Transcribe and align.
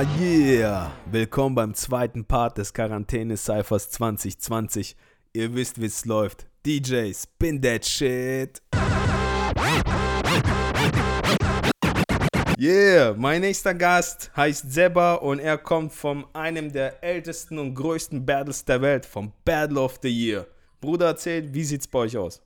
Ah, 0.00 0.06
yeah! 0.16 0.92
Willkommen 1.10 1.56
beim 1.56 1.74
zweiten 1.74 2.24
Part 2.24 2.56
des 2.58 2.72
Quarantäne-Cyphers 2.72 3.90
2020. 3.90 4.96
Ihr 5.32 5.56
wisst, 5.56 5.80
wie 5.80 5.86
es 5.86 6.04
läuft. 6.04 6.46
DJ, 6.64 7.12
spin 7.12 7.60
that 7.60 7.84
shit! 7.84 8.62
Yeah, 12.56 13.14
mein 13.16 13.40
nächster 13.40 13.74
Gast 13.74 14.30
heißt 14.36 14.70
Seba 14.70 15.14
und 15.14 15.40
er 15.40 15.58
kommt 15.58 15.92
von 15.92 16.26
einem 16.32 16.72
der 16.72 17.02
ältesten 17.02 17.58
und 17.58 17.74
größten 17.74 18.24
Battles 18.24 18.64
der 18.64 18.80
Welt, 18.80 19.04
vom 19.04 19.32
Battle 19.44 19.80
of 19.80 19.98
the 20.00 20.08
Year. 20.08 20.46
Bruder, 20.80 21.06
erzählt, 21.06 21.52
wie 21.52 21.64
sieht's 21.64 21.88
bei 21.88 21.98
euch 21.98 22.16
aus? 22.16 22.40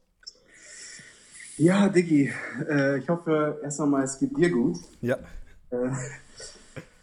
Ja, 1.59 1.91
Diggi, 1.91 2.33
äh, 2.67 2.97
ich 2.97 3.09
hoffe 3.11 3.61
erst 3.63 3.79
einmal, 3.79 4.05
es 4.05 4.19
geht 4.19 4.35
dir 4.39 4.49
gut. 4.49 4.79
Ja. 5.03 5.19
Äh, 5.71 5.91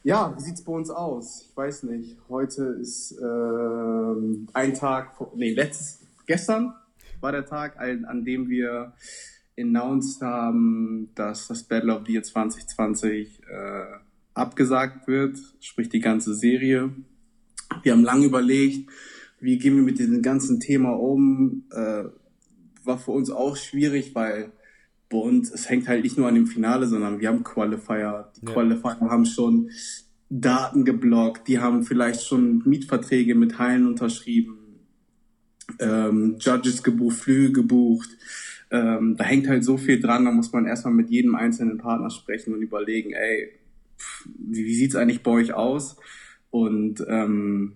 ja, 0.04 0.36
wie 0.36 0.42
sieht's 0.42 0.64
bei 0.64 0.72
uns 0.72 0.90
aus? 0.90 1.48
Ich 1.50 1.58
weiß 1.58 1.84
nicht. 1.84 2.18
Heute 2.30 2.64
ist 2.82 3.12
äh, 3.12 4.50
ein 4.54 4.74
Tag, 4.74 5.16
vor, 5.16 5.34
nee, 5.36 5.54
letztes, 5.54 6.00
gestern 6.26 6.74
war 7.20 7.32
der 7.32 7.46
Tag, 7.46 7.80
an, 7.80 8.06
an 8.06 8.24
dem 8.24 8.50
wir 8.50 8.94
announced 9.58 10.22
haben, 10.22 11.10
dass 11.16 11.48
das 11.48 11.64
Battle 11.64 11.94
of 11.94 12.06
the 12.06 12.14
Year 12.14 12.24
2020 12.24 13.42
äh, 13.44 13.86
abgesagt 14.34 15.08
wird, 15.08 15.38
sprich 15.60 15.90
die 15.90 16.00
ganze 16.00 16.34
Serie. 16.34 16.92
Wir 17.84 17.92
haben 17.92 18.04
lange 18.04 18.26
überlegt, 18.26 18.90
wie 19.42 19.58
gehen 19.58 19.76
wir 19.76 19.84
mit 19.84 20.00
diesem 20.00 20.22
ganzen 20.22 20.60
Thema 20.60 20.92
um. 20.92 21.66
Äh, 21.72 22.06
war 22.84 22.98
für 22.98 23.12
uns 23.12 23.30
auch 23.30 23.58
schwierig, 23.58 24.16
weil 24.16 24.52
uns, 25.18 25.52
es 25.52 25.70
hängt 25.70 25.88
halt 25.88 26.04
nicht 26.04 26.18
nur 26.18 26.28
an 26.28 26.36
dem 26.36 26.48
Finale, 26.48 26.88
sondern 26.88 27.20
wir 27.20 27.30
haben 27.30 27.44
Qualifier. 27.44 28.32
Die 28.38 28.46
ja. 28.46 28.54
Qualifier 28.54 29.00
haben 29.00 29.26
schon 29.26 29.70
Daten 30.30 30.86
geblockt, 30.86 31.48
die 31.48 31.60
haben 31.60 31.84
vielleicht 31.84 32.26
schon 32.26 32.62
Mietverträge 32.66 33.34
mit 33.34 33.58
Hallen 33.58 33.88
unterschrieben, 33.88 34.58
ähm, 35.80 36.36
Judges 36.40 36.84
gebucht, 36.84 37.18
Flüge 37.18 37.52
gebucht. 37.52 38.10
Ähm, 38.72 39.16
da 39.18 39.24
hängt 39.24 39.48
halt 39.48 39.64
so 39.64 39.78
viel 39.78 40.00
dran, 40.00 40.26
da 40.26 40.32
muss 40.32 40.54
man 40.54 40.68
erstmal 40.68 40.94
mit 40.94 41.10
jedem 41.10 41.34
einzelnen 41.34 41.80
Partner 41.80 42.12
sprechen 42.12 42.54
und 42.54 42.62
überlegen, 42.62 43.14
ey, 43.14 43.50
wie, 44.38 44.66
wie 44.66 44.76
sieht's 44.76 44.96
eigentlich 44.96 45.24
bei 45.24 45.32
euch 45.32 45.54
aus? 45.54 45.98
Und 46.52 47.04
ähm, 47.08 47.74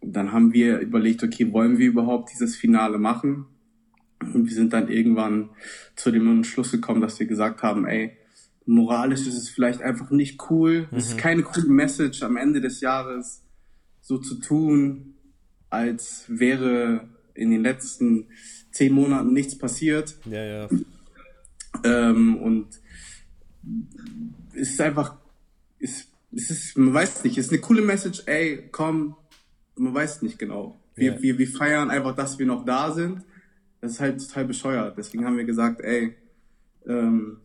dann 0.00 0.32
haben 0.32 0.52
wir 0.52 0.78
überlegt, 0.78 1.22
okay, 1.22 1.52
wollen 1.52 1.78
wir 1.78 1.88
überhaupt 1.88 2.32
dieses 2.32 2.56
Finale 2.56 2.98
machen? 2.98 3.46
Und 4.20 4.46
wir 4.46 4.54
sind 4.54 4.72
dann 4.72 4.88
irgendwann 4.88 5.50
zu 5.96 6.10
dem 6.10 6.28
Entschluss 6.28 6.72
gekommen, 6.72 7.00
dass 7.00 7.18
wir 7.18 7.26
gesagt 7.26 7.62
haben, 7.62 7.86
ey, 7.86 8.16
moralisch 8.66 9.26
ist 9.26 9.36
es 9.36 9.48
vielleicht 9.48 9.82
einfach 9.82 10.10
nicht 10.10 10.50
cool. 10.50 10.88
Mhm. 10.90 10.98
Es 10.98 11.06
ist 11.08 11.14
mhm. 11.14 11.20
keine 11.20 11.42
coole 11.42 11.68
Message 11.68 12.22
am 12.22 12.36
Ende 12.36 12.60
des 12.60 12.80
Jahres 12.80 13.42
so 14.00 14.18
zu 14.18 14.36
tun, 14.36 15.14
als 15.68 16.24
wäre 16.28 17.08
in 17.34 17.50
den 17.50 17.62
letzten 17.62 18.26
zehn 18.72 18.92
Monaten 18.92 19.32
nichts 19.32 19.56
passiert. 19.56 20.16
Ja, 20.26 20.44
ja. 20.44 20.68
Ähm, 21.84 22.36
und 22.36 22.66
es 24.54 24.70
ist 24.70 24.80
einfach, 24.80 25.16
es, 25.78 26.08
es 26.32 26.50
ist, 26.50 26.78
man 26.78 26.92
weiß 26.92 27.24
nicht, 27.24 27.38
es 27.38 27.46
ist 27.46 27.52
eine 27.52 27.60
coole 27.60 27.82
Message, 27.82 28.22
ey, 28.26 28.68
komm, 28.70 29.16
man 29.76 29.94
weiß 29.94 30.22
nicht 30.22 30.38
genau. 30.38 30.78
Wir, 30.94 31.12
yeah. 31.12 31.22
wir, 31.22 31.38
wir 31.38 31.48
feiern 31.48 31.90
einfach, 31.90 32.14
dass 32.14 32.38
wir 32.38 32.46
noch 32.46 32.64
da 32.64 32.92
sind. 32.92 33.22
Das 33.80 33.92
ist 33.92 34.00
halt 34.00 34.26
total 34.26 34.44
bescheuert. 34.44 34.98
Deswegen 34.98 35.24
haben 35.24 35.36
wir 35.36 35.44
gesagt, 35.44 35.80
ey, 35.80 36.14
ähm, 36.86 37.38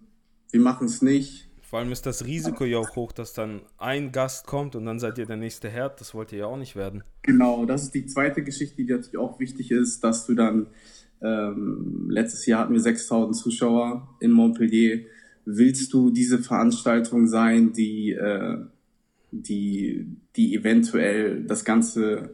wir 0.52 0.59
machen 0.59 0.88
es 0.88 1.02
nicht. 1.02 1.50
Vor 1.61 1.80
allem 1.80 1.92
ist 1.92 2.05
das 2.05 2.25
Risiko 2.25 2.64
ja 2.64 2.77
auch 2.77 2.95
hoch, 2.95 3.11
dass 3.11 3.33
dann 3.33 3.61
ein 3.77 4.11
Gast 4.11 4.45
kommt 4.45 4.75
und 4.75 4.86
dann 4.86 5.00
seid 5.00 5.17
ihr 5.17 5.25
der 5.25 5.36
nächste 5.36 5.67
Herd. 5.67 6.00
Das 6.00 6.14
wollt 6.14 6.31
ihr 6.31 6.39
ja 6.39 6.45
auch 6.45 6.58
nicht 6.58 6.75
werden. 6.75 7.03
Genau, 7.23 7.66
das 7.66 7.83
ist 7.83 7.95
die 7.95 8.05
zweite 8.05 8.43
Geschichte, 8.43 8.77
die 8.77 8.86
natürlich 8.86 9.17
auch 9.17 9.39
wichtig 9.39 9.71
ist, 9.71 10.04
dass 10.04 10.26
du 10.26 10.36
dann, 10.36 10.67
ähm, 11.21 12.08
letztes 12.10 12.45
Jahr 12.45 12.61
hatten 12.61 12.73
wir 12.73 12.80
6000 12.80 13.36
Zuschauer 13.36 14.15
in 14.20 14.31
Montpellier. 14.31 15.05
Willst 15.45 15.92
du 15.92 16.11
diese 16.11 16.39
Veranstaltung 16.39 17.27
sein, 17.27 17.73
die, 17.73 18.11
äh, 18.11 18.58
die, 19.31 20.05
die 20.36 20.55
eventuell 20.55 21.43
das 21.43 21.65
Ganze 21.65 22.30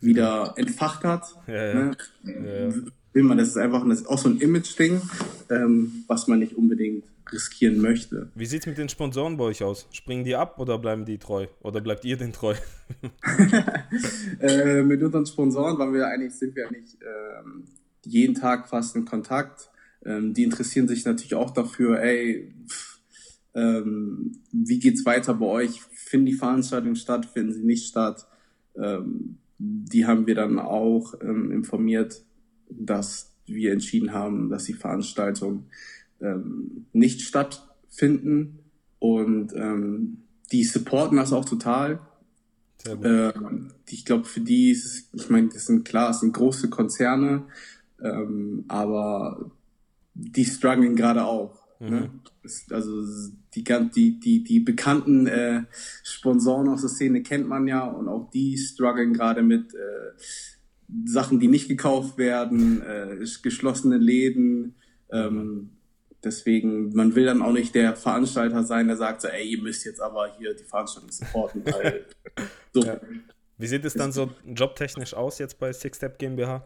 wieder 0.00 0.54
entfacht 0.56 1.04
hat? 1.04 1.24
Ja, 1.46 1.54
ja. 1.54 1.74
Ne? 1.74 1.96
Ja, 2.24 2.74
will 3.12 3.22
man, 3.22 3.38
das 3.38 3.48
ist 3.48 3.56
einfach 3.56 3.86
das 3.88 4.00
ist 4.00 4.06
auch 4.06 4.18
so 4.18 4.28
ein 4.28 4.38
Image-Ding, 4.38 5.00
ähm, 5.50 6.04
was 6.06 6.28
man 6.28 6.38
nicht 6.38 6.54
unbedingt 6.54 7.04
riskieren 7.32 7.80
möchte. 7.80 8.30
Wie 8.34 8.46
sieht 8.46 8.60
es 8.60 8.66
mit 8.66 8.78
den 8.78 8.88
Sponsoren 8.88 9.36
bei 9.36 9.44
euch 9.44 9.64
aus? 9.64 9.88
Springen 9.90 10.24
die 10.24 10.36
ab 10.36 10.58
oder 10.58 10.78
bleiben 10.78 11.04
die 11.04 11.18
treu? 11.18 11.46
Oder 11.60 11.80
bleibt 11.80 12.04
ihr 12.04 12.16
den 12.16 12.32
treu? 12.32 12.54
äh, 14.40 14.82
mit 14.82 15.02
unseren 15.02 15.26
Sponsoren 15.26 15.78
waren 15.78 15.92
wir 15.92 16.06
eigentlich, 16.06 16.34
sind 16.34 16.54
wir 16.54 16.68
eigentlich 16.68 16.96
ähm, 17.00 17.64
jeden 18.04 18.34
Tag 18.34 18.68
fast 18.68 18.94
in 18.94 19.04
Kontakt. 19.06 19.70
Ähm, 20.04 20.34
die 20.34 20.44
interessieren 20.44 20.86
sich 20.86 21.04
natürlich 21.04 21.34
auch 21.34 21.50
dafür, 21.50 22.00
ey, 22.00 22.52
pff, 22.68 23.00
ähm, 23.54 24.38
wie 24.52 24.78
geht's 24.78 25.04
weiter 25.06 25.34
bei 25.34 25.46
euch? 25.46 25.80
Finden 25.92 26.26
die 26.26 26.34
Veranstaltungen 26.34 26.96
statt? 26.96 27.26
Finden 27.26 27.54
sie 27.54 27.64
nicht 27.64 27.88
statt? 27.88 28.26
Ähm, 28.76 29.38
die 29.58 30.06
haben 30.06 30.26
wir 30.26 30.34
dann 30.34 30.58
auch 30.58 31.14
ähm, 31.20 31.50
informiert, 31.50 32.24
dass 32.68 33.32
wir 33.46 33.72
entschieden 33.72 34.12
haben, 34.12 34.50
dass 34.50 34.64
die 34.64 34.74
Veranstaltung 34.74 35.66
ähm, 36.20 36.86
nicht 36.92 37.22
stattfinden 37.22 38.58
und 38.98 39.52
ähm, 39.54 40.22
die 40.52 40.64
supporten 40.64 41.16
das 41.16 41.32
auch 41.32 41.44
total. 41.44 42.00
Ähm, 42.86 43.72
ich 43.88 44.04
glaube, 44.04 44.24
für 44.24 44.40
die 44.40 44.70
ist 44.70 44.84
es, 44.84 45.10
ich 45.12 45.30
meine, 45.30 45.48
das 45.48 45.66
sind 45.66 45.84
klar, 45.84 46.10
es 46.10 46.20
sind 46.20 46.32
große 46.32 46.70
Konzerne, 46.70 47.44
ähm, 48.02 48.64
aber 48.68 49.50
die 50.14 50.44
strugglen 50.44 50.96
gerade 50.96 51.24
auch. 51.24 51.66
Ne? 51.80 51.90
Mhm. 51.90 51.96
Ne? 51.96 52.10
Also 52.70 53.02
die, 53.54 53.64
die, 53.64 54.20
die, 54.20 54.44
die 54.44 54.60
bekannten 54.60 55.26
äh, 55.26 55.64
Sponsoren 56.02 56.68
aus 56.68 56.82
der 56.82 56.90
Szene 56.90 57.22
kennt 57.22 57.48
man 57.48 57.66
ja 57.66 57.84
und 57.84 58.08
auch 58.08 58.30
die 58.30 58.56
strugglen 58.58 59.12
gerade 59.12 59.42
mit 59.42 59.74
äh, 59.74 60.12
Sachen, 61.04 61.40
die 61.40 61.48
nicht 61.48 61.68
gekauft 61.68 62.18
werden, 62.18 62.82
äh, 62.82 63.24
geschlossene 63.42 63.98
Läden. 63.98 64.76
Ähm, 65.10 65.70
deswegen, 66.22 66.94
man 66.94 67.14
will 67.14 67.24
dann 67.24 67.42
auch 67.42 67.52
nicht 67.52 67.74
der 67.74 67.96
Veranstalter 67.96 68.64
sein, 68.64 68.86
der 68.86 68.96
sagt 68.96 69.22
so, 69.22 69.28
ey, 69.28 69.48
ihr 69.48 69.62
müsst 69.62 69.84
jetzt 69.84 70.00
aber 70.00 70.36
hier 70.38 70.54
die 70.54 70.64
Veranstaltung 70.64 71.10
supporten. 71.10 71.64
Weil, 71.64 72.06
so. 72.72 72.82
Ja. 72.82 73.00
Wie 73.58 73.66
sieht 73.66 73.84
es 73.84 73.94
dann 73.94 74.12
so 74.12 74.30
jobtechnisch 74.44 75.14
aus 75.14 75.38
jetzt 75.38 75.58
bei 75.58 75.72
Six 75.72 75.96
Step 75.96 76.18
GmbH? 76.18 76.64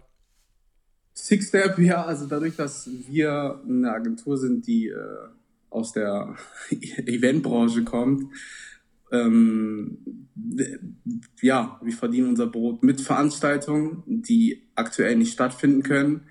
Six 1.15 1.49
Step, 1.49 1.79
ja, 1.79 2.05
also 2.05 2.27
dadurch, 2.27 2.57
dass 2.57 2.89
wir 3.09 3.61
eine 3.67 3.93
Agentur 3.93 4.39
sind, 4.39 4.67
die 4.67 4.89
äh, 4.89 4.97
aus 5.71 5.93
der 5.93 6.37
Eventbranche 6.71 7.85
kommt, 7.85 8.27
ähm, 9.13 9.99
ja, 11.41 11.81
wir 11.83 11.93
verdienen 11.93 12.29
unser 12.29 12.47
Brot 12.47 12.83
mit 12.83 13.01
Veranstaltungen, 13.01 14.03
die 14.07 14.63
aktuell 14.75 15.17
nicht 15.17 15.33
stattfinden 15.33 15.83
können. 15.83 16.23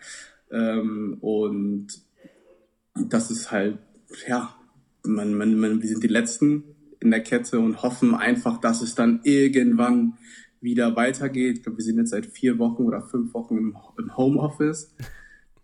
Ähm, 0.51 1.17
und 1.19 1.87
das 2.95 3.31
ist 3.31 3.51
halt, 3.51 3.79
ja, 4.27 4.55
man, 5.03 5.33
man, 5.33 5.59
man, 5.59 5.81
wir 5.81 5.89
sind 5.89 6.03
die 6.03 6.07
Letzten 6.07 6.63
in 6.99 7.11
der 7.11 7.21
Kette 7.21 7.59
und 7.59 7.81
hoffen 7.81 8.15
einfach, 8.15 8.59
dass 8.59 8.81
es 8.81 8.95
dann 8.95 9.21
irgendwann 9.23 10.17
wieder 10.61 10.95
weitergeht. 10.95 11.57
Ich 11.57 11.63
glaube, 11.63 11.77
wir 11.77 11.85
sind 11.85 11.97
jetzt 11.97 12.09
seit 12.09 12.25
vier 12.25 12.59
Wochen 12.59 12.83
oder 12.83 13.01
fünf 13.01 13.33
Wochen 13.33 13.57
im, 13.57 13.77
im 13.97 14.17
Homeoffice 14.17 14.93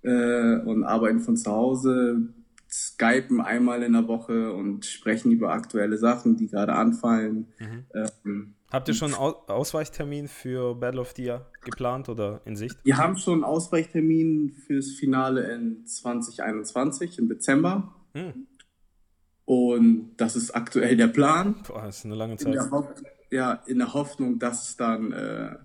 äh, 0.01 0.59
und 0.59 0.83
arbeiten 0.83 1.19
von 1.19 1.35
zu 1.35 1.51
Hause, 1.51 2.29
skypen 2.75 3.41
einmal 3.41 3.83
in 3.83 3.93
der 3.93 4.07
Woche 4.07 4.51
und 4.53 4.85
sprechen 4.85 5.31
über 5.31 5.51
aktuelle 5.51 5.97
Sachen, 5.97 6.35
die 6.35 6.47
gerade 6.47 6.73
anfallen. 6.73 7.47
Mhm. 7.59 7.85
Ähm, 7.93 8.55
Habt 8.71 8.87
ihr 8.89 8.93
schon 8.93 9.13
einen 9.13 9.33
Ausweichtermin 9.47 10.27
für 10.27 10.75
Battle 10.75 10.99
of 10.99 11.13
the 11.15 11.23
Year 11.23 11.45
geplant 11.63 12.09
oder 12.09 12.41
in 12.45 12.55
Sicht? 12.55 12.77
Wir 12.83 12.97
haben 12.97 13.15
schon 13.17 13.35
einen 13.35 13.43
Ausweichtermin 13.43 14.51
fürs 14.65 14.91
Finale 14.91 15.53
in 15.53 15.85
2021 15.85 17.19
im 17.19 17.29
Dezember. 17.29 17.95
Mhm. 18.13 18.47
Und 19.45 20.15
das 20.17 20.35
ist 20.35 20.51
aktuell 20.55 20.97
der 20.97 21.07
Plan. 21.07 21.63
Boah, 21.67 21.83
das 21.83 21.99
ist 21.99 22.05
eine 22.05 22.15
lange 22.15 22.35
Zeit. 22.37 22.55
In 22.55 22.59
ja, 23.31 23.53
in 23.65 23.79
der 23.79 23.93
Hoffnung, 23.93 24.39
dass 24.39 24.69
es 24.69 24.77
dann 24.77 25.11
äh, 25.11 25.55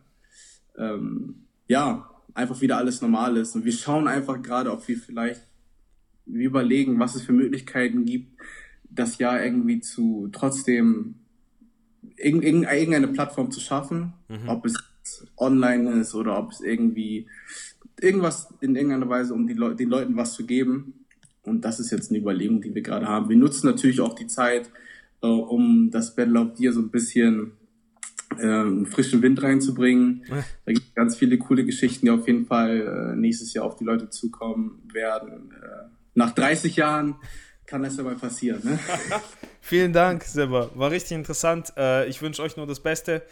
ähm, 0.77 1.47
ja 1.67 2.11
einfach 2.35 2.61
wieder 2.61 2.77
alles 2.77 3.01
normal 3.01 3.37
ist. 3.37 3.55
Und 3.55 3.65
wir 3.65 3.73
schauen 3.73 4.09
einfach 4.09 4.41
gerade, 4.43 4.71
ob 4.71 4.87
wir 4.87 4.99
vielleicht 4.99 5.50
überlegen, 6.27 6.99
was 6.99 7.15
es 7.15 7.23
für 7.23 7.33
Möglichkeiten 7.33 8.05
gibt, 8.05 8.41
das 8.89 9.19
Jahr 9.19 9.43
irgendwie 9.43 9.81
zu 9.81 10.29
trotzdem 10.33 11.17
irgendeine 12.17 13.09
Plattform 13.09 13.51
zu 13.51 13.61
schaffen, 13.61 14.13
mhm. 14.29 14.49
ob 14.49 14.67
es 14.67 14.75
online 15.37 16.01
ist 16.01 16.15
oder 16.15 16.39
ob 16.39 16.53
es 16.53 16.61
irgendwie 16.61 17.27
irgendwas 18.01 18.53
in 18.61 18.77
irgendeiner 18.77 19.09
Weise, 19.09 19.35
um 19.35 19.47
die 19.47 19.55
Le 19.55 19.75
den 19.75 19.89
Leuten 19.89 20.17
was 20.17 20.35
zu 20.35 20.47
geben. 20.47 21.07
Und 21.43 21.65
das 21.65 21.81
ist 21.81 21.91
jetzt 21.91 22.11
eine 22.11 22.21
Überlegung, 22.21 22.61
die 22.61 22.75
wir 22.75 22.83
gerade 22.83 23.07
haben. 23.07 23.29
Wir 23.29 23.37
nutzen 23.37 23.67
natürlich 23.67 24.01
auch 24.01 24.15
die 24.15 24.27
Zeit, 24.27 24.71
äh, 25.23 25.27
um 25.27 25.91
das 25.91 26.15
Battle 26.15 26.41
of 26.41 26.55
Deer 26.55 26.73
so 26.73 26.81
ein 26.81 26.91
bisschen 26.91 27.53
äh, 28.39 28.85
frischen 28.85 29.23
Wind 29.23 29.43
reinzubringen. 29.43 30.25
Da 30.65 30.73
gibt 30.73 30.87
es 30.89 30.95
ganz 30.95 31.17
viele 31.17 31.39
coole 31.39 31.65
Geschichten, 31.65 32.07
die 32.07 32.11
auf 32.11 32.27
jeden 32.27 32.47
Fall 32.47 33.13
äh, 33.15 33.17
nächstes 33.17 33.55
Jahr 33.55 33.65
auf 33.65 33.77
die 33.77 33.85
Leute 33.85 34.11
zukommen 34.11 34.83
werden. 34.93 35.53
Äh, 35.53 36.00
nach 36.15 36.33
30 36.33 36.77
Jahren 36.77 37.17
kann 37.67 37.83
das 37.83 37.97
ja 37.97 38.03
mal 38.03 38.17
passieren. 38.17 38.61
Ne? 38.65 38.79
Vielen 39.61 39.93
Dank, 39.93 40.25
Seba. 40.25 40.71
War 40.75 40.91
richtig 40.91 41.13
interessant. 41.13 41.73
Äh, 41.77 42.09
ich 42.09 42.21
wünsche 42.21 42.43
euch 42.43 42.57
nur 42.57 42.67
das 42.67 42.81
Beste. 42.81 43.23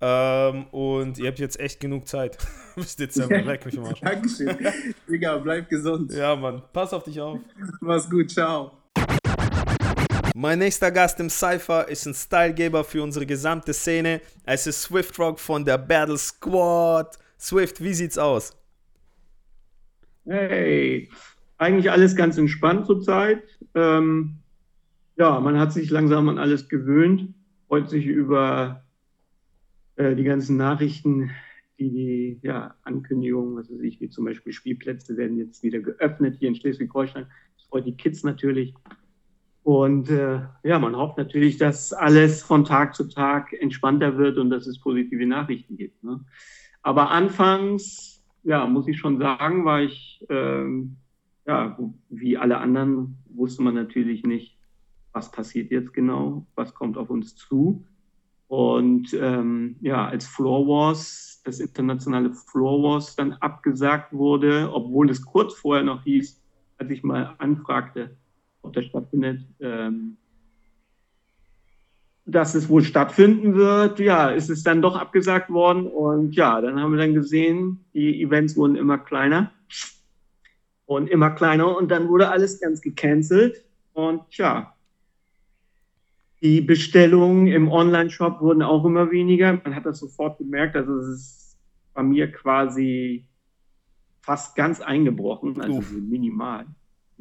Ähm, 0.00 0.66
und 0.72 1.18
ihr 1.18 1.28
habt 1.28 1.38
jetzt 1.38 1.60
echt 1.60 1.78
genug 1.78 2.08
Zeit. 2.08 2.38
Bis 2.74 2.96
Dezember. 2.96 3.42
Leck 3.42 3.64
mich 3.66 3.78
mal. 3.78 3.94
Dankeschön. 4.00 4.56
Digga, 5.08 5.36
bleib 5.36 5.68
gesund. 5.68 6.12
Ja, 6.12 6.34
Mann. 6.34 6.62
Pass 6.72 6.92
auf 6.92 7.04
dich 7.04 7.20
auf. 7.20 7.38
Mach's 7.80 8.08
gut. 8.08 8.30
Ciao. 8.30 8.78
Mein 10.34 10.58
nächster 10.58 10.90
Gast 10.90 11.20
im 11.20 11.28
Cypher 11.28 11.86
ist 11.88 12.06
ein 12.06 12.14
Stylegeber 12.14 12.84
für 12.84 13.02
unsere 13.02 13.26
gesamte 13.26 13.74
Szene. 13.74 14.22
Es 14.44 14.66
ist 14.66 14.82
Swift 14.82 15.18
Rock 15.18 15.38
von 15.38 15.64
der 15.64 15.76
Battle 15.76 16.16
Squad. 16.16 17.18
Swift, 17.38 17.82
wie 17.82 17.92
sieht's 17.92 18.16
aus? 18.16 18.56
Hey, 20.24 21.10
eigentlich 21.62 21.90
alles 21.90 22.16
ganz 22.16 22.38
entspannt 22.38 22.86
zurzeit. 22.86 23.42
Ähm, 23.74 24.36
ja, 25.16 25.40
man 25.40 25.58
hat 25.58 25.72
sich 25.72 25.90
langsam 25.90 26.28
an 26.28 26.38
alles 26.38 26.68
gewöhnt, 26.68 27.34
freut 27.68 27.88
sich 27.88 28.06
über 28.06 28.84
äh, 29.96 30.14
die 30.14 30.24
ganzen 30.24 30.56
Nachrichten, 30.56 31.30
die 31.78 31.90
die 31.90 32.40
ja, 32.42 32.74
Ankündigungen, 32.82 33.56
was 33.56 33.70
weiß 33.70 33.80
ich, 33.80 34.00
wie 34.00 34.08
zum 34.08 34.24
Beispiel 34.24 34.52
Spielplätze 34.52 35.16
werden 35.16 35.38
jetzt 35.38 35.62
wieder 35.62 35.80
geöffnet 35.80 36.36
hier 36.38 36.48
in 36.48 36.54
Schleswig-Holstein. 36.54 37.26
Das 37.56 37.66
freut 37.66 37.86
die 37.86 37.96
Kids 37.96 38.24
natürlich. 38.24 38.74
Und 39.62 40.10
äh, 40.10 40.40
ja, 40.64 40.78
man 40.78 40.96
hofft 40.96 41.18
natürlich, 41.18 41.56
dass 41.56 41.92
alles 41.92 42.42
von 42.42 42.64
Tag 42.64 42.94
zu 42.94 43.08
Tag 43.08 43.52
entspannter 43.52 44.18
wird 44.18 44.38
und 44.38 44.50
dass 44.50 44.66
es 44.66 44.80
positive 44.80 45.24
Nachrichten 45.26 45.76
gibt. 45.76 46.02
Ne? 46.02 46.20
Aber 46.82 47.10
anfangs, 47.10 48.24
ja, 48.42 48.66
muss 48.66 48.88
ich 48.88 48.98
schon 48.98 49.18
sagen, 49.18 49.64
war 49.64 49.82
ich, 49.82 50.24
ähm, 50.28 50.96
ja, 51.46 51.76
wie 52.08 52.38
alle 52.38 52.58
anderen, 52.58 53.18
wusste 53.30 53.62
man 53.62 53.74
natürlich 53.74 54.24
nicht, 54.24 54.56
was 55.12 55.30
passiert 55.30 55.70
jetzt 55.70 55.92
genau, 55.92 56.46
was 56.54 56.74
kommt 56.74 56.96
auf 56.96 57.10
uns 57.10 57.36
zu. 57.36 57.84
Und 58.48 59.14
ähm, 59.14 59.76
ja, 59.80 60.06
als 60.06 60.26
Floor 60.26 60.66
Wars, 60.68 61.40
das 61.44 61.58
internationale 61.58 62.32
Floor 62.32 62.82
Wars 62.82 63.16
dann 63.16 63.32
abgesagt 63.34 64.12
wurde, 64.12 64.70
obwohl 64.72 65.10
es 65.10 65.24
kurz 65.24 65.54
vorher 65.54 65.84
noch 65.84 66.04
hieß, 66.04 66.40
als 66.78 66.90
ich 66.90 67.02
mal 67.02 67.34
anfragte, 67.38 68.16
ob 68.62 68.74
das 68.74 68.84
stattfindet, 68.84 69.46
ähm, 69.60 70.16
dass 72.24 72.54
es 72.54 72.68
wohl 72.68 72.84
stattfinden 72.84 73.54
wird. 73.54 73.98
Ja, 73.98 74.28
ist 74.28 74.50
es 74.50 74.62
dann 74.62 74.82
doch 74.82 74.96
abgesagt 74.96 75.50
worden 75.50 75.86
und 75.86 76.36
ja, 76.36 76.60
dann 76.60 76.78
haben 76.78 76.92
wir 76.92 76.98
dann 76.98 77.14
gesehen, 77.14 77.84
die 77.94 78.22
Events 78.22 78.56
wurden 78.56 78.76
immer 78.76 78.98
kleiner 78.98 79.50
und 80.86 81.08
immer 81.08 81.30
kleiner 81.30 81.76
und 81.76 81.90
dann 81.90 82.08
wurde 82.08 82.28
alles 82.28 82.60
ganz 82.60 82.80
gecancelt 82.80 83.64
und 83.92 84.22
ja, 84.30 84.74
die 86.42 86.60
Bestellungen 86.60 87.46
im 87.46 87.70
Online-Shop 87.70 88.40
wurden 88.40 88.62
auch 88.62 88.84
immer 88.84 89.12
weniger. 89.12 89.52
Man 89.62 89.76
hat 89.76 89.86
das 89.86 90.00
sofort 90.00 90.38
gemerkt, 90.38 90.74
also 90.74 90.98
es 90.98 91.08
ist 91.08 91.58
bei 91.94 92.02
mir 92.02 92.32
quasi 92.32 93.26
fast 94.22 94.56
ganz 94.56 94.80
eingebrochen, 94.80 95.60
also 95.60 95.78
Uff. 95.78 95.92
minimal 95.92 96.66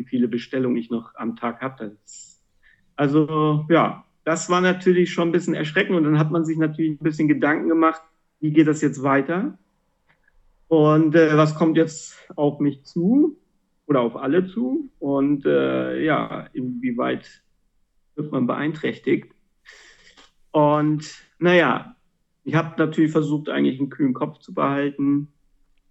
wie 0.01 0.03
viele 0.03 0.27
Bestellungen 0.27 0.77
ich 0.77 0.89
noch 0.89 1.13
am 1.15 1.35
Tag 1.35 1.61
habe. 1.61 1.97
Also 2.95 3.65
ja, 3.69 4.05
das 4.23 4.49
war 4.49 4.61
natürlich 4.61 5.11
schon 5.11 5.29
ein 5.29 5.31
bisschen 5.31 5.53
erschreckend 5.53 5.95
und 5.95 6.03
dann 6.03 6.19
hat 6.19 6.31
man 6.31 6.45
sich 6.45 6.57
natürlich 6.57 6.99
ein 6.99 7.03
bisschen 7.03 7.27
Gedanken 7.27 7.69
gemacht, 7.69 8.01
wie 8.39 8.51
geht 8.51 8.67
das 8.67 8.81
jetzt 8.81 9.03
weiter 9.03 9.57
und 10.67 11.15
äh, 11.15 11.37
was 11.37 11.55
kommt 11.55 11.77
jetzt 11.77 12.15
auf 12.35 12.59
mich 12.59 12.83
zu 12.83 13.37
oder 13.91 13.99
auf 13.99 14.15
alle 14.15 14.47
zu 14.47 14.89
und 14.99 15.45
äh, 15.45 16.01
ja, 16.01 16.47
inwieweit 16.53 17.43
wird 18.15 18.31
man 18.31 18.47
beeinträchtigt. 18.47 19.35
Und 20.51 21.13
naja, 21.39 21.97
ich 22.45 22.55
habe 22.55 22.75
natürlich 22.77 23.11
versucht, 23.11 23.49
eigentlich 23.49 23.79
einen 23.79 23.89
kühlen 23.89 24.13
Kopf 24.13 24.39
zu 24.39 24.53
behalten, 24.53 25.27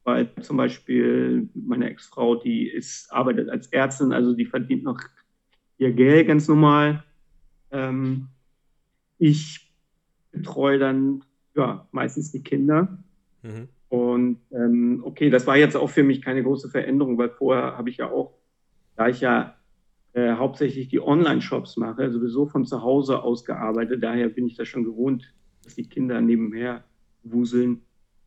weil 0.04 0.34
zum 0.40 0.56
Beispiel 0.56 1.50
meine 1.54 1.90
Ex-Frau, 1.90 2.36
die 2.36 2.68
ist, 2.68 3.12
arbeitet 3.12 3.50
als 3.50 3.66
Ärztin, 3.66 4.14
also 4.14 4.32
die 4.32 4.46
verdient 4.46 4.82
noch 4.82 4.98
ihr 5.76 5.92
Geld 5.92 6.26
ganz 6.26 6.48
normal. 6.48 7.04
Ähm, 7.70 8.28
ich 9.18 9.70
betreue 10.32 10.78
dann 10.78 11.22
ja, 11.54 11.86
meistens 11.92 12.32
die 12.32 12.42
Kinder. 12.42 12.98
Mhm. 13.42 13.68
Und 13.90 14.38
ähm, 14.52 15.02
okay, 15.04 15.30
das 15.30 15.48
war 15.48 15.56
jetzt 15.56 15.76
auch 15.76 15.90
für 15.90 16.04
mich 16.04 16.22
keine 16.22 16.44
große 16.44 16.70
Veränderung, 16.70 17.18
weil 17.18 17.28
vorher 17.28 17.76
habe 17.76 17.90
ich 17.90 17.96
ja 17.96 18.08
auch, 18.08 18.38
da 18.96 19.08
ich 19.08 19.20
ja 19.20 19.56
äh, 20.12 20.34
hauptsächlich 20.34 20.88
die 20.88 21.00
Online-Shops 21.00 21.76
mache, 21.76 22.10
sowieso 22.10 22.46
von 22.46 22.64
zu 22.64 22.82
Hause 22.82 23.22
aus 23.22 23.44
gearbeitet, 23.44 24.02
daher 24.02 24.28
bin 24.28 24.46
ich 24.46 24.56
das 24.56 24.68
schon 24.68 24.84
gewohnt, 24.84 25.34
dass 25.64 25.74
die 25.74 25.88
Kinder 25.88 26.20
nebenher 26.20 26.84
wuseln. 27.24 27.82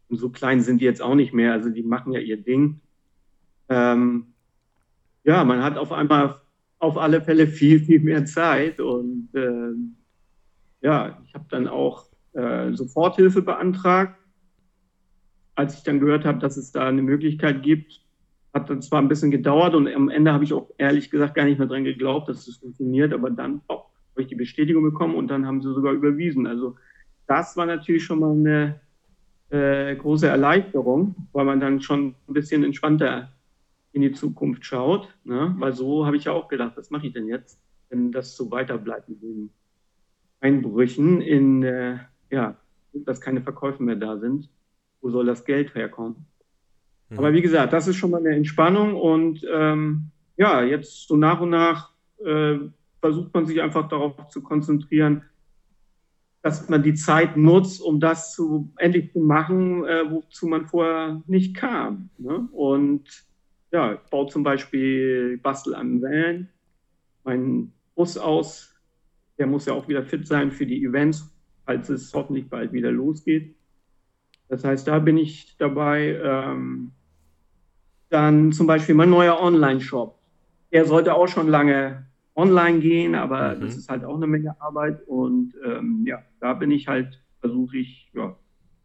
Und 0.09 0.17
so 0.17 0.29
klein 0.29 0.59
sind 0.59 0.81
die 0.81 0.85
jetzt 0.85 1.01
auch 1.01 1.15
nicht 1.15 1.33
mehr. 1.33 1.53
Also 1.53 1.69
die 1.69 1.81
machen 1.81 2.11
ja 2.11 2.19
ihr 2.19 2.37
Ding. 2.37 2.81
Ähm, 3.69 4.33
ja, 5.23 5.45
man 5.45 5.63
hat 5.63 5.77
auf 5.77 5.93
einmal 5.93 6.41
auf 6.79 6.97
alle 6.97 7.21
Fälle 7.21 7.47
viel, 7.47 7.79
viel 7.79 8.01
mehr 8.01 8.25
Zeit. 8.25 8.81
Und 8.81 9.29
äh, 9.33 9.71
ja, 10.81 11.17
ich 11.25 11.33
habe 11.33 11.45
dann 11.49 11.69
auch 11.69 12.07
äh, 12.33 12.73
Soforthilfe 12.73 13.41
beantragt. 13.41 14.19
Als 15.55 15.77
ich 15.77 15.83
dann 15.83 15.99
gehört 15.99 16.25
habe, 16.25 16.39
dass 16.39 16.57
es 16.57 16.71
da 16.71 16.87
eine 16.87 17.01
Möglichkeit 17.01 17.63
gibt, 17.63 18.01
hat 18.53 18.69
dann 18.69 18.81
zwar 18.81 19.01
ein 19.01 19.07
bisschen 19.07 19.31
gedauert 19.31 19.73
und 19.73 19.87
am 19.87 20.09
Ende 20.09 20.31
habe 20.31 20.43
ich 20.43 20.53
auch 20.53 20.69
ehrlich 20.77 21.09
gesagt 21.09 21.35
gar 21.35 21.45
nicht 21.45 21.57
mehr 21.57 21.67
dran 21.67 21.83
geglaubt, 21.83 22.29
dass 22.29 22.47
es 22.47 22.57
funktioniert, 22.57 23.13
aber 23.13 23.31
dann 23.31 23.61
oh, 23.67 23.83
habe 24.11 24.21
ich 24.21 24.27
die 24.27 24.35
Bestätigung 24.35 24.83
bekommen 24.83 25.15
und 25.15 25.27
dann 25.27 25.45
haben 25.45 25.61
sie 25.61 25.73
sogar 25.73 25.93
überwiesen. 25.93 26.45
Also 26.45 26.75
das 27.27 27.57
war 27.57 27.65
natürlich 27.65 28.03
schon 28.03 28.19
mal 28.19 28.31
eine 28.31 28.79
äh, 29.49 29.95
große 29.95 30.27
Erleichterung, 30.27 31.15
weil 31.31 31.45
man 31.45 31.59
dann 31.59 31.81
schon 31.81 32.15
ein 32.27 32.33
bisschen 32.33 32.63
entspannter 32.63 33.31
in 33.91 34.01
die 34.01 34.11
Zukunft 34.11 34.65
schaut. 34.65 35.15
Ne? 35.23 35.55
Weil 35.57 35.73
so 35.73 36.05
habe 36.05 36.17
ich 36.17 36.25
ja 36.25 36.31
auch 36.31 36.47
gedacht, 36.47 36.73
was 36.75 36.91
mache 36.91 37.07
ich 37.07 37.13
denn 37.13 37.27
jetzt, 37.27 37.59
wenn 37.89 38.11
das 38.11 38.35
so 38.35 38.51
weiter 38.51 38.77
bleibt 38.77 39.09
mit 39.09 39.21
den 39.21 39.49
Einbrüchen 40.41 41.21
in, 41.21 41.63
äh, 41.63 41.97
ja, 42.29 42.57
dass 42.93 43.21
keine 43.21 43.41
Verkäufe 43.41 43.81
mehr 43.81 43.95
da 43.95 44.17
sind. 44.17 44.49
Wo 45.03 45.11
soll 45.11 45.25
das 45.25 45.45
Geld 45.45 45.75
herkommen? 45.75 46.25
Mhm. 47.09 47.19
Aber 47.19 47.33
wie 47.33 47.41
gesagt, 47.41 47.73
das 47.73 47.87
ist 47.87 47.97
schon 47.97 48.09
mal 48.09 48.21
eine 48.21 48.35
Entspannung 48.35 48.95
und 48.95 49.45
ähm, 49.53 50.09
ja, 50.37 50.63
jetzt 50.63 51.07
so 51.07 51.15
nach 51.15 51.41
und 51.41 51.51
nach 51.51 51.91
äh, 52.25 52.57
versucht 53.01 53.33
man 53.33 53.45
sich 53.45 53.61
einfach 53.61 53.87
darauf 53.89 54.29
zu 54.29 54.41
konzentrieren, 54.41 55.23
dass 56.41 56.67
man 56.69 56.83
die 56.83 56.93
Zeit 56.93 57.37
nutzt, 57.37 57.81
um 57.81 57.99
das 57.99 58.33
zu, 58.33 58.71
endlich 58.77 59.11
zu 59.11 59.19
machen, 59.19 59.85
äh, 59.85 60.09
wozu 60.09 60.47
man 60.47 60.67
vorher 60.67 61.21
nicht 61.27 61.55
kam. 61.55 62.09
Ne? 62.17 62.47
Und 62.51 63.03
ja, 63.71 63.93
ich 63.93 63.99
baue 64.09 64.27
zum 64.27 64.43
Beispiel, 64.43 65.37
bastel 65.43 65.75
am 65.75 66.01
Van, 66.01 66.47
meinen 67.23 67.73
Bus 67.95 68.17
aus. 68.17 68.73
Der 69.37 69.47
muss 69.47 69.65
ja 69.65 69.73
auch 69.73 69.87
wieder 69.87 70.03
fit 70.03 70.27
sein 70.27 70.51
für 70.51 70.65
die 70.65 70.83
Events, 70.83 71.29
als 71.65 71.89
es 71.89 72.13
hoffentlich 72.13 72.49
bald 72.49 72.71
wieder 72.71 72.91
losgeht. 72.91 73.55
Das 74.53 74.63
heißt, 74.63 74.87
da 74.87 74.99
bin 74.99 75.17
ich 75.17 75.57
dabei. 75.57 76.19
Ähm, 76.23 76.91
dann 78.09 78.51
zum 78.51 78.67
Beispiel 78.67 78.93
mein 78.93 79.09
neuer 79.09 79.41
Online-Shop. 79.41 80.19
Der 80.71 80.85
sollte 80.85 81.15
auch 81.15 81.27
schon 81.27 81.47
lange 81.47 82.05
online 82.35 82.79
gehen, 82.79 83.15
aber 83.15 83.55
mhm. 83.55 83.61
das 83.61 83.75
ist 83.75 83.89
halt 83.89 84.05
auch 84.05 84.15
eine 84.15 84.27
Menge 84.27 84.61
Arbeit. 84.61 85.01
Und 85.07 85.55
ähm, 85.65 86.03
ja, 86.05 86.21
da 86.39 86.53
bin 86.53 86.69
ich 86.69 86.87
halt, 86.87 87.19
versuche 87.39 87.77
ich, 87.77 88.11
ja, 88.13 88.35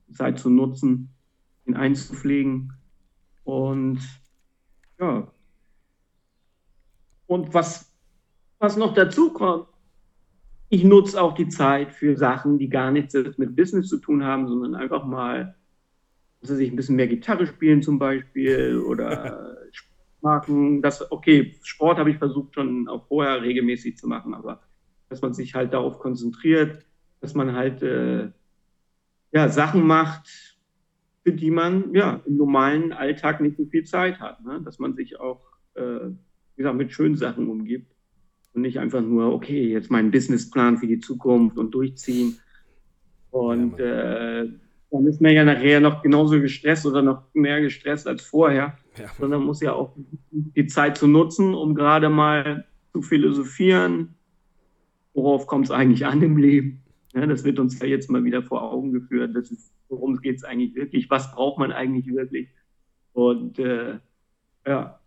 die 0.08 0.14
Zeit 0.14 0.38
zu 0.38 0.48
nutzen, 0.48 1.10
ihn 1.66 1.74
einzupflegen. 1.74 2.72
Und 3.44 4.00
ja. 4.98 5.30
Und 7.26 7.52
was, 7.52 7.92
was 8.58 8.78
noch 8.78 8.94
dazu 8.94 9.34
kommt, 9.34 9.66
ich 10.70 10.84
nutze 10.84 11.20
auch 11.20 11.34
die 11.34 11.50
Zeit 11.50 11.92
für 11.92 12.16
Sachen, 12.16 12.58
die 12.58 12.70
gar 12.70 12.90
nichts 12.90 13.14
mit 13.36 13.56
Business 13.56 13.88
zu 13.88 13.98
tun 13.98 14.24
haben, 14.24 14.48
sondern 14.48 14.74
einfach 14.74 15.04
mal, 15.04 15.57
dass 16.40 16.58
ich 16.58 16.70
ein 16.70 16.76
bisschen 16.76 16.96
mehr 16.96 17.08
Gitarre 17.08 17.46
spielen 17.46 17.82
zum 17.82 17.98
Beispiel 17.98 18.78
oder 18.86 19.56
machen. 20.20 20.82
Das, 20.82 21.10
okay, 21.10 21.54
Sport 21.62 21.98
habe 21.98 22.10
ich 22.10 22.18
versucht 22.18 22.54
schon 22.54 22.88
auch 22.88 23.06
vorher 23.06 23.42
regelmäßig 23.42 23.96
zu 23.96 24.06
machen, 24.06 24.34
aber 24.34 24.62
dass 25.08 25.22
man 25.22 25.32
sich 25.32 25.54
halt 25.54 25.72
darauf 25.72 25.98
konzentriert, 25.98 26.84
dass 27.20 27.34
man 27.34 27.54
halt 27.54 27.82
äh, 27.82 28.30
ja, 29.32 29.48
Sachen 29.48 29.86
macht, 29.86 30.58
für 31.22 31.32
die 31.32 31.50
man 31.50 31.94
ja 31.94 32.20
im 32.26 32.36
normalen 32.36 32.92
Alltag 32.92 33.40
nicht 33.40 33.56
so 33.56 33.66
viel 33.66 33.84
Zeit 33.84 34.20
hat. 34.20 34.44
Ne? 34.44 34.60
Dass 34.64 34.78
man 34.78 34.94
sich 34.94 35.18
auch, 35.18 35.40
äh, 35.74 36.08
wie 36.10 36.56
gesagt, 36.56 36.76
mit 36.76 36.92
schönen 36.92 37.16
Sachen 37.16 37.48
umgibt 37.48 37.94
Und 38.54 38.62
nicht 38.62 38.78
einfach 38.78 39.02
nur, 39.02 39.32
okay, 39.32 39.72
jetzt 39.72 39.90
meinen 39.90 40.10
Businessplan 40.10 40.78
für 40.78 40.86
die 40.86 41.00
Zukunft 41.00 41.58
und 41.58 41.72
durchziehen. 41.72 42.38
Und 43.30 43.78
ja, 43.78 44.42
äh, 44.42 44.52
dann 44.90 45.06
ist 45.06 45.20
man 45.20 45.32
ja 45.32 45.44
nachher 45.44 45.80
noch 45.80 46.02
genauso 46.02 46.40
gestresst 46.40 46.86
oder 46.86 47.02
noch 47.02 47.22
mehr 47.34 47.60
gestresst 47.60 48.06
als 48.06 48.22
vorher. 48.22 48.78
Ja. 48.96 49.06
Sondern 49.18 49.44
muss 49.44 49.60
ja 49.60 49.72
auch 49.72 49.94
die 50.30 50.66
Zeit 50.66 50.96
zu 50.96 51.06
nutzen, 51.06 51.54
um 51.54 51.74
gerade 51.74 52.08
mal 52.08 52.66
zu 52.92 53.02
philosophieren, 53.02 54.14
worauf 55.12 55.46
kommt 55.46 55.66
es 55.66 55.70
eigentlich 55.70 56.06
an 56.06 56.22
im 56.22 56.36
Leben. 56.36 56.82
Ja, 57.14 57.26
das 57.26 57.44
wird 57.44 57.58
uns 57.58 57.78
ja 57.80 57.86
jetzt 57.86 58.10
mal 58.10 58.24
wieder 58.24 58.42
vor 58.42 58.62
Augen 58.62 58.92
geführt. 58.92 59.34
Das 59.34 59.50
ist, 59.50 59.72
worum 59.88 60.20
geht 60.20 60.36
es 60.36 60.44
eigentlich 60.44 60.74
wirklich? 60.74 61.10
Was 61.10 61.32
braucht 61.32 61.58
man 61.58 61.72
eigentlich 61.72 62.06
wirklich? 62.14 62.48
Und 63.12 63.58
äh, 63.58 63.98
ja, 64.66 64.98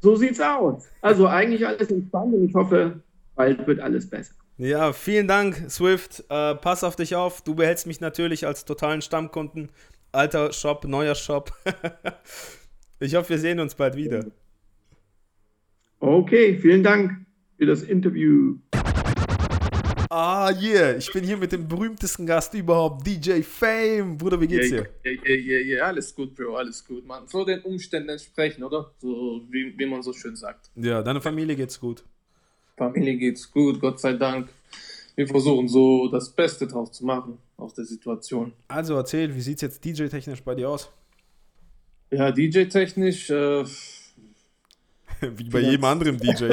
so 0.00 0.16
sieht's 0.16 0.40
aus. 0.40 0.88
Also 1.00 1.26
eigentlich 1.26 1.66
alles 1.66 1.90
entspannt 1.90 2.34
und 2.34 2.44
ich 2.44 2.54
hoffe, 2.54 3.02
bald 3.34 3.66
wird 3.66 3.80
alles 3.80 4.08
besser. 4.08 4.34
Ja, 4.56 4.92
vielen 4.92 5.26
Dank, 5.26 5.68
Swift. 5.68 6.24
Äh, 6.28 6.54
pass 6.54 6.84
auf 6.84 6.94
dich 6.94 7.16
auf. 7.16 7.42
Du 7.42 7.56
behältst 7.56 7.88
mich 7.88 8.00
natürlich 8.00 8.46
als 8.46 8.64
totalen 8.64 9.02
Stammkunden. 9.02 9.70
Alter 10.12 10.52
Shop, 10.52 10.84
neuer 10.84 11.16
Shop. 11.16 11.52
ich 13.00 13.16
hoffe, 13.16 13.30
wir 13.30 13.38
sehen 13.38 13.58
uns 13.58 13.74
bald 13.74 13.96
wieder. 13.96 14.26
Okay, 15.98 16.56
vielen 16.56 16.84
Dank 16.84 17.26
für 17.58 17.66
das 17.66 17.82
Interview. 17.82 18.56
Ah, 20.08 20.52
yeah, 20.52 20.96
ich 20.96 21.12
bin 21.12 21.24
hier 21.24 21.36
mit 21.36 21.50
dem 21.50 21.66
berühmtesten 21.66 22.24
Gast 22.24 22.54
überhaupt, 22.54 23.04
DJ 23.04 23.42
Fame. 23.42 24.16
Bruder, 24.16 24.40
wie 24.40 24.46
geht's 24.46 24.68
dir? 24.68 24.86
Ja, 25.02 25.10
ja, 25.10 25.34
ja, 25.34 25.58
ja, 25.58 25.84
alles 25.86 26.14
gut, 26.14 26.36
Bro, 26.36 26.54
alles 26.56 26.84
gut, 26.84 27.04
man. 27.04 27.26
So 27.26 27.44
den 27.44 27.60
Umständen 27.62 28.10
entsprechen, 28.10 28.62
oder? 28.62 28.92
So, 28.98 29.42
wie, 29.50 29.76
wie 29.76 29.86
man 29.86 30.02
so 30.02 30.12
schön 30.12 30.36
sagt. 30.36 30.70
Ja, 30.76 31.02
deiner 31.02 31.20
Familie 31.20 31.56
geht's 31.56 31.80
gut. 31.80 32.04
Familie 32.76 33.16
geht's 33.16 33.50
gut, 33.50 33.80
Gott 33.80 34.00
sei 34.00 34.14
Dank. 34.14 34.48
Wir 35.14 35.28
versuchen 35.28 35.68
so 35.68 36.08
das 36.08 36.30
Beste 36.30 36.66
draus 36.66 36.92
zu 36.92 37.04
machen 37.04 37.38
aus 37.56 37.74
der 37.74 37.84
Situation. 37.84 38.52
Also 38.68 38.94
erzähl, 38.96 39.34
wie 39.34 39.40
sieht's 39.40 39.62
jetzt 39.62 39.84
DJ-technisch 39.84 40.42
bei 40.42 40.54
dir 40.54 40.70
aus? 40.70 40.90
Ja, 42.10 42.32
DJ-technisch. 42.32 43.30
Äh, 43.30 43.64
wie 45.20 45.48
bei 45.50 45.60
jedem 45.60 45.84
anderen 45.84 46.18
DJ. 46.18 46.48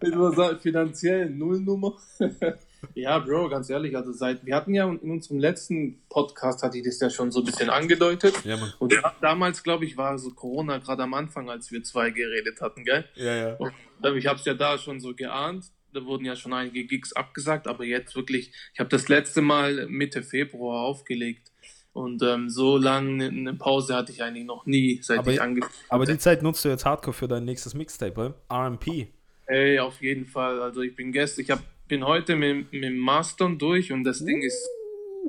sagen, 0.00 0.58
finanziell 0.62 1.30
Nullnummer. 1.30 1.94
ja, 2.94 3.18
Bro, 3.18 3.48
ganz 3.48 3.70
ehrlich, 3.70 3.96
also 3.96 4.12
seit, 4.12 4.44
wir 4.44 4.54
hatten 4.54 4.74
ja 4.74 4.88
in 4.88 4.98
unserem 4.98 5.38
letzten 5.38 6.02
Podcast, 6.08 6.62
hatte 6.62 6.78
ich 6.78 6.84
das 6.84 7.00
ja 7.00 7.10
schon 7.10 7.30
so 7.30 7.40
ein 7.40 7.46
bisschen 7.46 7.70
angedeutet. 7.70 8.44
Ja, 8.44 8.56
Mann. 8.56 8.72
Und 8.78 8.94
damals, 9.20 9.62
glaube 9.62 9.84
ich, 9.84 9.96
war 9.96 10.18
so 10.18 10.30
Corona 10.30 10.78
gerade 10.78 11.02
am 11.02 11.14
Anfang, 11.14 11.50
als 11.50 11.70
wir 11.72 11.82
zwei 11.82 12.10
geredet 12.10 12.60
hatten, 12.60 12.84
gell? 12.84 13.04
Ja, 13.14 13.36
ja. 13.36 13.54
Und 13.54 13.72
ich 14.16 14.26
habe 14.26 14.38
es 14.38 14.44
ja 14.44 14.54
da 14.54 14.78
schon 14.78 15.00
so 15.00 15.14
geahnt. 15.14 15.66
Da 15.92 16.04
wurden 16.04 16.24
ja 16.24 16.34
schon 16.34 16.52
einige 16.52 16.84
Gigs 16.84 17.12
abgesagt, 17.12 17.68
aber 17.68 17.84
jetzt 17.84 18.16
wirklich, 18.16 18.52
ich 18.72 18.80
habe 18.80 18.90
das 18.90 19.08
letzte 19.08 19.42
Mal 19.42 19.86
Mitte 19.88 20.22
Februar 20.22 20.82
aufgelegt. 20.82 21.52
Und 21.92 22.22
ähm, 22.24 22.50
so 22.50 22.76
lange 22.76 23.28
eine 23.28 23.54
Pause 23.54 23.94
hatte 23.94 24.10
ich 24.10 24.20
eigentlich 24.20 24.44
noch 24.44 24.66
nie, 24.66 24.98
seit 25.00 25.20
aber, 25.20 25.32
ich 25.32 25.40
angefangen 25.40 25.72
habe. 25.72 25.94
Aber 25.94 26.06
die 26.06 26.18
Zeit 26.18 26.42
nutzt 26.42 26.64
du 26.64 26.68
jetzt 26.68 26.84
hardcore 26.84 27.14
für 27.14 27.28
dein 27.28 27.44
nächstes 27.44 27.74
Mixtape, 27.74 28.34
RMP. 28.50 29.06
Ey, 29.46 29.78
auf 29.78 30.02
jeden 30.02 30.26
Fall. 30.26 30.60
Also 30.60 30.80
ich 30.80 30.96
bin 30.96 31.12
gestern, 31.12 31.42
ich 31.44 31.50
hab, 31.52 31.60
bin 31.88 32.04
heute 32.04 32.36
mit, 32.36 32.72
mit 32.72 32.84
dem 32.84 32.98
Mastern 32.98 33.58
durch 33.58 33.92
und 33.92 34.04
das 34.04 34.24
Ding 34.24 34.42
ist 34.42 34.68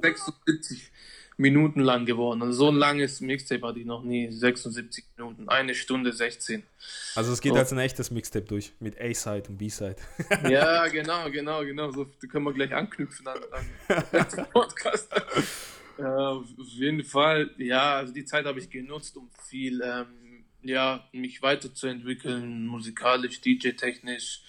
76 0.01 0.91
Minuten 1.37 1.81
lang 1.81 2.05
geworden. 2.05 2.41
Also 2.41 2.53
so 2.53 2.69
ein 2.69 2.75
langes 2.75 3.19
Mixtape 3.19 3.65
hatte 3.67 3.79
ich 3.79 3.85
noch 3.85 4.03
nie. 4.03 4.31
76 4.31 5.03
Minuten, 5.17 5.49
eine 5.49 5.75
Stunde 5.75 6.13
16. 6.13 6.63
Also 7.15 7.33
es 7.33 7.41
geht 7.41 7.53
oh. 7.53 7.57
als 7.57 7.73
ein 7.73 7.79
echtes 7.79 8.09
Mixtape 8.09 8.45
durch, 8.45 8.71
mit 8.79 8.99
A-Side 8.99 9.43
und 9.49 9.57
B-Side. 9.57 9.97
Ja, 10.49 10.87
genau, 10.87 11.29
genau, 11.29 11.63
genau. 11.65 11.91
So 11.91 12.07
können 12.29 12.45
wir 12.45 12.53
gleich 12.53 12.73
anknüpfen 12.73 13.27
an, 13.27 13.39
an 13.51 14.03
den 14.13 14.45
Podcast. 14.53 15.09
Ja, 15.97 16.29
auf 16.29 16.45
jeden 16.69 17.03
Fall, 17.03 17.51
ja, 17.57 17.95
also 17.95 18.13
die 18.13 18.25
Zeit 18.25 18.45
habe 18.45 18.59
ich 18.59 18.69
genutzt, 18.69 19.15
um 19.17 19.29
viel 19.49 19.81
ähm, 19.81 20.45
ja, 20.61 21.07
mich 21.11 21.41
weiterzuentwickeln, 21.41 22.65
musikalisch, 22.65 23.39
DJ-technisch. 23.41 24.41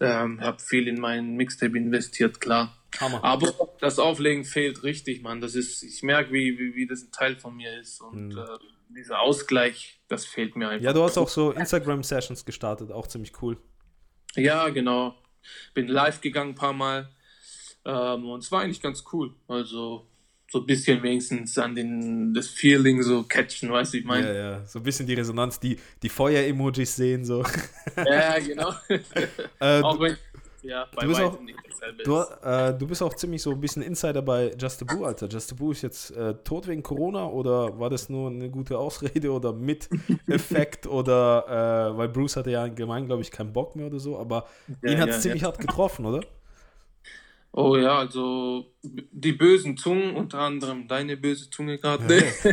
Ähm, 0.00 0.40
habe 0.40 0.60
viel 0.60 0.88
in 0.88 1.00
meinen 1.00 1.36
Mixtape 1.36 1.78
investiert, 1.78 2.40
klar. 2.40 2.76
Hammer. 3.00 3.22
Aber 3.22 3.52
das 3.80 3.98
Auflegen 3.98 4.44
fehlt 4.44 4.82
richtig, 4.82 5.22
Mann. 5.22 5.40
Das 5.40 5.54
ist, 5.54 5.82
ich 5.82 6.02
merke, 6.02 6.32
wie, 6.32 6.58
wie, 6.58 6.74
wie 6.74 6.86
das 6.86 7.02
ein 7.02 7.12
Teil 7.12 7.36
von 7.36 7.56
mir 7.56 7.78
ist. 7.78 8.00
Und 8.00 8.28
mhm. 8.28 8.38
äh, 8.38 8.46
dieser 8.88 9.20
Ausgleich, 9.20 10.00
das 10.08 10.26
fehlt 10.26 10.56
mir 10.56 10.68
einfach. 10.68 10.84
Ja, 10.84 10.92
du 10.92 11.02
hast 11.02 11.18
auch 11.18 11.28
so 11.28 11.52
Instagram-Sessions 11.52 12.44
gestartet, 12.44 12.90
auch 12.90 13.06
ziemlich 13.06 13.40
cool. 13.42 13.56
Ja, 14.34 14.68
genau. 14.68 15.16
Bin 15.74 15.88
live 15.88 16.20
gegangen 16.20 16.50
ein 16.50 16.56
paar 16.56 16.72
Mal. 16.72 17.10
Ähm, 17.84 18.28
und 18.28 18.42
es 18.42 18.50
war 18.50 18.62
eigentlich 18.62 18.80
ganz 18.80 19.04
cool. 19.12 19.34
Also 19.46 20.08
so 20.54 20.60
ein 20.60 20.66
bisschen 20.66 21.02
wenigstens 21.02 21.58
an 21.58 21.74
den, 21.74 22.32
das 22.32 22.46
Feeling 22.46 23.02
so 23.02 23.24
catchen, 23.24 23.72
weißt 23.72 23.92
du, 23.92 23.98
ich 23.98 24.04
meine. 24.04 24.28
Ja, 24.28 24.34
ja, 24.34 24.64
so 24.64 24.78
ein 24.78 24.84
bisschen 24.84 25.04
die 25.04 25.14
Resonanz, 25.14 25.58
die, 25.58 25.76
die 26.00 26.08
Feuer-Emojis 26.08 26.94
sehen, 26.94 27.24
so. 27.24 27.42
Ja, 27.96 28.38
genau. 28.38 28.72
äh, 29.60 29.80
auch 29.80 29.98
wenn, 29.98 30.16
ja, 30.62 30.86
bei 30.94 31.02
du 31.02 31.08
bist 31.08 31.20
auch, 31.20 31.40
nicht 31.40 31.58
du, 32.04 32.20
äh, 32.44 32.72
du 32.72 32.86
bist 32.86 33.02
auch 33.02 33.14
ziemlich 33.14 33.42
so 33.42 33.50
ein 33.50 33.60
bisschen 33.60 33.82
Insider 33.82 34.22
bei 34.22 34.54
Just 34.56 34.80
a 34.82 34.84
Boo, 34.84 35.04
Alter. 35.04 35.26
Just 35.26 35.50
a 35.52 35.56
Boo 35.56 35.72
ist 35.72 35.82
jetzt 35.82 36.12
äh, 36.12 36.34
tot 36.44 36.68
wegen 36.68 36.84
Corona 36.84 37.26
oder 37.26 37.76
war 37.80 37.90
das 37.90 38.08
nur 38.08 38.30
eine 38.30 38.48
gute 38.48 38.78
Ausrede 38.78 39.32
oder 39.32 39.52
mit 39.52 39.88
Effekt 40.28 40.86
oder, 40.86 41.90
äh, 41.92 41.98
weil 41.98 42.08
Bruce 42.10 42.36
hatte 42.36 42.52
ja 42.52 42.62
allgemein, 42.62 43.06
glaube 43.06 43.22
ich, 43.22 43.32
keinen 43.32 43.52
Bock 43.52 43.74
mehr 43.74 43.86
oder 43.86 43.98
so, 43.98 44.16
aber 44.18 44.46
ja, 44.82 44.92
ihn 44.92 45.00
hat 45.00 45.08
es 45.08 45.16
ja, 45.16 45.22
ziemlich 45.22 45.42
ja. 45.42 45.48
hart 45.48 45.58
getroffen, 45.58 46.06
oder? 46.06 46.20
Oh 47.56 47.76
ja, 47.76 47.98
also 47.98 48.74
die 48.82 49.30
bösen 49.30 49.76
Zungen, 49.76 50.16
unter 50.16 50.40
anderem 50.40 50.88
deine 50.88 51.16
böse 51.16 51.48
Zunge 51.50 51.78
gerade. 51.78 52.04
Nee. 52.04 52.52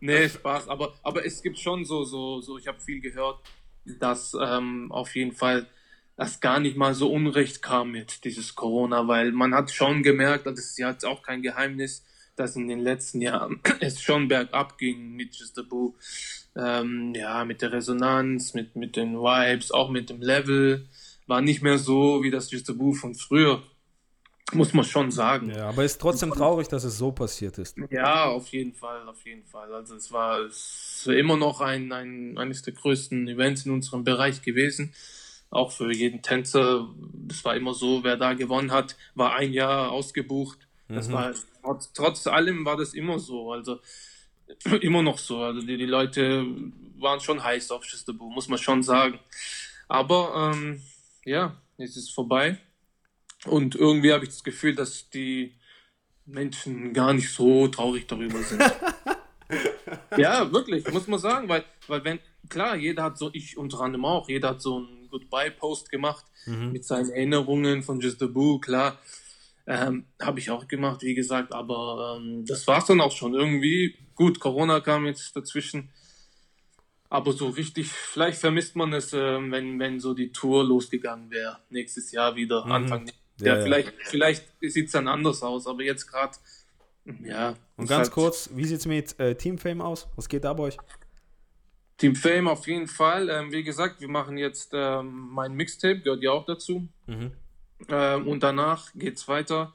nee, 0.00 0.28
Spaß. 0.28 0.68
Aber, 0.68 0.92
aber 1.04 1.24
es 1.24 1.40
gibt 1.40 1.56
schon 1.60 1.84
so, 1.84 2.02
so, 2.02 2.40
so, 2.40 2.58
ich 2.58 2.66
habe 2.66 2.80
viel 2.80 3.00
gehört, 3.00 3.38
dass 3.84 4.36
ähm, 4.42 4.90
auf 4.90 5.14
jeden 5.14 5.30
Fall 5.30 5.68
das 6.16 6.40
gar 6.40 6.58
nicht 6.58 6.76
mal 6.76 6.94
so 6.94 7.12
unrecht 7.12 7.62
kam 7.62 7.92
mit 7.92 8.24
dieses 8.24 8.56
Corona, 8.56 9.06
weil 9.06 9.30
man 9.30 9.54
hat 9.54 9.70
schon 9.70 10.02
gemerkt, 10.02 10.46
das 10.46 10.58
ist 10.58 10.78
ja 10.78 10.90
jetzt 10.90 11.04
auch 11.04 11.22
kein 11.22 11.40
Geheimnis, 11.40 12.04
dass 12.34 12.56
in 12.56 12.66
den 12.66 12.80
letzten 12.80 13.20
Jahren 13.20 13.60
es 13.80 14.02
schon 14.02 14.26
bergab 14.26 14.78
ging 14.78 15.12
mit 15.12 15.36
Just 15.36 15.60
a 15.60 15.62
Boo. 15.62 15.94
Ähm, 16.56 17.14
ja, 17.14 17.44
mit 17.44 17.62
der 17.62 17.70
Resonanz, 17.70 18.52
mit, 18.52 18.74
mit 18.74 18.96
den 18.96 19.14
Vibes, 19.14 19.70
auch 19.70 19.90
mit 19.90 20.10
dem 20.10 20.20
Level. 20.20 20.88
War 21.28 21.40
nicht 21.40 21.62
mehr 21.62 21.78
so 21.78 22.24
wie 22.24 22.32
das 22.32 22.50
Just 22.50 22.68
a 22.68 22.72
Boo 22.72 22.94
von 22.94 23.14
früher 23.14 23.62
muss 24.54 24.72
man 24.72 24.84
schon 24.84 25.10
sagen. 25.10 25.50
Ja, 25.50 25.68
aber 25.68 25.84
es 25.84 25.92
ist 25.92 26.00
trotzdem 26.00 26.32
traurig, 26.32 26.68
dass 26.68 26.84
es 26.84 26.98
so 26.98 27.12
passiert 27.12 27.58
ist. 27.58 27.76
Ja, 27.90 28.26
auf 28.26 28.48
jeden 28.48 28.74
Fall, 28.74 29.08
auf 29.08 29.24
jeden 29.24 29.44
Fall. 29.44 29.72
Also 29.74 29.94
es 29.94 30.12
war, 30.12 30.40
es 30.40 31.02
war 31.06 31.14
immer 31.14 31.36
noch 31.36 31.60
ein, 31.60 31.92
ein, 31.92 32.38
eines 32.38 32.62
der 32.62 32.74
größten 32.74 33.28
Events 33.28 33.66
in 33.66 33.72
unserem 33.72 34.04
Bereich 34.04 34.42
gewesen. 34.42 34.92
Auch 35.50 35.72
für 35.72 35.92
jeden 35.92 36.22
Tänzer. 36.22 36.88
Das 37.12 37.44
war 37.44 37.56
immer 37.56 37.74
so, 37.74 38.04
wer 38.04 38.16
da 38.16 38.32
gewonnen 38.34 38.72
hat, 38.72 38.96
war 39.14 39.34
ein 39.36 39.52
Jahr 39.52 39.90
ausgebucht. 39.90 40.58
Das 40.88 41.08
mhm. 41.08 41.12
war, 41.12 41.34
trotz, 41.62 41.92
trotz 41.92 42.26
allem 42.26 42.64
war 42.64 42.76
das 42.76 42.94
immer 42.94 43.18
so. 43.18 43.52
Also 43.52 43.78
immer 44.80 45.02
noch 45.02 45.18
so. 45.18 45.40
Also 45.42 45.60
die, 45.60 45.76
die 45.76 45.86
Leute 45.86 46.46
waren 46.98 47.20
schon 47.20 47.42
heiß 47.42 47.70
auf 47.70 47.84
Schistebu, 47.84 48.30
muss 48.30 48.48
man 48.48 48.58
schon 48.58 48.82
sagen. 48.82 49.18
Aber 49.88 50.52
ähm, 50.54 50.82
ja, 51.24 51.56
jetzt 51.76 51.96
ist 51.96 52.04
es 52.04 52.10
vorbei. 52.10 52.58
Und 53.46 53.74
irgendwie 53.74 54.12
habe 54.12 54.24
ich 54.24 54.30
das 54.30 54.44
Gefühl, 54.44 54.74
dass 54.74 55.10
die 55.10 55.54
Menschen 56.26 56.92
gar 56.92 57.12
nicht 57.12 57.32
so 57.32 57.68
traurig 57.68 58.06
darüber 58.06 58.42
sind. 58.42 58.62
ja, 60.16 60.52
wirklich, 60.52 60.90
muss 60.92 61.08
man 61.08 61.18
sagen, 61.18 61.48
weil, 61.48 61.64
weil 61.88 62.04
wenn, 62.04 62.20
klar, 62.48 62.76
jeder 62.76 63.02
hat 63.04 63.18
so, 63.18 63.30
ich 63.32 63.56
unter 63.56 63.80
anderem 63.80 64.04
auch, 64.04 64.28
jeder 64.28 64.50
hat 64.50 64.62
so 64.62 64.76
einen 64.76 65.08
Goodbye-Post 65.10 65.90
gemacht 65.90 66.24
mhm. 66.46 66.72
mit 66.72 66.84
seinen 66.84 67.10
Erinnerungen 67.10 67.82
von 67.82 68.00
Just 68.00 68.22
a 68.22 68.26
Boo, 68.26 68.58
klar. 68.58 68.98
Ähm, 69.66 70.06
habe 70.20 70.40
ich 70.40 70.50
auch 70.50 70.66
gemacht, 70.66 71.02
wie 71.02 71.14
gesagt, 71.14 71.52
aber 71.52 72.18
ähm, 72.18 72.44
das 72.46 72.66
war 72.66 72.78
es 72.78 72.86
dann 72.86 73.00
auch 73.00 73.12
schon 73.12 73.34
irgendwie. 73.34 73.96
Gut, 74.16 74.40
Corona 74.40 74.80
kam 74.80 75.06
jetzt 75.06 75.36
dazwischen. 75.36 75.90
Aber 77.08 77.32
so 77.32 77.48
richtig, 77.48 77.88
vielleicht 77.88 78.40
vermisst 78.40 78.74
man 78.74 78.92
es, 78.92 79.12
äh, 79.12 79.38
wenn, 79.50 79.78
wenn 79.78 80.00
so 80.00 80.14
die 80.14 80.32
Tour 80.32 80.64
losgegangen 80.64 81.30
wäre. 81.30 81.58
Nächstes 81.70 82.10
Jahr 82.10 82.34
wieder, 82.34 82.64
mhm. 82.64 82.72
Anfang 82.72 83.06
ja, 83.40 83.56
ja, 83.56 83.62
vielleicht, 83.62 83.92
vielleicht 84.02 84.44
sieht 84.60 84.86
es 84.86 84.92
dann 84.92 85.08
anders 85.08 85.42
aus, 85.42 85.66
aber 85.66 85.82
jetzt 85.82 86.06
gerade, 86.06 86.36
ja. 87.24 87.56
Und 87.76 87.88
ganz 87.88 88.08
halt 88.08 88.10
kurz, 88.12 88.50
wie 88.54 88.64
sieht 88.64 88.78
es 88.78 88.86
mit 88.86 89.18
äh, 89.18 89.34
Team 89.34 89.58
Fame 89.58 89.80
aus? 89.80 90.08
Was 90.16 90.28
geht 90.28 90.44
da 90.44 90.52
bei 90.52 90.64
euch? 90.64 90.76
Team 91.96 92.16
Fame 92.16 92.48
auf 92.48 92.66
jeden 92.66 92.88
Fall. 92.88 93.28
Ähm, 93.28 93.52
wie 93.52 93.62
gesagt, 93.62 94.00
wir 94.00 94.08
machen 94.08 94.38
jetzt 94.38 94.72
ähm, 94.74 95.28
mein 95.30 95.54
Mixtape, 95.54 96.00
gehört 96.00 96.22
ja 96.22 96.32
auch 96.32 96.46
dazu. 96.46 96.88
Mhm. 97.06 97.32
Ähm, 97.88 98.28
und 98.28 98.42
danach 98.42 98.92
geht 98.94 99.16
es 99.16 99.28
weiter. 99.28 99.72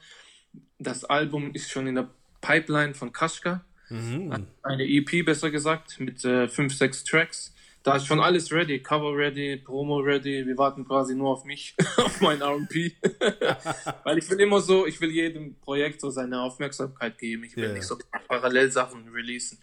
Das 0.79 1.03
Album 1.05 1.53
ist 1.53 1.69
schon 1.69 1.87
in 1.87 1.95
der 1.95 2.09
Pipeline 2.41 2.93
von 2.93 3.11
Kaschka. 3.11 3.63
Mhm. 3.89 4.47
Eine 4.63 4.83
EP, 4.83 5.25
besser 5.25 5.51
gesagt, 5.51 5.99
mit 5.99 6.23
äh, 6.25 6.47
fünf, 6.47 6.75
sechs 6.75 7.03
Tracks. 7.03 7.53
Da 7.87 7.95
ist 7.95 8.05
schon 8.05 8.19
alles 8.19 8.51
ready, 8.51 8.83
Cover 8.83 9.15
ready, 9.15 9.55
Promo 9.55 9.99
ready. 9.99 10.45
Wir 10.45 10.57
warten 10.57 10.83
quasi 10.83 11.15
nur 11.15 11.29
auf 11.29 11.45
mich, 11.45 11.73
auf 11.95 12.19
mein 12.19 12.41
RP. 12.41 12.91
Weil 14.03 14.17
ich 14.17 14.29
will 14.29 14.41
immer 14.41 14.59
so, 14.59 14.85
ich 14.85 14.99
will 14.99 15.09
jedem 15.09 15.55
Projekt 15.61 16.01
so 16.01 16.09
seine 16.09 16.41
Aufmerksamkeit 16.41 17.17
geben. 17.17 17.45
Ich 17.45 17.55
will 17.55 17.63
yeah. 17.63 17.73
nicht 17.73 17.85
so 17.85 17.97
parallel 18.27 18.69
Sachen 18.73 19.07
releasen. 19.07 19.57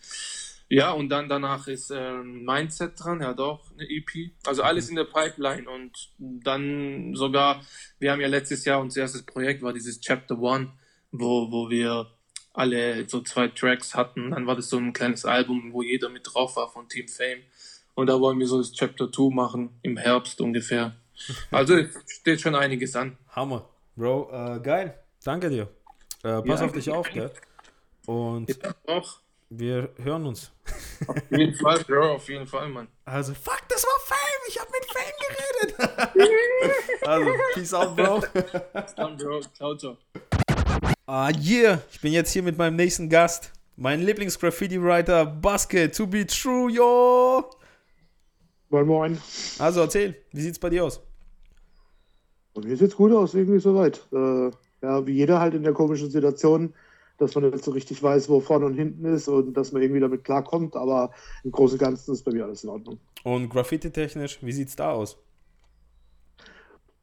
Ja, 0.71 0.93
und 0.93 1.11
dann 1.11 1.29
danach 1.29 1.69
ist 1.69 1.91
ähm, 1.95 2.47
Mindset 2.47 2.93
dran, 2.97 3.21
ja 3.21 3.35
doch, 3.35 3.61
eine 3.73 3.91
EP. 3.91 4.33
Also 4.47 4.63
alles 4.63 4.89
in 4.89 4.97
der 4.97 5.05
Pipeline 5.05 5.69
und 5.69 5.93
dann 6.17 7.15
sogar, 7.15 7.61
wir 7.99 8.11
haben 8.11 8.23
ja 8.23 8.29
letztes 8.29 8.65
Jahr 8.65 8.81
unser 8.81 9.03
erstes 9.03 9.25
Projekt 9.25 9.61
war 9.61 9.75
dieses 9.75 10.01
Chapter 10.01 10.39
One, 10.39 10.73
wo, 11.13 11.53
wo 11.53 11.69
wir 11.69 12.11
alle 12.55 13.07
so 13.07 13.21
zwei 13.21 13.49
Tracks 13.49 13.95
hatten. 13.95 14.31
Dann 14.31 14.47
war 14.47 14.57
das 14.57 14.71
so 14.71 14.79
ein 14.79 14.95
kleines 14.95 15.27
Album, 15.27 15.75
wo 15.75 15.83
jeder 15.83 16.09
mit 16.09 16.23
drauf 16.25 16.57
war 16.57 16.71
von 16.71 16.89
Team 16.89 17.09
Fame. 17.09 17.43
Und 17.95 18.09
da 18.09 18.21
wollen 18.21 18.39
wir 18.39 18.47
so 18.47 18.59
das 18.59 18.73
Chapter 18.73 19.11
2 19.11 19.35
machen, 19.35 19.71
im 19.83 19.97
Herbst 19.97 20.41
ungefähr. 20.41 20.95
Also 21.53 21.77
steht 22.09 22.41
schon 22.41 22.57
einiges 22.57 22.97
an. 22.97 23.17
Hammer. 23.31 23.69
Bro, 23.95 24.31
äh, 24.33 24.61
geil. 24.61 24.99
Danke 25.23 25.49
dir. 25.49 25.69
Äh, 26.25 26.43
pass 26.43 26.59
ja, 26.59 26.67
auf 26.67 26.73
dich 26.73 26.91
auf, 26.91 27.09
gell? 27.13 27.31
Und 28.07 28.51
ja, 28.51 28.75
auch. 28.89 29.19
wir 29.49 29.91
hören 30.03 30.27
uns. 30.27 30.51
Auf 31.07 31.17
jeden 31.31 31.55
Fall, 31.61 31.85
Bro, 31.85 32.15
auf 32.15 32.29
jeden 32.29 32.47
Fall, 32.49 32.69
Mann. 32.69 32.89
Also, 33.05 33.33
fuck, 33.33 33.63
das 33.69 33.85
war 33.85 34.01
Fame. 34.05 34.43
Ich 34.49 34.59
hab 34.59 34.69
mit 34.73 34.85
Fame 34.93 35.79
geredet. 35.79 37.07
also, 37.07 37.31
peace 37.55 37.75
out, 37.75 37.97
Bro. 37.97 38.25
Bis 38.73 38.95
dann, 38.97 39.17
Bro. 39.17 39.41
Ciao, 39.57 39.77
ciao. 39.77 39.97
Ah, 41.07 41.31
yeah. 41.31 41.81
Ich 41.93 42.01
bin 42.01 42.13
jetzt 42.13 42.33
hier 42.33 42.43
mit 42.43 42.59
meinem 42.59 42.77
nächsten 42.77 43.09
Gast. 43.09 43.53
Mein 43.77 44.03
Lieblings-Graffiti-Writer, 44.03 45.27
Basket, 45.27 45.95
to 45.95 46.07
be 46.07 46.27
true, 46.27 46.71
yo. 46.71 47.51
Moin, 48.75 48.89
moin. 48.89 49.19
Also 49.61 49.83
erzähl, 49.83 50.17
wie 50.33 50.41
sieht's 50.41 50.59
bei 50.59 50.69
dir 50.69 50.85
aus? 50.85 51.01
Bei 52.55 52.63
mir 52.63 52.77
sieht's 52.77 52.97
gut 52.97 53.13
aus, 53.13 53.33
irgendwie 53.33 53.61
soweit. 53.61 54.05
Äh, 54.13 54.51
ja, 54.83 55.07
wie 55.07 55.13
jeder 55.13 55.39
halt 55.39 55.55
in 55.55 55.63
der 55.63 55.73
komischen 55.73 56.11
Situation, 56.11 56.75
dass 57.19 57.37
man 57.37 57.51
nicht 57.51 57.63
so 57.63 57.71
richtig 57.71 58.03
weiß, 58.03 58.29
wo 58.29 58.41
vorne 58.41 58.67
und 58.67 58.75
hinten 58.75 59.05
ist 59.05 59.29
und 59.29 59.57
dass 59.57 59.71
man 59.71 59.81
irgendwie 59.81 60.01
damit 60.01 60.25
klarkommt, 60.25 60.75
aber 60.75 61.13
im 61.45 61.53
Großen 61.53 61.79
und 61.79 61.85
Ganzen 61.85 62.15
ist 62.15 62.25
bei 62.25 62.33
mir 62.33 62.47
alles 62.47 62.65
in 62.65 62.71
Ordnung. 62.71 62.99
Und 63.23 63.49
Graffiti-technisch, 63.49 64.41
wie 64.43 64.53
sieht's 64.53 64.75
da 64.75 64.91
aus? 64.91 65.19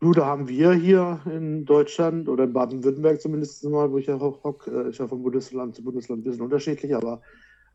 Du, 0.01 0.11
da 0.11 0.25
haben 0.25 0.49
wir 0.49 0.73
hier 0.73 1.21
in 1.25 1.63
Deutschland 1.63 2.27
oder 2.27 2.43
in 2.43 2.51
Baden-Württemberg 2.51 3.21
zumindest 3.21 3.63
mal, 3.63 3.89
wo 3.89 3.97
ich 3.97 4.07
ja 4.07 4.19
hock, 4.19 4.67
äh, 4.67 4.89
ist 4.89 4.99
ja 4.99 5.07
von 5.07 5.23
Bundesland 5.23 5.73
zu 5.73 5.85
Bundesland 5.85 6.19
ein 6.19 6.23
bisschen 6.25 6.41
unterschiedlich, 6.41 6.93
aber 6.93 7.21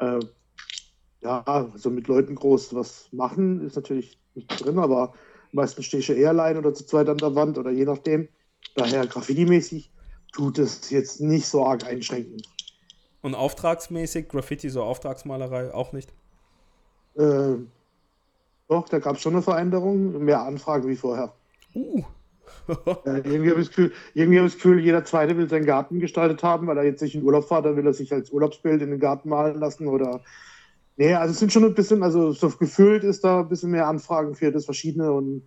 äh, 0.00 0.18
ja, 1.22 1.42
also 1.42 1.90
mit 1.90 2.08
Leuten 2.08 2.34
groß 2.34 2.74
was 2.74 3.08
machen 3.12 3.66
ist 3.66 3.76
natürlich 3.76 4.18
nicht 4.34 4.48
drin, 4.64 4.78
aber 4.78 5.14
meistens 5.52 5.86
stehe 5.86 6.00
ich 6.00 6.10
eher 6.10 6.30
allein 6.30 6.56
oder 6.56 6.74
zu 6.74 6.86
zweit 6.86 7.08
an 7.08 7.18
der 7.18 7.34
Wand 7.34 7.58
oder 7.58 7.70
je 7.70 7.84
nachdem. 7.84 8.28
Daher 8.74 9.06
Graffiti-mäßig 9.06 9.90
tut 10.32 10.58
es 10.58 10.90
jetzt 10.90 11.20
nicht 11.20 11.46
so 11.46 11.64
arg 11.64 11.84
einschränken. 11.84 12.42
Und 13.22 13.34
auftragsmäßig, 13.34 14.28
Graffiti, 14.28 14.68
so 14.68 14.82
Auftragsmalerei 14.82 15.72
auch 15.72 15.92
nicht? 15.92 16.12
Äh, 17.16 17.56
doch, 18.68 18.88
da 18.88 18.98
gab 18.98 19.16
es 19.16 19.22
schon 19.22 19.34
eine 19.34 19.42
Veränderung, 19.42 20.24
mehr 20.24 20.42
Anfragen 20.42 20.88
wie 20.88 20.96
vorher. 20.96 21.32
Uh. 21.74 22.02
ja, 22.68 22.98
irgendwie 23.06 23.50
habe 23.50 23.60
ich, 23.60 23.68
das 23.68 23.76
Gefühl, 23.76 23.92
ich 24.14 24.38
das 24.38 24.54
Gefühl, 24.54 24.80
jeder 24.80 25.04
Zweite 25.04 25.36
will 25.36 25.48
seinen 25.48 25.66
Garten 25.66 26.00
gestaltet 26.00 26.42
haben, 26.42 26.66
weil 26.66 26.76
er 26.78 26.84
jetzt 26.84 27.02
nicht 27.02 27.14
in 27.14 27.22
Urlaub 27.22 27.48
fährt, 27.48 27.64
dann 27.64 27.76
will 27.76 27.86
er 27.86 27.94
sich 27.94 28.12
als 28.12 28.30
Urlaubsbild 28.30 28.82
in 28.82 28.90
den 28.90 29.00
Garten 29.00 29.28
malen 29.28 29.58
lassen 29.58 29.86
oder 29.86 30.22
Nee, 30.96 31.12
also 31.14 31.32
es 31.32 31.38
sind 31.38 31.52
schon 31.52 31.64
ein 31.64 31.74
bisschen, 31.74 32.02
also 32.02 32.32
so 32.32 32.48
gefühlt 32.50 33.04
ist 33.04 33.22
da 33.22 33.40
ein 33.40 33.48
bisschen 33.48 33.70
mehr 33.70 33.86
Anfragen 33.86 34.34
für 34.34 34.50
das 34.50 34.64
Verschiedene 34.64 35.12
und 35.12 35.42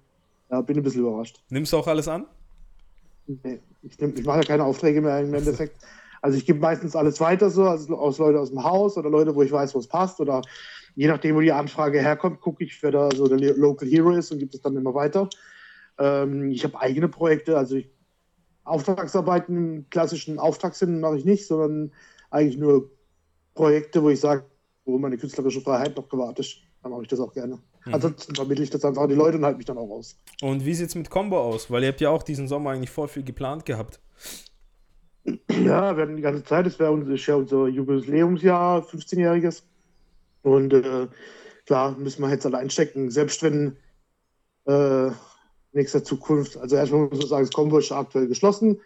ja, 0.49 0.61
bin 0.61 0.77
ein 0.77 0.83
bisschen 0.83 1.01
überrascht. 1.01 1.41
Nimmst 1.49 1.73
du 1.73 1.77
auch 1.77 1.87
alles 1.87 2.07
an? 2.07 2.25
Nee, 3.25 3.59
ich, 3.81 3.99
ich 3.99 4.25
mache 4.25 4.39
ja 4.39 4.43
keine 4.43 4.63
Aufträge 4.63 5.01
mehr 5.01 5.19
im 5.19 5.33
Endeffekt. 5.33 5.77
Also 6.21 6.37
ich 6.37 6.45
gebe 6.45 6.59
meistens 6.59 6.95
alles 6.95 7.19
weiter 7.19 7.49
so, 7.49 7.63
also 7.63 7.95
aus 7.97 8.17
Leute 8.17 8.39
aus 8.39 8.49
dem 8.49 8.63
Haus 8.63 8.97
oder 8.97 9.09
Leute, 9.09 9.35
wo 9.35 9.41
ich 9.41 9.51
weiß, 9.51 9.73
wo 9.73 9.79
es 9.79 9.87
passt 9.87 10.19
oder 10.19 10.41
je 10.95 11.07
nachdem, 11.07 11.35
wo 11.35 11.39
die 11.39 11.51
Anfrage 11.51 11.99
herkommt, 12.01 12.41
gucke 12.41 12.63
ich, 12.63 12.81
wer 12.83 12.91
da 12.91 13.09
so 13.15 13.27
der 13.27 13.55
Local 13.55 13.87
Hero 13.87 14.11
ist 14.11 14.31
und 14.31 14.39
gebe 14.39 14.51
es 14.53 14.61
dann 14.61 14.75
immer 14.75 14.93
weiter. 14.93 15.29
Ähm, 15.97 16.51
ich 16.51 16.63
habe 16.63 16.79
eigene 16.79 17.07
Projekte, 17.07 17.57
also 17.57 17.75
ich, 17.75 17.89
Auftragsarbeiten 18.65 19.57
im 19.57 19.89
klassischen 19.89 20.37
Auftragssinn 20.37 20.99
mache 20.99 21.17
ich 21.17 21.25
nicht, 21.25 21.47
sondern 21.47 21.91
eigentlich 22.29 22.57
nur 22.57 22.91
Projekte, 23.55 24.03
wo 24.03 24.09
ich 24.09 24.19
sage, 24.19 24.45
wo 24.85 24.97
meine 24.97 25.17
künstlerische 25.17 25.61
Freiheit 25.61 25.95
noch 25.95 26.09
gewahrt 26.09 26.39
ist, 26.39 26.57
dann 26.81 26.91
mache 26.91 27.03
ich 27.03 27.07
das 27.07 27.19
auch 27.19 27.33
gerne. 27.33 27.59
Mhm. 27.85 27.93
Ansonsten 27.93 28.35
vermittle 28.35 28.63
ich 28.63 28.69
das 28.69 28.83
einfach 28.85 29.03
an 29.03 29.09
die 29.09 29.15
Leute 29.15 29.37
und 29.37 29.45
halte 29.45 29.57
mich 29.57 29.65
dann 29.65 29.77
auch 29.77 29.89
aus. 29.89 30.17
Und 30.41 30.65
wie 30.65 30.73
sieht 30.73 30.89
es 30.89 30.95
mit 30.95 31.09
Combo 31.09 31.39
aus? 31.39 31.69
Weil 31.69 31.83
ihr 31.83 31.89
habt 31.89 32.01
ja 32.01 32.09
auch 32.09 32.23
diesen 32.23 32.47
Sommer 32.47 32.71
eigentlich 32.71 32.89
voll 32.89 33.07
viel 33.07 33.23
geplant 33.23 33.65
gehabt. 33.65 33.99
Ja, 35.25 35.95
wir 35.95 36.03
hatten 36.03 36.15
die 36.15 36.21
ganze 36.21 36.43
Zeit, 36.43 36.65
es 36.65 36.79
wäre 36.79 36.91
unser, 36.91 37.13
ja 37.13 37.35
unser 37.35 37.67
Jubiläumsjahr, 37.67 38.81
15-jähriges. 38.83 39.63
Und 40.41 40.73
äh, 40.73 41.07
klar, 41.65 41.97
müssen 41.97 42.21
wir 42.21 42.29
jetzt 42.29 42.45
alle 42.45 42.57
einstecken. 42.57 43.11
Selbst 43.11 43.43
wenn 43.43 43.77
äh, 44.65 45.11
nächster 45.73 46.03
Zukunft, 46.03 46.57
also 46.57 46.75
erstmal 46.75 47.01
muss 47.01 47.19
man 47.19 47.27
sagen, 47.27 47.45
das 47.45 47.53
Combo 47.53 47.77
ist 47.77 47.91
aktuell 47.91 48.27
geschlossen 48.27 48.79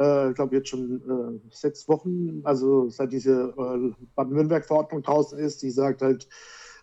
äh, 0.00 0.30
ich 0.30 0.34
glaube 0.34 0.56
jetzt 0.56 0.68
schon 0.68 1.40
äh, 1.42 1.54
sechs 1.54 1.88
Wochen, 1.88 2.40
also 2.44 2.88
seit 2.88 3.12
diese 3.12 3.54
äh, 3.56 3.92
Baden-Württemberg-Verordnung 4.14 5.02
draußen 5.02 5.38
ist, 5.38 5.62
die 5.62 5.70
sagt 5.70 6.02
halt, 6.02 6.28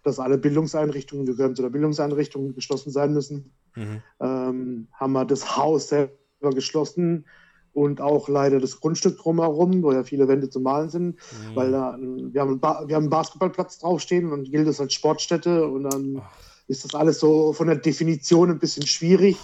dass 0.03 0.19
alle 0.19 0.37
Bildungseinrichtungen, 0.37 1.27
wir 1.27 1.35
gehören 1.35 1.55
zu 1.55 1.63
der 1.63 1.69
Bildungseinrichtung, 1.69 2.53
geschlossen 2.53 2.91
sein 2.91 3.13
müssen. 3.13 3.51
Mhm. 3.75 4.01
Ähm, 4.21 4.87
haben 4.93 5.13
wir 5.13 5.25
das 5.25 5.57
Haus 5.57 5.89
selber 5.89 6.13
geschlossen 6.53 7.25
und 7.73 8.01
auch 8.01 8.29
leider 8.29 8.59
das 8.59 8.79
Grundstück 8.79 9.17
drumherum, 9.17 9.83
wo 9.83 9.91
ja 9.91 10.03
viele 10.03 10.27
Wände 10.27 10.49
zu 10.49 10.59
malen 10.59 10.89
sind, 10.89 11.15
mhm. 11.15 11.55
weil 11.55 11.71
da, 11.71 11.97
wir, 11.99 12.41
haben 12.41 12.61
wir 12.61 12.67
haben 12.67 12.91
einen 12.91 13.09
Basketballplatz 13.09 13.79
draufstehen 13.79 14.31
und 14.31 14.49
gilt 14.51 14.67
das 14.67 14.79
als 14.79 14.93
Sportstätte 14.93 15.67
und 15.67 15.83
dann 15.83 16.21
Ach. 16.23 16.31
ist 16.67 16.85
das 16.85 16.95
alles 16.95 17.19
so 17.19 17.53
von 17.53 17.67
der 17.67 17.77
Definition 17.77 18.49
ein 18.49 18.59
bisschen 18.59 18.87
schwierig. 18.87 19.37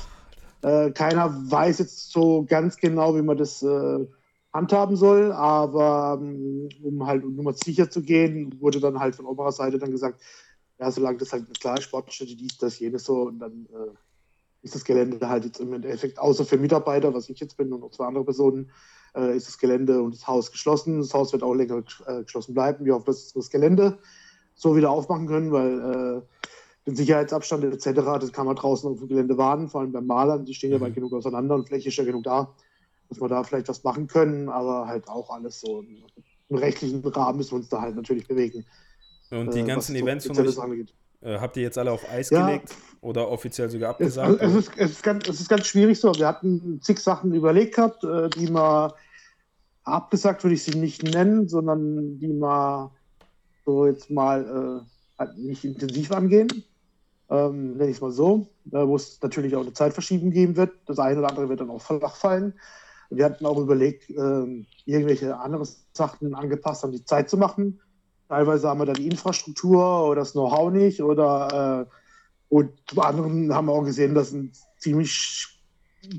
Äh, 0.64 0.92
keiner 0.92 1.30
weiß 1.52 1.80
jetzt 1.80 2.12
so 2.12 2.46
ganz 2.48 2.78
genau, 2.78 3.16
wie 3.16 3.22
man 3.22 3.38
das 3.38 3.62
äh, 3.62 4.08
handhaben 4.54 4.96
soll, 4.96 5.32
aber 5.32 6.20
ähm, 6.22 6.70
um 6.82 7.06
halt 7.06 7.24
um 7.24 7.36
Nummer 7.36 7.54
sicher 7.54 7.90
zu 7.90 8.02
gehen, 8.02 8.60
wurde 8.62 8.80
dann 8.80 9.00
halt 9.00 9.16
von 9.16 9.26
unserer 9.26 9.52
Seite 9.52 9.78
dann 9.78 9.92
gesagt, 9.92 10.22
ja, 10.80 10.90
solange 10.90 11.18
das 11.18 11.34
halt 11.34 11.46
eine 11.46 11.54
klare 11.54 11.82
Sportstätte, 11.82 12.36
dies, 12.36 12.58
das, 12.58 12.80
jenes 12.80 13.04
so, 13.04 13.24
und 13.24 13.40
dann 13.40 13.68
äh, 13.74 13.92
ist 14.62 14.76
das 14.76 14.86
Gelände 14.86 15.28
halt 15.28 15.44
jetzt 15.46 15.60
im 15.60 15.74
Endeffekt, 15.74 16.18
außer 16.18 16.46
für 16.46 16.58
Mitarbeiter, 16.58 17.14
was 17.14 17.30
ich 17.30 17.40
jetzt 17.40 17.58
bin 17.58 17.74
und 17.74 17.82
noch 17.82 17.92
zwei 17.92 18.06
andere 18.06 18.24
Personen, 18.24 18.72
äh, 19.16 19.36
ist 19.36 19.48
das 19.48 19.58
Gelände 19.58 20.02
und 20.02 20.16
das 20.16 20.28
Haus 20.28 20.52
geschlossen. 20.52 21.00
Das 21.00 21.14
Haus 21.14 21.34
wird 21.34 21.44
auch 21.44 21.54
länger 21.54 21.84
äh, 22.08 22.24
geschlossen 22.24 22.54
bleiben. 22.54 22.86
Wir 22.86 22.96
hoffen, 22.96 23.06
dass 23.06 23.36
wir 23.36 23.42
das 23.42 23.50
Gelände 23.50 24.00
so 24.56 24.76
wieder 24.76 24.92
aufmachen 24.92 25.28
können, 25.28 25.52
weil 25.52 25.80
äh, 25.80 26.22
den 26.86 26.96
Sicherheitsabstand 26.96 27.64
etc., 27.64 28.02
das 28.20 28.34
kann 28.34 28.46
man 28.46 28.56
draußen 28.56 28.90
auf 28.92 29.00
dem 29.00 29.08
Gelände 29.08 29.38
warten, 29.38 29.70
vor 29.70 29.82
allem 29.82 29.92
beim 29.92 30.06
Malern, 30.06 30.46
die 30.46 30.54
stehen 30.54 30.72
ja 30.72 30.78
mhm. 30.78 30.84
weit 30.84 30.96
genug 30.96 31.14
auseinander 31.14 31.56
und 31.56 31.68
Fläche 31.68 31.90
ist 31.90 31.98
ja 31.98 32.04
genug 32.04 32.24
da, 32.24 32.54
dass 33.10 33.22
wir 33.22 33.28
da 33.28 33.44
vielleicht 33.44 33.70
was 33.70 33.84
machen 33.84 34.08
können, 34.08 34.50
aber 34.50 34.88
halt 34.88 35.08
auch 35.08 35.30
alles 35.30 35.62
so 35.62 35.84
im 36.50 36.56
rechtlichen 36.56 37.06
Rahmen 37.06 37.38
müssen 37.38 37.52
wir 37.52 37.58
uns 37.58 37.70
da 37.70 37.82
halt 37.82 37.96
natürlich 37.96 38.28
bewegen. 38.28 38.66
Und 39.32 39.54
die 39.54 39.62
äh, 39.62 39.64
ganzen 39.64 39.96
Events 39.96 40.28
von 40.28 40.38
euch, 40.38 40.86
äh, 41.22 41.40
habt 41.40 41.56
ihr 41.58 41.64
jetzt 41.64 41.78
alle 41.78 41.92
auf 41.92 42.08
Eis 42.10 42.30
ja, 42.30 42.46
gelegt 42.46 42.76
oder 43.02 43.30
offiziell 43.30 43.70
sogar 43.70 43.92
abgesagt? 43.92 44.42
Es, 44.42 44.52
es, 44.52 44.56
ist, 44.56 44.72
es, 44.78 44.92
ist 44.92 45.04
ganz, 45.04 45.28
es 45.28 45.40
ist 45.40 45.50
ganz 45.50 45.66
schwierig 45.66 46.00
so. 46.00 46.14
Wir 46.16 46.28
hatten 46.28 46.82
zig 46.82 47.00
Sachen 47.00 47.34
überlegt 47.34 47.76
gehabt, 47.76 48.04
äh, 48.04 48.30
die 48.30 48.52
mal 48.52 48.94
abgesagt 49.86 50.44
würde 50.44 50.56
ich 50.56 50.64
sie 50.64 50.78
nicht 50.78 51.04
nennen, 51.04 51.48
sondern 51.48 52.20
die 52.20 52.28
mal 52.28 52.92
so 53.66 53.88
jetzt 53.88 54.12
mal 54.12 54.84
äh, 54.86 55.20
halt 55.20 55.38
nicht 55.38 55.64
intensiv 55.64 56.12
angehen 56.12 56.66
ähm, 57.30 57.78
nenne 57.78 57.90
ich 57.90 57.98
es 57.98 58.02
mal 58.02 58.12
so, 58.12 58.48
äh, 58.72 58.86
wo 58.86 58.96
es 58.96 59.20
natürlich 59.22 59.56
auch 59.56 59.62
eine 59.62 59.74
Zeitverschiebung 59.74 60.32
geben 60.32 60.56
wird. 60.56 60.72
Das 60.86 61.00
eine 61.00 61.20
oder 61.20 61.30
andere 61.30 61.50
wird 61.50 61.62
dann 61.62 61.70
auch 61.70 61.82
flach 61.82 62.16
fallen. 62.16 62.54
Wir 63.10 63.26
hatten 63.26 63.46
auch 63.46 63.58
überlegt, 63.58 64.10
äh, 64.10 64.66
irgendwelche 64.86 65.38
andere 65.38 65.68
Sachen 65.94 66.34
angepasst 66.36 66.84
an 66.84 66.92
die 66.92 67.06
Zeit 67.06 67.30
zu 67.30 67.38
machen. 67.38 67.80
Teilweise 68.30 68.68
haben 68.68 68.80
wir 68.80 68.86
da 68.86 68.94
die 68.94 69.08
Infrastruktur 69.08 70.08
oder 70.08 70.22
das 70.22 70.32
Know-how 70.32 70.72
nicht 70.72 71.02
oder 71.02 71.88
äh, 71.88 71.94
und 72.50 72.72
zum 72.88 73.00
anderen 73.00 73.54
haben 73.54 73.66
wir 73.66 73.74
auch 73.74 73.84
gesehen, 73.84 74.14
dass 74.14 74.32
in 74.32 74.52
ziemlich 74.78 75.48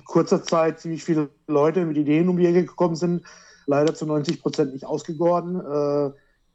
kurzer 0.04 0.42
Zeit 0.42 0.80
ziemlich 0.80 1.04
viele 1.04 1.30
Leute 1.46 1.84
mit 1.84 1.96
Ideen 1.96 2.28
um 2.28 2.36
die 2.36 2.46
Ecke 2.46 2.64
gekommen 2.64 2.96
sind, 2.96 3.24
leider 3.66 3.94
zu 3.94 4.06
90 4.06 4.42
Prozent 4.42 4.72
nicht 4.72 4.84
ausgegorden, 4.84 5.60
äh, 5.60 6.12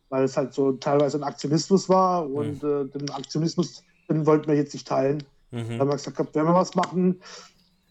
weil 0.10 0.24
es 0.24 0.36
halt 0.36 0.54
so 0.54 0.74
teilweise 0.74 1.18
ein 1.18 1.24
Aktionismus 1.24 1.88
war 1.88 2.30
und 2.30 2.62
mhm. 2.62 2.70
äh, 2.70 3.00
den 3.00 3.10
Aktionismus 3.12 3.84
den 4.10 4.26
wollten 4.26 4.48
wir 4.48 4.56
jetzt 4.56 4.74
nicht 4.74 4.88
teilen. 4.88 5.24
Mhm. 5.52 5.70
Da 5.70 5.80
haben 5.80 5.90
wir 5.90 5.96
gesagt, 5.96 6.36
wenn 6.36 6.46
wir 6.46 6.54
was 6.54 6.76
machen, 6.76 7.22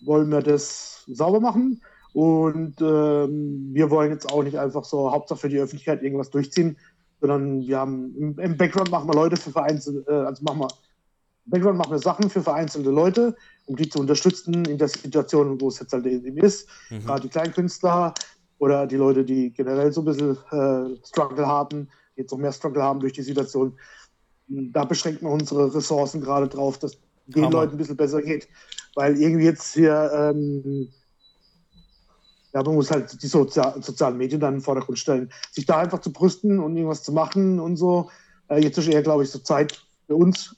wollen 0.04 0.30
wir 0.30 0.42
das 0.42 1.04
sauber 1.06 1.40
machen. 1.40 1.82
Und 2.12 2.80
ähm, 2.80 3.70
wir 3.72 3.90
wollen 3.90 4.10
jetzt 4.10 4.32
auch 4.32 4.42
nicht 4.42 4.58
einfach 4.58 4.84
so 4.84 5.12
Hauptsache 5.12 5.40
für 5.40 5.48
die 5.48 5.58
Öffentlichkeit 5.58 6.02
irgendwas 6.02 6.30
durchziehen, 6.30 6.76
sondern 7.20 7.60
wir 7.66 7.78
haben 7.78 8.14
im, 8.16 8.38
im 8.38 8.56
Background 8.56 8.90
machen 8.90 9.08
wir 9.08 9.14
Leute 9.14 9.36
für 9.36 9.50
Vereins, 9.50 9.86
äh, 9.86 10.12
also 10.12 10.42
machen 10.42 10.60
wir 10.60 10.68
Background 11.46 11.78
machen 11.78 11.92
wir 11.92 11.98
Sachen 11.98 12.28
für 12.28 12.42
vereinzelte 12.42 12.90
Leute, 12.90 13.34
um 13.66 13.76
die 13.76 13.88
zu 13.88 14.00
unterstützen 14.00 14.64
in 14.66 14.78
der 14.78 14.88
Situation, 14.88 15.60
wo 15.60 15.68
es 15.68 15.78
jetzt 15.78 15.92
halt 15.92 16.06
eben 16.06 16.36
ist. 16.38 16.68
Mhm. 16.90 17.04
Gerade 17.04 17.22
die 17.22 17.28
Kleinkünstler 17.28 18.14
oder 18.58 18.86
die 18.86 18.96
Leute, 18.96 19.24
die 19.24 19.50
generell 19.52 19.92
so 19.92 20.02
ein 20.02 20.04
bisschen 20.04 20.36
äh, 20.50 20.96
Struggle 21.06 21.46
haben, 21.46 21.88
jetzt 22.16 22.32
noch 22.32 22.38
mehr 22.38 22.52
Struggle 22.52 22.82
haben 22.82 23.00
durch 23.00 23.14
die 23.14 23.22
Situation. 23.22 23.78
Da 24.48 24.84
beschränken 24.84 25.26
wir 25.26 25.32
unsere 25.32 25.74
Ressourcen 25.74 26.20
gerade 26.20 26.48
drauf, 26.48 26.78
dass 26.78 26.96
den 27.26 27.44
Hammer. 27.44 27.52
Leuten 27.52 27.72
ein 27.72 27.78
bisschen 27.78 27.96
besser 27.96 28.22
geht. 28.22 28.48
Weil 28.94 29.20
irgendwie 29.20 29.44
jetzt 29.44 29.74
hier, 29.74 30.10
ähm, 30.12 30.88
ja, 32.52 32.62
man 32.62 32.74
muss 32.74 32.90
halt 32.90 33.22
die 33.22 33.26
Sozial 33.26 33.80
sozialen 33.82 34.16
Medien 34.16 34.40
dann 34.40 34.54
in 34.54 34.60
den 34.60 34.64
Vordergrund 34.64 34.98
stellen. 34.98 35.30
Sich 35.52 35.66
da 35.66 35.78
einfach 35.78 36.00
zu 36.00 36.12
brüsten 36.12 36.58
und 36.58 36.76
irgendwas 36.76 37.02
zu 37.02 37.12
machen 37.12 37.60
und 37.60 37.76
so. 37.76 38.10
Äh, 38.48 38.62
jetzt 38.62 38.78
ist 38.78 38.88
eher, 38.88 39.02
glaube 39.02 39.24
ich, 39.24 39.30
so 39.30 39.38
Zeit 39.38 39.84
für 40.06 40.16
uns, 40.16 40.56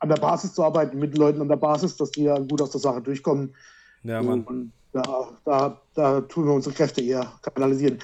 an 0.00 0.10
der 0.10 0.16
Basis 0.16 0.54
zu 0.54 0.62
arbeiten, 0.62 0.98
mit 0.98 1.16
Leuten 1.16 1.40
an 1.40 1.48
der 1.48 1.56
Basis, 1.56 1.96
dass 1.96 2.10
die 2.12 2.24
ja 2.24 2.38
gut 2.38 2.62
aus 2.62 2.70
der 2.70 2.80
Sache 2.80 3.00
durchkommen. 3.00 3.54
Ja, 4.04 4.22
Mann. 4.22 4.44
Und 4.44 4.72
da, 4.92 5.28
da, 5.44 5.80
da 5.94 6.20
tun 6.22 6.46
wir 6.46 6.52
unsere 6.52 6.74
Kräfte 6.74 7.00
eher 7.00 7.32
kanalisieren. 7.42 7.98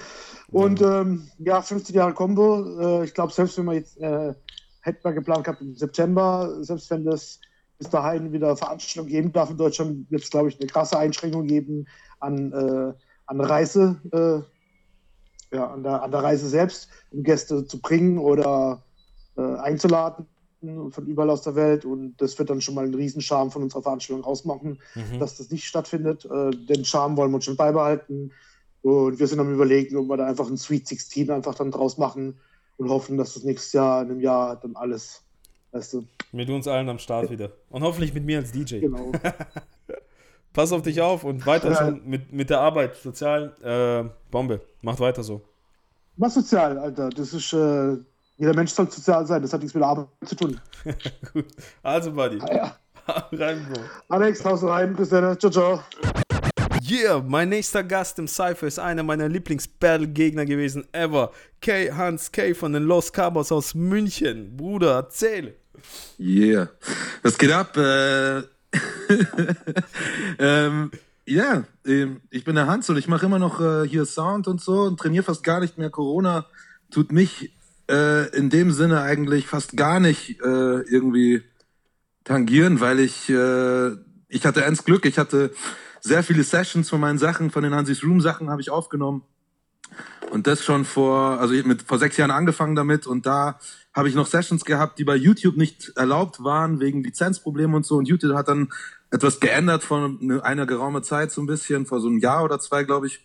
Und 0.54 0.80
ja, 0.80 1.00
ähm, 1.00 1.28
ja 1.38 1.60
15 1.60 1.96
Jahre 1.96 2.14
Combo. 2.14 3.00
Äh, 3.00 3.04
ich 3.06 3.14
glaube, 3.14 3.32
selbst 3.32 3.58
wenn 3.58 3.66
wir 3.66 3.74
jetzt, 3.74 3.98
äh, 3.98 4.34
hätten 4.82 5.02
wir 5.02 5.12
geplant 5.12 5.44
gehabt 5.44 5.60
im 5.60 5.74
September, 5.74 6.58
selbst 6.60 6.88
wenn 6.90 7.04
das 7.04 7.40
bis 7.76 7.90
dahin 7.90 8.32
wieder 8.32 8.56
Veranstaltungen 8.56 9.10
geben 9.10 9.32
darf 9.32 9.50
in 9.50 9.56
Deutschland, 9.56 10.08
wird 10.12 10.22
es, 10.22 10.30
glaube 10.30 10.48
ich, 10.48 10.60
eine 10.60 10.68
krasse 10.68 10.96
Einschränkung 10.96 11.48
geben 11.48 11.86
an, 12.20 12.52
äh, 12.52 12.92
an 13.26 13.40
Reise, 13.40 14.00
äh, 14.12 15.56
ja, 15.56 15.72
an 15.72 15.82
der, 15.82 16.04
an 16.04 16.12
der 16.12 16.22
Reise 16.22 16.48
selbst, 16.48 16.88
um 17.10 17.24
Gäste 17.24 17.66
zu 17.66 17.80
bringen 17.80 18.18
oder 18.18 18.84
äh, 19.36 19.42
einzuladen 19.42 20.26
von 20.90 21.06
überall 21.06 21.30
aus 21.30 21.42
der 21.42 21.56
Welt 21.56 21.84
und 21.84 22.16
das 22.18 22.38
wird 22.38 22.48
dann 22.48 22.60
schon 22.60 22.74
mal 22.74 22.84
einen 22.84 22.94
Riesenscharme 22.94 23.50
von 23.50 23.64
unserer 23.64 23.82
Veranstaltung 23.82 24.24
ausmachen, 24.24 24.78
mhm. 24.94 25.18
dass 25.18 25.36
das 25.36 25.50
nicht 25.50 25.64
stattfindet. 25.64 26.24
Äh, 26.24 26.52
den 26.52 26.84
Charme 26.84 27.16
wollen 27.16 27.32
wir 27.32 27.36
uns 27.36 27.44
schon 27.44 27.56
beibehalten 27.56 28.30
und 28.84 29.18
wir 29.18 29.26
sind 29.26 29.40
am 29.40 29.50
überlegen, 29.50 29.96
ob 29.96 30.08
wir 30.08 30.18
da 30.18 30.26
einfach 30.26 30.46
ein 30.46 30.58
Sweet 30.58 30.86
16 30.86 31.30
einfach 31.30 31.54
dann 31.54 31.70
draus 31.70 31.96
machen 31.96 32.38
und 32.76 32.90
hoffen, 32.90 33.16
dass 33.16 33.32
das 33.32 33.42
nächstes 33.42 33.72
Jahr 33.72 34.02
in 34.02 34.10
einem 34.10 34.20
Jahr 34.20 34.56
dann 34.56 34.76
alles, 34.76 35.22
weißt 35.72 35.94
du. 35.94 36.04
Mit 36.32 36.50
uns 36.50 36.68
allen 36.68 36.90
am 36.90 36.98
Start 36.98 37.30
wieder 37.30 37.50
und 37.70 37.82
hoffentlich 37.82 38.12
mit 38.12 38.26
mir 38.26 38.38
als 38.38 38.52
DJ. 38.52 38.80
Genau. 38.80 39.10
Pass 40.52 40.70
auf 40.70 40.82
dich 40.82 41.00
auf 41.00 41.24
und 41.24 41.46
weiter 41.46 41.74
schon 41.74 42.06
mit, 42.06 42.30
mit 42.30 42.50
der 42.50 42.60
Arbeit, 42.60 42.96
sozial, 42.96 43.54
äh, 43.62 44.08
Bombe. 44.30 44.60
Macht 44.82 45.00
weiter 45.00 45.22
so. 45.22 45.40
Was 46.18 46.34
sozial, 46.34 46.78
Alter? 46.78 47.08
Das 47.08 47.32
ist 47.32 47.54
äh, 47.54 47.96
jeder 48.36 48.54
Mensch 48.54 48.72
soll 48.72 48.90
sozial 48.90 49.26
sein, 49.26 49.40
das 49.40 49.54
hat 49.54 49.62
nichts 49.62 49.74
mit 49.74 49.82
Arbeit 49.82 50.08
zu 50.26 50.36
tun. 50.36 50.60
Gut. 51.32 51.46
Also, 51.82 52.12
Buddy. 52.12 52.38
Ah, 52.42 52.54
ja. 52.54 52.76
rein, 53.32 53.66
Bro. 53.72 53.80
Alex, 54.10 54.44
haus 54.44 54.62
rein. 54.62 54.94
Bis 54.94 55.08
dann. 55.08 55.38
Ciao, 55.40 55.50
ciao. 55.50 55.80
Yeah, 56.86 57.24
mein 57.26 57.48
nächster 57.48 57.82
Gast 57.82 58.18
im 58.18 58.28
Cypher 58.28 58.66
ist 58.66 58.78
einer 58.78 59.02
meiner 59.02 59.28
Lieblings-Battle-Gegner 59.28 60.44
gewesen 60.44 60.86
ever. 60.92 61.32
K. 61.62 61.92
Hans 61.92 62.30
K. 62.30 62.52
von 62.52 62.74
den 62.74 62.82
Los 62.82 63.12
Cabos 63.12 63.52
aus 63.52 63.74
München. 63.74 64.54
Bruder, 64.54 64.96
erzähl. 64.96 65.54
Yeah. 66.18 66.68
Was 67.22 67.38
geht 67.38 67.52
ab? 67.52 67.74
Äh, 67.76 68.38
ähm, 70.38 70.90
ja, 71.24 71.64
ähm, 71.86 72.20
ich 72.30 72.44
bin 72.44 72.56
der 72.56 72.66
Hans 72.66 72.90
und 72.90 72.98
ich 72.98 73.08
mache 73.08 73.26
immer 73.26 73.38
noch 73.38 73.60
äh, 73.60 73.88
hier 73.88 74.04
Sound 74.04 74.46
und 74.46 74.60
so 74.60 74.82
und 74.82 75.00
trainiere 75.00 75.24
fast 75.24 75.42
gar 75.42 75.60
nicht 75.60 75.78
mehr. 75.78 75.88
Corona 75.88 76.44
tut 76.90 77.12
mich 77.12 77.54
äh, 77.88 78.28
in 78.36 78.50
dem 78.50 78.72
Sinne 78.72 79.00
eigentlich 79.00 79.46
fast 79.46 79.76
gar 79.76 80.00
nicht 80.00 80.40
äh, 80.40 80.80
irgendwie 80.80 81.44
tangieren, 82.24 82.80
weil 82.80 83.00
ich, 83.00 83.30
äh, 83.30 83.92
ich 84.28 84.44
hatte 84.44 84.64
ernst 84.64 84.84
Glück, 84.84 85.06
ich 85.06 85.18
hatte 85.18 85.50
sehr 86.04 86.22
viele 86.22 86.44
Sessions 86.44 86.90
von 86.90 87.00
meinen 87.00 87.18
Sachen, 87.18 87.50
von 87.50 87.62
den 87.62 87.74
Hansis 87.74 88.04
Room 88.04 88.20
Sachen 88.20 88.50
habe 88.50 88.60
ich 88.60 88.68
aufgenommen. 88.68 89.22
Und 90.30 90.46
das 90.46 90.62
schon 90.62 90.84
vor, 90.84 91.40
also 91.40 91.54
mit 91.66 91.82
vor 91.82 91.98
sechs 91.98 92.18
Jahren 92.18 92.30
angefangen 92.30 92.74
damit 92.74 93.06
und 93.06 93.24
da 93.24 93.58
habe 93.94 94.08
ich 94.08 94.14
noch 94.14 94.26
Sessions 94.26 94.64
gehabt, 94.64 94.98
die 94.98 95.04
bei 95.04 95.16
YouTube 95.16 95.56
nicht 95.56 95.92
erlaubt 95.96 96.42
waren 96.44 96.80
wegen 96.80 97.02
Lizenzproblemen 97.02 97.76
und 97.76 97.86
so. 97.86 97.96
Und 97.96 98.08
YouTube 98.08 98.36
hat 98.36 98.48
dann 98.48 98.70
etwas 99.10 99.40
geändert 99.40 99.82
vor 99.84 100.10
einer 100.42 100.66
geraumer 100.66 101.02
Zeit, 101.02 101.30
so 101.30 101.40
ein 101.40 101.46
bisschen, 101.46 101.86
vor 101.86 102.00
so 102.00 102.08
einem 102.08 102.18
Jahr 102.18 102.44
oder 102.44 102.58
zwei, 102.58 102.82
glaube 102.84 103.06
ich. 103.06 103.20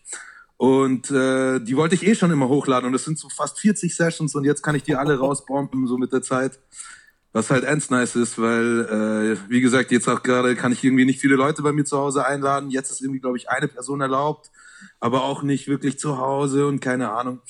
Und 0.56 1.10
äh, 1.12 1.60
die 1.60 1.76
wollte 1.76 1.96
ich 1.96 2.06
eh 2.06 2.16
schon 2.16 2.32
immer 2.32 2.48
hochladen 2.48 2.88
und 2.88 2.94
es 2.94 3.04
sind 3.04 3.18
so 3.18 3.28
fast 3.30 3.60
40 3.60 3.94
Sessions 3.94 4.36
und 4.36 4.46
jetzt 4.46 4.62
kann 4.62 4.76
ich 4.76 4.84
die 4.84 4.96
alle 4.96 5.18
rausbomben, 5.18 5.88
so 5.88 5.98
mit 5.98 6.14
der 6.14 6.22
Zeit. 6.22 6.60
Was 7.32 7.52
halt 7.52 7.64
ends 7.64 7.92
nice 7.92 8.16
ist, 8.16 8.40
weil, 8.42 9.38
äh, 9.38 9.50
wie 9.50 9.62
gesagt, 9.62 9.92
jetzt 9.92 10.08
auch 10.08 10.24
gerade 10.24 10.56
kann 10.56 10.72
ich 10.72 10.84
irgendwie 10.84 11.06
nicht 11.06 11.22
viele 11.22 11.36
Leute 11.36 11.62
bei 11.62 11.72
mir 11.72 11.86
zu 11.86 11.98
Hause 11.98 12.26
einladen. 12.26 12.72
Jetzt 12.72 12.90
ist 12.90 13.02
irgendwie, 13.02 13.20
glaube 13.20 13.38
ich, 13.38 13.50
eine 13.50 13.68
Person 13.68 14.02
erlaubt, 14.02 14.50
aber 15.00 15.24
auch 15.24 15.44
nicht 15.44 15.68
wirklich 15.68 16.00
zu 16.00 16.18
Hause 16.18 16.66
und 16.66 16.80
keine 16.80 17.12
Ahnung. 17.12 17.42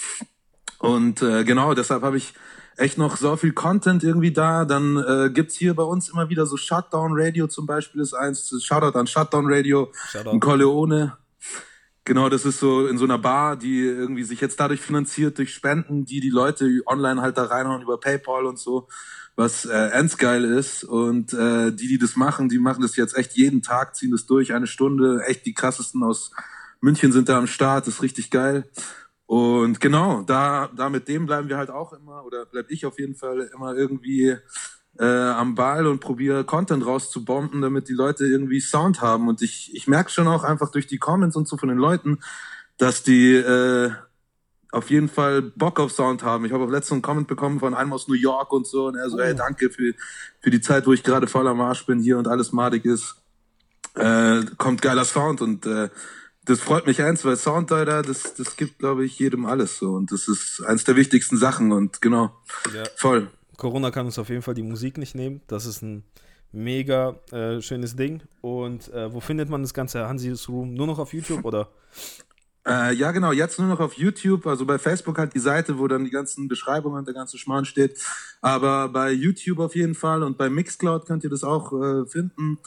Und 0.80 1.22
äh, 1.22 1.46
genau, 1.46 1.74
deshalb 1.74 2.04
habe 2.04 2.18
ich 2.18 2.34
echt 2.80 2.98
noch 2.98 3.18
so 3.18 3.36
viel 3.36 3.52
Content 3.52 4.04
irgendwie 4.04 4.32
da. 4.32 4.66
Dann 4.66 4.98
äh, 4.98 5.30
gibt's 5.30 5.56
hier 5.56 5.74
bei 5.76 5.84
uns 5.84 6.10
immer 6.10 6.30
wieder 6.30 6.46
so 6.46 6.58
Shutdown 6.58 7.12
Radio 7.14 7.48
zum 7.48 7.66
Beispiel 7.66 8.02
ist 8.02 8.14
eins. 8.14 8.54
Shoutout 8.64 8.98
an 8.98 9.08
Shutdown 9.08 9.46
Radio 9.48 9.92
Shoutout. 10.12 10.32
in 10.32 10.40
Corleone. 10.40 11.18
Genau, 12.06 12.28
das 12.30 12.46
ist 12.46 12.60
so 12.60 12.88
in 12.88 12.98
so 12.98 13.06
einer 13.06 13.20
Bar, 13.20 13.56
die 13.56 13.82
irgendwie 13.82 14.24
sich 14.24 14.42
jetzt 14.42 14.60
dadurch 14.60 14.82
finanziert 14.82 15.38
durch 15.38 15.54
Spenden, 15.54 16.06
die 16.06 16.22
die 16.22 16.32
Leute 16.32 16.68
online 16.88 17.22
halt 17.22 17.38
da 17.38 17.44
reinhauen 17.44 17.84
über 17.84 18.00
PayPal 18.00 18.46
und 18.46 18.58
so, 18.58 18.88
was 19.40 19.64
äh, 19.64 19.72
ernst 19.72 20.20
geil 20.20 20.44
ist. 20.44 20.84
Und 20.84 21.34
äh, 21.34 21.72
die, 21.72 21.88
die 21.88 21.98
das 21.98 22.18
machen, 22.18 22.50
die 22.50 22.60
machen 22.60 22.82
das 22.82 22.98
jetzt 22.98 23.16
echt 23.18 23.38
jeden 23.38 23.62
Tag, 23.62 23.96
ziehen 23.96 24.12
das 24.12 24.26
durch, 24.26 24.54
eine 24.54 24.68
Stunde. 24.68 25.24
Echt 25.26 25.46
die 25.46 25.54
krassesten 25.54 26.04
aus 26.04 26.32
München 26.82 27.14
sind 27.14 27.30
da 27.30 27.38
am 27.38 27.48
Start, 27.48 27.88
ist 27.88 28.02
richtig 28.02 28.32
geil. 28.32 28.70
Und 29.26 29.80
genau, 29.80 30.24
da, 30.24 30.70
da 30.76 30.90
mit 30.90 31.08
dem 31.08 31.26
bleiben 31.26 31.48
wir 31.48 31.56
halt 31.56 31.70
auch 31.70 31.94
immer, 31.94 32.26
oder 32.26 32.46
bleib 32.48 32.70
ich 32.70 32.86
auf 32.86 33.00
jeden 33.00 33.16
Fall 33.16 33.50
immer 33.56 33.76
irgendwie 33.76 34.36
äh, 35.00 35.06
am 35.06 35.56
Ball 35.56 35.88
und 35.88 36.02
probiere 36.02 36.44
Content 36.44 36.86
rauszubomben, 36.86 37.62
damit 37.62 37.88
die 37.88 37.94
Leute 37.94 38.26
irgendwie 38.26 38.60
Sound 38.60 39.02
haben. 39.02 39.30
Und 39.30 39.42
ich, 39.42 39.74
ich 39.74 39.88
merke 39.88 40.10
schon 40.10 40.28
auch 40.28 40.44
einfach 40.44 40.70
durch 40.70 40.86
die 40.86 40.98
Comments 40.98 41.38
und 41.38 41.48
so 41.48 41.56
von 41.56 41.70
den 41.70 41.78
Leuten, 41.78 42.20
dass 42.76 43.04
die 43.04 43.36
äh, 43.36 43.92
auf 44.72 44.90
jeden 44.90 45.10
Fall 45.10 45.42
Bock 45.42 45.80
auf 45.80 45.92
Sound 45.92 46.24
haben. 46.24 46.46
Ich 46.46 46.52
habe 46.52 46.64
auch 46.64 46.70
letztens 46.70 46.94
einen 46.94 47.02
Comment 47.02 47.28
bekommen 47.28 47.60
von 47.60 47.74
einem 47.74 47.94
aus 47.94 48.08
New 48.08 48.16
York 48.16 48.52
und 48.52 48.68
so. 48.68 48.88
Und 48.88 48.96
er 48.96 49.10
so, 49.10 49.18
oh. 49.18 49.22
hey, 49.22 49.36
danke 49.36 49.70
für, 49.70 49.94
für 50.40 50.50
die 50.50 50.62
Zeit, 50.62 50.86
wo 50.86 50.94
ich 50.94 51.04
gerade 51.04 51.28
voll 51.28 51.48
am 51.48 51.62
Arsch 51.62 51.86
bin 51.86 52.00
hier 52.00 52.18
und 52.18 52.28
alles 52.28 52.52
madig 52.52 52.86
ist. 52.86 53.16
Äh, 53.96 54.42
kommt 54.58 54.82
geiler 54.82 55.06
Sound 55.06 55.42
und 55.42 55.66
äh, 55.66 55.90
das 56.46 56.60
freut 56.60 56.88
mich 56.88 57.02
eins, 57.02 57.26
weil 57.26 57.36
Sound, 57.36 57.72
Alter, 57.72 58.02
das, 58.02 58.34
das 58.36 58.58
gibt, 58.58 58.80
glaube 58.80 59.06
ich, 59.06 59.20
jedem 59.20 59.46
alles 59.46 59.78
so. 59.78 59.92
Und 59.92 60.12
das 60.12 60.28
ist 60.28 60.64
eins 60.66 60.84
der 60.84 60.96
wichtigsten 60.96 61.38
Sachen 61.38 61.72
und 61.72 62.02
genau, 62.02 62.32
ja. 62.74 62.84
voll. 62.96 63.30
Corona 63.58 63.92
kann 63.92 64.06
uns 64.06 64.18
auf 64.18 64.30
jeden 64.30 64.42
Fall 64.42 64.54
die 64.54 64.64
Musik 64.64 64.98
nicht 64.98 65.16
nehmen. 65.16 65.42
Das 65.48 65.66
ist 65.66 65.82
ein 65.82 66.04
mega 66.52 67.16
äh, 67.32 67.62
schönes 67.62 67.96
Ding. 67.96 68.22
Und 68.42 68.92
äh, 68.94 69.14
wo 69.14 69.20
findet 69.20 69.50
man 69.50 69.62
das 69.62 69.74
ganze 69.74 70.08
Hansis 70.08 70.50
Room? 70.50 70.74
Nur 70.74 70.88
noch 70.88 71.00
auf 71.00 71.14
YouTube 71.14 71.44
oder? 71.46 71.70
Äh, 72.70 72.94
ja, 72.94 73.12
genau, 73.12 73.32
jetzt 73.32 73.58
nur 73.58 73.68
noch 73.68 73.80
auf 73.80 73.94
YouTube. 73.94 74.46
Also 74.46 74.66
bei 74.66 74.78
Facebook 74.78 75.18
halt 75.18 75.34
die 75.34 75.40
Seite, 75.40 75.80
wo 75.80 75.88
dann 75.88 76.04
die 76.04 76.12
ganzen 76.12 76.48
Beschreibungen 76.48 77.00
und 77.00 77.08
der 77.08 77.16
ganze 77.16 77.40
Schmarrn 77.40 77.66
steht. 77.66 78.00
Aber 78.42 78.90
bei 78.90 79.12
YouTube 79.12 79.60
auf 79.60 79.76
jeden 79.76 79.96
Fall 79.96 80.22
und 80.22 80.38
bei 80.38 80.50
Mixcloud 80.50 81.08
könnt 81.08 81.24
ihr 81.24 81.32
das 81.32 81.44
auch 81.44 81.74
äh, 81.74 82.06
finden. 82.06 82.60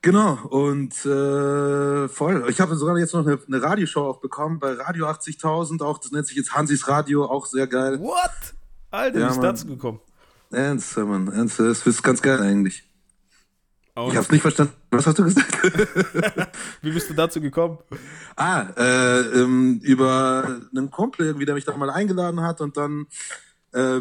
Genau, 0.00 0.38
und 0.50 0.94
äh, 1.04 2.08
voll. 2.08 2.46
Ich 2.48 2.60
habe 2.60 2.76
sogar 2.76 2.96
jetzt 2.96 3.14
noch 3.14 3.26
eine, 3.26 3.40
eine 3.44 3.60
Radioshow 3.60 4.02
auch 4.02 4.20
bekommen 4.20 4.60
bei 4.60 4.74
Radio 4.74 5.06
80.000, 5.06 5.82
auch 5.82 5.98
das 5.98 6.12
nennt 6.12 6.28
sich 6.28 6.36
jetzt 6.36 6.54
Hansis 6.54 6.86
Radio, 6.86 7.24
auch 7.24 7.46
sehr 7.46 7.66
geil. 7.66 7.98
What? 7.98 8.54
Alter, 8.92 9.18
ja, 9.18 9.26
wie 9.26 9.30
ist 9.32 9.42
dazu 9.42 9.66
gekommen? 9.66 9.98
Ernst, 10.52 10.96
Mann, 10.96 11.26
ernst, 11.26 11.58
das 11.58 11.84
ist 11.84 12.02
ganz 12.04 12.22
geil 12.22 12.40
eigentlich. 12.40 12.87
Oh. 13.98 14.08
Ich 14.10 14.16
hab's 14.16 14.30
nicht 14.30 14.42
verstanden. 14.42 14.74
Was 14.92 15.08
hast 15.08 15.18
du 15.18 15.24
gesagt? 15.24 15.52
wie 16.82 16.92
bist 16.92 17.10
du 17.10 17.14
dazu 17.14 17.40
gekommen? 17.40 17.78
Ah, 18.36 18.66
äh, 18.76 19.20
ähm, 19.40 19.80
über 19.82 20.60
einen 20.70 20.90
Kumpel 20.90 21.26
irgendwie, 21.26 21.46
der 21.46 21.56
mich 21.56 21.64
da 21.64 21.76
mal 21.76 21.90
eingeladen 21.90 22.40
hat 22.42 22.60
und 22.60 22.76
dann 22.76 23.08
äh, 23.72 24.00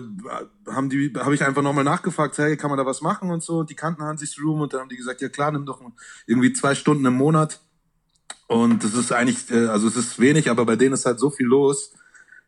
haben 0.68 0.90
die, 0.92 1.12
habe 1.18 1.34
ich 1.34 1.44
einfach 1.44 1.64
nochmal 1.64 1.84
nachgefragt, 1.84 2.38
hey, 2.38 2.58
kann 2.58 2.70
man 2.70 2.78
da 2.78 2.86
was 2.86 3.02
machen 3.02 3.32
und 3.32 3.42
so. 3.42 3.60
Und 3.60 3.72
die 3.72 3.76
kannten 3.76 4.04
Hansis 4.04 4.40
Room 4.40 4.62
und 4.62 4.72
dann 4.72 4.82
haben 4.82 4.90
die 4.90 4.98
gesagt, 4.98 5.20
ja 5.22 5.30
klar, 5.30 5.52
nimm 5.52 5.66
doch 5.66 5.82
irgendwie 6.28 6.54
zwei 6.54 6.76
Stunden 6.76 7.06
im 7.06 7.16
Monat. 7.16 7.60
Und 8.46 8.84
das 8.84 8.94
ist 8.94 9.12
eigentlich, 9.12 9.50
äh, 9.50 9.66
also 9.66 9.88
es 9.88 9.96
ist 9.96 10.20
wenig, 10.20 10.52
aber 10.52 10.64
bei 10.66 10.76
denen 10.76 10.94
ist 10.94 11.08
halt 11.08 11.20
so 11.20 11.32
viel 11.32 11.48
los 11.48 11.94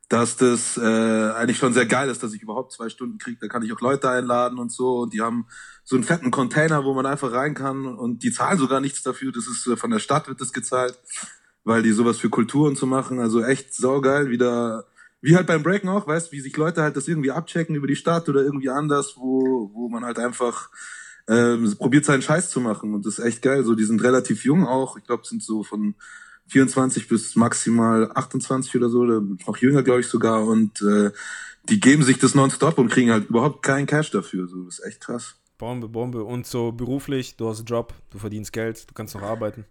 dass 0.09 0.37
das 0.37 0.75
äh, 0.75 0.81
eigentlich 0.81 1.59
schon 1.59 1.73
sehr 1.73 1.85
geil 1.85 2.09
ist, 2.09 2.23
dass 2.23 2.33
ich 2.33 2.41
überhaupt 2.41 2.73
zwei 2.73 2.89
Stunden 2.89 3.19
kriege. 3.19 3.37
Da 3.39 3.47
kann 3.47 3.61
ich 3.61 3.71
auch 3.71 3.79
Leute 3.79 4.09
einladen 4.09 4.57
und 4.57 4.71
so. 4.71 5.01
Und 5.01 5.13
die 5.13 5.21
haben 5.21 5.45
so 5.89 5.95
einen 5.95 6.03
fetten 6.03 6.29
Container, 6.29 6.85
wo 6.85 6.93
man 6.93 7.07
einfach 7.07 7.31
rein 7.31 7.55
kann. 7.55 7.87
Und 7.87 8.21
die 8.21 8.31
zahlen 8.31 8.59
sogar 8.59 8.79
nichts 8.79 9.01
dafür. 9.01 9.31
Das 9.31 9.47
ist 9.47 9.65
äh, 9.65 9.75
von 9.75 9.89
der 9.89 9.97
Stadt 9.97 10.27
wird 10.27 10.39
das 10.39 10.53
gezahlt, 10.53 10.99
weil 11.63 11.81
die 11.81 11.93
sowas 11.93 12.19
für 12.19 12.29
Kulturen 12.29 12.75
zu 12.75 12.85
machen. 12.85 13.19
Also 13.19 13.43
echt 13.43 13.73
saugeil, 13.73 14.29
wieder 14.29 14.85
wie 15.21 15.35
halt 15.35 15.47
beim 15.47 15.63
Breaken 15.63 15.89
auch, 15.89 16.05
weißt, 16.05 16.31
wie 16.31 16.41
sich 16.41 16.55
Leute 16.55 16.83
halt 16.83 16.95
das 16.95 17.07
irgendwie 17.07 17.31
abchecken 17.31 17.75
über 17.75 17.87
die 17.87 17.95
Stadt 17.95 18.29
oder 18.29 18.43
irgendwie 18.43 18.69
anders, 18.69 19.15
wo, 19.17 19.71
wo 19.73 19.89
man 19.89 20.05
halt 20.05 20.19
einfach 20.19 20.69
ähm, 21.27 21.75
probiert 21.75 22.05
seinen 22.05 22.21
Scheiß 22.21 22.51
zu 22.51 22.61
machen 22.61 22.93
und 22.93 23.07
das 23.07 23.17
ist 23.17 23.25
echt 23.25 23.41
geil. 23.41 23.63
So, 23.63 23.73
die 23.73 23.83
sind 23.83 24.03
relativ 24.03 24.45
jung 24.45 24.67
auch. 24.67 24.95
Ich 24.95 25.05
glaube, 25.05 25.25
sind 25.25 25.41
so 25.41 25.63
von 25.63 25.95
24 26.49 27.07
bis 27.07 27.35
maximal 27.35 28.11
28 28.13 28.75
oder 28.75 28.89
so, 28.89 28.99
oder 28.99 29.21
noch 29.21 29.57
jünger, 29.57 29.81
glaube 29.81 30.01
ich 30.01 30.07
sogar. 30.07 30.45
Und 30.45 30.83
äh, 30.83 31.09
die 31.67 31.79
geben 31.79 32.03
sich 32.03 32.19
das 32.19 32.35
nonstop 32.35 32.77
und 32.77 32.89
kriegen 32.89 33.11
halt 33.11 33.29
überhaupt 33.29 33.63
keinen 33.63 33.87
Cash 33.87 34.11
dafür. 34.11 34.47
So, 34.47 34.65
das 34.65 34.77
ist 34.77 34.85
echt 34.85 35.01
krass. 35.01 35.38
Bombe, 35.59 35.87
Bombe. 35.87 36.23
Und 36.23 36.47
so 36.47 36.71
beruflich, 36.71 37.37
du 37.37 37.47
hast 37.47 37.59
einen 37.59 37.67
Job, 37.67 37.93
du 38.09 38.17
verdienst 38.17 38.51
Geld, 38.51 38.89
du 38.89 38.93
kannst 38.95 39.13
noch 39.13 39.21
arbeiten. 39.21 39.65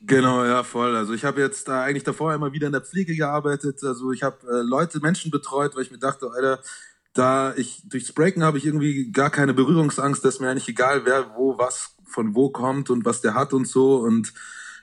Genau, 0.00 0.44
ja, 0.44 0.62
voll. 0.64 0.96
Also 0.96 1.14
ich 1.14 1.24
habe 1.24 1.40
jetzt 1.40 1.68
äh, 1.68 1.72
eigentlich 1.72 2.04
davor 2.04 2.34
immer 2.34 2.52
wieder 2.52 2.66
in 2.66 2.72
der 2.72 2.82
Pflege 2.82 3.14
gearbeitet. 3.14 3.82
Also 3.84 4.12
ich 4.12 4.22
habe 4.22 4.38
äh, 4.46 4.62
Leute, 4.62 4.98
Menschen 5.00 5.30
betreut, 5.30 5.76
weil 5.76 5.82
ich 5.82 5.90
mir 5.90 5.98
dachte, 5.98 6.30
Alter, 6.30 6.60
da 7.14 7.54
ich 7.56 7.82
durchs 7.88 8.12
Breaken 8.12 8.42
habe 8.42 8.58
ich 8.58 8.66
irgendwie 8.66 9.10
gar 9.10 9.30
keine 9.30 9.54
Berührungsangst, 9.54 10.24
dass 10.24 10.40
mir 10.40 10.50
eigentlich 10.50 10.68
egal, 10.68 11.04
wer 11.04 11.34
wo 11.36 11.56
was 11.58 11.94
von 12.04 12.34
wo 12.34 12.50
kommt 12.50 12.90
und 12.90 13.04
was 13.04 13.20
der 13.20 13.34
hat 13.34 13.52
und 13.52 13.66
so. 13.66 13.96
Und 13.96 14.32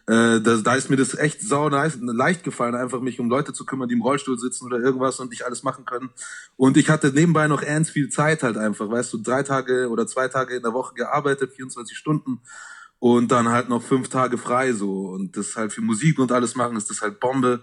äh, 0.05 0.41
da, 0.41 0.57
da 0.57 0.75
ist 0.75 0.89
mir 0.89 0.97
das 0.97 1.17
echt 1.17 1.41
sau 1.41 1.69
leicht 1.69 2.43
gefallen, 2.43 2.75
einfach 2.75 2.99
mich 2.99 3.19
um 3.21 3.29
Leute 3.29 3.53
zu 3.53 3.65
kümmern, 3.65 3.87
die 3.87 3.95
im 3.95 4.01
Rollstuhl 4.01 4.37
sitzen 4.37 4.65
oder 4.65 4.79
irgendwas 4.79 5.19
und 5.19 5.29
nicht 5.29 5.45
alles 5.45 5.63
machen 5.63 5.85
können. 5.85 6.09
Und 6.57 6.75
ich 6.75 6.89
hatte 6.89 7.11
nebenbei 7.13 7.47
noch 7.47 7.61
ernst 7.61 7.91
viel 7.91 8.09
Zeit 8.09 8.43
halt 8.43 8.57
einfach, 8.57 8.89
weißt 8.89 9.13
du, 9.13 9.19
drei 9.19 9.43
Tage 9.43 9.89
oder 9.89 10.05
zwei 10.05 10.27
Tage 10.27 10.55
in 10.55 10.63
der 10.63 10.73
Woche 10.73 10.93
gearbeitet, 10.93 11.53
24 11.53 11.97
Stunden 11.97 12.41
und 12.99 13.31
dann 13.31 13.49
halt 13.49 13.69
noch 13.69 13.81
fünf 13.81 14.09
Tage 14.09 14.37
frei 14.37 14.73
so 14.73 15.07
und 15.07 15.37
das 15.37 15.55
halt 15.55 15.71
für 15.71 15.81
Musik 15.81 16.19
und 16.19 16.31
alles 16.31 16.55
machen 16.55 16.75
ist 16.75 16.89
das 16.89 17.01
halt 17.01 17.19
Bombe. 17.19 17.61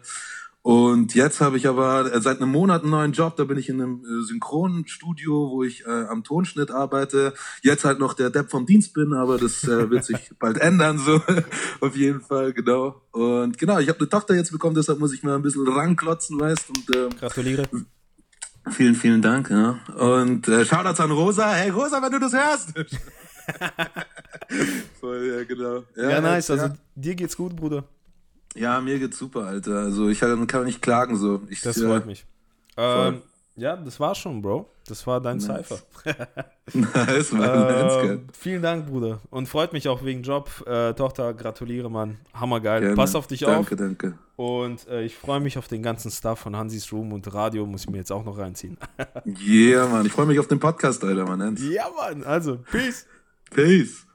Und 0.63 1.15
jetzt 1.15 1.41
habe 1.41 1.57
ich 1.57 1.67
aber 1.67 2.13
äh, 2.13 2.21
seit 2.21 2.37
einem 2.37 2.51
Monat 2.51 2.83
einen 2.83 2.91
neuen 2.91 3.13
Job. 3.13 3.35
Da 3.37 3.45
bin 3.45 3.57
ich 3.57 3.71
in 3.71 3.81
einem 3.81 4.05
äh, 4.05 4.23
Synchronstudio, 4.23 5.51
wo 5.51 5.63
ich 5.63 5.87
äh, 5.87 6.05
am 6.05 6.23
Tonschnitt 6.23 6.71
arbeite. 6.71 7.33
Jetzt 7.63 7.87
halt 7.87 7.99
noch 7.99 8.13
der 8.13 8.29
Depp 8.29 8.51
vom 8.51 8.67
Dienst 8.67 8.93
bin, 8.93 9.15
aber 9.15 9.39
das 9.39 9.65
äh, 9.65 9.89
wird 9.89 10.05
sich 10.05 10.33
bald 10.39 10.59
ändern, 10.59 10.99
so 10.99 11.23
auf 11.81 11.97
jeden 11.97 12.21
Fall, 12.21 12.53
genau. 12.53 13.01
Und 13.13 13.57
genau, 13.57 13.79
ich 13.79 13.89
habe 13.89 14.01
eine 14.01 14.09
Tochter 14.11 14.35
jetzt 14.35 14.53
bekommen, 14.53 14.75
deshalb 14.75 14.99
muss 14.99 15.15
ich 15.15 15.23
mal 15.23 15.35
ein 15.35 15.43
bisschen 15.43 15.67
ranklotzen, 15.67 16.39
weißt 16.39 16.69
und 16.69 16.97
ähm, 16.97 17.17
Gratuliere. 17.19 17.67
Vielen, 18.69 18.95
vielen 18.95 19.23
Dank, 19.23 19.49
ja. 19.49 19.79
Und 19.97 20.47
äh, 20.47 20.67
Shoutouts 20.67 21.01
an 21.01 21.11
Rosa. 21.11 21.53
Hey 21.53 21.71
Rosa, 21.71 22.03
wenn 22.03 22.13
du 22.13 22.19
das 22.19 22.35
hörst. 22.35 22.75
Voll, 25.01 25.27
ja, 25.27 25.45
genau. 25.45 25.85
Ja, 25.97 26.11
ja 26.11 26.21
nice. 26.21 26.51
Also 26.51 26.75
dir 26.95 27.15
geht's 27.15 27.37
gut, 27.37 27.57
Bruder. 27.57 27.85
Ja, 28.55 28.81
mir 28.81 28.99
geht's 28.99 29.19
super, 29.19 29.47
Alter. 29.47 29.79
Also 29.79 30.09
ich 30.09 30.21
kann 30.21 30.65
nicht 30.65 30.83
klagen 30.83 31.17
so. 31.17 31.43
Ich, 31.49 31.61
das 31.61 31.81
freut 31.81 32.05
äh, 32.05 32.07
mich. 32.07 32.27
Ähm, 32.77 33.23
ja, 33.57 33.77
das 33.77 34.01
war 34.01 34.15
schon, 34.15 34.41
Bro. 34.41 34.71
Das 34.89 35.07
war 35.07 35.21
dein 35.21 35.37
nice. 35.37 35.69
Cypher. 35.69 35.79
nice, 36.73 37.33
man. 37.33 38.05
Ähm, 38.05 38.29
vielen 38.33 38.63
Dank, 38.63 38.87
Bruder. 38.87 39.21
Und 39.31 39.49
freut 39.49 39.73
mich 39.73 39.89
auch 39.89 40.05
wegen 40.05 40.23
Job. 40.23 40.51
Äh, 40.67 40.95
Tochter, 40.95 41.35
gratuliere, 41.35 41.91
Mann. 41.91 42.17
Hammergeil. 42.33 42.81
Gerne. 42.81 42.97
Pass 42.97 43.15
auf 43.15 43.27
dich 43.27 43.41
danke, 43.41 43.59
auf. 43.59 43.69
Danke, 43.69 43.77
danke. 43.77 44.19
Und 44.37 44.89
äh, 44.89 45.03
ich 45.05 45.15
freue 45.15 45.41
mich 45.41 45.59
auf 45.59 45.69
den 45.69 45.83
ganzen 45.83 46.11
Stuff 46.11 46.41
von 46.41 46.57
Hansis 46.57 46.93
Room 46.93 47.13
und 47.13 47.33
Radio. 47.33 47.67
Muss 47.67 47.83
ich 47.83 47.91
mir 47.91 47.99
jetzt 47.99 48.11
auch 48.11 48.25
noch 48.25 48.39
reinziehen. 48.39 48.79
yeah, 49.47 49.87
Mann. 49.87 50.07
Ich 50.07 50.13
freue 50.13 50.27
mich 50.27 50.39
auf 50.39 50.49
den 50.49 50.59
Podcast, 50.59 51.05
Alter, 51.05 51.25
Mann. 51.25 51.57
Ja, 51.71 51.85
Mann. 51.95 52.25
Also, 52.25 52.57
peace. 52.71 53.07
Peace. 53.51 54.07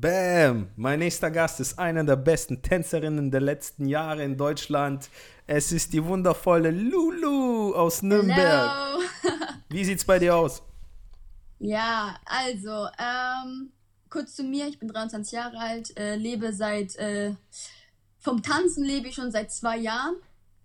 Bam! 0.00 0.70
Mein 0.76 1.00
nächster 1.00 1.30
Gast 1.30 1.60
ist 1.60 1.78
eine 1.78 2.02
der 2.06 2.16
besten 2.16 2.62
Tänzerinnen 2.62 3.30
der 3.30 3.42
letzten 3.42 3.86
Jahre 3.86 4.24
in 4.24 4.38
Deutschland. 4.38 5.10
Es 5.46 5.72
ist 5.72 5.92
die 5.92 6.02
wundervolle 6.02 6.70
Lulu 6.70 7.74
aus 7.74 8.00
Nürnberg. 8.00 8.70
Hello. 9.20 9.38
Wie 9.68 9.84
sieht's 9.84 10.06
bei 10.06 10.18
dir 10.18 10.36
aus? 10.36 10.62
Ja, 11.58 12.16
also, 12.24 12.86
ähm, 12.98 13.72
kurz 14.08 14.36
zu 14.36 14.42
mir, 14.42 14.68
ich 14.68 14.78
bin 14.78 14.88
23 14.88 15.32
Jahre 15.32 15.58
alt, 15.58 15.94
äh, 15.98 16.16
lebe 16.16 16.54
seit, 16.54 16.96
äh, 16.96 17.34
vom 18.20 18.42
Tanzen 18.42 18.84
lebe 18.84 19.08
ich 19.08 19.14
schon 19.16 19.30
seit 19.30 19.52
zwei 19.52 19.76
Jahren, 19.76 20.14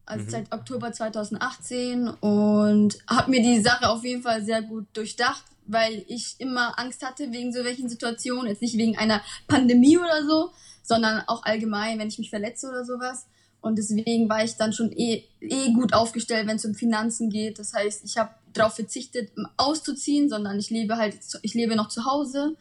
also 0.06 0.24
mhm. 0.24 0.30
seit 0.30 0.54
Oktober 0.54 0.94
2018 0.94 2.08
und 2.08 3.00
habe 3.10 3.32
mir 3.32 3.42
die 3.42 3.60
Sache 3.60 3.90
auf 3.90 4.06
jeden 4.06 4.22
Fall 4.22 4.46
sehr 4.46 4.62
gut 4.62 4.86
durchdacht, 4.94 5.44
weil 5.68 6.04
ich 6.08 6.36
immer 6.40 6.78
Angst 6.80 7.06
hatte 7.06 7.32
wegen 7.32 7.54
so 7.54 7.64
welchen 7.64 7.90
Situationen, 7.90 8.48
jetzt 8.48 8.62
nicht 8.62 8.78
wegen 8.78 8.98
einer 8.98 9.22
Pandemie 9.48 9.98
oder 9.98 10.26
so, 10.26 10.52
sondern 10.84 11.24
auch 11.28 11.44
allgemein, 11.44 12.00
wenn 12.00 12.08
ich 12.08 12.20
mich 12.20 12.30
verletze 12.30 12.70
oder 12.70 12.86
sowas. 12.86 13.26
Und 13.62 13.80
deswegen 13.80 14.30
war 14.30 14.44
ich 14.44 14.58
dann 14.58 14.74
schon 14.74 14.92
eh, 14.92 15.24
eh 15.42 15.74
gut 15.74 15.94
aufgestellt, 15.94 16.48
wenn 16.48 16.58
es 16.58 16.66
um 16.66 16.76
Finanzen 16.76 17.32
geht. 17.32 17.58
Das 17.58 17.74
heißt, 17.74 18.06
ich 18.06 18.18
habe 18.18 18.30
darauf 18.54 18.76
verzichtet, 18.76 19.32
auszuziehen, 19.58 20.30
sondern 20.30 20.60
ich 20.60 20.70
lebe 20.70 20.98
halt, 20.98 21.18
ich 21.42 21.56
lebe 21.56 21.76
noch 21.76 21.88
zu 21.88 22.06
Hause. 22.06 22.56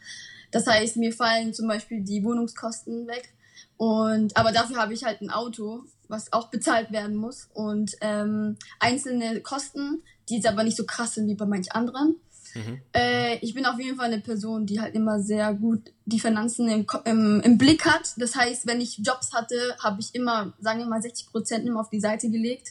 Das 0.51 0.65
heißt, 0.65 0.97
mir 0.97 1.13
fallen 1.13 1.53
zum 1.53 1.67
Beispiel 1.67 2.01
die 2.01 2.23
Wohnungskosten 2.23 3.07
weg. 3.07 3.33
Und 3.77 4.35
aber 4.35 4.51
dafür 4.51 4.77
habe 4.77 4.93
ich 4.93 5.03
halt 5.03 5.21
ein 5.21 5.29
Auto, 5.29 5.83
was 6.07 6.33
auch 6.33 6.47
bezahlt 6.47 6.91
werden 6.91 7.15
muss. 7.15 7.49
Und 7.53 7.95
ähm, 8.01 8.57
einzelne 8.79 9.41
Kosten, 9.41 10.01
die 10.29 10.35
jetzt 10.37 10.47
aber 10.47 10.63
nicht 10.63 10.77
so 10.77 10.85
krass 10.85 11.13
sind 11.13 11.27
wie 11.27 11.35
bei 11.35 11.45
manch 11.45 11.73
anderen. 11.73 12.15
Mhm. 12.55 12.81
Äh, 12.93 13.35
ich 13.39 13.53
bin 13.53 13.65
auf 13.65 13.79
jeden 13.79 13.97
Fall 13.97 14.07
eine 14.07 14.21
Person, 14.21 14.65
die 14.65 14.79
halt 14.79 14.95
immer 14.95 15.19
sehr 15.19 15.53
gut 15.53 15.91
die 16.05 16.19
Finanzen 16.19 16.69
im, 16.69 16.87
im, 17.03 17.41
im 17.41 17.57
Blick 17.57 17.85
hat. 17.85 18.13
Das 18.17 18.35
heißt, 18.35 18.65
wenn 18.65 18.79
ich 18.79 18.99
Jobs 18.99 19.33
hatte, 19.33 19.75
habe 19.83 19.99
ich 19.99 20.15
immer, 20.15 20.53
sagen 20.59 20.79
wir 20.79 20.87
mal, 20.87 21.01
60 21.01 21.27
Prozent 21.27 21.67
immer 21.67 21.81
auf 21.81 21.89
die 21.89 21.99
Seite 21.99 22.29
gelegt. 22.29 22.69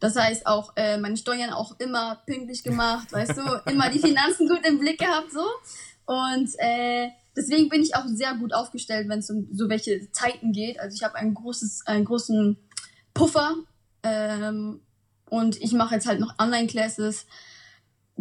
Das 0.00 0.16
heißt 0.16 0.46
auch 0.46 0.72
äh, 0.76 0.96
meine 0.96 1.16
Steuern 1.16 1.50
auch 1.50 1.78
immer 1.78 2.22
pünktlich 2.26 2.64
gemacht, 2.64 3.12
weißt 3.12 3.36
du, 3.36 3.70
immer 3.70 3.88
die 3.90 4.00
Finanzen 4.00 4.48
gut 4.48 4.66
im 4.66 4.78
Blick 4.78 4.98
gehabt 4.98 5.30
so. 5.30 5.46
Und 6.06 6.50
äh, 6.58 7.10
deswegen 7.36 7.68
bin 7.68 7.82
ich 7.82 7.94
auch 7.94 8.06
sehr 8.06 8.34
gut 8.34 8.52
aufgestellt, 8.52 9.08
wenn 9.08 9.20
es 9.20 9.30
um 9.30 9.46
so 9.52 9.68
welche 9.68 10.10
Zeiten 10.10 10.52
geht. 10.52 10.80
Also 10.80 10.96
ich 10.96 11.04
habe 11.04 11.14
ein 11.14 11.34
großes, 11.34 11.86
einen 11.86 12.04
großen 12.04 12.56
Puffer 13.14 13.54
ähm, 14.02 14.80
und 15.28 15.60
ich 15.60 15.72
mache 15.72 15.94
jetzt 15.94 16.06
halt 16.06 16.18
noch 16.18 16.36
Online-Classes 16.38 17.26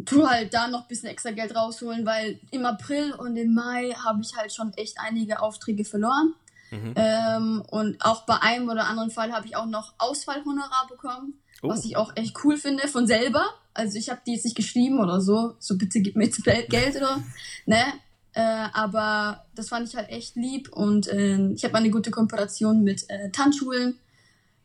tu 0.06 0.28
halt 0.28 0.54
da 0.54 0.68
noch 0.68 0.82
ein 0.82 0.88
bisschen 0.88 1.10
extra 1.10 1.32
Geld 1.32 1.56
rausholen, 1.56 2.06
weil 2.06 2.40
im 2.52 2.66
April 2.66 3.14
und 3.14 3.36
im 3.38 3.54
Mai 3.54 3.92
habe 4.04 4.22
ich 4.22 4.36
halt 4.36 4.54
schon 4.54 4.74
echt 4.74 4.98
einige 5.00 5.42
Aufträge 5.42 5.86
verloren. 5.86 6.34
Mhm. 6.72 6.94
Ähm, 6.96 7.64
und 7.70 8.04
auch 8.06 8.26
bei 8.26 8.42
einem 8.42 8.70
oder 8.70 8.88
anderen 8.88 9.10
Fall 9.10 9.32
habe 9.32 9.48
ich 9.48 9.56
auch 9.56 9.66
noch 9.66 9.94
Ausfallhonorar 9.98 10.88
bekommen, 10.90 11.34
oh. 11.62 11.70
was 11.70 11.86
ich 11.86 11.98
auch 11.98 12.16
echt 12.16 12.36
cool 12.44 12.58
finde 12.58 12.88
von 12.88 13.08
selber. 13.08 13.44
Also 13.74 13.98
ich 13.98 14.10
habe 14.10 14.22
die 14.26 14.34
jetzt 14.34 14.46
nicht 14.46 14.58
geschrieben 14.58 15.00
oder 15.00 15.22
so, 15.22 15.56
so 15.60 15.78
bitte 15.78 16.02
gib 16.02 16.16
mir 16.16 16.26
jetzt 16.26 16.44
Geld 16.44 16.96
oder, 16.96 17.24
ne? 17.66 17.84
Äh, 18.34 18.68
aber 18.74 19.46
das 19.56 19.70
fand 19.70 19.88
ich 19.88 19.96
halt 19.96 20.10
echt 20.10 20.36
lieb 20.36 20.70
und 20.72 21.08
äh, 21.08 21.52
ich 21.54 21.64
habe 21.64 21.76
eine 21.76 21.90
gute 21.90 22.12
Kooperation 22.12 22.84
mit 22.84 23.10
äh, 23.10 23.32
Tanzschulen. 23.32 23.98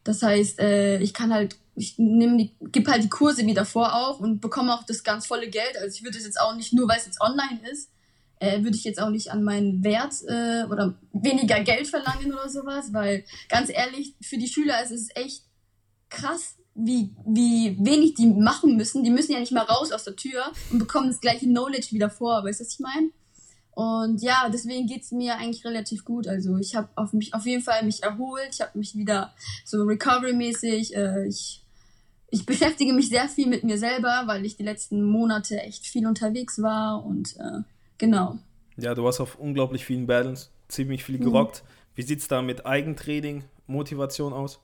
Das 0.05 0.23
heißt, 0.23 0.61
äh, 0.61 0.99
ich 0.99 1.15
kann 1.15 1.33
halt 1.33 1.57
ich 1.77 1.99
nehme 1.99 2.37
die, 2.37 2.55
gebe 2.73 2.91
halt 2.91 3.03
die 3.03 3.09
Kurse 3.09 3.47
wie 3.47 3.55
davor 3.55 3.95
auch 3.95 4.21
und 4.21 4.41
bekomme 4.41 4.75
auch 4.75 4.85
das 4.85 5.03
ganz 5.03 5.27
volle 5.27 5.49
Geld. 5.49 5.77
Also 5.77 5.97
ich 5.97 6.05
würde 6.05 6.19
es 6.19 6.25
jetzt 6.25 6.41
auch 6.41 6.55
nicht, 6.55 6.73
nur 6.73 6.89
weil 6.89 6.99
es 6.99 7.07
jetzt 7.07 7.21
online 7.21 7.61
ist, 7.71 7.91
äh, 8.39 8.63
würde 8.63 8.77
ich 8.77 8.85
jetzt 8.85 9.01
auch 9.01 9.11
nicht 9.11 9.31
an 9.31 9.43
meinen 9.43 9.83
Wert 9.83 10.15
äh, 10.27 10.65
oder 10.71 10.95
weniger 11.13 11.61
Geld 11.61 11.87
verlangen 11.87 12.33
oder 12.33 12.49
sowas, 12.49 12.93
weil 12.93 13.25
ganz 13.49 13.71
ehrlich, 13.71 14.15
für 14.21 14.37
die 14.37 14.49
Schüler 14.49 14.83
ist 14.83 14.93
es 14.93 15.09
echt 15.15 15.45
krass, 16.11 16.57
wie, 16.75 17.15
wie 17.27 17.77
wenig 17.81 18.15
die 18.15 18.27
machen 18.27 18.77
müssen. 18.77 19.05
Die 19.05 19.11
müssen 19.11 19.33
ja 19.33 19.41
nicht 19.41 19.53
mal 19.53 19.63
raus 19.63 19.93
aus 19.93 20.05
der 20.05 20.17
Tür 20.17 20.53
und 20.71 20.79
bekommen 20.79 21.09
das 21.09 21.21
gleiche 21.21 21.47
Knowledge 21.47 21.89
wieder 21.93 22.11
vor, 22.11 22.45
weißt 22.45 22.61
du, 22.61 22.65
was 22.65 22.73
ich 22.73 22.81
meine? 22.81 23.11
Und 23.75 24.23
ja, 24.23 24.49
deswegen 24.53 24.87
geht's 24.87 25.11
mir 25.11 25.37
eigentlich 25.37 25.65
relativ 25.65 26.05
gut. 26.05 26.29
Also 26.29 26.57
ich 26.59 26.77
habe 26.77 26.89
auf 26.95 27.13
mich 27.13 27.35
auf 27.35 27.45
jeden 27.45 27.63
Fall 27.63 27.85
mich 27.85 28.05
erholt. 28.05 28.51
Ich 28.53 28.61
habe 28.61 28.79
mich 28.79 28.95
wieder 28.95 29.35
so 29.65 29.83
recovery-mäßig. 29.83 30.95
Äh, 30.95 31.27
ich 31.27 31.64
ich 32.35 32.47
beschäftige 32.47 32.93
mich 32.93 33.09
sehr 33.09 33.29
viel 33.29 33.47
mit 33.47 33.63
mir 33.63 33.79
selber, 33.79 34.25
weil 34.27 34.45
ich 34.45 34.57
die 34.57 34.65
letzten 34.65 35.05
Monate 35.05 35.61
echt 35.61 35.87
viel 35.87 36.05
unterwegs 36.05 36.61
war 36.61 37.05
und 37.05 37.37
äh, 37.37 37.61
genau. 37.97 38.39
Ja, 38.77 38.97
du 38.97 39.07
hast 39.07 39.21
auf 39.21 39.39
unglaublich 39.39 39.85
vielen 39.85 40.09
Battles 40.09 40.51
ziemlich 40.67 41.05
viel 41.05 41.19
gerockt. 41.19 41.63
Mhm. 41.63 41.69
Wie 41.95 42.03
sieht 42.03 42.19
es 42.19 42.27
da 42.27 42.43
mit 42.43 42.67
Eigentraining, 42.67 43.45
Motivation 43.69 44.33
aus? 44.33 44.59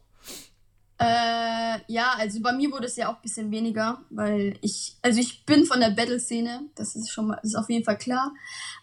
Äh, 0.99 1.79
ja, 1.87 2.15
also 2.19 2.41
bei 2.43 2.53
mir 2.53 2.73
wurde 2.73 2.87
es 2.87 2.97
ja 2.97 3.09
auch 3.09 3.17
ein 3.17 3.23
bisschen 3.23 3.53
weniger, 3.53 4.01
weil 4.11 4.59
ich, 4.63 4.97
also 5.01 5.21
ich 5.21 5.47
bin 5.47 5.65
von 5.65 5.79
der 5.79 5.91
Battle-Szene, 5.91 6.63
das 6.75 6.97
ist 6.97 7.11
schon 7.11 7.29
mal, 7.29 7.37
das 7.37 7.53
ist 7.53 7.55
auf 7.55 7.71
jeden 7.71 7.85
Fall 7.85 7.99
klar, 7.99 8.33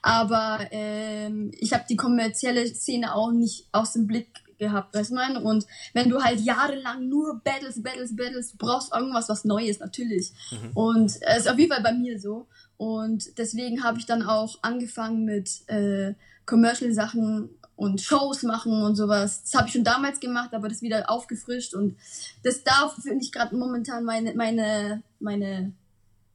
aber 0.01 0.65
ähm, 0.71 1.51
ich 1.59 1.73
habe 1.73 1.83
die 1.89 1.97
kommerzielle 1.97 2.65
Szene 2.67 3.13
auch 3.13 3.31
nicht 3.31 3.67
aus 3.73 3.93
dem 3.93 4.07
Blick 4.07 4.29
gehabt, 4.57 4.93
weißt 4.95 5.11
du 5.11 5.15
mein? 5.15 5.37
Und 5.37 5.65
wenn 5.93 6.09
du 6.09 6.21
halt 6.21 6.39
jahrelang 6.39 7.07
nur 7.07 7.41
Battles, 7.43 7.81
Battles, 7.81 8.15
Battles, 8.15 8.51
du 8.51 8.57
brauchst 8.57 8.93
irgendwas, 8.93 9.29
was 9.29 9.45
Neues, 9.45 9.79
natürlich. 9.79 10.31
Mhm. 10.51 10.71
Und 10.73 11.11
es 11.21 11.37
ist 11.37 11.49
auf 11.49 11.57
jeden 11.57 11.71
Fall 11.71 11.83
bei 11.83 11.93
mir 11.93 12.19
so. 12.19 12.47
Und 12.77 13.37
deswegen 13.37 13.83
habe 13.83 13.99
ich 13.99 14.05
dann 14.05 14.23
auch 14.23 14.59
angefangen 14.61 15.25
mit 15.25 15.67
äh, 15.67 16.13
Commercial-Sachen 16.45 17.49
und 17.75 18.01
Shows 18.01 18.43
machen 18.43 18.81
und 18.81 18.95
sowas. 18.95 19.43
Das 19.43 19.53
habe 19.53 19.67
ich 19.67 19.73
schon 19.73 19.83
damals 19.83 20.19
gemacht, 20.19 20.53
aber 20.53 20.67
das 20.67 20.81
wieder 20.81 21.09
aufgefrischt 21.09 21.73
und 21.73 21.95
das 22.43 22.63
darf, 22.63 22.95
finde 23.01 23.23
ich 23.23 23.31
gerade 23.31 23.55
momentan 23.55 24.03
meine, 24.03 24.33
meine, 24.33 25.03
meine, 25.19 25.73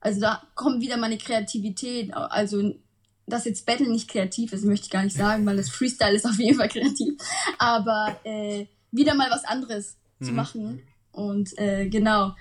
also 0.01 0.21
da 0.21 0.43
kommt 0.55 0.81
wieder 0.81 0.97
meine 0.97 1.19
Kreativität. 1.19 2.15
Also, 2.15 2.75
dass 3.27 3.45
jetzt 3.45 3.67
Battle 3.67 3.89
nicht 3.89 4.09
kreativ 4.09 4.53
ist, 4.53 4.65
möchte 4.65 4.87
ich 4.87 4.91
gar 4.91 5.05
nicht 5.05 5.17
sagen, 5.17 5.47
weil 5.47 5.57
das 5.57 5.71
Freestyle 5.71 6.15
ist 6.15 6.27
auf 6.27 6.39
jeden 6.39 6.59
Fall 6.59 6.69
kreativ. 6.69 7.15
Aber 7.59 8.17
äh, 8.25 8.67
wieder 8.91 9.15
mal 9.15 9.31
was 9.31 9.45
anderes 9.45 9.97
mhm. 10.19 10.25
zu 10.25 10.33
machen. 10.33 10.83
Und 11.13 11.59
äh, 11.59 11.89
genau. 11.89 12.35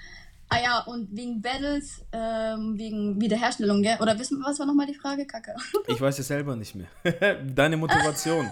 Ah 0.49 0.61
ja, 0.61 0.79
und 0.79 1.15
wegen 1.15 1.41
Battles, 1.41 2.03
ähm, 2.11 2.77
wegen 2.77 3.21
Wiederherstellung, 3.21 3.81
gell? 3.81 3.97
Oder 4.01 4.19
wissen 4.19 4.39
wir, 4.39 4.45
was 4.45 4.59
war 4.59 4.65
nochmal 4.65 4.87
die 4.87 4.95
Frage? 4.95 5.25
Kacke. 5.25 5.55
Ich 5.87 6.01
weiß 6.01 6.19
es 6.19 6.27
selber 6.27 6.55
nicht 6.57 6.75
mehr. 6.75 6.89
Deine 7.55 7.77
Motivation. 7.77 8.51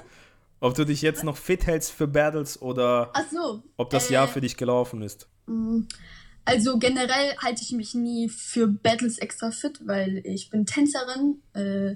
ob 0.61 0.75
du 0.75 0.85
dich 0.85 1.01
jetzt 1.01 1.23
noch 1.23 1.37
fit 1.37 1.65
hältst 1.65 1.91
für 1.91 2.07
Battles 2.07 2.61
oder 2.61 3.11
so, 3.31 3.63
ob 3.77 3.89
das 3.89 4.09
äh, 4.09 4.13
Jahr 4.13 4.27
für 4.27 4.41
dich 4.41 4.55
gelaufen 4.55 5.01
ist. 5.01 5.27
Mm, 5.47 5.81
also 6.45 6.79
generell 6.79 7.35
halte 7.37 7.63
ich 7.63 7.71
mich 7.71 7.93
nie 7.95 8.29
für 8.29 8.67
Battles 8.67 9.17
extra 9.17 9.51
fit, 9.51 9.81
weil 9.85 10.21
ich 10.25 10.49
bin 10.49 10.65
Tänzerin. 10.65 11.41
Äh, 11.53 11.95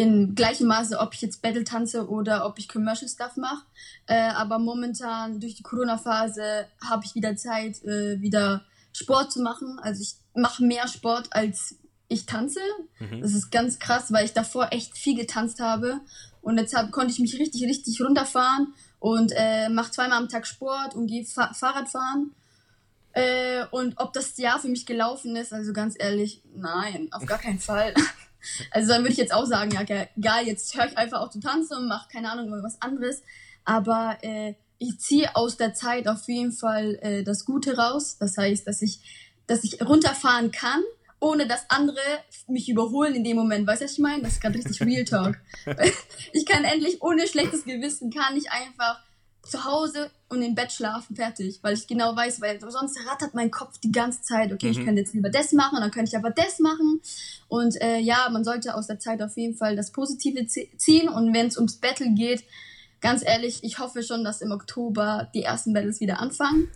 in 0.00 0.34
gleichem 0.34 0.66
Maße, 0.66 0.98
ob 0.98 1.12
ich 1.12 1.20
jetzt 1.20 1.42
Battle 1.42 1.62
tanze 1.62 2.08
oder 2.08 2.46
ob 2.46 2.58
ich 2.58 2.68
Commercial 2.68 3.08
Stuff 3.08 3.36
mache. 3.36 3.66
Äh, 4.06 4.30
aber 4.30 4.58
momentan 4.58 5.40
durch 5.40 5.56
die 5.56 5.62
Corona-Phase 5.62 6.66
habe 6.82 7.04
ich 7.04 7.14
wieder 7.14 7.36
Zeit, 7.36 7.84
äh, 7.84 8.18
wieder 8.18 8.64
Sport 8.94 9.30
zu 9.30 9.42
machen. 9.42 9.78
Also 9.82 10.00
ich 10.00 10.14
mache 10.34 10.64
mehr 10.64 10.88
Sport 10.88 11.28
als 11.32 11.76
ich 12.08 12.24
tanze. 12.24 12.60
Mhm. 12.98 13.20
Das 13.20 13.34
ist 13.34 13.50
ganz 13.50 13.78
krass, 13.78 14.10
weil 14.10 14.24
ich 14.24 14.32
davor 14.32 14.68
echt 14.72 14.96
viel 14.96 15.16
getanzt 15.16 15.60
habe. 15.60 16.00
Und 16.40 16.56
jetzt 16.56 16.74
hab, 16.74 16.90
konnte 16.92 17.12
ich 17.12 17.18
mich 17.18 17.38
richtig, 17.38 17.62
richtig 17.64 18.00
runterfahren 18.00 18.72
und 19.00 19.32
äh, 19.36 19.68
mache 19.68 19.90
zweimal 19.90 20.16
am 20.16 20.30
Tag 20.30 20.46
Sport 20.46 20.94
und 20.94 21.08
gehe 21.08 21.26
Fa 21.26 21.52
Fahrrad 21.52 21.90
fahren. 21.90 22.34
Äh, 23.12 23.66
und 23.70 23.98
ob 23.98 24.14
das 24.14 24.38
Jahr 24.38 24.58
für 24.58 24.68
mich 24.68 24.86
gelaufen 24.86 25.36
ist, 25.36 25.52
also 25.52 25.74
ganz 25.74 25.94
ehrlich, 25.98 26.42
nein, 26.54 27.08
auf 27.10 27.26
gar 27.26 27.38
keinen 27.38 27.58
Fall. 27.58 27.92
Also 28.70 28.88
dann 28.88 29.02
würde 29.02 29.12
ich 29.12 29.18
jetzt 29.18 29.32
auch 29.32 29.46
sagen, 29.46 29.70
ja, 29.72 29.82
egal, 30.16 30.46
jetzt 30.46 30.74
höre 30.76 30.86
ich 30.86 30.98
einfach 30.98 31.20
auch 31.20 31.30
zu 31.30 31.40
tanzen 31.40 31.76
und 31.76 31.88
mache 31.88 32.08
keine 32.10 32.30
Ahnung, 32.30 32.50
was 32.62 32.80
anderes. 32.80 33.22
Aber 33.64 34.18
äh, 34.22 34.54
ich 34.78 34.98
ziehe 34.98 35.36
aus 35.36 35.56
der 35.56 35.74
Zeit 35.74 36.08
auf 36.08 36.26
jeden 36.26 36.52
Fall 36.52 36.98
äh, 37.02 37.22
das 37.22 37.44
Gute 37.44 37.76
raus. 37.76 38.16
Das 38.18 38.36
heißt, 38.36 38.66
dass 38.66 38.82
ich, 38.82 39.00
dass 39.46 39.62
ich 39.62 39.80
runterfahren 39.82 40.50
kann, 40.50 40.82
ohne 41.20 41.46
dass 41.46 41.68
andere 41.68 42.00
mich 42.48 42.68
überholen 42.68 43.14
in 43.14 43.24
dem 43.24 43.36
Moment. 43.36 43.66
Weißt 43.66 43.82
du, 43.82 43.84
was 43.84 43.92
ich 43.92 43.98
meine? 43.98 44.22
Das 44.22 44.32
ist 44.32 44.40
gerade 44.40 44.58
richtig 44.58 44.80
Real 44.80 45.04
Talk. 45.04 45.38
ich 46.32 46.46
kann 46.46 46.64
endlich 46.64 47.02
ohne 47.02 47.26
schlechtes 47.26 47.64
Gewissen, 47.64 48.10
kann 48.10 48.36
ich 48.36 48.50
einfach 48.50 49.00
zu 49.50 49.64
Hause 49.64 50.10
und 50.28 50.42
im 50.42 50.54
Bett 50.54 50.72
schlafen, 50.72 51.16
fertig. 51.16 51.58
Weil 51.62 51.74
ich 51.74 51.86
genau 51.86 52.14
weiß, 52.14 52.40
weil 52.40 52.60
sonst 52.70 52.98
rattert 53.06 53.34
mein 53.34 53.50
Kopf 53.50 53.78
die 53.78 53.92
ganze 53.92 54.22
Zeit, 54.22 54.52
okay, 54.52 54.66
mhm. 54.66 54.72
ich 54.72 54.84
könnte 54.84 55.00
jetzt 55.00 55.14
lieber 55.14 55.30
das 55.30 55.52
machen, 55.52 55.78
dann 55.80 55.90
könnte 55.90 56.10
ich 56.10 56.16
aber 56.16 56.30
das 56.30 56.58
machen. 56.60 57.00
Und 57.48 57.80
äh, 57.82 57.98
ja, 57.98 58.28
man 58.30 58.44
sollte 58.44 58.74
aus 58.74 58.86
der 58.86 58.98
Zeit 58.98 59.20
auf 59.22 59.36
jeden 59.36 59.56
Fall 59.56 59.76
das 59.76 59.90
Positive 59.90 60.46
ziehen. 60.46 61.08
Und 61.08 61.34
wenn 61.34 61.48
es 61.48 61.56
ums 61.56 61.76
Battle 61.76 62.14
geht, 62.14 62.44
ganz 63.00 63.24
ehrlich, 63.24 63.64
ich 63.64 63.78
hoffe 63.78 64.02
schon, 64.02 64.24
dass 64.24 64.40
im 64.40 64.52
Oktober 64.52 65.28
die 65.34 65.42
ersten 65.42 65.72
Battles 65.72 66.00
wieder 66.00 66.20
anfangen 66.20 66.68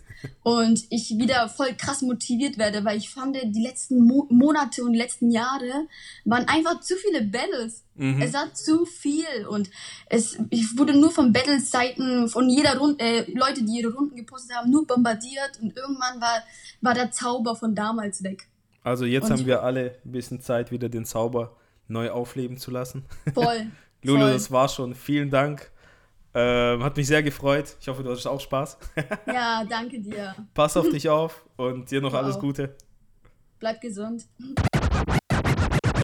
und 0.43 0.85
ich 0.89 1.17
wieder 1.17 1.49
voll 1.49 1.73
krass 1.77 2.01
motiviert 2.01 2.57
werde, 2.57 2.83
weil 2.83 2.97
ich 2.97 3.09
fand, 3.09 3.37
die 3.43 3.61
letzten 3.61 4.03
Mo 4.03 4.27
Monate 4.29 4.83
und 4.83 4.93
letzten 4.93 5.29
Jahre 5.31 5.87
waren 6.23 6.47
einfach 6.47 6.79
zu 6.81 6.95
viele 6.95 7.23
Battles. 7.23 7.83
Mhm. 7.95 8.21
Es 8.21 8.33
war 8.33 8.53
zu 8.53 8.85
viel 8.85 9.45
und 9.49 9.69
es 10.07 10.37
ich 10.49 10.77
wurde 10.77 10.99
nur 10.99 11.11
von 11.11 11.31
Battles-Seiten, 11.31 12.27
von 12.27 12.49
jeder 12.49 12.77
Runde, 12.77 13.03
äh, 13.03 13.31
Leute, 13.31 13.63
die 13.63 13.79
ihre 13.79 13.93
Runden 13.93 14.15
gepostet 14.15 14.55
haben, 14.55 14.71
nur 14.71 14.87
bombardiert 14.87 15.59
und 15.61 15.75
irgendwann 15.75 16.19
war, 16.21 16.43
war 16.81 16.93
der 16.93 17.11
Zauber 17.11 17.55
von 17.55 17.75
damals 17.75 18.23
weg. 18.23 18.47
Also 18.83 19.05
jetzt 19.05 19.25
und 19.25 19.31
haben 19.31 19.45
wir 19.45 19.63
alle 19.63 19.95
ein 20.05 20.11
bisschen 20.11 20.41
Zeit, 20.41 20.71
wieder 20.71 20.89
den 20.89 21.05
Zauber 21.05 21.55
neu 21.87 22.11
aufleben 22.11 22.57
zu 22.57 22.71
lassen. 22.71 23.05
Voll. 23.33 23.67
Lulu, 24.03 24.21
voll. 24.21 24.33
das 24.33 24.51
war 24.51 24.69
schon. 24.69 24.93
Vielen 24.93 25.29
Dank 25.29 25.71
ähm, 26.35 26.83
hat 26.83 26.97
mich 26.97 27.07
sehr 27.07 27.23
gefreut. 27.23 27.77
Ich 27.79 27.87
hoffe, 27.87 28.03
du 28.03 28.09
hattest 28.09 28.27
auch 28.27 28.41
Spaß. 28.41 28.77
ja, 29.27 29.63
danke 29.63 30.01
dir. 30.01 30.35
Pass 30.53 30.75
auf 30.75 30.89
dich 30.89 31.07
auf 31.07 31.45
und 31.55 31.89
dir 31.89 32.01
noch 32.01 32.11
wow. 32.11 32.19
alles 32.19 32.37
Gute. 32.37 32.75
Bleib 33.57 33.79
gesund. 33.79 34.27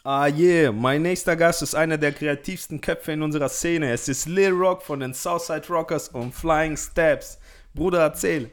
Ah 0.04 0.28
yeah, 0.28 0.72
mein 0.72 1.02
nächster 1.02 1.36
Gast 1.36 1.62
ist 1.62 1.76
einer 1.76 1.98
der 1.98 2.14
kreativsten 2.14 2.80
Köpfe 2.80 3.12
in 3.12 3.22
unserer 3.22 3.50
Szene. 3.50 3.92
Es 3.92 4.08
ist 4.08 4.26
Lil 4.26 4.52
Rock 4.52 4.82
von 4.82 5.02
den 5.02 5.14
Southside 5.14 5.68
Rockers 5.68 6.08
und 6.08 6.34
Flying 6.34 6.78
Steps. 6.78 7.38
Bruder, 7.74 8.00
erzähl. 8.00 8.50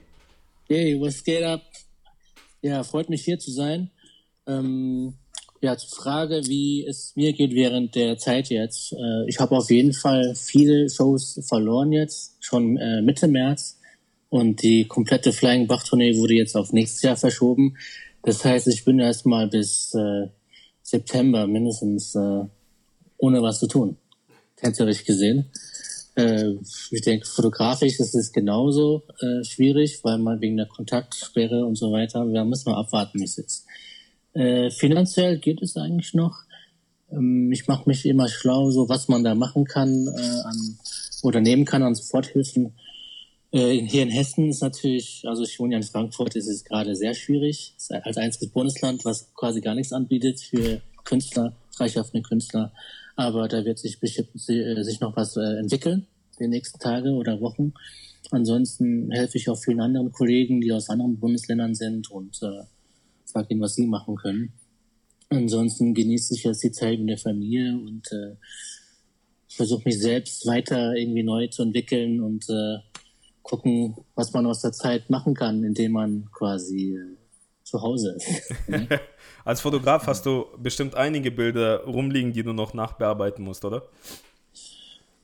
Hey, 0.69 1.01
was 1.01 1.23
geht 1.23 1.45
ab? 1.45 1.63
Ja, 2.61 2.83
freut 2.83 3.09
mich 3.09 3.25
hier 3.25 3.39
zu 3.39 3.53
sein. 3.53 3.91
Ähm, 4.47 5.15
ja, 5.61 5.77
zur 5.77 5.91
Frage, 5.91 6.43
wie 6.47 6.87
es 6.87 7.13
mir 7.17 7.33
geht 7.33 7.53
während 7.53 7.95
der 7.95 8.19
Zeit 8.19 8.49
jetzt. 8.49 8.93
Äh, 8.93 9.29
ich 9.29 9.41
habe 9.41 9.57
auf 9.57 9.71
jeden 9.71 9.93
Fall 9.93 10.35
viele 10.35 10.89
Shows 10.89 11.41
verloren 11.47 11.93
jetzt, 11.93 12.37
schon 12.41 12.77
äh, 12.77 13.03
Mitte 13.03 13.29
März. 13.29 13.79
Und 14.31 14.63
die 14.63 14.85
komplette 14.85 15.33
Flying 15.33 15.67
Bach 15.67 15.83
Tournee 15.83 16.17
wurde 16.17 16.35
jetzt 16.35 16.55
auf 16.55 16.73
nächstes 16.73 17.03
Jahr 17.03 17.17
verschoben. 17.17 17.77
Das 18.23 18.45
heißt, 18.45 18.69
ich 18.69 18.85
bin 18.85 18.99
erstmal 18.99 19.49
bis 19.49 19.95
äh, 19.95 20.29
September 20.83 21.47
mindestens 21.47 22.15
äh, 22.15 22.45
ohne 23.17 23.43
was 23.43 23.59
zu 23.59 23.67
tun. 23.67 23.97
Tänzerisch 24.57 25.05
gesehen. 25.05 25.47
Äh, 26.15 26.55
ich 26.91 27.01
denke, 27.03 27.27
fotografisch 27.27 27.99
ist 28.01 28.15
es 28.15 28.33
genauso 28.33 29.05
äh, 29.21 29.45
schwierig, 29.45 30.01
weil 30.03 30.19
man 30.19 30.41
wegen 30.41 30.57
der 30.57 30.67
Kontaktsperre 30.67 31.65
und 31.65 31.77
so 31.77 31.93
weiter, 31.93 32.25
da 32.27 32.45
muss 32.45 32.65
man 32.67 32.75
abwarten, 32.75 33.21
wie 33.21 33.25
es 33.25 33.39
ist. 33.39 33.67
Äh, 34.39 34.71
finanziell 34.71 35.39
geht 35.39 35.61
es 35.63 35.77
eigentlich 35.77 36.15
noch. 36.15 36.45
Ähm, 37.11 37.51
ich 37.51 37.67
mache 37.67 37.89
mich 37.89 38.07
immer 38.07 38.29
schlau, 38.29 38.71
so 38.71 38.89
was 38.89 39.09
man 39.09 39.25
da 39.25 39.35
machen 39.35 39.65
kann 39.65 40.07
äh, 40.07 40.41
an, 40.45 40.79
oder 41.25 41.41
nehmen 41.41 41.65
kann 41.65 41.83
an 41.83 41.97
Soforthilfen. 41.97 42.73
Äh, 43.51 43.81
hier 43.81 44.05
in 44.05 44.11
Hessen 44.11 44.51
ist 44.51 44.63
natürlich, 44.63 45.25
also 45.27 45.43
ich 45.43 45.59
wohne 45.59 45.73
ja 45.73 45.79
in 45.79 45.83
Frankfurt, 45.83 46.37
ist 46.37 46.47
es 46.47 46.65
gerade 46.65 46.95
sehr 46.95 47.15
schwierig. 47.15 47.75
Ist 47.77 47.93
als 47.93 48.17
einziges 48.17 48.51
Bundesland, 48.51 49.05
was 49.05 49.35
quasi 49.35 49.61
gar 49.61 49.75
nichts 49.75 49.93
anbietet 49.93 50.39
für 50.39 50.83
Künstler, 51.03 51.57
freischaffende 51.77 52.23
Künstler. 52.23 52.73
Aber 53.17 53.49
da 53.49 53.65
wird 53.65 53.81
sich 53.81 53.99
bestimmt 53.99 54.29
äh, 54.49 54.85
sich 54.85 55.01
noch 55.01 55.17
was 55.17 55.37
äh, 55.37 55.59
entwickeln, 55.59 56.07
die 56.39 56.47
nächsten 56.47 56.79
Tage 56.79 57.11
oder 57.11 57.41
Wochen. 57.41 57.75
Ansonsten 58.31 59.11
helfe 59.11 59.37
ich 59.39 59.49
auch 59.49 59.59
vielen 59.59 59.81
anderen 59.81 60.13
Kollegen, 60.13 60.61
die 60.61 60.71
aus 60.71 60.91
anderen 60.91 61.19
Bundesländern 61.19 61.75
sind 61.75 62.09
und 62.13 62.41
äh, 62.41 62.63
sag 63.29 63.51
ihnen, 63.51 63.61
was 63.61 63.75
sie 63.75 63.87
machen 63.87 64.17
können. 64.17 64.53
Ansonsten 65.31 65.95
genieße 65.95 66.35
ich 66.35 66.45
jetzt 66.45 66.63
die 66.63 66.73
Zeit 66.73 66.99
mit 66.99 67.11
der 67.11 67.19
Familie 67.19 67.75
und 67.75 68.11
äh, 68.13 68.37
versuche 69.49 69.83
mich 69.85 70.01
selbst 70.01 70.47
weiter 70.47 70.95
irgendwie 70.95 71.23
neu 71.23 71.49
zu 71.49 71.63
entwickeln 71.63 72.21
und 72.21 72.49
äh, 72.49 72.79
gucken, 73.43 73.97
was 74.15 74.33
man 74.33 74.47
aus 74.47 74.63
der 74.63 74.73
Zeit 74.73 75.11
machen 75.11 75.35
kann, 75.35 75.65
indem 75.65 75.93
man 75.93 76.31
quasi 76.33 76.97
äh, 76.97 77.17
zu 77.65 77.83
Hause 77.83 78.17
ist. 78.17 78.55
Als 79.45 79.61
Fotograf 79.61 80.07
hast 80.07 80.25
du 80.25 80.47
bestimmt 80.59 80.95
einige 80.95 81.31
Bilder 81.31 81.85
rumliegen, 81.85 82.33
die 82.33 82.43
du 82.43 82.53
noch 82.53 82.73
nachbearbeiten 82.73 83.45
musst, 83.45 83.65
oder? 83.65 83.83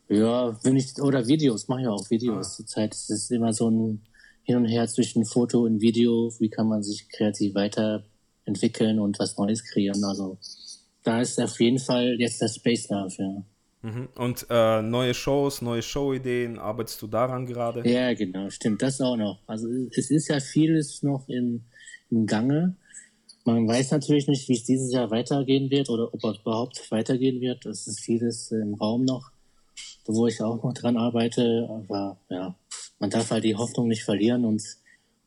Ja, 0.08 0.56
wenn 0.62 0.76
ich, 0.76 1.00
oder 1.00 1.26
Videos, 1.26 1.68
mache 1.68 1.82
ich 1.82 1.88
auch 1.88 2.10
Videos 2.10 2.52
ah. 2.52 2.56
zur 2.56 2.66
Zeit. 2.66 2.94
Es 2.94 3.08
ist 3.08 3.30
immer 3.30 3.52
so 3.54 3.70
ein 3.70 4.02
hin 4.44 4.56
und 4.56 4.66
her 4.66 4.86
zwischen 4.86 5.24
Foto 5.24 5.64
und 5.64 5.80
Video, 5.80 6.32
wie 6.38 6.50
kann 6.50 6.68
man 6.68 6.82
sich 6.82 7.08
kreativ 7.08 7.54
weiterentwickeln 7.54 9.00
und 9.00 9.18
was 9.18 9.36
Neues 9.36 9.64
kreieren. 9.64 10.04
Also 10.04 10.38
da 11.02 11.20
ist 11.20 11.40
auf 11.40 11.58
jeden 11.60 11.78
Fall 11.78 12.16
jetzt 12.18 12.40
der 12.40 12.48
Space 12.48 12.86
dafür. 12.86 13.44
Mhm. 13.82 14.08
Und 14.16 14.46
äh, 14.48 14.82
neue 14.82 15.12
Shows, 15.12 15.60
neue 15.60 15.82
Showideen, 15.82 16.58
arbeitest 16.58 17.02
du 17.02 17.06
daran 17.06 17.46
gerade? 17.46 17.88
Ja, 17.88 18.14
genau, 18.14 18.48
stimmt, 18.48 18.80
das 18.80 19.00
auch 19.00 19.16
noch. 19.16 19.40
Also 19.46 19.68
es 19.94 20.10
ist 20.10 20.28
ja 20.28 20.40
vieles 20.40 21.02
noch 21.02 21.28
in, 21.28 21.64
im 22.10 22.26
Gange. 22.26 22.76
Man 23.44 23.68
weiß 23.68 23.90
natürlich 23.90 24.26
nicht, 24.26 24.48
wie 24.48 24.54
es 24.54 24.64
dieses 24.64 24.90
Jahr 24.90 25.10
weitergehen 25.10 25.70
wird 25.70 25.90
oder 25.90 26.12
ob 26.14 26.24
es 26.24 26.38
überhaupt 26.38 26.90
weitergehen 26.90 27.42
wird. 27.42 27.66
Es 27.66 27.86
ist 27.86 28.00
vieles 28.00 28.50
im 28.52 28.74
Raum 28.74 29.04
noch, 29.04 29.30
wo 30.06 30.26
ich 30.26 30.40
auch 30.40 30.62
noch 30.62 30.72
dran 30.72 30.96
arbeite. 30.96 31.68
Aber 31.68 32.16
ja, 32.30 32.54
man 33.04 33.10
darf 33.10 33.30
halt 33.30 33.44
die 33.44 33.54
Hoffnung 33.54 33.88
nicht 33.88 34.02
verlieren 34.02 34.46
und 34.46 34.62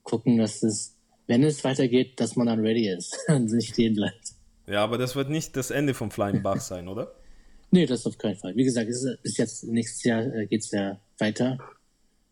gucken, 0.02 0.40
dass 0.40 0.64
es, 0.64 0.96
wenn 1.28 1.44
es 1.44 1.64
weitergeht, 1.64 2.20
dass 2.20 2.36
man 2.36 2.48
dann 2.48 2.62
ready 2.62 2.90
ist 2.90 3.16
und 3.28 3.52
nicht 3.52 3.74
stehen 3.74 3.94
bleibt. 3.94 4.32
Ja, 4.66 4.84
aber 4.84 4.98
das 4.98 5.16
wird 5.16 5.30
nicht 5.30 5.56
das 5.56 5.70
Ende 5.70 5.94
vom 5.94 6.10
Flying 6.10 6.42
Bach 6.42 6.60
sein, 6.60 6.88
oder? 6.88 7.14
nee, 7.72 7.86
das 7.86 8.08
auf 8.08 8.18
keinen 8.18 8.36
Fall. 8.36 8.56
Wie 8.56 8.64
gesagt, 8.64 8.90
es 8.90 9.06
ist 9.22 9.38
jetzt 9.38 9.64
nächstes 9.66 10.04
Jahr 10.04 10.24
äh, 10.24 10.48
geht 10.48 10.62
es 10.62 10.72
ja 10.72 11.00
weiter. 11.20 11.60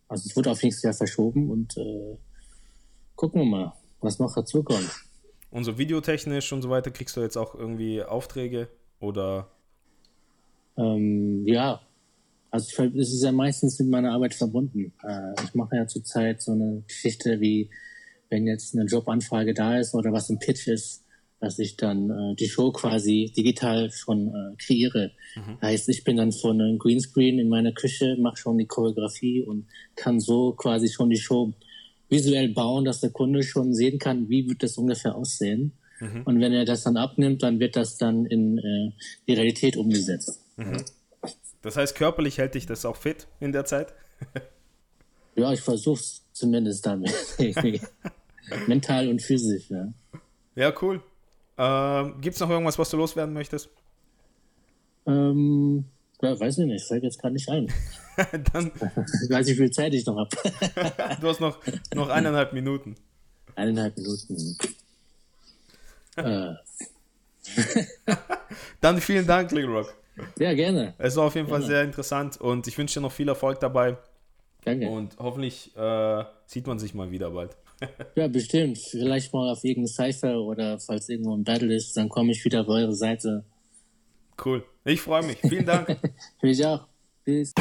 Also 0.07 0.27
es 0.27 0.35
wurde 0.35 0.49
auf 0.49 0.63
nächstes 0.63 0.81
Jahr 0.81 0.93
verschoben 0.95 1.51
und 1.51 1.77
äh, 1.77 2.17
gucken 3.15 3.41
wir 3.41 3.45
mal, 3.45 3.73
was 4.01 4.17
noch 4.17 4.33
dazu 4.33 4.63
kommt. 4.63 4.89
Und 5.51 5.63
so 5.63 5.77
videotechnisch 5.77 6.51
und 6.53 6.63
so 6.63 6.71
weiter, 6.71 6.89
kriegst 6.89 7.15
du 7.17 7.21
jetzt 7.21 7.37
auch 7.37 7.53
irgendwie 7.53 8.01
Aufträge 8.01 8.67
oder? 8.99 9.51
Ähm, 10.75 11.45
ja, 11.45 11.81
also 12.55 12.83
es 12.83 13.13
ist 13.13 13.23
ja 13.23 13.31
meistens 13.31 13.79
mit 13.79 13.89
meiner 13.89 14.13
Arbeit 14.13 14.33
verbunden. 14.33 14.93
Äh, 15.03 15.33
ich 15.43 15.53
mache 15.53 15.75
ja 15.75 15.87
zurzeit 15.87 16.41
so 16.41 16.53
eine 16.53 16.83
Geschichte 16.87 17.39
wie, 17.41 17.69
wenn 18.29 18.47
jetzt 18.47 18.75
eine 18.75 18.85
Jobanfrage 18.85 19.53
da 19.53 19.77
ist 19.77 19.93
oder 19.93 20.11
was 20.11 20.29
im 20.29 20.39
Pitch 20.39 20.67
ist, 20.67 21.03
dass 21.41 21.59
ich 21.59 21.75
dann 21.75 22.09
äh, 22.09 22.35
die 22.35 22.47
Show 22.47 22.71
quasi 22.71 23.33
digital 23.35 23.91
schon 23.91 24.29
äh, 24.29 24.55
kreiere. 24.57 25.11
Mhm. 25.35 25.61
Heißt, 25.61 25.89
ich 25.89 26.03
bin 26.03 26.17
dann 26.17 26.31
von 26.31 26.61
einem 26.61 26.79
Greenscreen 26.79 27.39
in 27.39 27.49
meiner 27.49 27.73
Küche, 27.73 28.15
mache 28.19 28.37
schon 28.37 28.57
die 28.57 28.67
Choreografie 28.67 29.41
und 29.41 29.67
kann 29.95 30.19
so 30.19 30.53
quasi 30.53 30.87
schon 30.87 31.09
die 31.09 31.17
Show 31.17 31.53
visuell 32.09 32.49
bauen, 32.49 32.85
dass 32.85 33.01
der 33.01 33.09
Kunde 33.09 33.43
schon 33.43 33.73
sehen 33.73 33.99
kann, 33.99 34.29
wie 34.29 34.47
wird 34.47 34.63
das 34.63 34.77
ungefähr 34.77 35.15
aussehen. 35.15 35.73
Mhm. 35.99 36.21
Und 36.23 36.39
wenn 36.39 36.53
er 36.53 36.65
das 36.65 36.83
dann 36.83 36.95
abnimmt, 36.95 37.43
dann 37.43 37.59
wird 37.59 37.75
das 37.75 37.97
dann 37.97 38.25
in 38.25 38.57
äh, 38.57 38.91
die 39.27 39.33
Realität 39.33 39.75
umgesetzt. 39.75 40.39
Mhm. 40.55 40.83
Das 41.65 41.77
heißt, 41.77 41.95
körperlich 41.95 42.37
hält 42.37 42.53
dich 42.53 42.67
das 42.67 42.85
auch 42.85 42.95
fit 42.95 43.25
in 43.39 43.51
der 43.51 43.65
Zeit? 43.65 43.91
ja, 45.35 45.51
ich 45.51 45.61
versuche 45.61 45.99
es 45.99 46.21
zumindest 46.31 46.85
damit. 46.85 47.11
Mental 48.67 49.09
und 49.09 49.19
physisch, 49.19 49.71
ja. 49.71 49.91
Ja, 50.53 50.71
cool. 50.83 51.01
Ähm, 51.57 52.21
Gibt 52.21 52.35
es 52.35 52.39
noch 52.39 52.51
irgendwas, 52.51 52.77
was 52.77 52.91
du 52.91 52.97
loswerden 52.97 53.33
möchtest? 53.33 53.69
Ähm, 55.07 55.85
ja, 56.21 56.39
weiß 56.39 56.59
ich 56.59 56.65
nicht, 56.67 56.85
fällt 56.85 57.03
jetzt 57.03 57.19
gerade 57.19 57.33
nicht 57.33 57.49
ein. 57.49 57.73
Dann, 58.53 58.67
ich 58.67 59.29
weiß 59.31 59.47
nicht, 59.47 59.57
wie 59.57 59.63
viel 59.63 59.71
Zeit 59.71 59.95
ich 59.95 60.05
noch 60.05 60.17
habe. 60.17 60.29
du 61.19 61.27
hast 61.27 61.41
noch, 61.41 61.57
noch 61.95 62.09
eineinhalb 62.09 62.53
Minuten. 62.53 62.95
Eineinhalb 63.55 63.97
Minuten. 63.97 64.55
äh. 66.17 66.53
Dann 68.81 69.01
vielen 69.01 69.25
Dank, 69.25 69.51
Little 69.51 69.71
Rock. 69.71 69.95
Ja, 70.39 70.53
gerne. 70.53 70.93
Es 70.97 71.15
war 71.15 71.25
auf 71.25 71.35
jeden 71.35 71.47
Fall 71.47 71.61
sehr 71.61 71.83
interessant 71.83 72.39
und 72.39 72.67
ich 72.67 72.77
wünsche 72.77 72.95
dir 72.95 73.01
noch 73.01 73.11
viel 73.11 73.27
Erfolg 73.27 73.59
dabei. 73.59 73.97
Danke. 74.63 74.87
Und 74.87 75.17
hoffentlich 75.19 75.75
äh, 75.75 76.23
sieht 76.45 76.65
man 76.65 76.79
sich 76.79 76.93
mal 76.93 77.11
wieder 77.11 77.31
bald. 77.31 77.55
ja, 78.15 78.27
bestimmt. 78.27 78.77
Vielleicht 78.77 79.33
mal 79.33 79.51
auf 79.51 79.63
irgendeinem 79.63 79.87
Cypher 79.87 80.39
oder 80.39 80.79
falls 80.79 81.09
irgendwo 81.09 81.35
ein 81.35 81.43
Battle 81.43 81.73
ist, 81.73 81.95
dann 81.97 82.09
komme 82.09 82.31
ich 82.31 82.43
wieder 82.43 82.61
auf 82.61 82.67
eure 82.67 82.95
Seite. 82.95 83.43
Cool. 84.43 84.63
Ich 84.83 85.01
freue 85.01 85.23
mich. 85.23 85.37
Vielen 85.37 85.65
Dank. 85.65 85.97
ich 86.41 86.65
auch. 86.65 86.87
Peace. 87.23 87.53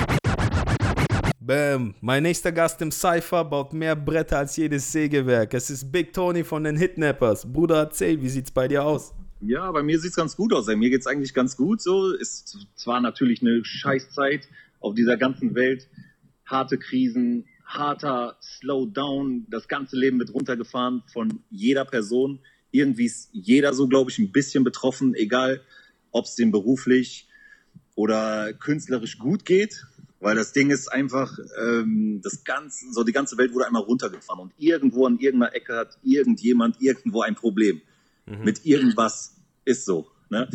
Bam. 1.41 1.95
Mein 2.01 2.23
nächster 2.23 2.53
Gast 2.53 2.81
im 2.81 2.91
Cypher 2.91 3.45
baut 3.45 3.73
mehr 3.75 3.95
Bretter 3.95 4.39
als 4.39 4.57
jedes 4.57 4.91
Sägewerk. 4.91 5.53
Es 5.53 5.69
ist 5.69 5.93
Big 5.93 6.13
Tony 6.13 6.43
von 6.43 6.65
den 6.65 6.77
Hitnappers. 6.77 7.51
Bruder, 7.51 7.81
erzähl, 7.81 8.21
wie 8.23 8.29
sieht's 8.31 8.51
bei 8.51 8.67
dir 8.67 8.83
aus? 8.85 9.13
Ja, 9.41 9.71
bei 9.73 9.83
mir 9.83 9.99
sieht's 9.99 10.17
ganz 10.17 10.37
gut 10.37 10.53
aus. 10.53 10.67
Mir 10.67 10.91
geht's 10.91 11.07
eigentlich 11.07 11.35
ganz 11.35 11.57
gut 11.57 11.83
so. 11.83 12.13
Ist 12.13 12.67
zwar 12.77 13.01
natürlich 13.01 13.43
eine 13.43 13.65
Scheißzeit 13.65 14.49
auf 14.81 14.95
dieser 14.95 15.17
ganzen 15.17 15.55
Welt. 15.55 15.89
Harte 16.47 16.79
Krisen, 16.79 17.47
harter 17.65 18.37
Slowdown. 18.41 19.47
Das 19.51 19.69
ganze 19.69 19.97
Leben 19.97 20.19
wird 20.19 20.33
runtergefahren 20.33 21.03
von 21.13 21.41
jeder 21.51 21.85
Person. 21.85 22.41
Irgendwie 22.71 23.07
ist 23.07 23.31
jeder 23.33 23.75
so, 23.75 23.89
glaube 23.89 24.11
ich, 24.11 24.19
ein 24.19 24.33
bisschen 24.33 24.65
betroffen, 24.65 25.15
egal 25.15 25.63
ob 26.11 26.25
es 26.25 26.37
dem 26.37 26.51
beruflich 26.51 27.29
oder 27.95 28.53
künstlerisch 28.53 29.19
gut 29.19 29.45
geht. 29.45 29.87
Weil 30.21 30.37
das 30.37 30.53
Ding 30.53 30.71
ist 30.71 30.89
einfach, 30.89 31.39
ähm, 31.63 32.21
das 32.23 32.45
ganze, 32.45 32.91
so 32.93 33.05
die 33.05 33.13
ganze 33.13 33.37
Welt 33.37 33.53
wurde 33.53 33.67
einmal 33.67 33.83
runtergefahren 33.83 34.41
und 34.41 34.53
irgendwo 34.57 35.07
an 35.07 35.19
irgendeiner 35.19 35.55
Ecke 35.55 35.77
hat 35.77 35.99
irgendjemand 36.03 36.81
irgendwo 36.81 37.21
ein 37.21 37.35
Problem. 37.35 37.83
Mhm. 38.27 38.45
Mit 38.45 38.65
irgendwas 38.65 39.37
ist 39.65 39.85
so. 39.85 40.11
Ne? 40.31 40.49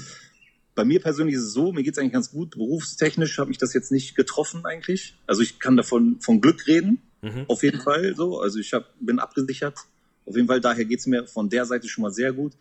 Bei 0.76 0.86
mir 0.86 1.02
persönlich 1.02 1.36
ist 1.36 1.44
es 1.44 1.54
so, 1.54 1.72
mir 1.72 1.84
geht 1.84 1.94
es 1.94 2.00
eigentlich 2.00 2.14
ganz 2.14 2.32
gut. 2.32 2.52
Berufstechnisch 2.52 3.38
habe 3.38 3.52
ich 3.52 3.58
das 3.58 3.74
jetzt 3.74 3.92
nicht 3.92 4.16
getroffen 4.16 4.66
eigentlich. 4.66 5.18
Also 5.28 5.42
ich 5.42 5.60
kann 5.60 5.78
davon 5.78 6.20
von 6.22 6.42
Glück 6.42 6.68
reden, 6.68 7.02
mhm. 7.22 7.46
auf 7.48 7.64
jeden 7.64 7.82
Fall 7.82 8.16
so. 8.16 8.40
Also 8.40 8.60
ich 8.60 8.74
hab, 8.74 8.94
bin 9.00 9.20
abgesichert. 9.20 9.78
Auf 10.26 10.36
jeden 10.36 10.48
Fall, 10.48 10.62
daher 10.62 10.86
geht 10.86 11.00
es 11.00 11.08
mir 11.08 11.26
von 11.26 11.50
der 11.50 11.66
Seite 11.66 11.88
schon 11.88 12.04
mal 12.04 12.12
sehr 12.14 12.34
gut. 12.34 12.54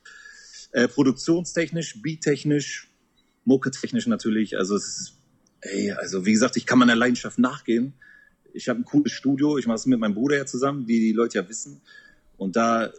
Äh, 0.73 0.89
produktionstechnisch, 0.89 2.03
beattechnisch, 2.03 2.89
mucketechnisch 3.45 4.07
natürlich. 4.07 4.57
Also 4.57 4.77
es 4.77 5.01
ist 5.01 5.19
Ey, 5.61 5.93
also 5.93 6.25
wie 6.25 6.33
gesagt, 6.33 6.57
ich 6.57 6.67
kann 6.67 6.79
meiner 6.79 6.95
Leidenschaft 6.95 7.39
nachgehen. 7.39 7.95
Ich 8.53 8.69
habe 8.69 8.81
ein 8.81 8.85
cooles 8.85 9.13
Studio, 9.13 9.59
ich 9.59 9.67
mache 9.67 9.77
es 9.77 9.87
mit 9.87 9.99
meinem 9.99 10.15
Bruder 10.15 10.37
ja 10.37 10.47
zusammen, 10.47 10.87
wie 10.87 11.01
die 11.01 11.13
Leute 11.13 11.39
ja 11.39 11.49
wissen. 11.49 11.81
Und 12.37 12.57
da 12.57 12.93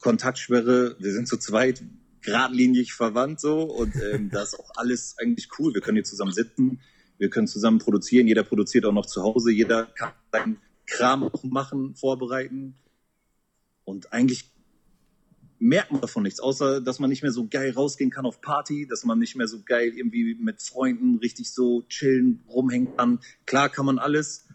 Kontaktsperre, 0.00 0.96
wir 0.98 1.12
sind 1.12 1.28
zu 1.28 1.36
zweit, 1.36 1.82
geradlinig 2.22 2.92
verwandt 2.92 3.40
so 3.40 3.62
und 3.62 3.94
ähm, 3.96 4.30
das 4.32 4.52
ist 4.52 4.60
auch 4.60 4.70
alles 4.76 5.16
eigentlich 5.18 5.48
cool. 5.58 5.74
Wir 5.74 5.80
können 5.80 5.96
hier 5.96 6.04
zusammen 6.04 6.32
sitzen, 6.32 6.80
wir 7.18 7.30
können 7.30 7.46
zusammen 7.46 7.78
produzieren, 7.78 8.26
jeder 8.26 8.42
produziert 8.42 8.86
auch 8.86 8.92
noch 8.92 9.06
zu 9.06 9.22
Hause, 9.22 9.52
jeder 9.52 9.86
kann 9.86 10.12
seinen 10.32 10.58
Kram 10.86 11.22
auch 11.22 11.44
machen, 11.44 11.94
vorbereiten. 11.94 12.74
Und 13.84 14.12
eigentlich 14.12 14.50
merkt 15.58 15.92
man 15.92 16.00
davon 16.00 16.22
nichts, 16.22 16.40
außer 16.40 16.80
dass 16.80 16.98
man 16.98 17.10
nicht 17.10 17.22
mehr 17.22 17.32
so 17.32 17.46
geil 17.46 17.72
rausgehen 17.72 18.10
kann 18.10 18.24
auf 18.24 18.40
Party, 18.40 18.86
dass 18.88 19.04
man 19.04 19.18
nicht 19.18 19.36
mehr 19.36 19.46
so 19.46 19.62
geil 19.62 19.92
irgendwie 19.94 20.34
mit 20.34 20.62
Freunden 20.62 21.18
richtig 21.18 21.52
so 21.52 21.82
chillen, 21.88 22.42
rumhängen 22.48 22.96
kann. 22.96 23.20
Klar 23.44 23.68
kann 23.68 23.84
man 23.84 23.98
alles, 23.98 24.46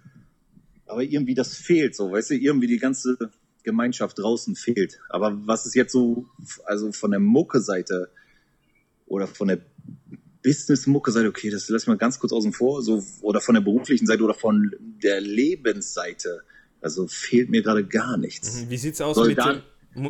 aber 0.88 1.04
irgendwie 1.04 1.36
das 1.36 1.56
fehlt 1.56 1.96
so, 1.96 2.12
weißt 2.12 2.32
du, 2.32 2.36
irgendwie 2.36 2.68
die 2.68 2.80
ganze 2.80 3.18
Gemeinschaft 3.66 4.18
draußen 4.18 4.56
fehlt. 4.56 5.00
Aber 5.10 5.38
was 5.46 5.66
ist 5.66 5.76
jetzt 5.76 5.92
so, 5.92 6.28
also 6.66 6.94
von 6.94 7.12
der 7.12 7.20
Mucke-Seite 7.20 8.10
oder 9.08 9.28
von 9.28 9.50
der 9.50 9.60
Business-Mucke-Seite, 10.44 11.28
okay, 11.28 11.50
das 11.50 11.68
lass 11.70 11.84
ich 11.84 11.88
mal 11.88 11.98
ganz 11.98 12.20
kurz 12.20 12.32
außen 12.32 12.54
vor, 12.54 12.82
so, 12.82 13.04
oder 13.22 13.42
von 13.42 13.56
der 13.56 13.62
beruflichen 13.62 14.06
Seite 14.06 14.24
oder 14.24 14.36
von 14.36 14.72
der 15.04 15.20
Lebensseite, 15.20 16.44
also 16.82 17.08
fehlt 17.08 17.50
mir 17.50 17.64
gerade 17.64 17.86
gar 17.86 18.16
nichts. 18.16 18.62
Mhm, 18.62 18.70
wie 18.70 18.78
sieht's 18.78 19.02
aus 19.02 19.18
Soll 19.18 19.30
mit 19.30 19.40
dem 19.40 19.62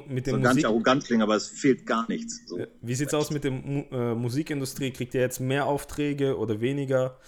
mit 0.08 0.26
dem 0.26 0.42
nicht 0.42 0.66
arrogant 0.66 1.06
klingen, 1.06 1.22
aber 1.22 1.36
es 1.36 1.48
fehlt 1.48 1.86
gar 1.86 2.10
nichts. 2.10 2.42
So. 2.48 2.60
Wie 2.82 2.96
sieht's 2.96 3.14
aus 3.14 3.30
mit 3.30 3.44
der 3.44 3.52
äh, 3.52 4.16
Musikindustrie? 4.16 4.90
Kriegt 4.90 5.14
ihr 5.14 5.22
jetzt 5.22 5.40
mehr 5.40 5.68
Aufträge 5.68 6.38
oder 6.40 6.60
weniger? 6.60 7.20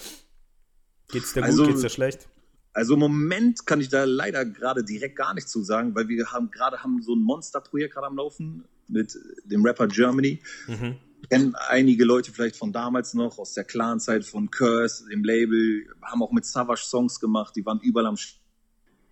Geht's 1.09 1.33
dir 1.33 1.43
also, 1.43 1.63
gut, 1.63 1.73
geht's 1.73 1.81
dir 1.83 1.89
schlecht? 1.89 2.27
Also 2.77 2.93
im 2.93 2.99
Moment 2.99 3.65
kann 3.65 3.81
ich 3.81 3.89
da 3.89 4.03
leider 4.03 4.45
gerade 4.45 4.83
direkt 4.83 5.15
gar 5.15 5.33
nichts 5.33 5.51
zu 5.51 5.63
sagen, 5.63 5.95
weil 5.95 6.09
wir 6.09 6.31
haben 6.31 6.51
gerade 6.51 6.83
haben 6.83 7.01
so 7.01 7.15
ein 7.15 7.23
Monsterprojekt 7.23 7.95
gerade 7.95 8.05
am 8.05 8.15
Laufen 8.15 8.65
mit 8.87 9.17
dem 9.45 9.65
Rapper 9.65 9.87
Germany. 9.87 10.41
Mhm. 10.67 10.97
Kennen 11.27 11.55
einige 11.55 12.05
Leute 12.05 12.31
vielleicht 12.31 12.55
von 12.55 12.71
damals 12.71 13.15
noch, 13.15 13.39
aus 13.39 13.55
der 13.55 13.63
Clan-Zeit 13.63 14.25
von 14.25 14.51
Curse, 14.51 15.09
dem 15.09 15.23
Label, 15.23 15.87
haben 16.03 16.21
auch 16.21 16.31
mit 16.31 16.45
Savage 16.45 16.83
Songs 16.83 17.19
gemacht, 17.19 17.55
die 17.55 17.65
waren 17.65 17.79
überall 17.79 18.05
am 18.05 18.17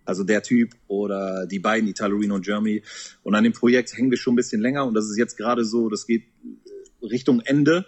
also 0.04 0.22
der 0.22 0.44
Typ 0.44 0.76
oder 0.86 1.48
die 1.48 1.58
beiden, 1.58 1.88
Italo 1.88 2.18
Reno 2.18 2.36
und 2.36 2.44
Germany. 2.44 2.84
Und 3.24 3.34
an 3.34 3.42
dem 3.42 3.52
Projekt 3.52 3.96
hängen 3.96 4.12
wir 4.12 4.18
schon 4.18 4.34
ein 4.34 4.36
bisschen 4.36 4.60
länger 4.60 4.86
und 4.86 4.94
das 4.94 5.06
ist 5.10 5.18
jetzt 5.18 5.36
gerade 5.36 5.64
so, 5.64 5.88
das 5.88 6.06
geht 6.06 6.28
Richtung 7.02 7.40
Ende. 7.40 7.84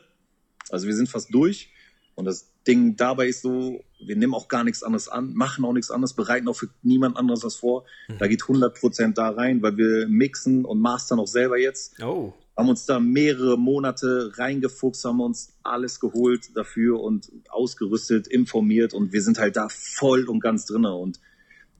Also 0.70 0.88
wir 0.88 0.96
sind 0.96 1.08
fast 1.08 1.32
durch. 1.32 1.70
Und 2.16 2.24
das 2.24 2.52
Ding 2.68 2.96
dabei 2.96 3.28
ist 3.28 3.42
so, 3.42 3.82
wir 3.98 4.16
nehmen 4.16 4.34
auch 4.34 4.46
gar 4.48 4.62
nichts 4.62 4.82
anderes 4.82 5.08
an, 5.08 5.32
machen 5.32 5.64
auch 5.64 5.72
nichts 5.72 5.90
anderes, 5.90 6.12
bereiten 6.12 6.46
auch 6.48 6.56
für 6.56 6.68
niemand 6.82 7.16
anderes 7.16 7.42
was 7.42 7.56
vor. 7.56 7.84
Mhm. 8.08 8.18
Da 8.18 8.28
geht 8.28 8.42
100% 8.42 9.14
da 9.14 9.30
rein, 9.30 9.62
weil 9.62 9.76
wir 9.76 10.06
mixen 10.06 10.64
und 10.64 10.78
mastern 10.78 11.18
auch 11.18 11.26
selber 11.26 11.58
jetzt. 11.58 12.00
Oh. 12.02 12.34
Haben 12.56 12.68
uns 12.68 12.86
da 12.86 13.00
mehrere 13.00 13.56
Monate 13.56 14.32
reingefuchst, 14.36 15.04
haben 15.04 15.20
uns 15.20 15.56
alles 15.62 15.98
geholt 15.98 16.56
dafür 16.56 17.00
und 17.00 17.32
ausgerüstet, 17.48 18.28
informiert 18.28 18.92
und 18.92 19.12
wir 19.12 19.22
sind 19.22 19.38
halt 19.38 19.56
da 19.56 19.68
voll 19.70 20.28
und 20.28 20.40
ganz 20.40 20.66
drinne 20.66 20.94
und 20.94 21.20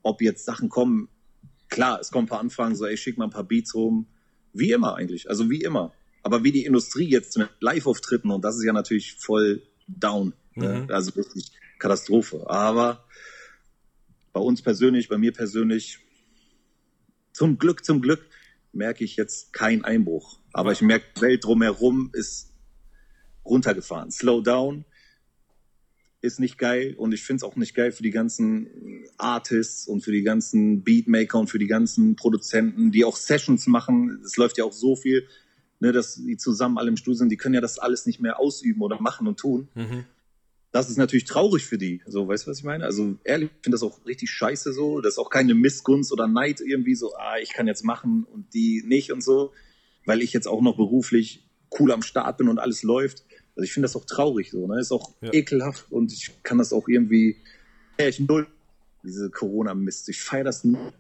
ob 0.03 0.23
jetzt 0.23 0.45
Sachen 0.45 0.69
kommen, 0.69 1.09
klar, 1.69 2.01
es 2.01 2.11
kommen 2.11 2.25
ein 2.25 2.29
paar 2.29 2.41
Anfragen, 2.41 2.75
so, 2.75 2.87
ey, 2.87 2.97
schick 2.97 3.19
mal 3.19 3.25
ein 3.25 3.31
paar 3.31 3.45
Beats 3.45 3.75
rum. 3.75 4.07
Wie 4.55 4.71
immer 4.73 4.95
eigentlich, 4.95 5.29
also 5.29 5.51
wie 5.51 5.61
immer. 5.61 5.93
Aber 6.23 6.45
wie 6.45 6.53
die 6.53 6.65
Industrie 6.65 7.09
jetzt 7.09 7.37
mit 7.37 7.51
Live-Auftritten, 7.61 8.31
und 8.31 8.45
das 8.45 8.57
ist 8.57 8.65
ja 8.65 8.73
natürlich 8.73 9.15
voll 9.15 9.63
down. 9.87 10.33
Ne? 10.59 10.83
Mhm. 10.83 10.91
Also 10.91 11.15
wirklich 11.17 11.53
Katastrophe. 11.79 12.49
Aber 12.49 13.05
bei 14.33 14.41
uns 14.41 14.63
persönlich, 14.63 15.09
bei 15.09 15.19
mir 15.19 15.33
persönlich, 15.33 15.99
zum 17.33 17.59
Glück, 17.59 17.85
zum 17.85 18.03
Glück, 18.03 18.27
merke 18.73 19.05
ich 19.05 19.17
jetzt 19.17 19.53
keinen 19.53 19.85
Einbruch. 19.85 20.39
Aber 20.53 20.73
ich 20.73 20.83
merke, 20.83 21.07
die 21.17 21.21
Welt 21.23 21.45
drumherum 21.45 22.11
ist 22.13 22.53
runtergefahren. 23.45 24.11
Slow 24.11 24.43
down 24.43 24.85
ist 26.21 26.41
nicht 26.41 26.59
geil 26.59 26.95
und 26.97 27.13
ich 27.13 27.23
finde 27.23 27.39
es 27.39 27.43
auch 27.45 27.57
nicht 27.57 27.75
geil 27.75 27.93
für 27.93 28.03
die 28.03 28.11
ganzen 28.11 29.05
Artists 29.19 29.87
und 29.87 30.03
für 30.03 30.11
die 30.11 30.23
ganzen 30.23 30.83
Beatmaker 30.83 31.39
und 31.39 31.49
für 31.49 31.61
die 31.61 31.69
ganzen 31.69 32.17
Produzenten, 32.17 32.91
die 32.91 33.05
auch 33.05 33.17
Sessions 33.17 33.67
machen. 33.69 34.21
Es 34.25 34.37
läuft 34.37 34.59
ja 34.59 34.65
auch 34.65 34.73
so 34.73 34.97
viel, 34.97 35.29
ne, 35.79 35.93
dass 35.93 36.17
die 36.17 36.37
zusammen 36.37 36.77
alle 36.77 36.89
im 36.89 36.97
Studio 36.97 37.19
sind, 37.19 37.31
die 37.31 37.37
können 37.37 37.55
ja 37.55 37.61
das 37.61 37.79
alles 37.79 38.05
nicht 38.05 38.21
mehr 38.21 38.41
ausüben 38.41 38.83
oder 38.83 39.01
machen 39.01 39.29
und 39.29 39.39
tun. 39.39 39.69
Mhm. 39.75 40.05
Das 40.71 40.91
ist 40.91 40.99
natürlich 40.99 41.25
traurig 41.25 41.65
für 41.65 41.79
die. 41.79 42.03
So, 42.07 42.29
weißt 42.29 42.47
du, 42.47 42.51
was 42.51 42.59
ich 42.59 42.65
meine? 42.65 42.85
Also 42.85 43.17
ehrlich, 43.25 43.49
ich 43.57 43.63
finde 43.65 43.75
das 43.77 43.83
auch 43.83 44.05
richtig 44.05 44.31
scheiße 44.31 44.73
so. 44.73 45.01
Das 45.01 45.15
ist 45.15 45.19
auch 45.19 45.31
keine 45.31 45.55
Missgunst 45.55 46.13
oder 46.13 46.27
Neid 46.29 46.61
irgendwie 46.61 46.95
so, 46.95 47.15
ah, 47.15 47.39
ich 47.39 47.51
kann 47.55 47.67
jetzt 47.67 47.85
machen 47.85 48.25
und 48.25 48.53
die 48.55 48.83
nicht 48.87 49.13
und 49.13 49.23
so. 49.23 49.53
weil 50.07 50.23
ich 50.23 50.33
jetzt 50.33 50.47
auch 50.49 50.63
noch 50.63 50.77
beruflich 50.77 51.47
cool 51.79 51.93
am 51.93 52.01
Start 52.03 52.39
bin 52.39 52.49
und 52.49 52.59
alles 52.59 52.83
läuft. 52.83 53.25
Also 53.57 53.65
ich 53.65 53.73
finde 53.73 53.85
das 53.87 53.95
auch 53.97 54.05
traurig 54.07 54.51
so, 54.51 54.67
ne? 54.67 54.81
Ist 54.81 54.91
auch 54.93 55.13
Ja. 55.21 55.33
ekelhaft 55.35 55.91
und 55.93 56.13
ich 56.13 56.43
kann 56.43 56.57
das 56.59 56.73
auch 56.73 56.89
irgendwie, 56.89 57.37
ja, 58.01 58.09
ich 58.09 58.19
null 58.21 58.47
diese 59.03 59.31
Corona-Mist. 59.31 60.09
Ich 60.09 60.21
feiere 60.23 60.45
das 60.45 60.65
null. 60.65 60.93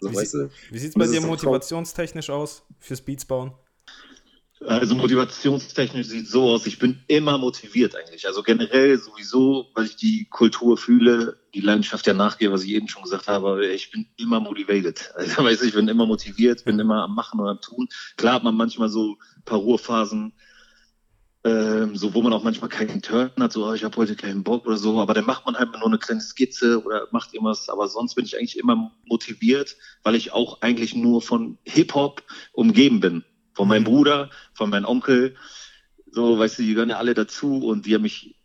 Also, 0.00 0.10
Wie, 0.10 0.16
weißt 0.16 0.34
du? 0.34 0.50
wie 0.70 0.78
sieht 0.78 0.90
es 0.90 0.94
bei 0.94 1.06
dir 1.06 1.20
motivationstechnisch 1.20 2.28
aus 2.30 2.62
fürs 2.80 3.00
Beats 3.02 3.24
bauen? 3.24 3.52
Also 4.64 4.94
motivationstechnisch 4.94 6.06
sieht 6.06 6.28
so 6.28 6.48
aus, 6.48 6.66
ich 6.66 6.78
bin 6.78 7.02
immer 7.08 7.36
motiviert 7.36 7.94
eigentlich. 7.94 8.26
Also 8.26 8.42
generell 8.42 8.98
sowieso, 8.98 9.66
weil 9.74 9.84
ich 9.84 9.96
die 9.96 10.26
Kultur 10.30 10.78
fühle, 10.78 11.38
die 11.52 11.60
Leidenschaft 11.60 12.06
ja 12.06 12.14
nachgehe, 12.14 12.50
was 12.50 12.64
ich 12.64 12.70
eben 12.70 12.88
schon 12.88 13.02
gesagt 13.02 13.28
habe, 13.28 13.66
ich 13.66 13.90
bin 13.90 14.06
immer 14.16 14.40
motivated. 14.40 15.12
Also 15.16 15.44
weißt 15.44 15.60
du, 15.60 15.66
ich 15.66 15.74
bin 15.74 15.88
immer 15.88 16.06
motiviert, 16.06 16.64
bin 16.64 16.78
immer 16.78 17.04
am 17.04 17.14
Machen 17.14 17.38
und 17.40 17.48
am 17.48 17.60
Tun. 17.60 17.88
Klar 18.16 18.34
hat 18.34 18.44
man 18.44 18.56
manchmal 18.56 18.88
so 18.88 19.18
ein 19.36 19.42
paar 19.44 19.58
Ruhephasen, 19.58 20.32
ähm, 21.44 21.94
so 21.94 22.14
wo 22.14 22.22
man 22.22 22.32
auch 22.32 22.42
manchmal 22.42 22.70
keinen 22.70 23.02
Turn 23.02 23.30
hat, 23.38 23.52
so 23.52 23.66
oh, 23.66 23.74
ich 23.74 23.84
habe 23.84 23.96
heute 23.98 24.16
keinen 24.16 24.42
Bock 24.42 24.66
oder 24.66 24.78
so, 24.78 24.98
aber 25.00 25.12
dann 25.12 25.26
macht 25.26 25.44
man 25.44 25.56
halt 25.56 25.72
nur 25.72 25.84
eine 25.84 25.98
kleine 25.98 26.22
Skizze 26.22 26.82
oder 26.82 27.08
macht 27.12 27.34
irgendwas, 27.34 27.68
aber 27.68 27.88
sonst 27.88 28.14
bin 28.14 28.24
ich 28.24 28.38
eigentlich 28.38 28.58
immer 28.58 28.90
motiviert, 29.04 29.76
weil 30.02 30.14
ich 30.14 30.32
auch 30.32 30.62
eigentlich 30.62 30.94
nur 30.94 31.20
von 31.20 31.58
Hip-Hop 31.64 32.22
umgeben 32.52 33.00
bin. 33.00 33.24
Von 33.56 33.68
meinem 33.68 33.84
Bruder, 33.84 34.30
von 34.54 34.70
meinem 34.70 34.84
Onkel, 34.84 35.34
so, 36.12 36.38
weißt 36.38 36.58
du, 36.58 36.62
die 36.62 36.74
gehören 36.74 36.90
ja 36.90 36.98
alle 36.98 37.14
dazu 37.14 37.66
und 37.66 37.86
die 37.86 37.94
haben 37.94 38.02
mich 38.02 38.36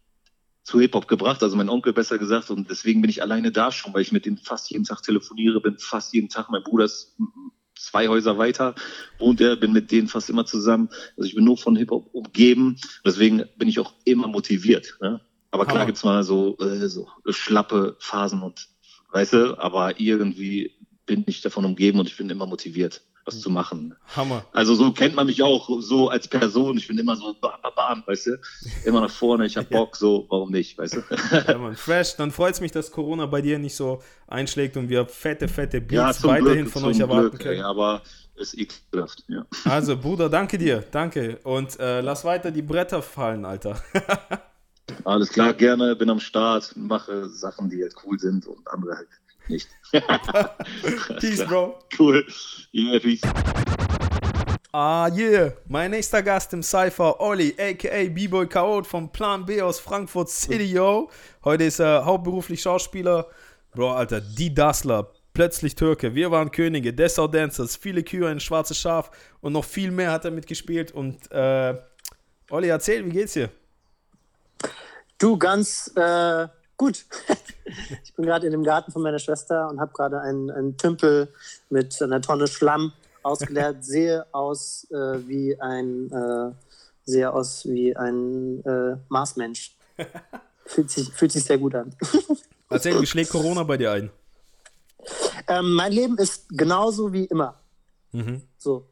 zu 0.63 0.79
Hip-Hop 0.79 1.07
gebracht, 1.07 1.43
also 1.43 1.55
mein 1.55 1.69
Onkel 1.69 1.93
besser 1.93 2.17
gesagt 2.17 2.49
und 2.49 2.69
deswegen 2.69 3.01
bin 3.01 3.09
ich 3.09 3.21
alleine 3.21 3.51
da 3.51 3.71
schon, 3.71 3.93
weil 3.93 4.01
ich 4.01 4.11
mit 4.11 4.25
denen 4.25 4.37
fast 4.37 4.71
jeden 4.71 4.85
Tag 4.85 5.03
telefoniere, 5.03 5.59
bin 5.59 5.77
fast 5.77 6.13
jeden 6.13 6.29
Tag, 6.29 6.49
mein 6.49 6.63
Bruder 6.63 6.85
ist 6.85 7.17
zwei 7.75 8.07
Häuser 8.07 8.37
weiter, 8.37 8.75
wohnt 9.19 9.41
er, 9.41 9.55
bin 9.55 9.73
mit 9.73 9.91
denen 9.91 10.07
fast 10.07 10.29
immer 10.29 10.45
zusammen. 10.45 10.89
Also 11.17 11.27
ich 11.27 11.35
bin 11.35 11.43
nur 11.43 11.57
von 11.57 11.75
Hip-Hop 11.75 12.13
umgeben. 12.13 12.77
Deswegen 13.05 13.43
bin 13.57 13.67
ich 13.67 13.79
auch 13.79 13.93
immer 14.05 14.27
motiviert. 14.27 14.97
Ne? 15.01 15.19
Aber 15.49 15.65
klar 15.65 15.79
Hammer. 15.79 15.85
gibt's 15.87 16.03
mal 16.03 16.23
so, 16.23 16.57
äh, 16.59 16.87
so 16.87 17.07
schlappe 17.29 17.97
Phasen 17.99 18.41
und 18.41 18.69
weißt 19.11 19.33
du, 19.33 19.59
aber 19.59 19.99
irgendwie 19.99 20.77
bin 21.05 21.23
ich 21.27 21.41
davon 21.41 21.65
umgeben 21.65 21.99
und 21.99 22.07
ich 22.07 22.17
bin 22.17 22.29
immer 22.29 22.45
motiviert, 22.45 23.03
was 23.25 23.39
zu 23.39 23.49
machen. 23.49 23.95
Hammer. 24.15 24.45
Also 24.51 24.75
so 24.75 24.91
kennt 24.91 25.15
man 25.15 25.27
mich 25.27 25.41
auch 25.43 25.69
so 25.81 26.09
als 26.09 26.27
Person. 26.27 26.77
Ich 26.77 26.87
bin 26.87 26.97
immer 26.97 27.15
so 27.15 27.35
bam, 27.39 27.53
bam, 27.61 27.71
bam, 27.75 28.03
weißt 28.05 28.27
du, 28.27 28.39
immer 28.85 29.01
nach 29.01 29.11
vorne. 29.11 29.45
Ich 29.45 29.57
hab 29.57 29.69
Bock, 29.69 29.95
so 29.95 30.25
warum 30.29 30.51
nicht, 30.51 30.77
weißt 30.77 30.95
du? 30.95 31.01
Ja, 31.47 31.57
Mann, 31.57 31.75
fresh. 31.75 32.15
Dann 32.15 32.31
freut 32.31 32.53
es 32.53 32.61
mich, 32.61 32.71
dass 32.71 32.91
Corona 32.91 33.25
bei 33.25 33.41
dir 33.41 33.59
nicht 33.59 33.75
so 33.75 34.01
einschlägt 34.27 34.77
und 34.77 34.89
wir 34.89 35.05
fette, 35.05 35.47
fette 35.47 35.81
Beats 35.81 36.21
zum 36.21 36.29
weiterhin 36.31 36.63
Glück, 36.63 36.73
von 36.73 36.83
euch 36.85 36.99
erwarten 36.99 37.29
Glück, 37.29 37.41
können. 37.41 37.55
ey, 37.57 37.61
aber 37.61 38.01
ist 38.35 38.57
ekelhaft, 38.57 39.23
ja. 39.27 39.45
Also, 39.65 39.97
Bruder, 40.01 40.29
danke 40.29 40.57
dir. 40.57 40.83
Danke. 40.91 41.39
Und 41.43 41.79
äh, 41.79 42.01
lass 42.01 42.25
weiter 42.25 42.51
die 42.51 42.61
Bretter 42.61 43.01
fallen, 43.01 43.45
Alter. 43.45 43.81
Alles 45.05 45.29
klar, 45.29 45.53
gerne, 45.53 45.95
bin 45.95 46.09
am 46.09 46.19
Start, 46.19 46.73
mache 46.75 47.29
Sachen, 47.29 47.69
die 47.69 47.81
halt 47.81 47.95
cool 48.03 48.19
sind 48.19 48.45
und 48.45 48.67
andere 48.67 48.97
halt 48.97 49.07
nicht. 49.49 49.69
Peace, 51.19 51.45
Bro. 51.45 51.79
Cool. 51.97 52.25
Yeah, 52.73 52.99
peace. 52.99 53.21
Ah, 54.73 55.09
yeah. 55.09 55.51
Mein 55.67 55.91
nächster 55.91 56.23
Gast 56.23 56.53
im 56.53 56.63
Cypher, 56.63 57.19
Olli, 57.19 57.53
a.k.a. 57.59 58.07
B-Boy 58.07 58.47
Chaot 58.47 58.87
vom 58.87 59.11
Plan 59.11 59.45
B 59.45 59.61
aus 59.61 59.81
Frankfurt 59.81 60.29
City, 60.29 60.71
yo. 60.71 61.09
Heute 61.43 61.65
ist 61.65 61.79
er 61.79 62.05
hauptberuflich 62.05 62.61
Schauspieler. 62.61 63.27
Bro, 63.73 63.91
Alter, 63.91 64.21
die 64.21 64.53
Dassler, 64.53 65.11
plötzlich 65.33 65.75
Türke, 65.75 66.15
wir 66.15 66.31
waren 66.31 66.51
Könige, 66.51 66.93
Dessau 66.93 67.27
Dancers, 67.27 67.75
viele 67.75 68.03
Kühe, 68.03 68.29
ein 68.29 68.39
schwarzes 68.39 68.77
Schaf 68.77 69.11
und 69.41 69.53
noch 69.53 69.65
viel 69.65 69.91
mehr 69.91 70.11
hat 70.11 70.23
er 70.23 70.31
mitgespielt. 70.31 70.93
Und, 70.93 71.29
äh, 71.31 71.75
Olli, 72.49 72.69
erzähl, 72.69 73.05
wie 73.05 73.09
geht's 73.09 73.33
dir? 73.33 73.49
Du, 75.17 75.37
ganz 75.37 75.91
äh, 75.95 76.47
gut. 76.77 77.05
ich 78.03 78.13
bin 78.13 78.25
gerade 78.25 78.45
in 78.45 78.51
dem 78.51 78.63
Garten 78.63 78.91
von 78.91 79.01
meiner 79.01 79.19
Schwester 79.19 79.69
und 79.69 79.79
habe 79.79 79.93
gerade 79.93 80.21
einen, 80.21 80.49
einen 80.51 80.77
Tümpel 80.77 81.29
mit 81.69 82.01
einer 82.01 82.21
Tonne 82.21 82.47
Schlamm 82.47 82.93
ausgeleert. 83.23 83.77
Sehe 83.85 84.25
aus 84.31 84.87
äh, 84.91 85.27
wie 85.27 85.59
ein 85.59 86.11
äh, 86.11 86.51
sehe 87.05 87.31
aus 87.31 87.65
wie 87.65 87.95
ein 87.95 88.63
äh, 88.65 88.97
Marsmensch. 89.09 89.75
Fühlt 90.65 90.89
sich, 90.89 91.11
fühlt 91.11 91.31
sich 91.31 91.43
sehr 91.43 91.57
gut 91.57 91.75
an. 91.75 91.93
Erzähl, 92.69 93.01
wie 93.01 93.05
schlägt 93.05 93.31
Corona 93.31 93.63
bei 93.63 93.75
dir 93.75 93.91
ein? 93.91 94.09
Ähm, 95.47 95.73
mein 95.73 95.91
Leben 95.91 96.17
ist 96.17 96.47
genauso 96.49 97.11
wie 97.11 97.25
immer. 97.25 97.59
Mhm. 98.13 98.41
So. 98.57 98.87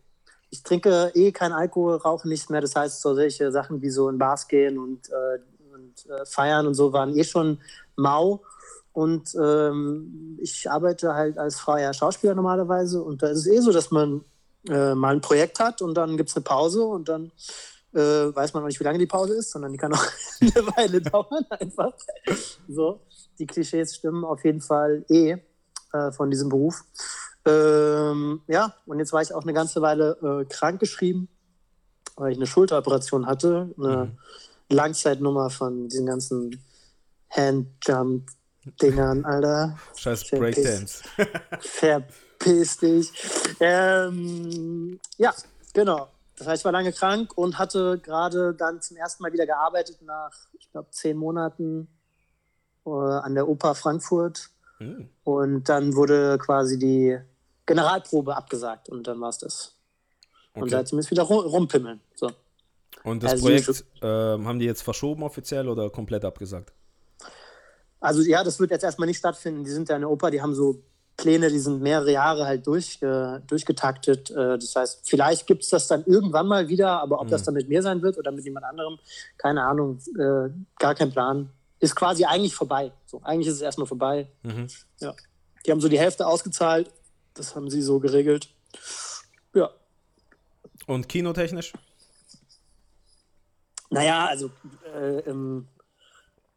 Ich 0.50 0.62
trinke 0.64 1.12
eh 1.14 1.32
kein 1.32 1.54
Alkohol, 1.54 1.96
rauche 1.96 2.28
nichts 2.28 2.50
mehr. 2.50 2.60
Das 2.60 2.76
heißt, 2.76 3.02
so 3.02 3.16
solche 3.16 3.52
Sachen 3.52 3.82
wie 3.82 3.92
so 3.92 4.10
in 4.10 4.18
Bars 4.18 4.48
gehen 4.50 4.78
und, 4.78 5.10
äh, 5.10 5.40
und 5.74 6.06
äh, 6.10 6.26
feiern 6.26 6.68
und 6.68 6.74
so 6.74 6.92
waren 6.92 7.16
eh 7.16 7.24
schon 7.24 7.60
mau. 7.96 8.42
Und 8.94 9.36
ähm, 9.36 10.38
ich 10.42 10.70
arbeite 10.70 11.14
halt 11.14 11.38
als 11.38 11.60
freier 11.60 11.94
Schauspieler 11.94 12.36
normalerweise. 12.36 13.02
Und 13.02 13.22
da 13.22 13.28
ist 13.28 13.40
es 13.40 13.48
eh 13.48 13.60
so, 13.60 13.72
dass 13.72 13.92
man 13.92 14.24
äh, 14.68 14.94
mal 14.96 15.16
ein 15.16 15.22
Projekt 15.22 15.60
hat 15.60 15.82
und 15.82 15.96
dann 15.96 16.18
gibt 16.18 16.30
es 16.30 16.36
eine 16.36 16.44
Pause 16.44 16.84
und 16.84 17.08
dann 17.08 17.32
äh, 17.94 18.36
weiß 18.36 18.54
man 18.54 18.64
noch 18.64 18.68
nicht, 18.68 18.80
wie 18.80 18.84
lange 18.84 19.00
die 19.00 19.08
Pause 19.08 19.36
ist, 19.36 19.52
sondern 19.52 19.72
die 19.72 19.78
kann 19.78 19.94
auch 19.94 20.06
eine 20.42 20.68
Weile 20.76 21.02
dauern 21.02 21.46
einfach. 21.50 21.94
So, 22.68 23.02
die 23.38 23.48
Klischees 23.48 23.96
stimmen 23.96 24.26
auf 24.26 24.44
jeden 24.44 24.62
Fall 24.62 25.06
eh 25.10 25.38
äh, 25.94 26.12
von 26.12 26.30
diesem 26.30 26.50
Beruf. 26.50 26.84
Ähm, 27.46 28.42
ja, 28.48 28.76
und 28.86 29.00
jetzt 29.00 29.14
war 29.14 29.22
ich 29.22 29.34
auch 29.34 29.44
eine 29.44 29.54
ganze 29.54 29.82
Weile 29.82 30.18
äh, 30.22 30.46
krankgeschrieben, 30.46 31.30
weil 32.16 32.32
ich 32.32 32.38
eine 32.38 32.48
Schulteroperation 32.48 33.26
hatte, 33.26 33.74
eine 33.78 34.18
Langzeitnummer 34.70 35.50
von 35.50 35.88
diesen 35.88 36.06
ganzen 36.06 36.62
Handjump-Dingern, 38.70 39.26
Alter. 39.26 39.78
Scheiß 39.96 40.30
Breakdance. 40.30 41.04
Verpiss 41.60 42.78
dich. 42.78 43.12
Ähm, 43.60 45.00
ja, 45.18 45.34
genau. 45.74 46.10
Das 46.38 46.48
heißt, 46.48 46.62
ich 46.62 46.66
war 46.66 46.72
lange 46.72 46.94
krank 46.94 47.38
und 47.38 47.58
hatte 47.58 48.00
gerade 48.00 48.54
dann 48.54 48.82
zum 48.82 48.98
ersten 48.98 49.24
Mal 49.24 49.34
wieder 49.34 49.46
gearbeitet 49.46 50.02
nach, 50.02 50.32
ich 50.58 50.72
glaube, 50.72 50.90
zehn 50.92 51.18
Monaten 51.18 51.88
äh, 52.86 52.90
an 52.90 53.36
der 53.36 53.48
Oper 53.48 53.76
Frankfurt. 53.76 54.50
Hm. 54.78 55.10
Und 55.26 55.68
dann 55.68 55.96
wurde 55.96 56.38
quasi 56.38 56.80
die 56.80 57.20
Generalprobe 57.66 58.36
abgesagt 58.36 58.88
und 58.90 59.06
dann 59.08 59.20
war 59.20 59.30
es 59.30 59.38
das. 59.40 59.76
Und 60.54 60.64
Okay. 60.64 60.72
seitdem 60.72 61.00
ist 61.00 61.12
wieder 61.12 61.24
ru- 61.24 61.44
rumpimmeln. 61.46 62.00
So. 62.16 62.32
Und 63.04 63.22
das 63.24 63.34
Also, 63.34 63.46
Projekt 63.46 63.86
ähm, 64.02 64.48
haben 64.48 64.60
die 64.60 64.66
jetzt 64.66 64.82
verschoben 64.82 65.24
offiziell 65.24 65.68
oder 65.68 65.90
komplett 65.90 66.24
abgesagt? 66.26 66.74
Also 68.00 68.22
ja, 68.22 68.44
das 68.44 68.60
wird 68.60 68.72
jetzt 68.72 68.84
erstmal 68.84 69.08
nicht 69.08 69.18
stattfinden. 69.18 69.64
Die 69.64 69.72
sind 69.72 69.90
ja 69.90 69.96
eine 69.96 70.08
Oper, 70.08 70.32
die 70.32 70.42
haben 70.42 70.56
so 70.56 70.82
Pläne, 71.18 71.50
die 71.50 71.60
sind 71.60 71.82
mehrere 71.82 72.12
Jahre 72.12 72.46
halt 72.46 72.66
durch, 72.66 73.02
äh, 73.02 73.40
durchgetaktet. 73.46 74.32
Äh, 74.32 74.58
das 74.58 74.76
heißt, 74.76 75.10
vielleicht 75.10 75.48
gibt 75.48 75.64
es 75.64 75.70
das 75.70 75.88
dann 75.88 76.06
irgendwann 76.06 76.48
mal 76.48 76.70
wieder, 76.70 77.02
aber 77.02 77.20
ob 77.20 77.28
das 77.28 77.44
dann 77.44 77.54
mit 77.54 77.68
mir 77.68 77.82
sein 77.82 78.02
wird 78.02 78.18
oder 78.18 78.32
mit 78.32 78.46
jemand 78.46 78.66
anderem, 78.66 78.98
keine 79.38 79.64
Ahnung, 79.64 80.00
äh, 80.18 80.50
gar 80.78 80.96
kein 80.96 81.12
Plan. 81.12 81.50
Ist 81.80 81.96
quasi 81.96 82.26
eigentlich 82.26 82.56
vorbei. 82.56 82.92
So, 83.06 83.22
eigentlich 83.24 83.48
ist 83.48 83.56
es 83.56 83.62
erstmal 83.62 83.88
vorbei. 83.88 84.28
Mhm. 84.44 84.68
Ja. 85.00 85.14
Die 85.66 85.72
haben 85.72 85.82
so 85.82 85.90
die 85.90 86.00
Hälfte 86.00 86.26
ausgezahlt. 86.26 86.90
Das 87.34 87.56
haben 87.56 87.70
sie 87.70 87.82
so 87.82 88.00
geregelt. 88.00 88.50
Ja. 89.54 89.70
Und 90.88 91.08
kinotechnisch? 91.08 91.74
Naja, 93.90 94.26
also 94.26 94.52
äh, 94.96 95.20
ähm, 95.20 95.68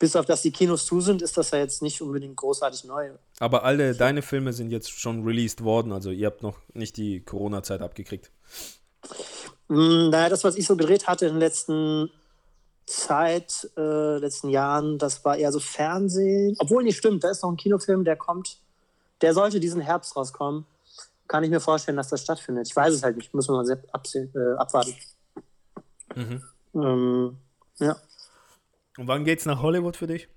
bis 0.03 0.16
auf 0.16 0.26
dass 0.26 0.42
die 0.42 0.50
Kinos 0.50 0.84
zu 0.84 1.00
sind, 1.00 1.22
ist 1.22 1.36
das 1.36 1.53
ja 1.53 1.59
jetzt 1.61 1.80
nicht 1.80 2.03
unbedingt 2.03 2.34
großartig 2.34 2.82
neu. 2.82 3.12
Aber 3.38 3.62
alle 3.62 3.94
deine 3.94 4.20
Filme 4.20 4.53
sind 4.53 4.72
jetzt 4.72 4.90
schon 4.90 5.22
released 5.22 5.62
worden, 5.62 5.92
also 5.92 6.11
ihr 6.11 6.26
habt 6.26 6.42
noch 6.42 6.59
nicht 6.74 6.96
die 6.96 7.20
Corona-Zeit 7.20 7.82
abgekriegt. 7.82 8.32
Mm, 9.68 10.09
Naja, 10.11 10.28
das, 10.28 10.42
was 10.42 10.57
ich 10.57 10.66
so 10.66 10.76
gedreht 10.76 11.07
hatte 11.07 11.26
in 11.26 11.34
der 11.34 11.48
letzten 11.48 12.11
Zeit, 12.84 13.70
äh, 13.76 14.18
letzten 14.18 14.48
Jahren, 14.48 14.98
das 14.98 15.24
war 15.24 15.36
eher 15.36 15.53
so 15.53 15.61
Fernsehen. 15.61 16.57
Obwohl 16.59 16.82
nicht 16.82 16.98
stimmt, 16.98 17.22
da 17.22 17.30
ist 17.30 17.44
noch 17.44 17.50
ein 17.53 17.57
Kinofilm, 17.57 18.03
der 18.03 18.16
kommt, 18.16 18.59
der 19.20 19.34
sollte 19.34 19.61
diesen 19.61 19.80
Herbst 19.80 20.16
rauskommen. 20.16 20.66
Kann 21.28 21.44
ich 21.44 21.50
mir 21.50 21.61
vorstellen, 21.61 21.96
dass 21.96 22.09
das 22.09 22.22
stattfindet. 22.22 22.66
Ich 22.66 22.74
weiß 22.74 22.92
es 22.92 23.05
halt 23.05 23.18
nicht, 23.18 23.32
muss 23.34 23.46
man 23.46 23.64
mal 23.64 23.82
absehen, 23.92 24.32
äh, 24.34 24.59
abwarten. 24.59 24.96
Mhm. 26.16 26.42
Ähm, 26.74 27.36
ja. 27.78 27.96
Und 28.99 29.09
wann 29.09 29.24
geht's 29.24 29.47
nach 29.47 29.62
Hollywood 29.62 29.97
für 29.97 30.07
dich? 30.07 30.28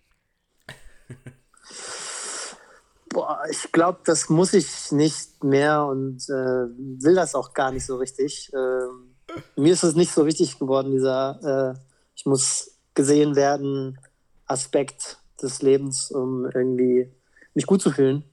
Boah, 3.09 3.43
ich 3.49 3.71
glaube, 3.71 3.99
das 4.05 4.29
muss 4.29 4.53
ich 4.53 4.91
nicht 4.91 5.43
mehr 5.43 5.85
und 5.85 6.23
äh, 6.29 6.67
will 7.03 7.15
das 7.15 7.35
auch 7.35 7.53
gar 7.53 7.71
nicht 7.71 7.85
so 7.85 7.97
richtig. 7.97 8.51
Ähm, 8.53 9.15
mir 9.55 9.73
ist 9.73 9.83
es 9.83 9.95
nicht 9.95 10.11
so 10.11 10.25
wichtig 10.25 10.59
geworden, 10.59 10.91
dieser 10.91 11.75
äh, 11.75 11.79
ich 12.15 12.25
muss 12.25 12.77
gesehen 12.93 13.35
werden 13.35 13.99
Aspekt 14.45 15.17
des 15.41 15.61
Lebens, 15.61 16.11
um 16.11 16.45
irgendwie 16.45 17.11
mich 17.53 17.65
gut 17.65 17.81
zu 17.81 17.91
fühlen. 17.91 18.23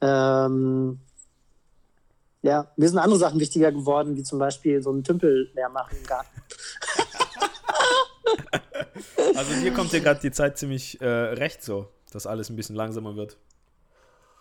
Ähm, 0.00 1.00
ja, 2.42 2.70
mir 2.76 2.88
sind 2.88 2.98
andere 2.98 3.18
Sachen 3.18 3.40
wichtiger 3.40 3.72
geworden, 3.72 4.16
wie 4.16 4.22
zum 4.22 4.38
Beispiel 4.38 4.82
so 4.82 4.90
einen 4.90 5.04
Tümpel 5.04 5.50
leer 5.54 5.68
machen 5.68 5.96
im 5.98 6.06
Garten. 6.06 6.28
also 9.34 9.52
mir 9.62 9.72
kommt 9.72 9.92
dir 9.92 10.00
gerade 10.00 10.20
die 10.20 10.30
Zeit 10.30 10.58
ziemlich 10.58 11.00
äh, 11.00 11.06
recht 11.06 11.62
so, 11.62 11.88
dass 12.12 12.26
alles 12.26 12.50
ein 12.50 12.56
bisschen 12.56 12.76
langsamer 12.76 13.16
wird. 13.16 13.36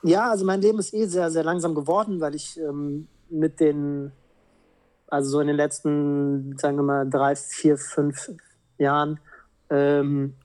Ja, 0.04 0.30
also 0.30 0.46
mein 0.46 0.62
Leben 0.62 0.80
ist 0.80 0.94
eh 0.94 1.06
sehr, 1.06 1.32
sehr 1.32 1.44
langsam 1.44 1.74
geworden, 1.74 2.22
weil 2.22 2.36
ich 2.36 2.60
ähm, 2.60 3.08
mit 3.30 3.60
den, 3.60 4.12
also 5.08 5.32
so 5.32 5.40
in 5.40 5.48
den 5.48 5.56
letzten, 5.56 6.58
sagen 6.58 6.78
wir 6.78 6.84
mal, 6.84 7.10
drei, 7.10 7.36
vier, 7.36 7.78
fünf 7.78 8.32
Jahren 8.78 9.20
ähm, 9.70 10.36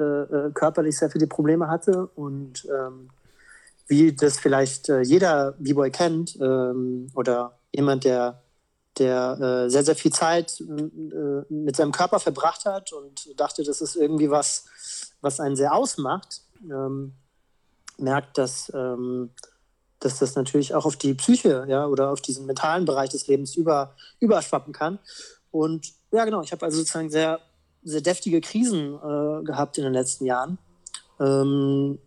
äh, 0.00 0.02
äh 0.02 0.50
körperlich 0.52 0.98
sehr 0.98 1.10
viele 1.10 1.26
Probleme 1.26 1.68
hatte 1.68 2.06
und 2.16 2.66
ähm, 2.66 3.10
wie 3.86 4.12
das 4.12 4.38
vielleicht 4.38 4.88
äh, 4.88 5.02
jeder 5.02 5.52
B-Boy 5.58 5.90
kennt 5.90 6.36
ähm, 6.40 7.08
oder 7.14 7.58
jemand, 7.72 8.04
der, 8.04 8.42
der 8.98 9.38
äh, 9.40 9.70
sehr, 9.70 9.84
sehr 9.84 9.96
viel 9.96 10.12
Zeit 10.12 10.60
äh, 10.60 11.42
mit 11.48 11.76
seinem 11.76 11.92
Körper 11.92 12.20
verbracht 12.20 12.64
hat 12.64 12.92
und 12.92 13.38
dachte, 13.38 13.64
das 13.64 13.80
ist 13.80 13.96
irgendwie 13.96 14.30
was, 14.30 14.66
was 15.20 15.40
einen 15.40 15.56
sehr 15.56 15.74
ausmacht, 15.74 16.42
ähm, 16.70 17.14
merkt, 17.98 18.38
dass, 18.38 18.72
ähm, 18.74 19.30
dass 20.00 20.18
das 20.18 20.36
natürlich 20.36 20.74
auch 20.74 20.86
auf 20.86 20.96
die 20.96 21.14
Psyche 21.14 21.66
ja, 21.68 21.86
oder 21.86 22.10
auf 22.10 22.20
diesen 22.20 22.46
mentalen 22.46 22.84
Bereich 22.84 23.10
des 23.10 23.26
Lebens 23.26 23.56
über, 23.56 23.94
überschwappen 24.20 24.72
kann. 24.72 24.98
Und 25.50 25.92
ja, 26.10 26.24
genau, 26.24 26.42
ich 26.42 26.52
habe 26.52 26.64
also 26.64 26.78
sozusagen 26.78 27.10
sehr, 27.10 27.40
sehr 27.82 28.00
deftige 28.00 28.40
Krisen 28.40 28.94
äh, 28.94 29.44
gehabt 29.44 29.78
in 29.78 29.84
den 29.84 29.92
letzten 29.92 30.24
Jahren. 30.24 30.58
Ähm, 31.20 31.98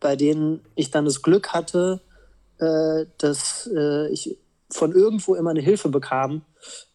bei 0.00 0.16
denen 0.16 0.64
ich 0.74 0.90
dann 0.90 1.04
das 1.04 1.22
Glück 1.22 1.52
hatte, 1.52 2.00
äh, 2.58 3.06
dass 3.18 3.68
äh, 3.74 4.08
ich 4.08 4.38
von 4.70 4.92
irgendwo 4.92 5.34
immer 5.34 5.50
eine 5.50 5.60
Hilfe 5.60 5.88
bekam, 5.88 6.42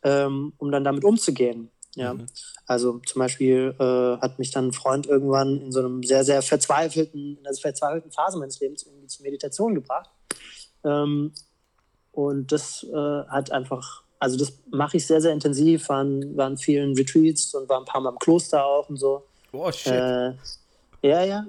ähm, 0.04 0.54
um 0.58 0.72
dann 0.72 0.84
damit 0.84 1.04
umzugehen. 1.04 1.70
Ja, 1.96 2.14
mhm. 2.14 2.26
also 2.68 3.00
zum 3.06 3.20
Beispiel 3.20 3.74
äh, 3.80 4.18
hat 4.22 4.38
mich 4.38 4.52
dann 4.52 4.68
ein 4.68 4.74
Freund 4.74 5.08
irgendwann 5.08 5.62
in 5.62 5.72
so 5.72 5.80
einem 5.80 6.04
sehr, 6.04 6.26
sehr 6.26 6.42
verzweifelten, 6.42 7.38
in 7.38 7.46
einer 7.46 7.56
verzweifelten 7.56 8.12
Phase 8.12 8.38
meines 8.38 8.60
Lebens 8.60 8.84
irgendwie 8.84 9.08
zur 9.08 9.24
Meditation 9.24 9.76
gebracht. 9.76 10.10
Ähm, 10.84 11.32
und 12.12 12.52
das 12.52 12.84
äh, 12.84 13.24
hat 13.30 13.52
einfach, 13.52 14.04
also 14.20 14.38
das 14.38 14.54
mache 14.72 14.98
ich 14.98 15.08
sehr, 15.08 15.22
sehr 15.22 15.32
intensiv, 15.32 15.88
waren, 15.88 16.36
waren 16.36 16.58
vielen 16.58 16.96
Retreats 16.96 17.54
und 17.56 17.70
war 17.70 17.80
ein 17.80 17.86
paar 17.86 18.02
Mal 18.02 18.10
im 18.10 18.20
Kloster 18.20 18.66
auch 18.66 18.90
und 18.90 18.98
so. 18.98 19.24
Oh, 19.54 19.72
shit. 19.72 19.94
Äh, 19.94 20.34
ja, 21.02 21.24
ja. 21.24 21.46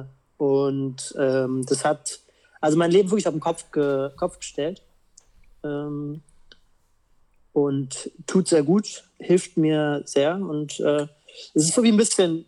Äh, 0.00 0.04
und 0.42 1.14
ähm, 1.18 1.66
das 1.66 1.84
hat 1.84 2.20
also 2.60 2.76
mein 2.76 2.90
Leben 2.90 3.10
wirklich 3.10 3.26
auf 3.26 3.34
den 3.34 3.40
Kopf, 3.40 3.70
ge, 3.72 4.10
Kopf 4.16 4.38
gestellt. 4.38 4.82
Ähm, 5.64 6.22
und 7.52 8.10
tut 8.26 8.48
sehr 8.48 8.62
gut, 8.62 9.04
hilft 9.18 9.56
mir 9.56 10.02
sehr. 10.04 10.36
Und 10.36 10.78
äh, 10.80 11.06
es 11.54 11.64
ist 11.64 11.74
so 11.74 11.82
wie 11.82 11.92
ein 11.92 11.96
bisschen 11.96 12.44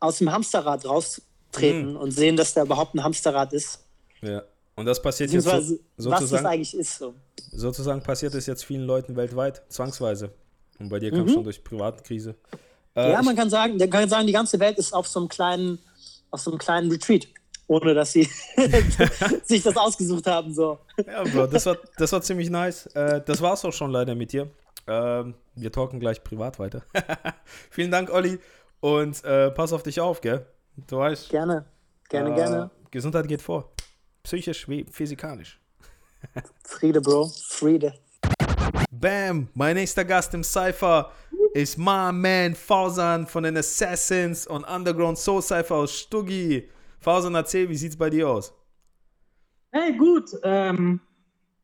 aus 0.00 0.18
dem 0.18 0.30
Hamsterrad 0.30 0.84
raustreten 0.84 1.92
mhm. 1.92 1.96
und 1.96 2.10
sehen, 2.12 2.36
dass 2.36 2.54
da 2.54 2.62
überhaupt 2.62 2.94
ein 2.94 3.02
Hamsterrad 3.02 3.52
ist. 3.52 3.80
Ja. 4.22 4.42
Und 4.76 4.84
das 4.84 5.00
passiert 5.00 5.30
jetzt 5.30 5.44
so, 5.44 5.50
sozusagen. 5.96 6.22
Was 6.22 6.30
das 6.30 6.44
eigentlich 6.44 6.76
ist 6.76 6.98
so. 6.98 7.14
Sozusagen 7.50 8.02
passiert 8.02 8.34
es 8.34 8.46
jetzt 8.46 8.64
vielen 8.64 8.84
Leuten 8.84 9.16
weltweit, 9.16 9.62
zwangsweise. 9.68 10.30
Und 10.78 10.90
bei 10.90 10.98
dir 10.98 11.10
kam 11.10 11.20
es 11.20 11.30
mhm. 11.30 11.34
schon 11.34 11.44
durch 11.44 11.64
Privatkrise. 11.64 12.34
Äh, 12.94 13.12
ja, 13.12 13.22
man 13.22 13.34
kann 13.34 13.48
sagen, 13.48 13.78
man 13.78 13.88
kann 13.88 14.08
sagen, 14.08 14.26
die 14.26 14.34
ganze 14.34 14.60
Welt 14.60 14.78
ist 14.78 14.92
auf 14.92 15.08
so 15.08 15.20
einem 15.20 15.28
kleinen 15.28 15.78
auf 16.30 16.40
so 16.40 16.50
einem 16.50 16.58
kleinen 16.58 16.90
Retreat, 16.90 17.28
ohne 17.66 17.94
dass 17.94 18.12
sie 18.12 18.28
sich 19.44 19.62
das 19.62 19.76
ausgesucht 19.76 20.26
haben. 20.26 20.52
So. 20.52 20.78
Ja, 21.06 21.24
Bro, 21.24 21.46
das 21.48 21.66
war, 21.66 21.76
das 21.96 22.12
war 22.12 22.22
ziemlich 22.22 22.50
nice. 22.50 22.86
Äh, 22.94 23.22
das 23.24 23.40
war's 23.40 23.64
auch 23.64 23.72
schon 23.72 23.90
leider 23.90 24.14
mit 24.14 24.32
dir. 24.32 24.50
Ähm, 24.86 25.34
wir 25.54 25.72
talken 25.72 25.98
gleich 25.98 26.22
privat 26.22 26.58
weiter. 26.58 26.82
Vielen 27.70 27.90
Dank, 27.90 28.10
Olli. 28.10 28.38
Und 28.80 29.24
äh, 29.24 29.50
pass 29.50 29.72
auf 29.72 29.82
dich 29.82 30.00
auf, 30.00 30.20
gell? 30.20 30.46
Du 30.86 30.98
weißt. 30.98 31.28
Gerne, 31.30 31.64
gerne, 32.08 32.30
äh, 32.30 32.34
gerne. 32.34 32.70
Gesundheit 32.90 33.26
geht 33.26 33.42
vor. 33.42 33.72
Psychisch 34.22 34.68
wie 34.68 34.84
physikalisch. 34.90 35.60
Friede, 36.64 37.00
Bro. 37.00 37.30
Friede. 37.48 37.94
Bam! 38.90 39.48
Mein 39.54 39.76
nächster 39.76 40.04
Gast 40.04 40.34
im 40.34 40.42
Cypher 40.42 41.10
ist 41.54 41.78
my 41.78 42.12
man 42.12 42.54
Fausan 42.54 43.26
von 43.26 43.44
den 43.44 43.56
Assassins 43.56 44.46
und 44.46 44.64
Underground 44.64 45.18
Soul 45.18 45.42
Cypher 45.42 45.76
aus 45.76 45.92
Stuggi. 45.92 46.68
Fausan, 47.06 47.36
erzähl, 47.36 47.68
wie 47.68 47.76
sieht's 47.76 47.96
bei 47.96 48.10
dir 48.10 48.28
aus? 48.28 48.52
Hey, 49.70 49.96
gut. 49.96 50.28
Ähm, 50.42 50.98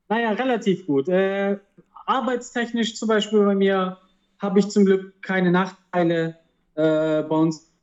naja, 0.09 0.31
relativ 0.35 0.87
gut. 0.87 1.09
Äh, 1.09 1.59
arbeitstechnisch 2.07 2.95
zum 2.95 3.09
Beispiel 3.09 3.45
bei 3.45 3.57
mir 3.57 3.99
habe 4.39 4.61
ich 4.61 4.69
zum 4.69 4.85
Glück 4.85 5.21
keine 5.21 5.51
Nachteile. 5.51 6.39
Äh, 6.77 7.25
bei 7.25 7.35
uns, 7.35 7.75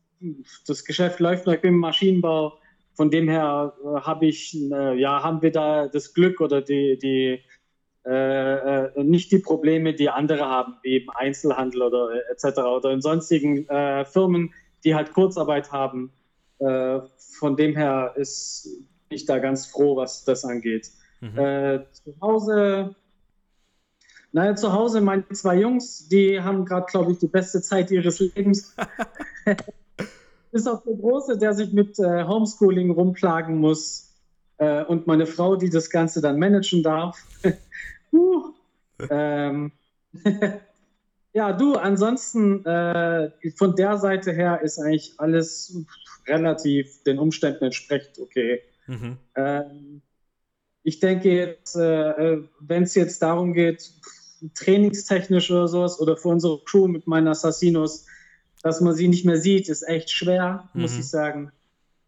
das 0.67 0.85
Geschäft 0.85 1.19
läuft 1.19 1.47
noch 1.47 1.61
im 1.61 1.79
Maschinenbau. 1.79 2.57
Von 2.93 3.11
dem 3.11 3.27
her 3.27 3.73
äh, 3.83 3.87
habe 4.03 4.27
ich, 4.27 4.55
äh, 4.71 4.97
ja, 4.97 5.21
haben 5.21 5.41
wir 5.41 5.51
da 5.51 5.89
das 5.89 6.13
Glück 6.13 6.39
oder 6.39 6.61
die, 6.61 6.97
die 6.97 7.43
äh, 8.05 8.85
äh, 8.85 9.03
nicht 9.03 9.33
die 9.33 9.39
Probleme, 9.39 9.93
die 9.93 10.09
andere 10.09 10.45
haben, 10.45 10.77
wie 10.83 10.93
eben 10.93 11.09
Einzelhandel 11.09 11.81
oder 11.81 12.09
etc. 12.31 12.59
oder 12.59 12.91
in 12.91 13.01
sonstigen 13.01 13.67
äh, 13.67 14.05
Firmen, 14.05 14.53
die 14.85 14.95
halt 14.95 15.11
Kurzarbeit 15.11 15.73
haben. 15.73 16.13
Äh, 16.59 16.99
von 17.17 17.55
dem 17.55 17.75
her 17.75 18.13
ist 18.15 18.69
ich 19.09 19.25
da 19.25 19.39
ganz 19.39 19.65
froh, 19.65 19.95
was 19.95 20.23
das 20.23 20.45
angeht. 20.45 20.91
Mhm. 21.21 21.37
Äh, 21.37 21.79
zu 21.91 22.15
Hause, 22.21 22.95
naja, 24.31 24.55
zu 24.55 24.71
Hause 24.71 25.01
meine 25.01 25.27
zwei 25.29 25.55
Jungs, 25.55 26.07
die 26.07 26.39
haben 26.39 26.65
gerade, 26.65 26.85
glaube 26.91 27.13
ich, 27.13 27.19
die 27.19 27.27
beste 27.27 27.61
Zeit 27.61 27.91
ihres 27.91 28.19
Lebens. 28.19 28.75
Bis 30.51 30.67
auf 30.67 30.83
der 30.83 30.95
Große, 30.95 31.37
der 31.37 31.53
sich 31.53 31.73
mit 31.73 31.97
Homeschooling 31.97 32.91
rumplagen 32.91 33.57
muss. 33.57 34.15
und 34.57 35.07
meine 35.07 35.25
Frau, 35.25 35.55
die 35.55 35.69
das 35.69 35.89
Ganze 35.89 36.21
dann 36.21 36.37
managen 36.39 36.83
darf. 36.83 37.17
Uh. 38.11 38.53
ähm, 39.11 39.71
ja, 41.33 41.53
du, 41.53 41.75
ansonsten 41.75 42.65
äh, 42.65 43.31
von 43.55 43.75
der 43.75 43.97
Seite 43.97 44.31
her 44.31 44.61
ist 44.61 44.79
eigentlich 44.79 45.13
alles 45.17 45.85
relativ 46.29 47.03
den 47.03 47.19
Umständen 47.19 47.65
entsprechend 47.65 48.19
okay. 48.19 48.61
Mhm. 48.87 49.17
Ähm, 49.35 50.01
ich 50.83 50.99
denke 50.99 51.31
jetzt, 51.31 51.75
äh 51.75 52.43
wenn 52.59 52.83
es 52.83 52.95
jetzt 52.95 53.21
darum 53.21 53.53
geht, 53.53 53.91
trainingstechnisch 54.55 55.51
oder 55.51 55.67
sowas, 55.67 55.99
oder 55.99 56.15
für 56.15 56.29
unsere 56.29 56.63
Crew 56.63 56.87
mit 56.87 57.07
meinen 57.07 57.27
Assassinos, 57.27 58.05
dass 58.63 58.81
man 58.81 58.95
sie 58.95 59.07
nicht 59.07 59.25
mehr 59.25 59.37
sieht, 59.37 59.69
ist 59.69 59.83
echt 59.83 60.09
schwer, 60.09 60.69
mhm. 60.73 60.81
muss 60.81 60.97
ich 60.97 61.07
sagen 61.07 61.51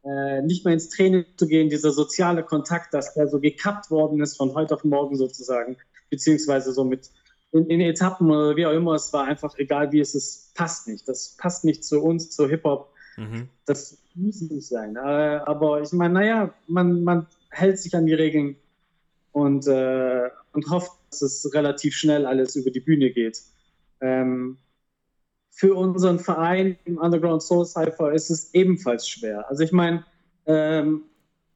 äh, 0.03 0.41
nicht 0.41 0.65
mehr 0.65 0.73
ins 0.73 0.89
Training 0.89 1.25
zu 1.37 1.47
gehen, 1.47 1.69
dieser 1.69 1.91
soziale 1.91 2.43
Kontakt, 2.43 2.93
dass 2.93 3.13
der 3.13 3.27
so 3.27 3.39
gekappt 3.39 3.91
worden 3.91 4.21
ist 4.21 4.37
von 4.37 4.53
heute 4.53 4.73
auf 4.75 4.83
morgen 4.83 5.15
sozusagen, 5.15 5.77
beziehungsweise 6.09 6.73
so 6.73 6.83
mit 6.83 7.09
in, 7.51 7.67
in 7.67 7.81
Etappen 7.81 8.31
oder 8.31 8.55
wie 8.55 8.65
auch 8.65 8.71
immer, 8.71 8.93
es 8.93 9.11
war 9.11 9.25
einfach 9.25 9.57
egal 9.57 9.91
wie 9.91 9.99
es 9.99 10.15
ist, 10.15 10.55
passt 10.55 10.87
nicht. 10.87 11.07
Das 11.07 11.35
passt 11.37 11.65
nicht 11.65 11.83
zu 11.83 12.01
uns, 12.01 12.29
zu 12.29 12.47
Hip-Hop. 12.47 12.93
Mhm. 13.17 13.49
Das 13.65 14.00
nicht 14.15 14.67
sein. 14.67 14.95
Äh, 14.95 14.99
aber 14.99 15.81
ich 15.81 15.91
meine, 15.93 16.13
naja, 16.13 16.53
man, 16.67 17.03
man 17.03 17.27
hält 17.49 17.79
sich 17.79 17.95
an 17.95 18.05
die 18.05 18.13
Regeln 18.13 18.55
und, 19.31 19.67
äh, 19.67 20.29
und 20.53 20.69
hofft, 20.69 20.91
dass 21.09 21.21
es 21.21 21.53
relativ 21.53 21.95
schnell 21.95 22.25
alles 22.25 22.55
über 22.55 22.71
die 22.71 22.79
Bühne 22.79 23.11
geht. 23.11 23.41
Ähm, 23.99 24.57
für 25.51 25.75
unseren 25.75 26.19
Verein 26.19 26.77
im 26.85 26.97
Underground 26.97 27.43
Soul 27.43 27.65
Cypher 27.65 28.13
ist 28.13 28.29
es 28.29 28.53
ebenfalls 28.53 29.07
schwer. 29.07 29.49
Also 29.49 29.63
ich 29.63 29.71
meine, 29.71 30.05
ähm, 30.45 31.03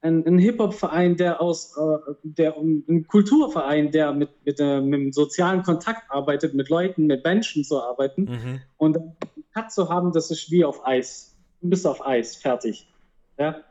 ein, 0.02 0.26
ein 0.26 0.38
Hip-Hop-Verein, 0.38 1.16
der 1.16 1.40
aus, 1.40 1.76
äh, 1.76 2.14
der, 2.22 2.56
ein 2.56 3.06
Kulturverein, 3.08 3.90
der 3.90 4.12
mit, 4.12 4.30
mit, 4.44 4.60
äh, 4.60 4.80
mit 4.80 5.00
dem 5.00 5.12
sozialen 5.12 5.62
Kontakt 5.62 6.10
arbeitet, 6.10 6.54
mit 6.54 6.68
Leuten, 6.68 7.06
mit 7.06 7.24
Menschen 7.24 7.64
zu 7.64 7.82
arbeiten 7.82 8.22
mhm. 8.22 8.60
und 8.76 8.96
einen 8.96 9.16
Cut 9.52 9.72
zu 9.72 9.88
haben, 9.88 10.12
das 10.12 10.30
ist 10.30 10.50
wie 10.50 10.64
auf 10.64 10.86
Eis. 10.86 11.35
Du 11.60 11.68
bist 11.68 11.86
auf 11.86 12.06
Eis, 12.06 12.36
fertig. 12.36 12.88
Ja? 13.38 13.62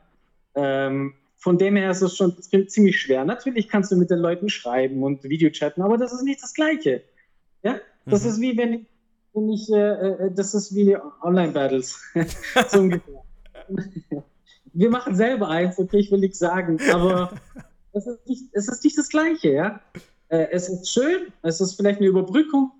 Ähm, 0.54 1.14
von 1.36 1.58
dem 1.58 1.76
her 1.76 1.90
ist 1.90 2.02
es 2.02 2.16
schon 2.16 2.36
ziemlich 2.40 3.00
schwer. 3.00 3.24
Natürlich 3.24 3.68
kannst 3.68 3.92
du 3.92 3.96
mit 3.96 4.10
den 4.10 4.18
Leuten 4.18 4.48
schreiben 4.48 5.02
und 5.02 5.24
Videochatten, 5.24 5.82
aber 5.82 5.96
das 5.96 6.12
ist 6.12 6.22
nicht 6.22 6.42
das 6.42 6.54
Gleiche. 6.54 7.02
Ja? 7.62 7.80
Das 8.06 8.24
mhm. 8.24 8.30
ist 8.30 8.40
wie 8.40 8.56
wenn 8.56 8.72
ich 8.74 8.86
finde 9.36 9.52
ich, 9.52 9.70
äh, 9.70 10.26
äh, 10.26 10.30
das 10.32 10.54
ist 10.54 10.74
wie 10.74 10.96
Online-Battles. 11.22 12.00
so 12.70 12.80
ungefähr. 12.80 13.22
Wir 14.72 14.90
machen 14.90 15.14
selber 15.14 15.48
eins, 15.48 15.78
okay, 15.78 15.98
ich 15.98 16.10
will 16.10 16.20
nichts 16.20 16.38
sagen, 16.38 16.78
aber 16.90 17.32
es 17.92 18.06
ist 18.06 18.26
nicht, 18.26 18.44
es 18.52 18.68
ist 18.68 18.82
nicht 18.84 18.96
das 18.96 19.08
Gleiche, 19.10 19.52
ja. 19.52 19.80
Äh, 20.28 20.48
es 20.52 20.70
ist 20.70 20.90
schön, 20.90 21.32
es 21.42 21.60
ist 21.60 21.74
vielleicht 21.74 21.98
eine 22.00 22.08
Überbrückung, 22.08 22.72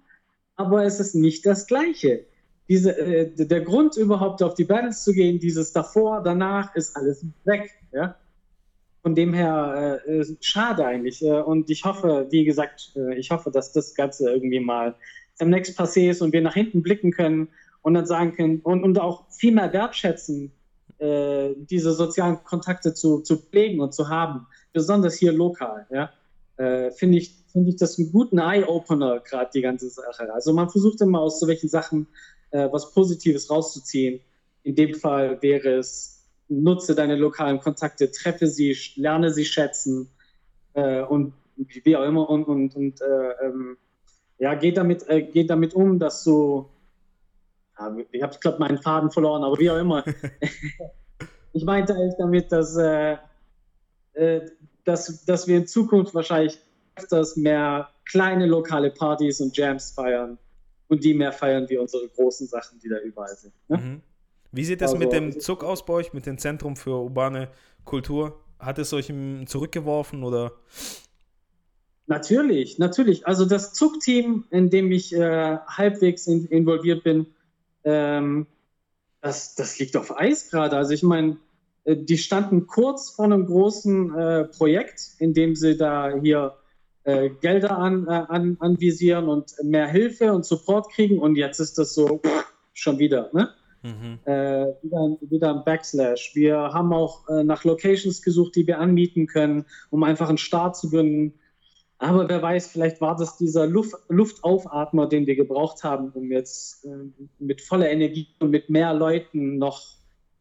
aber 0.57 0.85
es 0.85 0.99
ist 0.99 1.15
nicht 1.15 1.45
das 1.45 1.67
Gleiche. 1.67 2.25
Diese, 2.69 2.97
äh, 2.99 3.31
der 3.35 3.61
Grund 3.61 3.97
überhaupt 3.97 4.43
auf 4.43 4.55
die 4.55 4.64
Battles 4.64 5.05
zu 5.05 5.12
gehen, 5.12 5.39
dieses 5.39 5.73
davor, 5.73 6.23
danach, 6.23 6.75
ist 6.75 6.97
alles 6.97 7.25
weg, 7.45 7.71
ja. 7.93 8.17
von 9.03 9.14
dem 9.14 9.33
her 9.33 10.01
äh, 10.07 10.25
schade 10.41 10.85
eigentlich. 10.85 11.23
Äh, 11.23 11.41
und 11.41 11.71
ich 11.71 11.85
hoffe, 11.85 12.27
wie 12.31 12.45
gesagt, 12.45 12.93
äh, 12.97 13.14
ich 13.17 13.31
hoffe, 13.31 13.51
dass 13.51 13.73
das 13.73 13.95
Ganze 13.95 14.31
irgendwie 14.31 14.61
mal 14.61 14.97
demnächst 15.41 15.79
passé 15.79 16.11
ist 16.11 16.23
und 16.23 16.33
wir 16.33 16.43
nach 16.43 16.55
hinten 16.55 16.83
blicken 16.83 17.12
können 17.12 17.49
und 17.83 17.95
dann 17.95 18.07
sagen 18.07 18.33
können 18.35 18.61
und, 18.61 18.83
und 18.83 18.99
auch 18.99 19.31
viel 19.31 19.53
mehr 19.53 19.73
wertschätzen, 19.73 20.51
äh, 20.99 21.55
diese 21.57 21.93
sozialen 21.93 22.43
Kontakte 22.43 22.95
zu, 22.95 23.21
zu 23.21 23.37
pflegen 23.37 23.81
und 23.81 23.95
zu 23.95 24.09
haben, 24.09 24.47
besonders 24.73 25.14
hier 25.14 25.33
lokal. 25.33 25.87
Ja? 25.91 26.11
Äh, 26.57 26.91
Finde 26.93 27.19
ich, 27.19 27.45
find 27.53 27.69
ich 27.69 27.77
das 27.77 27.99
einen 27.99 28.11
guten 28.11 28.39
Eye-Opener, 28.39 29.21
gerade 29.21 29.51
die 29.55 29.61
ganze 29.61 29.89
Sache. 29.91 30.33
Also 30.33 30.53
man 30.53 30.71
versucht 30.71 31.01
immer 31.01 31.21
aus 31.21 31.39
solchen 31.39 31.69
Sachen 31.69 32.07
äh, 32.51 32.68
was 32.70 32.92
Positives 32.92 33.51
rauszuziehen. 33.51 34.20
In 34.62 34.74
dem 34.74 34.94
Fall 34.94 35.40
wäre 35.42 35.76
es, 35.76 36.24
nutze 36.49 36.94
deine 36.94 37.16
lokalen 37.16 37.61
Kontakte, 37.61 38.11
treffe 38.11 38.47
sie, 38.47 38.76
lerne 38.97 39.32
sie 39.32 39.44
schätzen 39.44 40.11
äh, 40.74 41.03
und 41.03 41.34
wie 41.57 41.97
auch 41.97 42.05
immer 42.05 42.28
und, 42.28 42.44
und, 42.44 42.76
und 42.76 43.01
äh, 43.01 43.47
ähm, 43.47 43.76
ja, 44.38 44.55
geht 44.55 44.76
damit, 44.76 45.09
äh, 45.09 45.22
geht 45.22 45.51
damit 45.51 45.74
um, 45.74 45.99
dass 45.99 46.22
du, 46.24 46.68
ja, 47.78 47.97
ich 48.11 48.22
habe, 48.22 48.36
glaube 48.38 48.59
meinen 48.59 48.78
Faden 48.78 49.11
verloren, 49.11 49.42
aber 49.42 49.59
wie 49.59 49.70
auch 49.70 49.78
immer. 49.78 50.05
ich 51.53 51.64
meinte 51.64 51.94
eigentlich 51.94 52.16
damit, 52.18 52.53
dass, 52.53 52.76
äh, 52.76 53.16
äh, 54.12 54.42
dass, 54.84 55.24
dass 55.24 55.47
wir 55.47 55.57
in 55.57 55.66
Zukunft 55.66 56.14
wahrscheinlich 56.14 56.59
öfters 56.97 57.36
mehr 57.36 57.88
kleine 58.05 58.47
lokale 58.47 58.90
Partys 58.90 59.40
und 59.40 59.57
Jams 59.57 59.92
feiern 59.92 60.38
und 60.89 61.05
die 61.05 61.14
mehr 61.14 61.32
feiern 61.32 61.68
wie 61.68 61.78
unsere 61.78 62.09
großen 62.09 62.47
Sachen, 62.47 62.78
die 62.78 62.89
da 62.89 62.99
überall 62.99 63.37
sind. 63.37 63.55
Ne? 63.68 63.76
Mhm. 63.76 64.03
Wie 64.53 64.64
sieht 64.64 64.80
das 64.80 64.93
Also, 64.93 64.99
mit 64.99 65.12
dem 65.12 65.39
Zug 65.41 65.64
aus 65.64 65.84
bei 65.84 65.95
euch, 65.95 66.12
mit 66.12 66.26
dem 66.26 66.39
Zentrum 66.39 66.76
für 66.76 67.03
urbane 67.03 67.51
Kultur? 67.84 68.41
Hat 68.59 68.78
es 68.78 68.93
euch 68.93 69.12
zurückgeworfen 69.47 70.22
oder? 70.22 70.53
Natürlich, 72.07 72.78
natürlich. 72.78 73.26
Also 73.26 73.45
das 73.45 73.74
Zugteam, 73.74 74.45
in 74.51 74.70
dem 74.70 74.93
ich 74.93 75.12
äh, 75.12 75.59
halbwegs 75.66 76.26
in, 76.26 76.47
involviert 76.47 77.03
bin, 77.03 77.26
ähm, 77.84 78.47
das, 79.20 79.57
das 79.57 79.78
liegt 79.78 79.97
auf 79.97 80.16
Eis 80.16 80.51
gerade. 80.51 80.76
Also 80.76 80.93
ich 80.93 81.03
meine, 81.03 81.37
äh, 81.84 81.97
die 81.97 82.16
standen 82.16 82.66
kurz 82.66 83.11
vor 83.11 83.24
einem 83.24 83.47
großen 83.47 84.14
äh, 84.14 84.45
Projekt, 84.45 85.16
in 85.18 85.34
dem 85.34 85.57
sie 85.57 85.76
da 85.76 86.14
hier 86.14 86.55
äh, 87.07 87.31
Gelder 87.41 87.79
an, 87.79 88.07
äh, 88.07 88.11
an, 88.11 88.57
anvisieren 88.61 89.29
und 89.29 89.55
mehr 89.63 89.89
Hilfe 89.89 90.33
und 90.33 90.45
Support 90.45 90.91
kriegen. 90.93 91.19
Und 91.19 91.37
jetzt 91.37 91.59
ist 91.61 91.79
das 91.79 91.95
so 91.95 92.19
pff, 92.19 92.53
schon 92.75 92.99
wieder, 92.99 93.31
ne? 93.33 93.49
Mhm. 93.83 94.19
äh, 94.25 94.67
wieder, 94.83 94.99
ein- 95.01 95.19
wieder 95.21 95.55
ein 95.55 95.65
Backslash. 95.65 96.33
Wir 96.35 96.57
haben 96.57 96.93
auch 96.93 97.29
äh, 97.29 97.45
nach 97.45 97.63
Locations 97.65 98.21
gesucht, 98.23 98.57
die 98.57 98.67
wir 98.67 98.79
anmieten 98.81 99.27
können, 99.27 99.65
um 99.91 100.03
einfach 100.03 100.29
einen 100.29 100.39
Start 100.39 100.77
zu 100.77 100.91
gründen. 100.91 101.35
Aber 101.99 102.29
wer 102.29 102.43
weiß, 102.43 102.67
vielleicht 102.69 103.01
war 103.01 103.17
das 103.17 103.37
dieser 103.39 103.67
Luft, 103.67 103.95
Luftaufatmer, 104.09 105.07
den 105.09 105.27
wir 105.27 105.37
gebraucht 105.37 105.85
haben, 105.85 106.11
um 106.15 106.31
jetzt 106.33 106.85
äh, 106.85 106.89
mit 107.39 107.61
voller 107.63 107.89
Energie 107.89 108.27
und 108.41 108.51
mit 108.51 108.69
mehr 108.69 108.93
Leuten 108.93 109.57
noch 109.59 109.83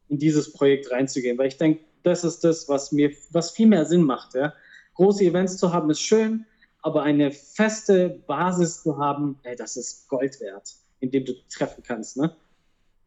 in 0.09 0.17
dieses 0.17 0.51
Projekt 0.51 0.91
reinzugehen. 0.91 1.37
Weil 1.37 1.47
ich 1.47 1.57
denke, 1.57 1.81
das 2.03 2.23
ist 2.23 2.43
das, 2.43 2.67
was 2.67 2.91
mir, 2.91 3.11
was 3.31 3.51
viel 3.51 3.67
mehr 3.67 3.85
Sinn 3.85 4.03
macht. 4.03 4.33
Ja? 4.33 4.53
Große 4.95 5.23
Events 5.23 5.57
zu 5.57 5.71
haben 5.71 5.89
ist 5.89 6.01
schön, 6.01 6.45
aber 6.85 7.01
eine 7.01 7.31
feste 7.31 8.09
Basis 8.27 8.83
zu 8.83 8.99
haben, 8.99 9.39
ey, 9.41 9.55
das 9.55 9.75
ist 9.75 10.07
Gold 10.07 10.39
wert, 10.39 10.75
in 10.99 11.09
dem 11.09 11.25
du 11.25 11.33
treffen 11.49 11.81
kannst. 11.81 12.15
Ne? 12.15 12.35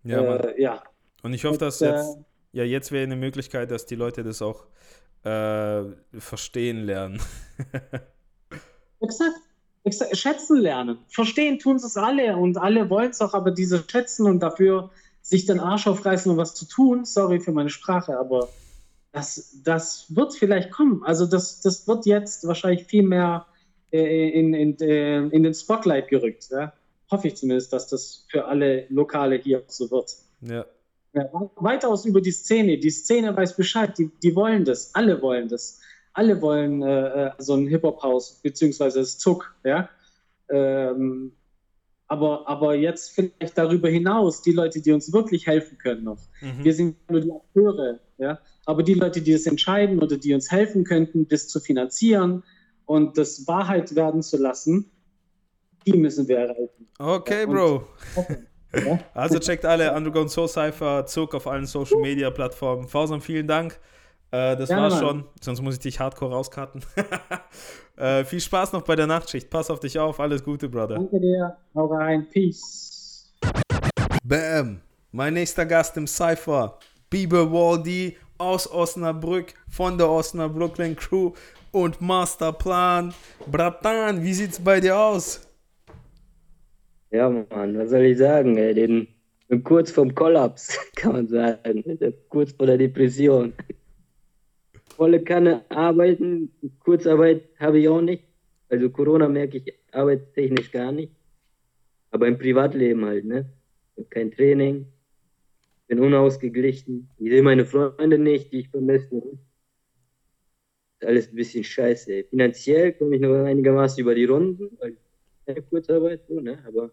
Ja, 0.02 0.20
äh, 0.20 0.60
ja. 0.60 0.82
Und 1.22 1.32
ich 1.32 1.44
hoffe, 1.44 1.54
Und, 1.54 1.62
dass 1.62 1.80
äh, 1.80 1.92
jetzt, 1.92 2.18
ja, 2.50 2.64
jetzt 2.64 2.90
wäre 2.90 3.04
eine 3.04 3.14
Möglichkeit, 3.14 3.70
dass 3.70 3.86
die 3.86 3.94
Leute 3.94 4.24
das 4.24 4.42
auch 4.42 4.66
äh, 5.22 5.84
verstehen 6.18 6.86
lernen. 6.86 7.22
Exakt. 9.00 9.36
Exakt. 9.84 10.16
Schätzen 10.16 10.56
lernen. 10.56 10.98
Verstehen 11.08 11.60
tun 11.60 11.76
es 11.76 11.96
alle 11.96 12.36
und 12.36 12.58
alle 12.58 12.90
wollen 12.90 13.10
es 13.10 13.20
auch, 13.20 13.32
aber 13.32 13.52
diese 13.52 13.84
schätzen 13.88 14.26
und 14.26 14.40
dafür 14.40 14.90
sich 15.22 15.46
den 15.46 15.60
Arsch 15.60 15.86
aufreißen, 15.86 16.32
um 16.32 16.36
was 16.36 16.56
zu 16.56 16.66
tun, 16.66 17.04
sorry 17.04 17.38
für 17.38 17.52
meine 17.52 17.70
Sprache, 17.70 18.18
aber 18.18 18.48
das, 19.12 19.60
das 19.62 20.06
wird 20.16 20.34
vielleicht 20.34 20.72
kommen. 20.72 21.04
Also 21.04 21.26
das, 21.26 21.60
das 21.60 21.86
wird 21.86 22.06
jetzt 22.06 22.44
wahrscheinlich 22.44 22.84
viel 22.86 23.04
mehr 23.04 23.46
äh, 23.46 23.57
in, 23.90 24.54
in, 24.54 24.78
äh, 24.80 25.18
in 25.18 25.42
den 25.42 25.54
Spotlight 25.54 26.08
gerückt. 26.08 26.48
Ja? 26.50 26.72
Hoffe 27.10 27.28
ich 27.28 27.36
zumindest, 27.36 27.72
dass 27.72 27.88
das 27.88 28.26
für 28.30 28.46
alle 28.46 28.86
Lokale 28.88 29.36
hier 29.36 29.60
auch 29.60 29.70
so 29.70 29.90
wird. 29.90 30.14
Ja. 30.40 30.66
Ja, 31.14 31.30
weitaus 31.56 32.04
über 32.04 32.20
die 32.20 32.30
Szene. 32.30 32.78
Die 32.78 32.90
Szene 32.90 33.34
weiß 33.34 33.56
Bescheid, 33.56 33.96
die, 33.96 34.10
die 34.22 34.36
wollen 34.36 34.64
das, 34.64 34.94
alle 34.94 35.22
wollen 35.22 35.48
das. 35.48 35.80
Alle 36.12 36.42
wollen 36.42 36.82
äh, 36.82 37.26
äh, 37.26 37.30
so 37.38 37.54
ein 37.54 37.66
Hip-Hop-Haus, 37.66 38.40
beziehungsweise 38.42 39.00
das 39.00 39.18
Zuck, 39.18 39.54
ja. 39.64 39.88
Ähm, 40.50 41.32
aber, 42.08 42.48
aber 42.48 42.74
jetzt 42.74 43.10
vielleicht 43.14 43.56
darüber 43.56 43.88
hinaus, 43.88 44.42
die 44.42 44.52
Leute, 44.52 44.80
die 44.80 44.92
uns 44.92 45.12
wirklich 45.12 45.46
helfen 45.46 45.78
können 45.78 46.04
noch. 46.04 46.18
Mhm. 46.40 46.64
Wir 46.64 46.74
sind 46.74 46.96
nur 47.10 47.20
die 47.20 47.32
Akteure, 47.32 48.00
ja. 48.18 48.38
Aber 48.66 48.82
die 48.82 48.94
Leute, 48.94 49.22
die 49.22 49.32
das 49.32 49.46
entscheiden 49.46 50.02
oder 50.02 50.18
die 50.18 50.34
uns 50.34 50.50
helfen 50.50 50.84
könnten, 50.84 51.28
das 51.28 51.48
zu 51.48 51.60
finanzieren 51.60 52.42
und 52.88 53.18
das 53.18 53.46
Wahrheit 53.46 53.94
werden 53.94 54.22
zu 54.22 54.38
lassen, 54.38 54.90
die 55.86 55.92
müssen 55.96 56.26
wir 56.26 56.38
erreichen. 56.38 56.88
Okay, 56.98 57.42
Ja, 57.42 57.46
und- 57.46 57.54
Bro. 57.54 57.88
Ja? 58.74 58.98
Also 59.14 59.38
checkt 59.38 59.64
alle 59.64 59.94
Underground 59.94 60.30
Soul 60.30 60.48
Cypher, 60.48 61.06
Zug 61.06 61.34
auf 61.34 61.46
allen 61.46 61.64
Social 61.66 62.00
Media 62.00 62.30
Plattformen. 62.30 62.86
Fausam, 62.88 63.20
vielen 63.20 63.46
Dank. 63.46 63.78
Äh, 64.30 64.56
das 64.56 64.68
Gerne, 64.68 64.82
war's 64.82 64.94
Mann. 64.94 65.02
schon. 65.02 65.24
Sonst 65.40 65.62
muss 65.62 65.74
ich 65.74 65.80
dich 65.80 65.98
hardcore 66.00 66.32
rauscutten. 66.34 66.82
äh, 67.96 68.24
viel 68.24 68.40
Spaß 68.40 68.72
noch 68.72 68.82
bei 68.82 68.94
der 68.94 69.06
Nachtschicht. 69.06 69.48
Pass 69.48 69.70
auf 69.70 69.80
dich 69.80 69.98
auf. 69.98 70.20
Alles 70.20 70.42
Gute, 70.44 70.68
Brother. 70.68 70.96
Danke 70.96 71.18
dir, 71.18 71.56
hau 71.74 71.86
rein, 71.86 72.26
peace. 72.30 73.32
Bam. 74.24 74.80
Mein 75.12 75.32
nächster 75.34 75.64
Gast 75.64 75.96
im 75.96 76.06
Cypher. 76.06 76.78
Bieber 77.08 77.50
Waldi 77.50 78.18
aus 78.36 78.70
Osnabrück 78.70 79.54
von 79.70 79.96
der 79.96 80.10
Osnabrücklen 80.10 80.94
Crew 80.94 81.32
und 81.72 82.00
Masterplan. 82.00 83.14
Bratan, 83.50 84.22
wie 84.22 84.34
sieht's 84.34 84.58
bei 84.60 84.80
dir 84.80 84.96
aus? 84.98 85.48
Ja, 87.10 87.30
Mann, 87.30 87.78
was 87.78 87.90
soll 87.90 88.02
ich 88.02 88.18
sagen, 88.18 88.56
ey? 88.58 88.74
Den, 88.74 89.08
bin 89.48 89.64
kurz 89.64 89.90
vorm 89.90 90.14
Kollaps, 90.14 90.78
kann 90.96 91.12
man 91.12 91.28
sagen. 91.28 91.82
Kurz 92.28 92.52
vor 92.52 92.66
der 92.66 92.78
Depression. 92.78 93.52
Volle 94.96 95.22
Kanne 95.22 95.64
arbeiten, 95.70 96.50
Kurzarbeit 96.80 97.42
habe 97.58 97.78
ich 97.78 97.88
auch 97.88 98.00
nicht. 98.00 98.24
Also 98.68 98.90
Corona 98.90 99.28
merke 99.28 99.58
ich 99.58 99.72
arbeitstechnisch 99.92 100.70
gar 100.70 100.92
nicht. 100.92 101.12
Aber 102.10 102.26
im 102.26 102.38
Privatleben 102.38 103.04
halt, 103.04 103.24
ne? 103.24 103.46
Hab 103.96 104.10
kein 104.10 104.30
Training, 104.30 104.86
bin 105.86 106.00
unausgeglichen. 106.00 107.08
Ich 107.18 107.30
sehe 107.30 107.42
meine 107.42 107.64
Freunde 107.64 108.18
nicht, 108.18 108.52
die 108.52 108.60
ich 108.60 108.68
vermisse. 108.68 109.38
Alles 111.00 111.28
ein 111.30 111.36
bisschen 111.36 111.64
scheiße. 111.64 112.12
Ey. 112.12 112.24
Finanziell 112.24 112.92
komme 112.92 113.16
ich 113.16 113.22
noch 113.22 113.44
einigermaßen 113.44 114.00
über 114.00 114.14
die 114.14 114.24
Runden, 114.24 114.76
weil 114.80 114.96
keine 115.46 115.62
Kurzarbeit, 115.62 116.26
so, 116.28 116.40
ne? 116.40 116.62
Aber 116.66 116.90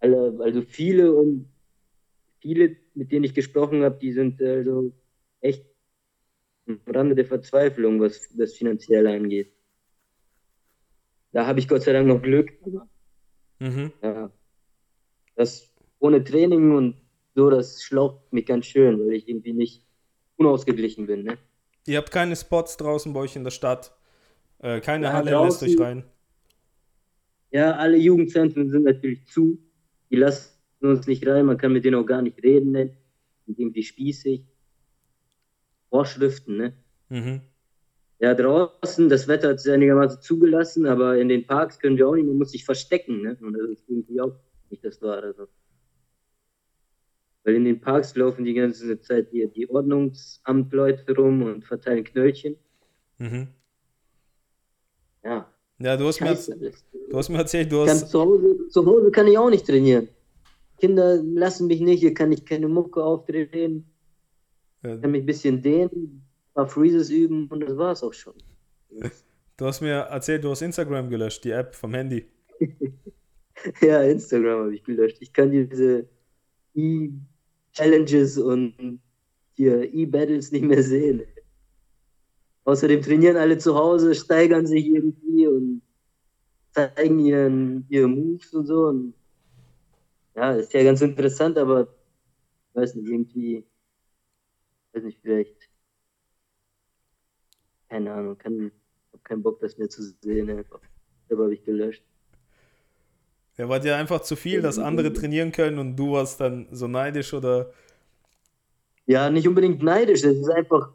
alle, 0.00 0.38
also 0.40 0.62
viele 0.62 1.12
und 1.12 1.48
viele, 2.40 2.76
mit 2.94 3.12
denen 3.12 3.24
ich 3.24 3.34
gesprochen 3.34 3.82
habe, 3.82 3.98
die 3.98 4.12
sind 4.12 4.40
also 4.42 4.92
echt 5.40 5.64
am 6.66 6.80
Rande 6.86 7.14
der 7.14 7.26
Verzweiflung, 7.26 8.00
was 8.00 8.28
das 8.36 8.54
Finanzielle 8.54 9.10
angeht. 9.10 9.52
Da 11.32 11.46
habe 11.46 11.60
ich 11.60 11.68
Gott 11.68 11.82
sei 11.82 11.92
Dank 11.92 12.08
noch 12.08 12.22
Glück. 12.22 12.50
Mhm. 13.58 13.92
ja, 14.02 14.32
das 15.36 15.72
ohne 15.98 16.24
Training 16.24 16.72
und 16.72 16.96
so, 17.34 17.50
das 17.50 17.82
schlaucht 17.82 18.32
mich 18.32 18.46
ganz 18.46 18.66
schön, 18.66 18.98
weil 18.98 19.12
ich 19.12 19.28
irgendwie 19.28 19.52
nicht 19.52 19.86
unausgeglichen 20.36 21.06
bin. 21.06 21.24
Ne? 21.24 21.38
Ihr 21.86 21.98
habt 21.98 22.10
keine 22.10 22.36
Spots 22.36 22.76
draußen 22.76 23.12
bei 23.12 23.20
euch 23.20 23.36
in 23.36 23.44
der 23.44 23.50
Stadt. 23.50 23.92
Äh, 24.58 24.80
keine 24.80 25.06
Ja, 25.06 25.12
Halle 25.14 25.30
draußen- 25.32 25.66
lässt 25.66 25.80
euch 25.80 25.84
rein. 25.86 26.04
Ja, 27.50 27.72
alle 27.72 27.96
Jugendzentren 27.96 28.70
sind 28.70 28.84
natürlich 28.84 29.26
zu. 29.26 29.58
Die 30.10 30.16
lassen 30.16 30.50
uns 30.80 31.06
nicht 31.06 31.26
rein, 31.26 31.46
man 31.46 31.58
kann 31.58 31.72
mit 31.72 31.84
denen 31.84 31.96
auch 31.96 32.06
gar 32.06 32.22
nicht 32.22 32.42
reden, 32.42 32.72
ne? 32.72 32.96
Sind 33.46 33.58
irgendwie 33.58 33.82
spießig. 33.82 34.44
Vorschriften, 35.88 36.56
ne? 36.56 36.72
Mhm. 37.08 37.40
Ja, 38.20 38.34
draußen, 38.34 39.08
das 39.08 39.26
Wetter 39.28 39.48
hat 39.48 39.56
es 39.56 39.66
einigermaßen 39.66 40.20
zugelassen, 40.20 40.86
aber 40.86 41.18
in 41.18 41.28
den 41.28 41.46
Parks 41.46 41.78
können 41.78 41.96
wir 41.96 42.06
auch 42.06 42.14
nicht, 42.14 42.26
man 42.26 42.36
muss 42.36 42.52
sich 42.52 42.64
verstecken, 42.64 43.22
ne? 43.22 43.36
Und 43.40 43.54
das 43.54 43.68
ist 43.70 43.88
irgendwie 43.88 44.20
auch 44.20 44.36
nicht 44.68 44.84
das 44.84 45.00
Wahre. 45.02 45.34
So. 45.34 45.48
Weil 47.44 47.54
in 47.54 47.64
den 47.64 47.80
Parks 47.80 48.14
laufen 48.16 48.44
die 48.44 48.54
ganze 48.54 49.00
Zeit 49.00 49.28
hier 49.30 49.48
die 49.48 49.68
Ordnungsamtleute 49.70 51.14
rum 51.16 51.42
und 51.42 51.64
verteilen 51.64 52.04
Knöllchen. 52.04 52.56
Mhm. 53.18 53.48
Ja. 55.24 55.50
Ja, 55.78 55.96
du 55.96 56.06
hast, 56.06 56.20
mir, 56.20 56.28
Scheiße, 56.28 56.58
du 57.10 57.16
hast 57.16 57.28
mir 57.30 57.38
erzählt, 57.38 57.72
du 57.72 57.80
hast. 57.86 58.10
zu, 58.10 58.20
Hause, 58.20 58.68
zu 58.68 58.84
Hause 58.84 59.10
kann 59.10 59.26
ich 59.26 59.38
auch 59.38 59.48
nicht 59.48 59.66
trainieren. 59.66 60.08
Kinder 60.78 61.22
lassen 61.22 61.66
mich 61.66 61.80
nicht, 61.80 62.00
hier 62.00 62.12
kann 62.12 62.32
ich 62.32 62.44
keine 62.44 62.68
Mucke 62.68 63.02
aufdrehen, 63.02 63.86
Äh, 64.82 64.98
kann 64.98 65.10
mich 65.10 65.22
ein 65.22 65.26
bisschen 65.26 65.62
dehnen. 65.62 65.90
ein 66.50 66.54
paar 66.54 66.68
Freezes 66.68 67.10
üben 67.10 67.48
und 67.48 67.60
das 67.60 67.76
war's 67.76 68.02
auch 68.02 68.12
schon. 68.14 68.34
Du 69.56 69.66
hast 69.66 69.82
mir 69.82 69.90
erzählt, 69.90 70.42
du 70.42 70.48
hast 70.48 70.62
Instagram 70.62 71.10
gelöscht, 71.10 71.44
die 71.44 71.50
App 71.50 71.74
vom 71.74 71.92
Handy. 71.92 72.24
ja, 73.82 74.00
Instagram 74.02 74.60
habe 74.60 74.74
ich 74.74 74.82
gelöscht. 74.82 75.18
Ich 75.20 75.34
kann 75.34 75.50
diese 75.50 76.08
E-Challenges 76.74 78.38
und 78.38 79.00
hier 79.54 79.92
E-Battles 79.92 80.52
nicht 80.52 80.64
mehr 80.64 80.82
sehen. 80.82 81.22
Außerdem 82.64 83.02
trainieren 83.02 83.36
alle 83.36 83.58
zu 83.58 83.74
Hause, 83.74 84.14
steigern 84.14 84.66
sich 84.66 84.86
irgendwie 84.86 85.46
und 85.46 85.82
zeigen 86.72 87.18
ihren, 87.18 87.86
ihre 87.88 88.08
Moves 88.08 88.54
und 88.54 88.66
so. 88.66 88.86
Und 88.88 89.14
ja, 90.34 90.52
ist 90.52 90.72
ja 90.72 90.84
ganz 90.84 91.00
interessant, 91.00 91.58
aber 91.58 91.82
ich 92.68 92.74
weiß 92.74 92.94
nicht, 92.94 93.08
irgendwie, 93.08 93.64
weiß 94.92 95.02
nicht, 95.04 95.18
vielleicht, 95.20 95.68
keine 97.88 98.12
Ahnung, 98.12 98.38
kann, 98.38 98.70
hab 99.12 99.24
keinen 99.24 99.42
Bock, 99.42 99.60
das 99.60 99.76
mehr 99.76 99.88
zu 99.88 100.02
sehen 100.22 100.50
einfach. 100.50 100.80
Selber 101.28 101.44
habe 101.44 101.54
ich 101.54 101.64
gelöscht. 101.64 102.04
Ja, 103.60 103.68
war 103.68 103.78
dir 103.78 103.94
einfach 103.94 104.22
zu 104.22 104.36
viel, 104.36 104.62
dass 104.62 104.78
andere 104.78 105.12
trainieren 105.12 105.52
können 105.52 105.78
und 105.78 105.94
du 105.94 106.12
warst 106.12 106.40
dann 106.40 106.66
so 106.70 106.88
neidisch 106.88 107.34
oder? 107.34 107.70
Ja, 109.04 109.28
nicht 109.28 109.46
unbedingt 109.46 109.82
neidisch, 109.82 110.22
das 110.22 110.36
ist 110.36 110.48
einfach 110.48 110.88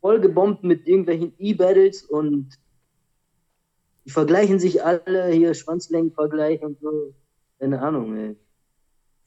voll 0.00 0.20
gebombt 0.20 0.62
mit 0.62 0.86
irgendwelchen 0.86 1.32
E-Battles 1.36 2.04
und 2.04 2.50
die 4.04 4.10
vergleichen 4.10 4.60
sich 4.60 4.84
alle 4.84 5.30
hier, 5.32 5.52
Schwanzlängenvergleich 5.52 6.62
und 6.62 6.78
so. 6.80 7.12
Keine 7.58 7.82
Ahnung, 7.82 8.16
ey. 8.16 8.36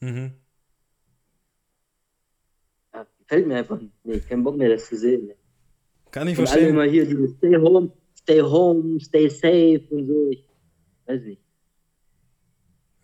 Mhm. 0.00 0.32
Ja, 2.94 3.06
gefällt 3.18 3.46
mir 3.46 3.56
einfach 3.56 3.78
nicht. 4.04 4.26
Kein 4.26 4.42
Bock 4.42 4.56
mehr, 4.56 4.70
das 4.70 4.86
zu 4.86 4.96
sehen. 4.96 5.28
Ey. 5.28 5.36
Kann 6.12 6.28
ich 6.28 6.38
und 6.38 6.46
verstehen. 6.46 6.78
alle 6.78 6.84
immer 6.86 6.90
hier 6.90 7.04
dieses 7.04 7.36
Stay 7.36 7.56
home, 7.56 7.92
stay 8.18 8.40
home, 8.40 8.98
stay 9.00 9.28
safe 9.28 9.86
und 9.90 10.06
so. 10.06 10.30
Ich 10.30 10.48
weiß 11.04 11.22
nicht. 11.24 11.49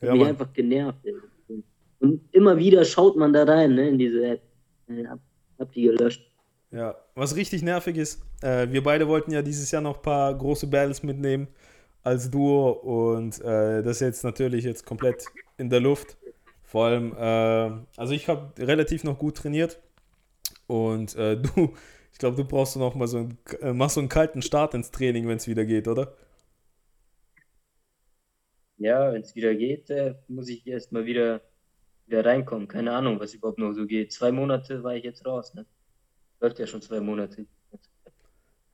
Ja, 0.01 0.15
mich 0.15 0.27
einfach 0.27 0.53
genervt. 0.53 0.99
Ey. 1.05 1.63
Und 2.01 2.21
immer 2.33 2.57
wieder 2.57 2.85
schaut 2.85 3.17
man 3.17 3.33
da 3.33 3.45
rein, 3.45 3.75
ne, 3.75 3.89
in 3.89 3.99
diese 3.99 4.25
App. 4.27 4.43
Ich 4.89 5.07
hab, 5.07 5.19
hab 5.59 5.73
die 5.73 5.83
gelöscht. 5.83 6.31
Ja, 6.71 6.97
was 7.15 7.37
richtig 7.37 7.63
nervig 7.63 7.97
ist, 7.97 8.23
äh, 8.43 8.69
wir 8.71 8.83
beide 8.83 9.09
wollten 9.09 9.31
ja 9.31 9.43
dieses 9.43 9.71
Jahr 9.71 9.83
noch 9.83 9.97
ein 9.97 10.03
paar 10.03 10.35
große 10.35 10.67
Battles 10.67 11.03
mitnehmen 11.03 11.49
als 12.03 12.31
Duo 12.31 12.71
und 12.71 13.41
äh, 13.41 13.83
das 13.83 13.97
ist 13.97 14.01
jetzt 14.01 14.25
natürlich 14.25 14.65
jetzt 14.65 14.85
komplett 14.85 15.25
in 15.59 15.71
der 15.71 15.81
Luft. 15.81 16.17
Vor 16.63 16.87
allem, 16.87 17.13
äh, 17.17 17.85
also 17.97 18.13
ich 18.13 18.29
habe 18.29 18.53
relativ 18.59 19.05
noch 19.05 19.19
gut 19.19 19.37
trainiert 19.37 19.81
und 20.67 21.17
äh, 21.17 21.37
du, 21.41 21.73
ich 22.13 22.19
glaube, 22.19 22.37
du 22.37 22.45
brauchst 22.45 22.77
noch 22.77 22.95
mal 22.95 23.09
so 23.09 23.19
einen, 23.19 23.39
äh, 23.61 23.73
machst 23.73 23.95
so 23.95 24.01
einen 24.01 24.09
kalten 24.09 24.43
Start 24.43 24.75
ins 24.75 24.91
Training, 24.91 25.29
wenn 25.29 25.37
es 25.37 25.47
wieder 25.47 25.65
geht, 25.65 25.89
oder? 25.89 26.15
Ja, 28.79 29.13
wenn 29.13 29.23
es 29.23 29.35
wieder 29.35 29.55
geht, 29.55 29.91
äh, 29.91 30.15
muss 30.29 30.49
ich 30.49 30.67
erst 30.67 30.93
mal 30.93 31.07
wieder, 31.07 31.41
wieder 32.07 32.25
reinkommen. 32.25 32.69
Keine 32.69 32.93
Ahnung, 32.93 33.19
was 33.19 33.35
überhaupt 33.35 33.59
noch 33.59 33.73
so 33.73 33.87
geht. 33.87 34.13
Zwei 34.13 34.33
Monate 34.33 34.83
war 34.83 34.95
ich 34.95 35.05
jetzt 35.05 35.25
raus, 35.25 35.55
ne? 35.55 35.65
Läuft 36.41 36.59
ja 36.59 36.67
schon 36.67 36.83
zwei 36.83 37.01
Monate. 37.01 37.47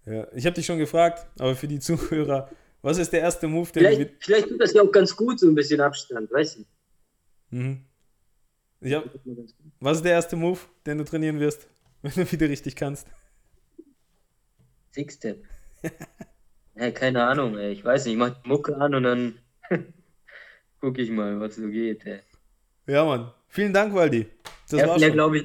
Ja, 0.04 0.26
ich 0.34 0.44
habe 0.46 0.54
dich 0.54 0.66
schon 0.66 0.78
gefragt, 0.78 1.26
aber 1.38 1.54
für 1.54 1.68
die 1.68 1.78
Zuhörer, 1.78 2.50
was 2.82 2.98
ist 2.98 3.12
der 3.12 3.20
erste 3.20 3.46
Move, 3.46 3.70
den 3.70 3.84
du 3.84 3.88
Vielleicht, 3.88 3.98
mit, 3.98 4.24
vielleicht 4.24 4.48
tut 4.48 4.60
das 4.60 4.72
ja 4.72 4.82
auch 4.82 4.90
ganz 4.90 5.14
gut, 5.14 5.38
so 5.38 5.46
ein 5.46 5.54
bisschen 5.54 5.80
Abstand, 5.80 6.32
weißt 6.32 6.58
du? 6.58 7.56
Mhm. 7.56 7.84
Ja, 8.80 9.04
was 9.78 9.98
ist 9.98 10.04
der 10.04 10.12
erste 10.12 10.34
Move, 10.34 10.58
den 10.84 10.98
du 10.98 11.04
trainieren 11.04 11.38
wirst, 11.38 11.68
wenn 12.02 12.12
du 12.12 12.32
wieder 12.32 12.48
richtig 12.48 12.74
kannst? 12.74 13.06
Six-Step. 14.90 15.44
ja, 16.74 16.90
keine 16.90 17.24
Ahnung, 17.24 17.56
ey. 17.56 17.72
Ich 17.72 17.84
weiß 17.84 18.04
nicht, 18.04 18.14
ich 18.14 18.18
mach 18.18 18.42
die 18.42 18.48
Mucke 18.48 18.76
an 18.76 18.96
und 18.96 19.04
dann 19.04 19.38
guck 20.80 20.98
ich 20.98 21.10
mal, 21.10 21.40
was 21.40 21.56
so 21.56 21.68
geht, 21.68 22.04
ey. 22.06 22.20
Ja, 22.86 23.04
Mann. 23.04 23.32
Vielen 23.48 23.72
Dank, 23.72 23.94
Waldi. 23.94 24.26
Das 24.70 25.00
schon. 25.00 25.12
glaube 25.12 25.38
ich, 25.38 25.44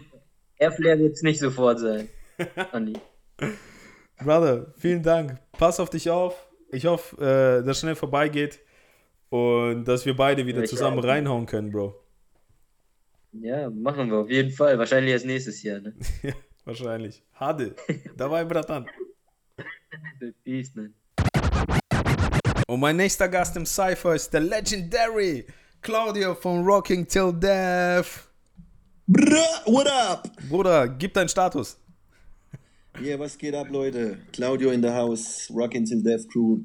Airflare 0.57 0.99
wird 0.99 1.13
es 1.13 1.21
nicht 1.23 1.39
sofort 1.39 1.79
sein. 1.79 2.09
Andi. 2.71 2.93
Brother, 4.23 4.73
vielen 4.77 5.03
Dank. 5.03 5.37
Pass 5.51 5.79
auf 5.79 5.89
dich 5.89 6.09
auf. 6.09 6.47
Ich 6.71 6.85
hoffe, 6.85 7.15
äh, 7.61 7.65
dass 7.65 7.79
schnell 7.79 7.95
vorbeigeht 7.95 8.59
und 9.29 9.85
dass 9.85 10.05
wir 10.05 10.15
beide 10.15 10.45
wieder 10.45 10.63
Ich 10.63 10.69
zusammen 10.69 10.99
auch. 10.99 11.03
reinhauen 11.03 11.45
können, 11.45 11.71
Bro. 11.71 11.95
Ja, 13.33 13.69
machen 13.69 14.09
wir 14.09 14.17
auf 14.17 14.29
jeden 14.29 14.51
Fall. 14.51 14.79
Wahrscheinlich 14.79 15.11
erst 15.11 15.25
nächstes 15.25 15.61
Jahr, 15.61 15.79
ne? 15.79 15.93
Wahrscheinlich. 16.65 17.23
Hade. 17.33 17.75
Dabei, 18.15 18.43
Bratan. 18.43 18.87
Peace, 20.43 20.73
man. 20.75 20.93
Und 22.69 22.81
mein 22.81 22.97
nächster 22.97 23.29
Gast 23.29 23.55
im 23.55 23.65
Cypher 23.65 24.13
ist 24.13 24.33
der 24.33 24.41
Legendary 24.41 25.45
Claudio 25.81 26.35
von 26.35 26.65
Rocking 26.65 27.07
Till 27.07 27.31
Death. 27.31 28.27
Bruh, 29.07 29.37
what 29.67 29.87
up? 29.87 30.29
Bruder, 30.49 30.85
gib 30.89 31.13
deinen 31.13 31.29
Status. 31.29 31.77
Yeah, 33.01 33.17
was 33.17 33.37
geht 33.37 33.55
ab, 33.55 33.67
Leute? 33.71 34.17
Claudio 34.33 34.71
in 34.71 34.81
the 34.81 34.89
house, 34.89 35.49
Rockin' 35.49 35.85
Till 35.85 36.03
Death 36.03 36.27
Crew. 36.27 36.59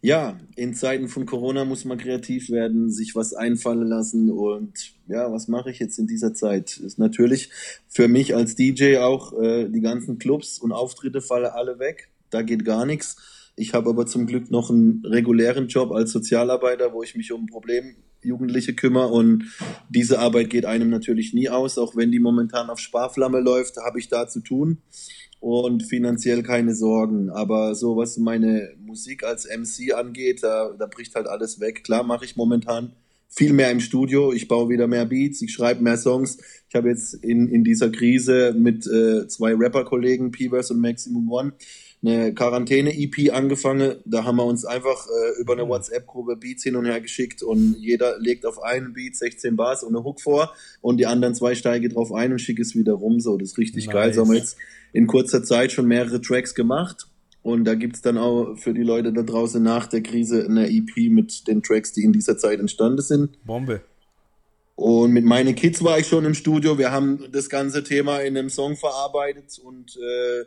Ja, 0.00 0.38
in 0.54 0.72
Zeiten 0.72 1.06
von 1.06 1.26
Corona 1.26 1.66
muss 1.66 1.84
man 1.84 1.98
kreativ 1.98 2.48
werden, 2.48 2.90
sich 2.90 3.14
was 3.14 3.34
einfallen 3.34 3.88
lassen 3.88 4.30
und 4.30 4.94
ja, 5.06 5.30
was 5.30 5.48
mache 5.48 5.70
ich 5.70 5.80
jetzt 5.80 5.98
in 5.98 6.06
dieser 6.06 6.32
Zeit? 6.32 6.78
Ist 6.78 6.98
natürlich 6.98 7.50
für 7.88 8.08
mich 8.08 8.34
als 8.34 8.54
DJ 8.54 8.98
auch 8.98 9.38
äh, 9.38 9.68
die 9.68 9.82
ganzen 9.82 10.18
Clubs 10.18 10.58
und 10.58 10.72
Auftritte 10.72 11.20
fallen 11.20 11.50
alle 11.50 11.78
weg. 11.78 12.08
Da 12.30 12.40
geht 12.40 12.64
gar 12.64 12.86
nichts. 12.86 13.16
Ich 13.56 13.72
habe 13.72 13.88
aber 13.88 14.06
zum 14.06 14.26
Glück 14.26 14.50
noch 14.50 14.70
einen 14.70 15.02
regulären 15.04 15.68
Job 15.68 15.90
als 15.90 16.12
Sozialarbeiter, 16.12 16.92
wo 16.92 17.02
ich 17.02 17.16
mich 17.16 17.32
um 17.32 17.46
Problemjugendliche 17.46 18.74
kümmere 18.74 19.08
und 19.08 19.44
diese 19.88 20.18
Arbeit 20.18 20.50
geht 20.50 20.66
einem 20.66 20.90
natürlich 20.90 21.32
nie 21.32 21.48
aus, 21.48 21.78
auch 21.78 21.96
wenn 21.96 22.12
die 22.12 22.18
momentan 22.20 22.68
auf 22.68 22.78
Sparflamme 22.78 23.40
läuft, 23.40 23.78
habe 23.78 23.98
ich 23.98 24.08
da 24.08 24.28
zu 24.28 24.40
tun 24.40 24.82
und 25.40 25.84
finanziell 25.84 26.42
keine 26.42 26.74
Sorgen. 26.74 27.30
Aber 27.30 27.74
so 27.74 27.96
was 27.96 28.18
meine 28.18 28.74
Musik 28.78 29.24
als 29.24 29.46
MC 29.46 29.94
angeht, 29.94 30.42
da, 30.42 30.74
da 30.78 30.86
bricht 30.86 31.14
halt 31.14 31.26
alles 31.26 31.58
weg. 31.58 31.82
Klar 31.82 32.02
mache 32.02 32.26
ich 32.26 32.36
momentan 32.36 32.92
viel 33.28 33.52
mehr 33.52 33.70
im 33.70 33.80
Studio. 33.80 34.32
Ich 34.32 34.48
baue 34.48 34.68
wieder 34.68 34.86
mehr 34.86 35.06
Beats, 35.06 35.42
ich 35.42 35.52
schreibe 35.52 35.82
mehr 35.82 35.96
Songs. 35.96 36.38
Ich 36.68 36.74
habe 36.74 36.88
jetzt 36.88 37.14
in, 37.14 37.48
in 37.48 37.64
dieser 37.64 37.90
Krise 37.90 38.54
mit 38.56 38.86
äh, 38.86 39.28
zwei 39.28 39.54
Rapper-Kollegen, 39.54 40.30
Peavers 40.30 40.70
und 40.70 40.80
Maximum 40.80 41.30
One, 41.30 41.52
eine 42.06 42.34
Quarantäne-EP 42.34 43.32
angefangen. 43.32 43.96
Da 44.04 44.24
haben 44.24 44.36
wir 44.36 44.44
uns 44.44 44.64
einfach 44.64 45.06
äh, 45.06 45.40
über 45.40 45.54
eine 45.54 45.68
WhatsApp-Gruppe 45.68 46.36
Beats 46.36 46.62
hin 46.62 46.76
und 46.76 46.84
her 46.84 47.00
geschickt 47.00 47.42
und 47.42 47.76
jeder 47.78 48.18
legt 48.18 48.46
auf 48.46 48.62
einen 48.62 48.92
Beat 48.92 49.16
16 49.16 49.56
Bars 49.56 49.82
und 49.82 49.94
eine 49.94 50.04
Hook 50.04 50.20
vor 50.20 50.54
und 50.80 50.98
die 50.98 51.06
anderen 51.06 51.34
zwei 51.34 51.54
steigen 51.54 51.92
drauf 51.92 52.12
ein 52.12 52.32
und 52.32 52.38
schicken 52.38 52.62
es 52.62 52.74
wieder 52.74 52.94
rum. 52.94 53.20
So, 53.20 53.36
das 53.36 53.50
ist 53.50 53.58
richtig 53.58 53.86
Nice. 53.86 53.94
geil. 53.94 54.14
So 54.14 54.22
haben 54.22 54.30
wir 54.30 54.38
jetzt 54.38 54.56
in 54.92 55.06
kurzer 55.06 55.42
Zeit 55.42 55.72
schon 55.72 55.86
mehrere 55.86 56.20
Tracks 56.20 56.54
gemacht. 56.54 57.08
Und 57.42 57.64
da 57.64 57.74
gibt's 57.74 58.02
dann 58.02 58.18
auch 58.18 58.56
für 58.56 58.74
die 58.74 58.82
Leute 58.82 59.12
da 59.12 59.22
draußen 59.22 59.62
nach 59.62 59.86
der 59.86 60.02
Krise 60.02 60.44
eine 60.44 60.68
EP 60.68 61.10
mit 61.10 61.46
den 61.46 61.62
Tracks, 61.62 61.92
die 61.92 62.02
in 62.02 62.12
dieser 62.12 62.36
Zeit 62.38 62.58
entstanden 62.58 63.02
sind. 63.02 63.44
Bombe. 63.46 63.82
Und 64.74 65.12
mit 65.12 65.24
meinen 65.24 65.54
Kids 65.54 65.82
war 65.84 65.98
ich 65.98 66.06
schon 66.06 66.24
im 66.24 66.34
Studio. 66.34 66.76
Wir 66.76 66.90
haben 66.90 67.28
das 67.32 67.48
ganze 67.48 67.84
Thema 67.84 68.18
in 68.18 68.36
einem 68.36 68.50
Song 68.50 68.76
verarbeitet 68.76 69.58
und 69.62 69.96
äh, 69.96 70.44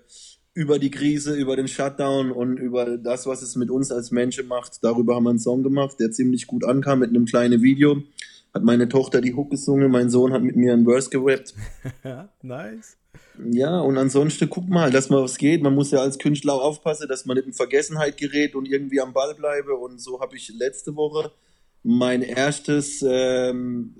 über 0.60 0.78
die 0.78 0.92
Krise, 0.92 1.36
über 1.36 1.56
den 1.56 1.70
Shutdown 1.70 2.34
und 2.34 2.58
über 2.58 2.98
das, 2.98 3.26
was 3.26 3.42
es 3.42 3.56
mit 3.56 3.72
uns 3.72 3.94
als 3.94 4.12
Menschen 4.12 4.46
macht, 4.50 4.84
darüber 4.84 5.16
haben 5.16 5.24
wir 5.24 5.30
einen 5.30 5.40
Song 5.40 5.64
gemacht, 5.64 6.02
der 6.02 6.12
ziemlich 6.12 6.48
gut 6.48 6.66
ankam 6.66 7.00
mit 7.00 7.12
einem 7.12 7.24
kleinen 7.24 7.62
Video. 7.62 8.04
Hat 8.54 8.66
meine 8.66 8.90
Tochter 8.90 9.22
die 9.22 9.34
Hook 9.34 9.52
gesungen, 9.52 9.90
mein 9.90 10.10
Sohn 10.10 10.34
hat 10.34 10.44
mit 10.44 10.58
mir 10.58 10.74
einen 10.74 10.84
Verse 10.84 11.10
gerappt. 11.10 11.54
Ja, 12.04 12.28
nice. 12.42 12.98
Ja, 13.50 13.80
und 13.80 13.98
ansonsten 13.98 14.50
guck 14.50 14.68
mal, 14.68 14.92
dass 14.92 15.10
man 15.10 15.24
was 15.24 15.38
geht. 15.38 15.64
Man 15.64 15.76
muss 15.76 15.92
ja 15.92 16.00
als 16.00 16.20
Künstler 16.20 16.56
auch 16.56 16.64
aufpassen, 16.64 17.08
dass 17.08 17.26
man 17.26 17.38
nicht 17.38 17.48
in 17.48 17.54
Vergessenheit 17.54 18.18
gerät 18.18 18.54
und 18.54 18.68
irgendwie 18.68 19.00
am 19.00 19.14
Ball 19.14 19.34
bleibe. 19.36 19.76
Und 19.76 20.02
so 20.02 20.20
habe 20.20 20.36
ich 20.36 20.52
letzte 20.60 20.94
Woche 20.98 21.32
mein 21.84 22.22
erstes 22.22 23.02
ähm, 23.08 23.96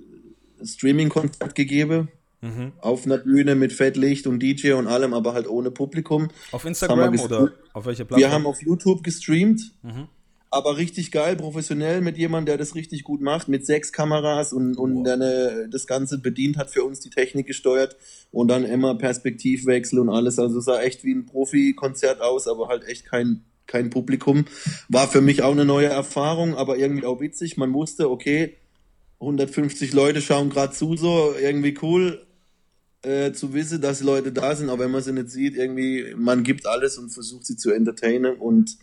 Streaming-Konzert 0.62 1.54
gegeben. 1.54 2.08
Mhm. 2.42 2.72
Auf 2.80 3.04
einer 3.04 3.18
Bühne 3.18 3.54
mit 3.54 3.72
Fettlicht 3.72 4.26
und 4.26 4.40
DJ 4.40 4.72
und 4.72 4.86
allem, 4.86 5.12
aber 5.12 5.34
halt 5.34 5.46
ohne 5.48 5.70
Publikum. 5.70 6.28
Auf 6.52 6.64
Instagram 6.64 7.18
oder 7.20 7.52
auf 7.74 7.84
welcher 7.86 8.04
Plattform? 8.04 8.18
Wir 8.18 8.32
haben 8.32 8.46
auf 8.46 8.62
YouTube 8.62 9.02
gestreamt, 9.04 9.72
Mhm. 9.82 10.08
aber 10.50 10.78
richtig 10.78 11.10
geil, 11.12 11.36
professionell 11.36 12.00
mit 12.00 12.16
jemandem, 12.16 12.46
der 12.46 12.56
das 12.58 12.74
richtig 12.74 13.04
gut 13.04 13.20
macht, 13.20 13.48
mit 13.48 13.66
sechs 13.66 13.92
Kameras 13.92 14.52
und, 14.54 14.76
und 14.76 15.04
der 15.04 15.14
eine, 15.14 15.68
das 15.70 15.86
Ganze 15.86 16.18
bedient 16.18 16.56
hat, 16.56 16.70
für 16.70 16.82
uns 16.82 17.00
die 17.00 17.10
Technik 17.10 17.46
gesteuert 17.46 17.96
und 18.32 18.48
dann 18.48 18.64
immer 18.64 18.94
Perspektivwechsel 18.96 19.98
und 19.98 20.08
alles. 20.08 20.38
Also 20.38 20.60
sah 20.60 20.80
echt 20.80 21.04
wie 21.04 21.12
ein 21.14 21.26
Profi-Konzert 21.26 22.22
aus, 22.22 22.48
aber 22.48 22.68
halt 22.68 22.84
echt 22.88 23.04
kein, 23.04 23.44
kein 23.66 23.90
Publikum. 23.90 24.46
War 24.88 25.08
für 25.08 25.20
mich 25.20 25.42
auch 25.42 25.52
eine 25.52 25.66
neue 25.66 25.88
Erfahrung, 25.88 26.54
aber 26.56 26.78
irgendwie 26.78 27.04
auch 27.04 27.20
witzig. 27.20 27.58
Man 27.58 27.72
wusste, 27.74 28.10
okay, 28.10 28.56
150 29.20 29.92
Leute 29.92 30.22
schauen 30.22 30.48
gerade 30.48 30.72
zu, 30.72 30.96
so 30.96 31.34
irgendwie 31.40 31.76
cool. 31.82 32.26
Äh, 33.02 33.32
zu 33.32 33.54
wissen, 33.54 33.80
dass 33.80 34.02
Leute 34.02 34.32
da 34.32 34.54
sind, 34.54 34.68
auch 34.68 34.78
wenn 34.78 34.90
man 34.90 35.02
sie 35.02 35.12
nicht 35.12 35.30
sieht, 35.30 35.56
irgendwie, 35.56 36.14
man 36.16 36.42
gibt 36.42 36.66
alles 36.66 36.98
und 36.98 37.10
versucht 37.10 37.46
sie 37.46 37.56
zu 37.56 37.70
entertainen 37.70 38.36
und 38.36 38.76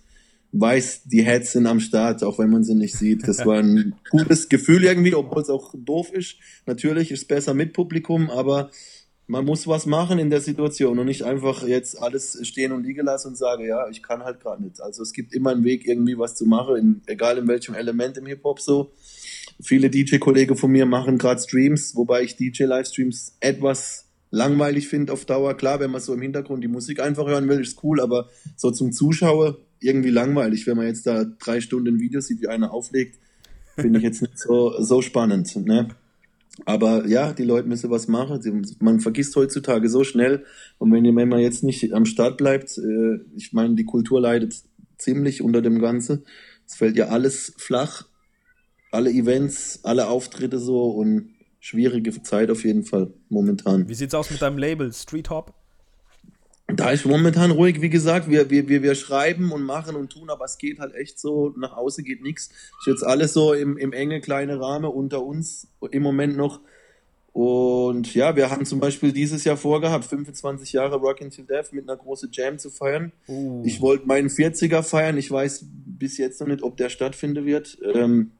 weiß, 0.53 1.03
die 1.05 1.24
Heads 1.24 1.51
sind 1.51 1.68
am 1.68 1.80
Start, 1.80 2.24
auch 2.24 2.39
wenn 2.39 2.49
man 2.49 2.63
sie 2.63 2.76
nicht 2.76 2.95
sieht. 2.95 3.28
Das 3.28 3.45
war 3.45 3.59
ein 3.59 3.95
gutes 4.09 4.49
Gefühl 4.49 4.84
irgendwie, 4.84 5.13
obwohl 5.13 5.41
es 5.41 5.49
auch 5.49 5.74
doof 5.78 6.11
ist. 6.13 6.38
Natürlich 6.65 7.11
ist 7.11 7.22
es 7.22 7.28
besser 7.28 7.53
mit 7.53 7.74
Publikum, 7.74 8.30
aber 8.30 8.72
man 9.28 9.43
muss 9.43 9.68
was 9.68 9.86
machen 9.86 10.20
in 10.20 10.30
der 10.30 10.39
Situation 10.39 10.97
und 10.97 11.05
nicht 11.05 11.24
einfach 11.24 11.68
jetzt 11.68 12.01
alles 12.01 12.39
stehen 12.47 12.72
und 12.72 12.84
liegen 12.84 13.05
lassen 13.05 13.30
und 13.30 13.38
sagen, 13.38 13.65
ja, 13.65 13.89
ich 13.89 14.01
kann 14.01 14.24
halt 14.24 14.39
gerade 14.39 14.63
nicht. 14.63 14.82
Also 14.82 15.03
es 15.03 15.11
gibt 15.11 15.34
immer 15.34 15.51
einen 15.51 15.65
Weg, 15.65 15.86
irgendwie 15.86 16.18
was 16.18 16.36
zu 16.36 16.45
machen, 16.45 16.78
in, 16.78 17.01
egal 17.07 17.38
in 17.38 17.47
welchem 17.47 17.76
Element 17.76 18.18
im 18.18 18.26
Hip-Hop 18.26 18.61
so. 18.61 18.93
Viele 19.61 19.89
DJ-Kollegen 19.89 20.55
von 20.55 20.72
mir 20.72 20.86
machen 20.86 21.18
gerade 21.18 21.41
Streams, 21.41 21.95
wobei 21.95 22.24
ich 22.24 22.38
DJ-Livestreams 22.38 23.36
etwas 23.41 24.07
langweilig 24.30 24.88
finde 24.88 25.13
auf 25.13 25.25
Dauer. 25.25 25.55
Klar, 25.55 25.80
wenn 25.80 25.91
man 25.91 26.01
so 26.01 26.13
im 26.13 26.21
Hintergrund 26.21 26.63
die 26.63 26.67
Musik 26.67 26.99
einfach 26.99 27.28
hören 27.28 27.47
will, 27.47 27.61
ist 27.61 27.84
cool, 27.84 28.01
aber 28.01 28.30
so 28.55 28.71
zum 28.71 28.91
Zuschauer 28.91 29.57
irgendwie 29.80 30.09
langweilig, 30.09 30.67
wenn 30.67 30.78
man 30.78 30.88
jetzt 30.88 31.05
da 31.05 31.23
drei 31.23 31.61
Stunden 31.61 31.99
Video 31.99 32.19
sieht, 32.19 32.41
wie 32.41 32.47
einer 32.47 32.73
auflegt, 32.73 33.19
finde 33.75 33.99
ich 33.99 34.03
jetzt 34.03 34.21
nicht 34.21 34.39
so, 34.39 34.73
so 34.82 35.01
spannend. 35.01 35.55
Ne? 35.55 35.89
Aber 36.65 37.07
ja, 37.07 37.34
die 37.34 37.43
Leute 37.43 37.67
müssen 37.67 37.89
was 37.89 38.07
machen. 38.07 38.65
Man 38.80 38.99
vergisst 38.99 39.36
heutzutage 39.36 39.89
so 39.89 40.03
schnell. 40.03 40.45
Und 40.80 40.91
wenn, 40.91 41.15
wenn 41.15 41.30
man 41.30 41.39
jetzt 41.39 41.63
nicht 41.63 41.93
am 41.93 42.05
Start 42.05 42.38
bleibt, 42.38 42.78
äh, 42.78 43.19
ich 43.36 43.53
meine, 43.53 43.75
die 43.75 43.86
Kultur 43.86 44.19
leidet 44.19 44.55
ziemlich 44.97 45.41
unter 45.41 45.61
dem 45.61 45.80
Ganzen. 45.80 46.23
Es 46.65 46.75
fällt 46.75 46.97
ja 46.97 47.09
alles 47.09 47.53
flach. 47.57 48.07
Alle 48.91 49.11
Events, 49.11 49.82
alle 49.84 50.07
Auftritte 50.07 50.59
so 50.59 50.89
und 50.89 51.36
schwierige 51.60 52.22
Zeit 52.24 52.49
auf 52.49 52.64
jeden 52.64 52.84
Fall 52.84 53.12
momentan. 53.30 53.89
Wie 53.89 53.93
sieht's 53.93 54.14
aus 54.14 54.32
mit 54.32 54.41
deinem 54.41 54.58
Label 54.58 54.91
Street 54.93 55.30
Hop? 55.30 55.53
Da 56.68 56.91
ist 56.91 57.05
momentan 57.05 57.51
ruhig, 57.51 57.82
wie 57.82 57.89
gesagt, 57.89 58.30
wir, 58.30 58.49
wir, 58.49 58.68
wir, 58.68 58.84
wir 58.84 58.95
schreiben 58.95 59.53
und 59.53 59.64
machen 59.64 59.95
und 59.95 60.12
tun, 60.12 60.30
aber 60.30 60.43
es 60.43 60.58
geht 60.58 60.80
halt 60.80 60.95
echt 60.95 61.18
so, 61.18 61.53
nach 61.58 61.78
außen 61.78 62.03
geht 62.03 62.22
nichts. 62.22 62.49
Ist 62.80 62.88
jetzt 62.88 63.03
alles 63.03 63.34
so 63.34 63.53
im, 63.53 63.78
im 63.78 63.93
enge 63.93 64.20
kleine 64.20 64.60
Rahmen 64.60 64.89
unter 64.91 65.24
uns 65.24 65.68
im 65.91 66.03
Moment 66.03 66.36
noch. 66.36 66.60
Und 67.32 68.14
ja, 68.16 68.36
wir 68.36 68.49
haben 68.49 68.66
zum 68.66 68.80
Beispiel 68.80 69.14
dieses 69.14 69.43
Jahr 69.43 69.58
vorgehabt, 69.58 70.05
25 70.05 70.74
Jahre 70.74 70.97
Rockin' 70.97 71.30
Till 71.30 71.45
Death 71.45 71.72
mit 71.72 71.88
einer 71.88 71.95
großen 71.95 72.30
Jam 72.34 72.58
zu 72.58 72.70
feiern. 72.70 73.14
Uh. 73.28 73.62
Ich 73.64 73.80
wollte 73.80 74.08
meinen 74.08 74.28
40er 74.28 74.82
feiern. 74.82 75.18
Ich 75.18 75.32
weiß 75.32 75.68
bis 75.70 76.18
jetzt 76.18 76.41
noch 76.41 76.47
nicht, 76.47 76.64
ob 76.64 76.78
der 76.78 76.89
stattfinden 76.89 77.45
wird. 77.45 77.78
Ähm, 77.93 78.32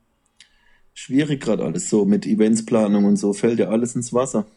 schwierig 0.98 1.42
gerade 1.42 1.64
alles 1.64 1.90
so 1.90 2.06
mit 2.06 2.26
Eventsplanung 2.26 3.06
und 3.06 3.18
so, 3.18 3.32
fällt 3.32 3.60
ja 3.60 3.70
alles 3.70 3.96
ins 3.96 4.14
Wasser. 4.14 4.48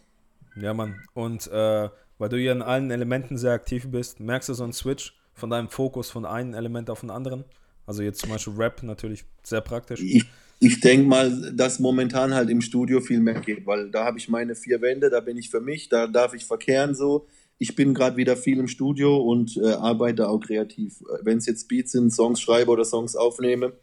Ja, 0.56 0.72
Mann. 0.72 0.94
Und 1.12 1.46
äh, 1.48 1.88
weil 2.18 2.28
du 2.30 2.38
hier 2.38 2.52
in 2.52 2.62
allen 2.62 2.90
Elementen 2.90 3.36
sehr 3.36 3.52
aktiv 3.52 3.88
bist, 3.88 4.20
merkst 4.20 4.48
du 4.48 4.54
so 4.54 4.64
einen 4.64 4.72
Switch 4.72 5.14
von 5.34 5.50
deinem 5.50 5.68
Fokus 5.68 6.10
von 6.10 6.24
einem 6.24 6.54
Element 6.54 6.88
auf 6.88 7.00
den 7.00 7.10
anderen? 7.10 7.44
Also 7.86 8.02
jetzt 8.02 8.20
zum 8.20 8.30
Beispiel 8.30 8.54
Rap 8.54 8.82
natürlich 8.82 9.24
sehr 9.42 9.60
praktisch. 9.60 10.00
Ich, 10.00 10.24
ich 10.60 10.80
denke 10.80 11.06
mal, 11.06 11.52
dass 11.52 11.78
momentan 11.78 12.32
halt 12.32 12.48
im 12.48 12.62
Studio 12.62 13.00
viel 13.00 13.20
mehr 13.20 13.40
geht, 13.40 13.66
weil 13.66 13.90
da 13.90 14.06
habe 14.06 14.18
ich 14.18 14.30
meine 14.30 14.54
vier 14.54 14.80
Wände, 14.80 15.10
da 15.10 15.20
bin 15.20 15.36
ich 15.36 15.50
für 15.50 15.60
mich, 15.60 15.90
da 15.90 16.06
darf 16.06 16.32
ich 16.32 16.46
verkehren 16.46 16.94
so. 16.94 17.26
Ich 17.58 17.74
bin 17.74 17.92
gerade 17.92 18.16
wieder 18.16 18.38
viel 18.38 18.58
im 18.58 18.68
Studio 18.68 19.18
und 19.18 19.58
äh, 19.58 19.72
arbeite 19.72 20.28
auch 20.30 20.40
kreativ. 20.40 21.02
Wenn 21.20 21.36
es 21.36 21.46
jetzt 21.46 21.68
Beats 21.68 21.92
sind, 21.92 22.14
Songs 22.14 22.40
schreibe 22.40 22.70
oder 22.70 22.86
Songs 22.86 23.14
aufnehme, 23.14 23.74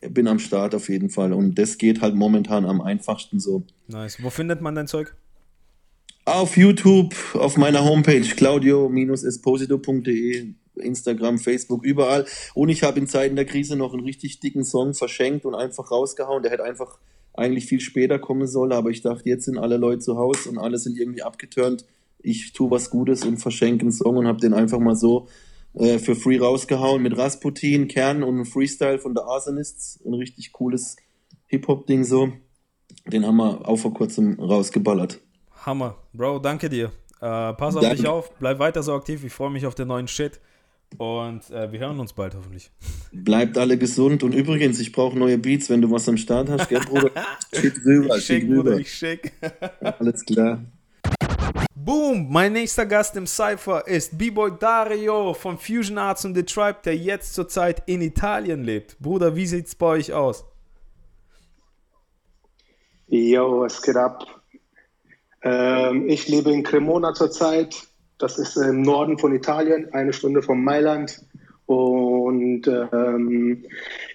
bin 0.00 0.28
am 0.28 0.38
Start 0.38 0.74
auf 0.74 0.88
jeden 0.88 1.10
Fall. 1.10 1.32
Und 1.32 1.58
das 1.58 1.78
geht 1.78 2.00
halt 2.00 2.14
momentan 2.14 2.66
am 2.66 2.80
einfachsten 2.80 3.40
so. 3.40 3.64
Nice. 3.88 4.22
Wo 4.22 4.30
findet 4.30 4.60
man 4.60 4.74
dein 4.74 4.86
Zeug? 4.86 5.14
Auf 6.24 6.56
YouTube, 6.56 7.14
auf 7.34 7.56
meiner 7.56 7.84
Homepage 7.84 8.20
claudio-esposito.de, 8.20 10.52
Instagram, 10.76 11.38
Facebook, 11.38 11.84
überall. 11.84 12.26
Und 12.54 12.68
ich 12.68 12.82
habe 12.82 13.00
in 13.00 13.06
Zeiten 13.06 13.36
der 13.36 13.46
Krise 13.46 13.76
noch 13.76 13.92
einen 13.92 14.04
richtig 14.04 14.40
dicken 14.40 14.64
Song 14.64 14.94
verschenkt 14.94 15.44
und 15.44 15.54
einfach 15.54 15.90
rausgehauen. 15.90 16.42
Der 16.42 16.52
hätte 16.52 16.64
einfach 16.64 16.98
eigentlich 17.34 17.66
viel 17.66 17.80
später 17.80 18.18
kommen 18.18 18.46
sollen, 18.46 18.72
aber 18.72 18.90
ich 18.90 19.02
dachte, 19.02 19.28
jetzt 19.28 19.44
sind 19.44 19.58
alle 19.58 19.76
Leute 19.76 20.00
zu 20.00 20.16
Hause 20.16 20.48
und 20.50 20.58
alle 20.58 20.78
sind 20.78 20.98
irgendwie 20.98 21.22
abgeturnt. 21.22 21.84
Ich 22.18 22.52
tue 22.52 22.70
was 22.70 22.90
Gutes 22.90 23.24
und 23.24 23.38
verschenke 23.38 23.82
einen 23.82 23.92
Song 23.92 24.16
und 24.16 24.26
habe 24.26 24.40
den 24.40 24.52
einfach 24.52 24.78
mal 24.78 24.96
so 24.96 25.28
äh, 25.74 25.98
für 25.98 26.16
free 26.16 26.38
rausgehauen 26.38 27.02
mit 27.02 27.16
Rasputin, 27.16 27.88
Kern 27.88 28.22
und 28.22 28.44
Freestyle 28.46 28.98
von 28.98 29.14
The 29.14 29.22
Arsonists. 29.22 30.00
Ein 30.04 30.14
richtig 30.14 30.52
cooles 30.52 30.96
Hip-Hop-Ding 31.46 32.04
so. 32.04 32.32
Den 33.06 33.26
haben 33.26 33.36
wir 33.36 33.68
auch 33.68 33.76
vor 33.76 33.94
kurzem 33.94 34.38
rausgeballert. 34.40 35.20
Hammer. 35.64 35.96
Bro, 36.12 36.40
danke 36.40 36.68
dir. 36.68 36.86
Äh, 37.20 37.52
pass 37.52 37.76
auf 37.76 37.82
danke. 37.82 37.96
dich 37.96 38.06
auf, 38.06 38.32
bleib 38.38 38.58
weiter 38.58 38.82
so 38.82 38.94
aktiv. 38.94 39.24
Ich 39.24 39.32
freue 39.32 39.50
mich 39.50 39.66
auf 39.66 39.74
den 39.74 39.88
neuen 39.88 40.08
Shit. 40.08 40.40
Und 40.98 41.48
äh, 41.50 41.70
wir 41.70 41.78
hören 41.78 42.00
uns 42.00 42.14
bald 42.14 42.34
hoffentlich. 42.34 42.70
Bleibt 43.12 43.56
alle 43.56 43.78
gesund. 43.78 44.22
Und 44.22 44.34
übrigens, 44.34 44.80
ich 44.80 44.90
brauche 44.90 45.16
neue 45.16 45.38
Beats, 45.38 45.70
wenn 45.70 45.80
du 45.80 45.90
was 45.90 46.08
am 46.08 46.16
Start 46.16 46.48
hast, 46.48 46.68
gell, 46.68 46.80
Bruder? 46.80 47.10
schick 47.54 47.84
rüber, 47.84 48.16
ich 48.16 48.24
schick, 48.24 48.42
schick 48.42 48.50
rüber. 48.50 48.62
Bruder, 48.62 48.78
ich 48.78 48.92
schick. 48.92 49.32
Alles 49.80 50.24
klar. 50.24 50.64
Boom! 51.82 52.26
Mein 52.30 52.52
nächster 52.52 52.84
Gast 52.84 53.16
im 53.16 53.26
Cypher 53.26 53.86
ist 53.86 54.18
B-Boy 54.18 54.52
Dario 54.58 55.32
von 55.32 55.56
Fusion 55.56 55.96
Arts 55.96 56.26
und 56.26 56.34
The 56.34 56.42
Tribe, 56.42 56.76
der 56.84 56.94
jetzt 56.94 57.32
zurzeit 57.32 57.82
in 57.86 58.02
Italien 58.02 58.64
lebt. 58.64 58.98
Bruder, 59.00 59.34
wie 59.34 59.46
sieht's 59.46 59.74
bei 59.74 59.86
euch 59.86 60.12
aus? 60.12 60.44
Yo, 63.06 63.60
was 63.60 63.80
geht 63.80 63.96
ab? 63.96 64.26
Ähm, 65.42 66.06
ich 66.06 66.28
lebe 66.28 66.52
in 66.52 66.64
Cremona 66.64 67.14
zurzeit. 67.14 67.74
Das 68.18 68.38
ist 68.38 68.56
im 68.58 68.82
Norden 68.82 69.16
von 69.16 69.34
Italien, 69.34 69.90
eine 69.94 70.12
Stunde 70.12 70.42
von 70.42 70.62
Mailand. 70.62 71.24
Und 71.64 72.66
ähm, 72.68 73.64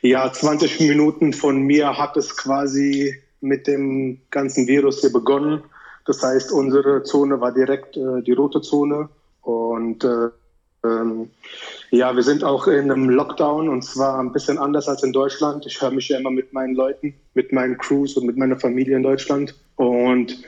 ja, 0.03 0.31
20 0.31 0.81
Minuten 0.81 1.33
von 1.33 1.63
mir 1.63 1.97
hat 1.97 2.15
es 2.15 2.37
quasi 2.37 3.15
mit 3.41 3.65
dem 3.65 4.21
ganzen 4.29 4.67
Virus 4.67 5.01
hier 5.01 5.11
begonnen. 5.11 5.63
Das 6.05 6.21
heißt, 6.21 6.51
unsere 6.51 7.03
Zone 7.03 7.41
war 7.41 7.51
direkt 7.51 7.97
äh, 7.97 8.21
die 8.21 8.33
rote 8.33 8.61
Zone. 8.61 9.09
Und 9.41 10.03
äh, 10.03 10.29
ähm, 10.85 11.29
ja, 11.91 12.15
wir 12.15 12.23
sind 12.23 12.43
auch 12.43 12.67
in 12.67 12.91
einem 12.91 13.09
Lockdown 13.09 13.69
und 13.69 13.83
zwar 13.83 14.19
ein 14.19 14.31
bisschen 14.31 14.57
anders 14.57 14.87
als 14.87 15.03
in 15.03 15.13
Deutschland. 15.13 15.65
Ich 15.65 15.81
höre 15.81 15.91
mich 15.91 16.09
ja 16.09 16.19
immer 16.19 16.31
mit 16.31 16.53
meinen 16.53 16.75
Leuten, 16.75 17.15
mit 17.33 17.51
meinen 17.51 17.77
Crews 17.77 18.15
und 18.17 18.25
mit 18.25 18.37
meiner 18.37 18.59
Familie 18.59 18.95
in 18.95 19.03
Deutschland. 19.03 19.55
Und 19.75 20.43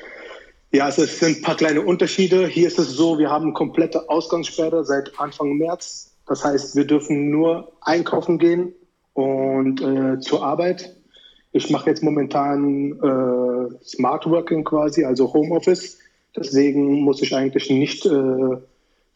ja, 0.72 0.89
es 0.89 0.95
sind 0.95 1.38
ein 1.38 1.41
paar 1.41 1.55
kleine 1.55 1.82
Unterschiede. 1.82 2.45
Hier 2.47 2.68
ist 2.68 2.78
es 2.78 2.91
so, 2.91 3.18
wir 3.18 3.30
haben 3.30 3.53
komplette 3.53 4.10
Ausgangssperre 4.10 4.84
seit 4.84 5.20
Anfang 5.20 5.58
März. 5.58 6.12
Das 6.28 6.43
heißt, 6.43 6.76
wir 6.76 6.86
dürfen 6.86 7.32
nur 7.32 7.72
einkaufen 7.82 8.38
gehen 8.38 8.74
und 9.14 9.82
äh, 9.82 10.20
zur 10.20 10.45
Arbeit. 10.45 10.97
Ich 11.58 11.72
mache 11.72 11.89
jetzt 11.89 12.03
momentan 12.03 12.91
äh, 12.91 13.84
Smart 13.84 14.30
Working 14.30 14.64
quasi, 14.64 15.03
also 15.03 15.34
Homeoffice. 15.34 15.97
Deswegen 16.36 17.01
muss 17.01 17.22
ich 17.24 17.36
eigentlich 17.36 17.70
nicht 17.72 18.05
äh, 18.05 18.58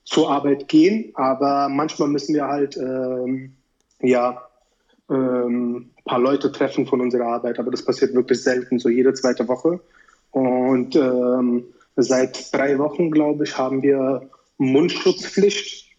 zur 0.06 0.32
Arbeit 0.32 0.68
gehen, 0.68 1.12
aber 1.14 1.70
manchmal 1.70 2.08
müssen 2.10 2.34
wir 2.34 2.48
halt 2.48 2.76
ähm, 2.78 3.54
ja 4.02 4.42
ähm, 5.10 5.92
paar 6.06 6.20
Leute 6.20 6.52
treffen 6.52 6.88
von 6.88 7.00
unserer 7.00 7.28
Arbeit, 7.28 7.60
aber 7.60 7.70
das 7.70 7.86
passiert 7.86 8.16
wirklich 8.16 8.42
selten, 8.42 8.80
so 8.80 8.90
jede 8.90 9.14
zweite 9.14 9.48
Woche. 9.48 9.80
Und 10.32 10.96
ähm, 10.96 11.66
seit 11.96 12.52
drei 12.54 12.80
Wochen, 12.80 13.12
glaube 13.12 13.44
ich, 13.44 13.56
haben 13.56 13.84
wir 13.84 14.28
Mundschutzpflicht. 14.58 15.96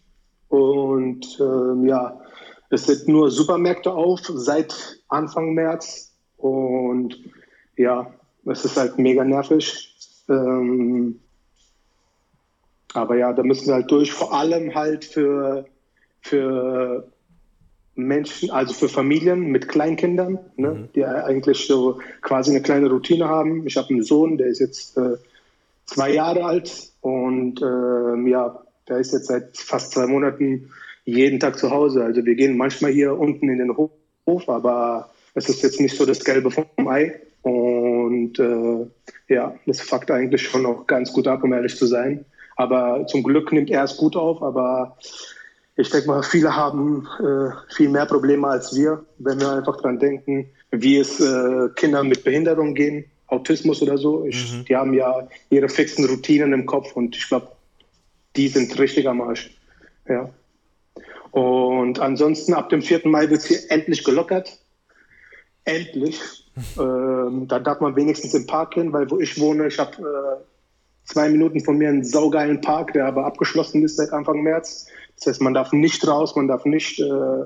Und 0.49 1.39
ähm, 1.39 1.87
ja, 1.87 2.19
es 2.69 2.85
sind 2.85 3.07
nur 3.07 3.31
Supermärkte 3.31 3.93
auf 3.93 4.19
seit 4.25 4.75
Anfang 5.07 5.53
März. 5.53 6.12
Und 6.43 7.17
ja, 7.77 8.13
es 8.45 8.65
ist 8.65 8.75
halt 8.75 8.99
mega 8.99 9.23
nervig. 9.23 9.95
Ähm, 10.27 11.21
aber 12.93 13.15
ja, 13.15 13.31
da 13.31 13.43
müssen 13.43 13.67
wir 13.67 13.75
halt 13.75 13.89
durch, 13.89 14.11
vor 14.11 14.33
allem 14.33 14.75
halt 14.75 15.05
für, 15.05 15.65
für 16.19 17.07
Menschen, 17.95 18.51
also 18.51 18.73
für 18.73 18.89
Familien 18.89 19.45
mit 19.45 19.69
Kleinkindern, 19.69 20.37
ne, 20.57 20.71
mhm. 20.71 20.89
die 20.93 21.05
eigentlich 21.05 21.65
so 21.65 21.99
quasi 22.21 22.51
eine 22.51 22.61
kleine 22.61 22.89
Routine 22.89 23.29
haben. 23.29 23.65
Ich 23.65 23.77
habe 23.77 23.89
einen 23.91 24.03
Sohn, 24.03 24.37
der 24.37 24.47
ist 24.47 24.59
jetzt 24.59 24.97
äh, 24.97 25.15
zwei 25.85 26.11
Jahre 26.11 26.43
alt 26.43 26.91
und 26.99 27.61
äh, 27.61 28.29
ja, 28.29 28.61
der 28.89 28.97
ist 28.97 29.13
jetzt 29.13 29.27
seit 29.27 29.57
fast 29.57 29.93
zwei 29.93 30.07
Monaten 30.07 30.71
jeden 31.05 31.39
Tag 31.39 31.57
zu 31.57 31.71
Hause. 31.71 32.03
Also 32.03 32.25
wir 32.25 32.35
gehen 32.35 32.57
manchmal 32.57 32.91
hier 32.91 33.17
unten 33.17 33.47
in 33.47 33.59
den 33.59 33.77
Hof, 33.77 34.49
aber 34.49 35.12
es 35.33 35.49
ist 35.49 35.63
jetzt 35.63 35.79
nicht 35.79 35.97
so 35.97 36.05
das 36.05 36.23
Gelbe 36.23 36.51
vom 36.51 36.65
Ei. 36.87 37.19
Und 37.41 38.39
äh, 38.39 39.33
ja, 39.33 39.55
das 39.65 39.81
fuckt 39.81 40.11
eigentlich 40.11 40.41
schon 40.43 40.65
auch 40.65 40.87
ganz 40.87 41.11
gut 41.11 41.27
ab, 41.27 41.43
um 41.43 41.53
ehrlich 41.53 41.75
zu 41.75 41.85
sein. 41.85 42.25
Aber 42.55 43.05
zum 43.07 43.23
Glück 43.23 43.51
nimmt 43.51 43.69
er 43.69 43.83
es 43.83 43.97
gut 43.97 44.15
auf, 44.15 44.41
aber 44.41 44.97
ich 45.75 45.89
denke 45.89 46.07
mal, 46.07 46.23
viele 46.23 46.55
haben 46.55 47.07
äh, 47.19 47.73
viel 47.73 47.89
mehr 47.89 48.05
Probleme 48.05 48.47
als 48.47 48.75
wir, 48.75 49.03
wenn 49.17 49.39
wir 49.39 49.51
einfach 49.51 49.81
dran 49.81 49.99
denken, 49.99 50.47
wie 50.71 50.97
es 50.97 51.19
äh, 51.19 51.69
Kindern 51.75 52.07
mit 52.07 52.23
Behinderung 52.23 52.75
gehen, 52.75 53.05
Autismus 53.27 53.81
oder 53.81 53.97
so. 53.97 54.25
Ich, 54.25 54.63
Die 54.65 54.75
haben 54.75 54.93
ja 54.93 55.27
ihre 55.49 55.69
fixen 55.69 56.05
Routinen 56.05 56.53
im 56.53 56.65
Kopf 56.65 56.95
und 56.95 57.15
ich 57.15 57.27
glaube, 57.27 57.47
die 58.35 58.47
sind 58.47 58.77
richtig 58.79 59.07
am 59.07 59.21
Arsch. 59.21 59.49
Ja. 60.07 60.29
Und 61.31 61.99
ansonsten 61.99 62.53
ab 62.53 62.69
dem 62.69 62.83
4. 62.83 63.01
Mai 63.05 63.29
wird 63.29 63.41
es 63.41 63.47
hier 63.47 63.59
endlich 63.69 64.03
gelockert. 64.03 64.59
Endlich. 65.65 66.19
ähm, 66.77 67.47
da 67.47 67.59
darf 67.59 67.79
man 67.79 67.95
wenigstens 67.95 68.33
im 68.33 68.45
Park 68.45 68.75
hin, 68.75 68.93
weil 68.93 69.09
wo 69.09 69.19
ich 69.19 69.39
wohne, 69.39 69.67
ich 69.67 69.79
habe 69.79 69.91
äh, 69.97 70.43
zwei 71.05 71.29
Minuten 71.29 71.61
von 71.61 71.77
mir 71.77 71.89
einen 71.89 72.03
saugeilen 72.03 72.61
Park, 72.61 72.93
der 72.93 73.05
aber 73.07 73.25
abgeschlossen 73.25 73.83
ist 73.83 73.97
seit 73.97 74.11
Anfang 74.11 74.41
März. 74.41 74.87
Das 75.17 75.27
heißt, 75.27 75.41
man 75.41 75.53
darf 75.53 75.71
nicht 75.71 76.05
raus, 76.07 76.35
man 76.35 76.47
darf 76.47 76.65
nicht 76.65 76.99
äh, 76.99 77.45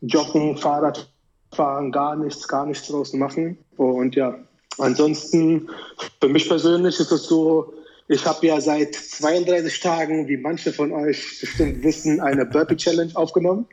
joggen, 0.00 0.56
Fahrrad 0.56 1.10
fahren, 1.52 1.92
gar 1.92 2.16
nichts, 2.16 2.46
gar 2.46 2.66
nichts 2.66 2.88
draußen 2.88 3.18
machen. 3.18 3.58
Und 3.76 4.16
ja, 4.16 4.38
ansonsten, 4.78 5.68
für 6.20 6.28
mich 6.28 6.48
persönlich 6.48 6.98
ist 7.00 7.12
es 7.12 7.24
so, 7.24 7.72
ich 8.08 8.24
habe 8.24 8.46
ja 8.46 8.60
seit 8.60 8.94
32 8.94 9.80
Tagen, 9.80 10.28
wie 10.28 10.38
manche 10.38 10.72
von 10.72 10.92
euch 10.92 11.40
bestimmt 11.40 11.82
wissen, 11.82 12.20
eine 12.20 12.46
Burpee 12.46 12.76
Challenge 12.76 13.12
aufgenommen. 13.14 13.66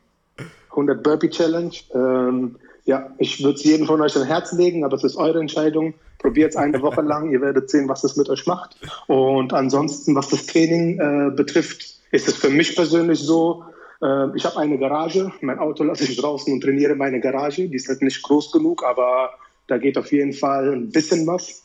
100 0.71 1.01
Burpee 1.01 1.29
Challenge. 1.29 1.73
Ähm, 1.93 2.57
ja, 2.85 3.09
ich 3.17 3.43
würde 3.43 3.55
es 3.55 3.63
jedem 3.63 3.87
von 3.87 4.01
euch 4.01 4.15
an 4.15 4.25
Herz 4.25 4.51
legen, 4.53 4.83
aber 4.83 4.95
es 4.95 5.03
ist 5.03 5.17
eure 5.17 5.39
Entscheidung. 5.39 5.95
Probiert 6.19 6.51
es 6.51 6.55
eine 6.55 6.81
Woche 6.81 7.01
lang, 7.03 7.31
ihr 7.31 7.41
werdet 7.41 7.69
sehen, 7.69 7.89
was 7.89 8.03
es 8.03 8.15
mit 8.15 8.29
euch 8.29 8.45
macht. 8.45 8.77
Und 9.07 9.53
ansonsten, 9.53 10.15
was 10.15 10.29
das 10.29 10.45
Training 10.45 10.99
äh, 10.99 11.31
betrifft, 11.31 11.95
ist 12.11 12.27
es 12.27 12.35
für 12.35 12.49
mich 12.49 12.75
persönlich 12.75 13.19
so, 13.19 13.65
äh, 14.01 14.35
ich 14.35 14.45
habe 14.45 14.59
eine 14.59 14.77
Garage, 14.77 15.31
mein 15.41 15.57
Auto 15.59 15.83
lasse 15.83 16.03
ich 16.03 16.15
draußen 16.17 16.53
und 16.53 16.61
trainiere 16.61 16.95
meine 16.95 17.19
Garage. 17.19 17.67
Die 17.67 17.75
ist 17.75 17.89
halt 17.89 18.03
nicht 18.03 18.21
groß 18.21 18.51
genug, 18.51 18.83
aber 18.83 19.31
da 19.67 19.77
geht 19.77 19.97
auf 19.97 20.11
jeden 20.11 20.33
Fall 20.33 20.71
ein 20.73 20.91
bisschen 20.91 21.25
was. 21.25 21.63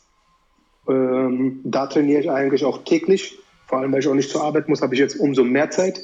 Ähm, 0.89 1.61
da 1.63 1.85
trainiere 1.85 2.21
ich 2.21 2.31
eigentlich 2.31 2.65
auch 2.65 2.83
täglich. 2.83 3.37
Vor 3.67 3.79
allem, 3.79 3.91
weil 3.91 3.99
ich 3.99 4.07
auch 4.07 4.15
nicht 4.15 4.31
zur 4.31 4.43
Arbeit 4.43 4.67
muss, 4.67 4.81
habe 4.81 4.95
ich 4.95 4.99
jetzt 4.99 5.15
umso 5.17 5.43
mehr 5.43 5.69
Zeit. 5.69 6.01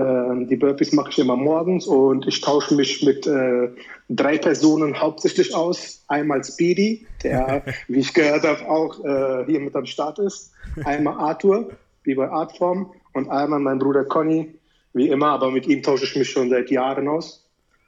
Ähm, 0.00 0.46
die 0.48 0.56
Burpees 0.56 0.92
mache 0.92 1.10
ich 1.10 1.18
immer 1.18 1.36
morgens 1.36 1.86
und 1.86 2.26
ich 2.26 2.40
tausche 2.40 2.74
mich 2.74 3.02
mit 3.02 3.26
äh, 3.26 3.68
drei 4.08 4.38
Personen 4.38 4.98
hauptsächlich 4.98 5.54
aus. 5.54 6.04
Einmal 6.08 6.42
Speedy, 6.44 7.06
der, 7.22 7.62
wie 7.88 8.00
ich 8.00 8.14
gehört 8.14 8.44
habe, 8.44 8.68
auch 8.68 9.04
äh, 9.04 9.44
hier 9.46 9.60
mit 9.60 9.74
am 9.74 9.86
Start 9.86 10.18
ist. 10.18 10.52
Einmal 10.84 11.14
Arthur, 11.18 11.70
wie 12.04 12.14
bei 12.14 12.28
Artform. 12.28 12.92
Und 13.12 13.28
einmal 13.28 13.60
mein 13.60 13.78
Bruder 13.78 14.04
Conny, 14.04 14.54
wie 14.92 15.08
immer, 15.08 15.28
aber 15.28 15.50
mit 15.50 15.66
ihm 15.66 15.82
tausche 15.82 16.04
ich 16.04 16.16
mich 16.16 16.30
schon 16.30 16.48
seit 16.48 16.70
Jahren 16.70 17.08
aus. 17.08 17.44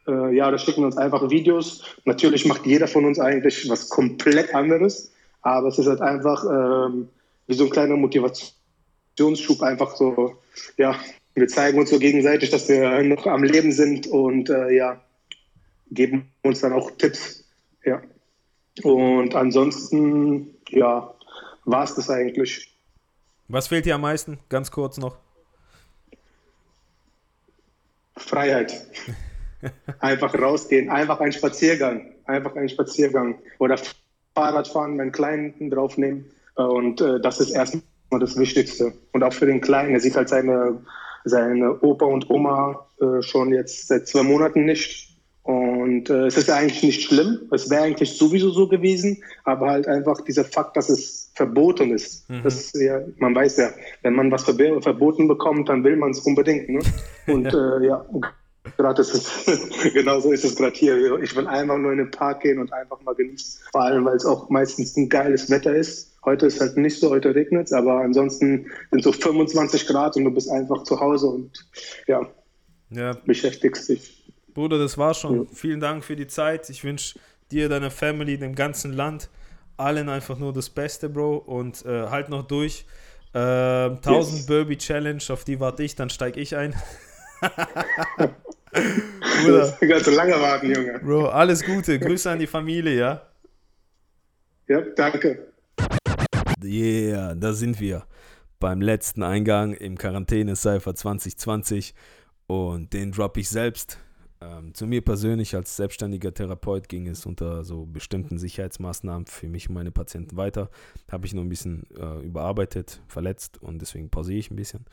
Äh, 0.06 0.34
ja, 0.34 0.50
da 0.50 0.58
schicken 0.58 0.82
wir 0.82 0.86
uns 0.86 0.96
einfach 0.96 1.30
Videos. 1.30 1.84
Natürlich 2.04 2.44
macht 2.44 2.66
jeder 2.66 2.88
von 2.88 3.04
uns 3.04 3.18
eigentlich 3.18 3.68
was 3.70 3.88
komplett 3.88 4.54
anderes, 4.54 5.12
aber 5.42 5.68
es 5.68 5.78
ist 5.78 5.86
halt 5.86 6.00
einfach 6.00 6.44
ähm, 6.44 7.08
wie 7.46 7.54
so 7.54 7.64
ein 7.64 7.70
kleiner 7.70 7.96
Motivationsschub, 7.96 9.62
einfach 9.62 9.94
so, 9.94 10.36
ja, 10.76 10.96
wir 11.34 11.48
zeigen 11.48 11.78
uns 11.78 11.90
so 11.90 11.98
gegenseitig, 11.98 12.50
dass 12.50 12.68
wir 12.68 13.02
noch 13.02 13.26
am 13.26 13.42
Leben 13.42 13.72
sind 13.72 14.06
und 14.06 14.50
äh, 14.50 14.70
ja, 14.70 15.00
geben 15.90 16.30
uns 16.42 16.60
dann 16.60 16.72
auch 16.72 16.90
Tipps. 16.92 17.44
Ja. 17.84 18.02
Und 18.82 19.34
ansonsten, 19.34 20.54
ja, 20.68 21.14
war 21.64 21.84
es 21.84 21.94
das 21.94 22.10
eigentlich. 22.10 22.74
Was 23.48 23.68
fehlt 23.68 23.86
dir 23.86 23.94
am 23.94 24.00
meisten? 24.00 24.38
Ganz 24.48 24.70
kurz 24.70 24.98
noch. 24.98 25.16
Freiheit. 28.16 28.86
Einfach 30.00 30.34
rausgehen, 30.34 30.90
einfach 30.90 31.20
ein 31.20 31.32
Spaziergang, 31.32 32.14
einfach 32.24 32.56
ein 32.56 32.68
Spaziergang 32.68 33.38
oder 33.60 33.78
Fahrradfahren, 34.34 34.96
meinen 34.96 35.12
Kleinen 35.12 35.70
draufnehmen 35.70 36.24
und 36.54 37.00
äh, 37.00 37.20
das 37.20 37.40
ist 37.40 37.50
erstmal 37.50 37.82
das 38.18 38.36
Wichtigste. 38.36 38.92
Und 39.12 39.22
auch 39.22 39.32
für 39.32 39.46
den 39.46 39.60
Kleinen, 39.60 39.94
er 39.94 40.00
sieht 40.00 40.16
halt 40.16 40.28
seine, 40.28 40.84
seine 41.24 41.80
Opa 41.80 42.06
und 42.06 42.28
Oma 42.30 42.86
äh, 43.00 43.22
schon 43.22 43.52
jetzt 43.52 43.88
seit 43.88 44.06
zwei 44.06 44.22
Monaten 44.22 44.64
nicht. 44.64 45.08
Und 45.44 46.08
äh, 46.08 46.26
es 46.26 46.36
ist 46.36 46.48
ja 46.48 46.56
eigentlich 46.56 46.82
nicht 46.84 47.02
schlimm, 47.02 47.40
es 47.50 47.68
wäre 47.68 47.82
eigentlich 47.82 48.16
sowieso 48.16 48.50
so 48.50 48.68
gewesen, 48.68 49.20
aber 49.42 49.70
halt 49.70 49.88
einfach 49.88 50.20
dieser 50.20 50.44
Fakt, 50.44 50.76
dass 50.76 50.88
es 50.88 51.32
verboten 51.34 51.90
ist. 51.90 52.28
Mhm. 52.30 52.42
Das, 52.44 52.72
ja, 52.74 53.00
man 53.18 53.34
weiß 53.34 53.56
ja, 53.56 53.70
wenn 54.02 54.14
man 54.14 54.30
was 54.30 54.44
verboten 54.44 55.26
bekommt, 55.26 55.68
dann 55.68 55.82
will 55.82 55.96
man 55.96 56.10
es 56.10 56.20
unbedingt. 56.20 56.68
Ne? 56.68 56.80
Und 57.26 57.46
äh, 57.46 57.86
ja, 57.86 58.04
gerade 58.82 59.00
ist 59.02 59.14
es, 59.14 59.92
genau 59.94 60.20
so 60.20 60.32
ist 60.32 60.44
es 60.44 60.56
gerade 60.56 60.76
hier. 60.76 61.18
Ich 61.22 61.34
will 61.36 61.46
einfach 61.46 61.78
nur 61.78 61.92
in 61.92 61.98
den 61.98 62.10
Park 62.10 62.40
gehen 62.42 62.58
und 62.58 62.72
einfach 62.72 63.00
mal 63.02 63.14
genießen. 63.14 63.62
Vor 63.72 63.82
allem, 63.82 64.04
weil 64.04 64.16
es 64.16 64.26
auch 64.26 64.48
meistens 64.50 64.96
ein 64.96 65.08
geiles 65.08 65.48
Wetter 65.50 65.74
ist. 65.74 66.12
Heute 66.24 66.46
ist 66.46 66.60
halt 66.60 66.76
nicht 66.76 67.00
so, 67.00 67.10
heute 67.10 67.34
regnet 67.34 67.66
es, 67.66 67.72
aber 67.72 68.00
ansonsten 68.00 68.66
sind 68.90 69.02
so 69.02 69.12
25 69.12 69.86
Grad 69.86 70.16
und 70.16 70.24
du 70.24 70.30
bist 70.30 70.48
einfach 70.50 70.84
zu 70.84 71.00
Hause 71.00 71.26
und 71.26 71.68
ja, 72.06 72.20
Ja, 72.90 73.12
beschäftigst 73.24 73.88
dich. 73.88 74.24
Bruder, 74.54 74.78
das 74.78 74.98
war 74.98 75.14
schon. 75.14 75.48
Vielen 75.48 75.80
Dank 75.80 76.04
für 76.04 76.14
die 76.14 76.26
Zeit. 76.26 76.68
Ich 76.70 76.84
wünsche 76.84 77.18
dir, 77.50 77.68
deiner 77.68 77.90
Family, 77.90 78.38
dem 78.38 78.54
ganzen 78.54 78.92
Land, 78.92 79.30
allen 79.76 80.08
einfach 80.08 80.38
nur 80.38 80.52
das 80.52 80.70
Beste, 80.70 81.08
Bro. 81.08 81.38
Und 81.38 81.84
äh, 81.86 82.08
halt 82.08 82.28
noch 82.28 82.46
durch. 82.46 82.84
Ähm, 83.34 83.96
1000 83.96 84.36
Yes. 84.36 84.46
Burby 84.46 84.76
Challenge, 84.76 85.22
auf 85.30 85.44
die 85.44 85.58
warte 85.58 85.82
ich, 85.82 85.96
dann 85.96 86.10
steige 86.10 86.38
ich 86.38 86.54
ein. 86.54 86.74
Bruder, 88.72 89.76
Du 89.80 89.88
kannst 89.88 90.06
so 90.06 90.10
lange 90.10 90.32
warten, 90.32 90.74
Junge. 90.74 90.98
Bro, 91.00 91.26
alles 91.28 91.62
Gute. 91.62 91.98
Grüße 91.98 92.30
an 92.30 92.38
die 92.38 92.46
Familie, 92.46 92.96
ja? 92.98 93.22
Ja, 94.68 94.80
danke. 94.96 95.52
Yeah, 96.64 97.34
da 97.34 97.52
sind 97.52 97.80
wir. 97.80 98.06
Beim 98.60 98.80
letzten 98.80 99.22
Eingang 99.22 99.74
im 99.74 99.98
Quarantäne-Cypher 99.98 100.94
2020. 100.94 101.94
Und 102.46 102.92
den 102.92 103.12
drop 103.12 103.36
ich 103.36 103.48
selbst. 103.48 103.98
Ähm, 104.40 104.74
zu 104.74 104.86
mir 104.86 105.02
persönlich 105.02 105.54
als 105.54 105.76
selbstständiger 105.76 106.32
Therapeut 106.34 106.88
ging 106.88 107.06
es 107.06 107.26
unter 107.26 107.62
so 107.64 107.86
bestimmten 107.86 108.38
Sicherheitsmaßnahmen 108.38 109.26
für 109.26 109.48
mich 109.48 109.68
und 109.68 109.74
meine 109.74 109.92
Patienten 109.92 110.36
weiter. 110.36 110.70
Habe 111.10 111.26
ich 111.26 111.34
noch 111.34 111.42
ein 111.42 111.48
bisschen 111.48 111.86
äh, 111.96 112.24
überarbeitet, 112.24 113.02
verletzt 113.06 113.62
und 113.62 113.80
deswegen 113.80 114.10
pausiere 114.10 114.38
ich 114.38 114.50
ein 114.50 114.56
bisschen. 114.56 114.86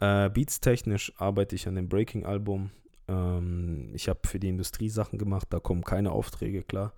Äh, 0.00 0.30
Beats-technisch 0.30 1.12
arbeite 1.18 1.54
ich 1.54 1.68
an 1.68 1.76
dem 1.76 1.88
Breaking-Album. 1.88 2.70
Ähm, 3.10 3.90
ich 3.94 4.08
habe 4.08 4.20
für 4.24 4.38
die 4.38 4.48
Industrie 4.48 4.88
Sachen 4.88 5.18
gemacht, 5.18 5.48
da 5.50 5.58
kommen 5.58 5.82
keine 5.82 6.12
Aufträge, 6.12 6.62
klar. 6.62 6.94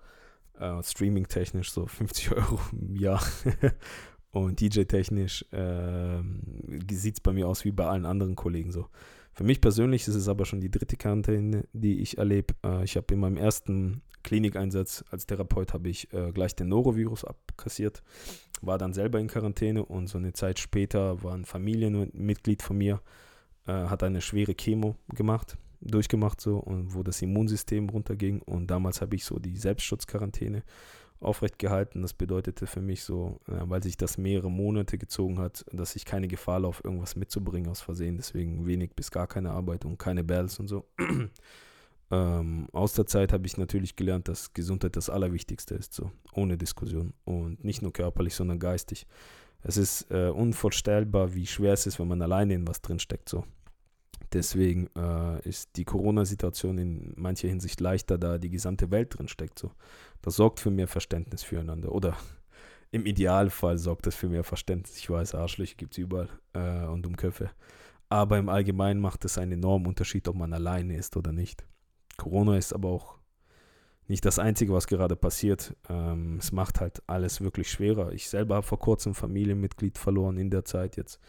Äh, 0.59 0.83
Streaming-technisch 0.83 1.71
so 1.71 1.87
50 1.87 2.31
Euro 2.35 2.59
im 2.71 2.95
Jahr. 2.95 3.21
Und 4.31 4.61
DJ-technisch 4.61 5.45
ähm, 5.51 6.41
sieht 6.91 7.15
es 7.15 7.21
bei 7.21 7.33
mir 7.33 7.47
aus 7.47 7.65
wie 7.65 7.71
bei 7.71 7.85
allen 7.85 8.05
anderen 8.05 8.35
Kollegen 8.35 8.71
so. 8.71 8.87
Für 9.33 9.43
mich 9.43 9.61
persönlich 9.61 10.07
ist 10.07 10.15
es 10.15 10.27
aber 10.27 10.45
schon 10.45 10.61
die 10.61 10.71
dritte 10.71 10.95
Quarantäne, 10.95 11.65
die 11.73 12.01
ich 12.01 12.17
erlebe. 12.17 12.53
Äh, 12.63 12.83
ich 12.83 12.95
habe 12.95 13.13
in 13.13 13.19
meinem 13.19 13.37
ersten 13.37 14.01
Klinikeinsatz 14.23 15.03
als 15.11 15.25
Therapeut 15.25 15.73
habe 15.73 15.89
ich 15.89 16.11
äh, 16.13 16.31
gleich 16.31 16.55
den 16.55 16.69
Norovirus 16.69 17.25
abkassiert, 17.25 18.01
war 18.61 18.77
dann 18.77 18.93
selber 18.93 19.19
in 19.19 19.27
Quarantäne 19.27 19.83
und 19.85 20.07
so 20.07 20.17
eine 20.17 20.33
Zeit 20.33 20.59
später 20.59 21.21
war 21.23 21.33
ein 21.33 21.45
Familienmitglied 21.45 22.61
von 22.61 22.77
mir, 22.77 23.01
äh, 23.67 23.73
hat 23.73 24.01
eine 24.01 24.21
schwere 24.21 24.55
Chemo 24.55 24.95
gemacht, 25.09 25.57
durchgemacht 25.85 26.41
so 26.41 26.57
und 26.57 26.93
wo 26.93 27.03
das 27.03 27.21
Immunsystem 27.21 27.89
runterging 27.89 28.41
und 28.41 28.67
damals 28.67 29.01
habe 29.01 29.15
ich 29.15 29.25
so 29.25 29.39
die 29.39 29.57
Selbstschutzquarantäne 29.57 30.63
aufrecht 31.23 31.57
gehalten. 31.57 32.01
Das 32.01 32.13
bedeutete 32.13 32.67
für 32.67 32.81
mich 32.81 33.03
so, 33.03 33.39
äh, 33.47 33.61
weil 33.63 33.81
sich 33.81 33.97
das 33.97 34.17
mehrere 34.17 34.51
Monate 34.51 34.97
gezogen 34.97 35.39
hat, 35.39 35.65
dass 35.71 35.95
ich 35.95 36.05
keine 36.05 36.27
Gefahr 36.27 36.59
laufe, 36.59 36.83
irgendwas 36.83 37.15
mitzubringen 37.15 37.69
aus 37.69 37.81
Versehen. 37.81 38.17
Deswegen 38.17 38.65
wenig 38.65 38.91
bis 38.95 39.11
gar 39.11 39.27
keine 39.27 39.51
Arbeit 39.51 39.85
und 39.85 39.97
keine 39.97 40.23
Bells 40.23 40.59
und 40.59 40.67
so. 40.67 40.85
ähm, 42.11 42.67
aus 42.71 42.93
der 42.93 43.05
Zeit 43.05 43.33
habe 43.33 43.47
ich 43.47 43.57
natürlich 43.57 43.95
gelernt, 43.95 44.27
dass 44.27 44.53
Gesundheit 44.53 44.95
das 44.95 45.09
Allerwichtigste 45.09 45.75
ist, 45.75 45.93
so 45.93 46.11
ohne 46.33 46.57
Diskussion. 46.57 47.13
Und 47.25 47.63
nicht 47.63 47.81
nur 47.81 47.93
körperlich, 47.93 48.35
sondern 48.35 48.59
geistig. 48.59 49.07
Es 49.61 49.77
ist 49.77 50.11
äh, 50.11 50.27
unvorstellbar, 50.27 51.33
wie 51.33 51.47
schwer 51.47 51.73
es 51.73 51.87
ist, 51.87 51.99
wenn 51.99 52.09
man 52.09 52.21
alleine 52.21 52.53
in 52.53 52.67
was 52.67 52.81
drinsteckt. 52.81 53.29
So. 53.29 53.45
Deswegen 54.33 54.89
äh, 54.95 55.47
ist 55.47 55.75
die 55.75 55.85
Corona-Situation 55.85 56.77
in 56.77 57.13
mancher 57.15 57.47
Hinsicht 57.47 57.79
leichter, 57.79 58.17
da 58.17 58.37
die 58.37 58.49
gesamte 58.49 58.89
Welt 58.89 59.17
drin 59.17 59.27
steckt. 59.27 59.59
So. 59.59 59.71
Das 60.21 60.35
sorgt 60.35 60.59
für 60.59 60.71
mehr 60.71 60.87
Verständnis 60.87 61.43
füreinander. 61.43 61.91
Oder 61.91 62.17
im 62.91 63.05
Idealfall 63.05 63.77
sorgt 63.77 64.07
das 64.07 64.15
für 64.15 64.29
mehr 64.29 64.43
Verständnis. 64.43 64.97
Ich 64.97 65.09
weiß, 65.09 65.35
Arschlöcher 65.35 65.75
gibt 65.75 65.93
es 65.93 65.99
überall 65.99 66.29
äh, 66.53 66.85
und 66.87 67.03
Dummköpfe. 67.03 67.51
Aber 68.09 68.37
im 68.37 68.49
Allgemeinen 68.49 69.01
macht 69.01 69.25
es 69.25 69.37
einen 69.37 69.53
enormen 69.53 69.87
Unterschied, 69.87 70.27
ob 70.27 70.35
man 70.35 70.53
alleine 70.53 70.97
ist 70.97 71.15
oder 71.15 71.31
nicht. 71.31 71.65
Corona 72.17 72.57
ist 72.57 72.73
aber 72.73 72.89
auch 72.89 73.17
nicht 74.07 74.25
das 74.25 74.37
Einzige, 74.37 74.73
was 74.73 74.87
gerade 74.87 75.15
passiert. 75.15 75.75
Ähm, 75.89 76.37
es 76.37 76.51
macht 76.51 76.79
halt 76.79 77.01
alles 77.07 77.41
wirklich 77.41 77.71
schwerer. 77.71 78.11
Ich 78.11 78.29
selber 78.29 78.55
habe 78.55 78.65
vor 78.65 78.79
kurzem 78.79 79.11
ein 79.11 79.15
Familienmitglied 79.15 79.97
verloren 79.97 80.37
in 80.37 80.49
der 80.49 80.65
Zeit 80.65 80.97
jetzt. 80.97 81.19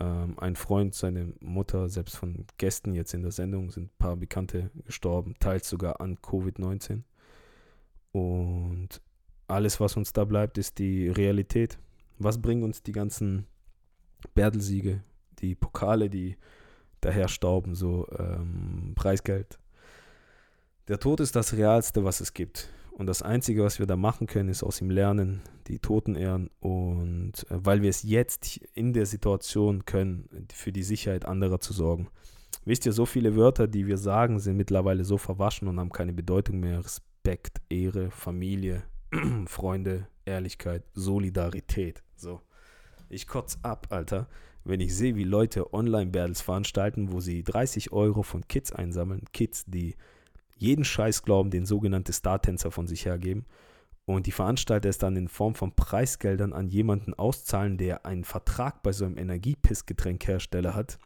Ähm, 0.00 0.38
ein 0.38 0.56
Freund, 0.56 0.94
seine 0.94 1.32
Mutter, 1.40 1.88
selbst 1.88 2.16
von 2.16 2.46
Gästen 2.58 2.94
jetzt 2.94 3.14
in 3.14 3.22
der 3.22 3.32
Sendung 3.32 3.70
sind 3.70 3.84
ein 3.84 3.98
paar 3.98 4.16
Bekannte 4.16 4.70
gestorben, 4.84 5.34
teils 5.38 5.68
sogar 5.68 6.00
an 6.00 6.16
Covid-19. 6.18 7.02
Und 8.12 9.00
alles, 9.48 9.80
was 9.80 9.96
uns 9.96 10.12
da 10.12 10.24
bleibt, 10.24 10.58
ist 10.58 10.78
die 10.78 11.08
Realität. 11.08 11.78
Was 12.18 12.40
bringen 12.40 12.62
uns 12.62 12.82
die 12.82 12.92
ganzen 12.92 13.46
Bertelsiege, 14.34 15.02
die 15.40 15.54
Pokale, 15.54 16.08
die 16.08 16.36
daher 17.00 17.28
stauben, 17.28 17.74
so 17.74 18.06
ähm, 18.18 18.92
Preisgeld. 18.94 19.58
Der 20.88 20.98
Tod 20.98 21.20
ist 21.20 21.36
das 21.36 21.52
Realste, 21.54 22.04
was 22.04 22.20
es 22.20 22.32
gibt. 22.32 22.68
Und 22.92 23.06
das 23.06 23.22
Einzige, 23.22 23.64
was 23.64 23.78
wir 23.78 23.86
da 23.86 23.96
machen 23.96 24.26
können, 24.26 24.48
ist 24.48 24.62
aus 24.62 24.80
ihm 24.80 24.90
lernen, 24.90 25.40
die 25.66 25.78
Toten 25.78 26.14
ehren. 26.14 26.50
Und 26.60 27.32
äh, 27.50 27.64
weil 27.64 27.82
wir 27.82 27.90
es 27.90 28.02
jetzt 28.02 28.58
in 28.74 28.92
der 28.92 29.06
Situation 29.06 29.84
können, 29.84 30.28
für 30.52 30.72
die 30.72 30.82
Sicherheit 30.82 31.24
anderer 31.24 31.60
zu 31.60 31.72
sorgen. 31.72 32.08
Wisst 32.64 32.86
ihr, 32.86 32.92
so 32.92 33.06
viele 33.06 33.34
Wörter, 33.34 33.66
die 33.66 33.86
wir 33.86 33.98
sagen, 33.98 34.38
sind 34.38 34.56
mittlerweile 34.56 35.04
so 35.04 35.18
verwaschen 35.18 35.68
und 35.68 35.80
haben 35.80 35.90
keine 35.90 36.12
Bedeutung 36.12 36.60
mehr. 36.60 36.84
Respekt, 36.84 37.60
Ehre, 37.68 38.10
Familie, 38.10 38.84
Freunde, 39.46 40.06
Ehrlichkeit, 40.24 40.84
Solidarität. 40.92 42.02
So. 42.14 42.40
Ich 43.08 43.26
kotz 43.26 43.58
ab, 43.62 43.88
Alter, 43.90 44.28
wenn 44.64 44.80
ich 44.80 44.94
sehe, 44.96 45.16
wie 45.16 45.24
Leute 45.24 45.74
Online-Battles 45.74 46.40
veranstalten, 46.40 47.12
wo 47.12 47.20
sie 47.20 47.42
30 47.42 47.92
Euro 47.92 48.22
von 48.22 48.46
Kids 48.46 48.72
einsammeln. 48.72 49.24
Kids, 49.32 49.64
die 49.66 49.96
jeden 50.62 50.84
Scheiß 50.84 51.22
glauben, 51.22 51.50
den 51.50 51.66
sogenannte 51.66 52.12
Star-Tänzer 52.12 52.70
von 52.70 52.86
sich 52.86 53.04
hergeben. 53.04 53.44
Und 54.04 54.26
die 54.26 54.32
Veranstalter 54.32 54.88
es 54.88 54.98
dann 54.98 55.16
in 55.16 55.28
Form 55.28 55.54
von 55.54 55.74
Preisgeldern 55.74 56.52
an 56.52 56.68
jemanden 56.68 57.14
auszahlen, 57.14 57.78
der 57.78 58.06
einen 58.06 58.24
Vertrag 58.24 58.82
bei 58.82 58.92
so 58.92 59.04
einem 59.04 59.18
Energiepissgetränkhersteller 59.18 60.74
hat. 60.74 60.98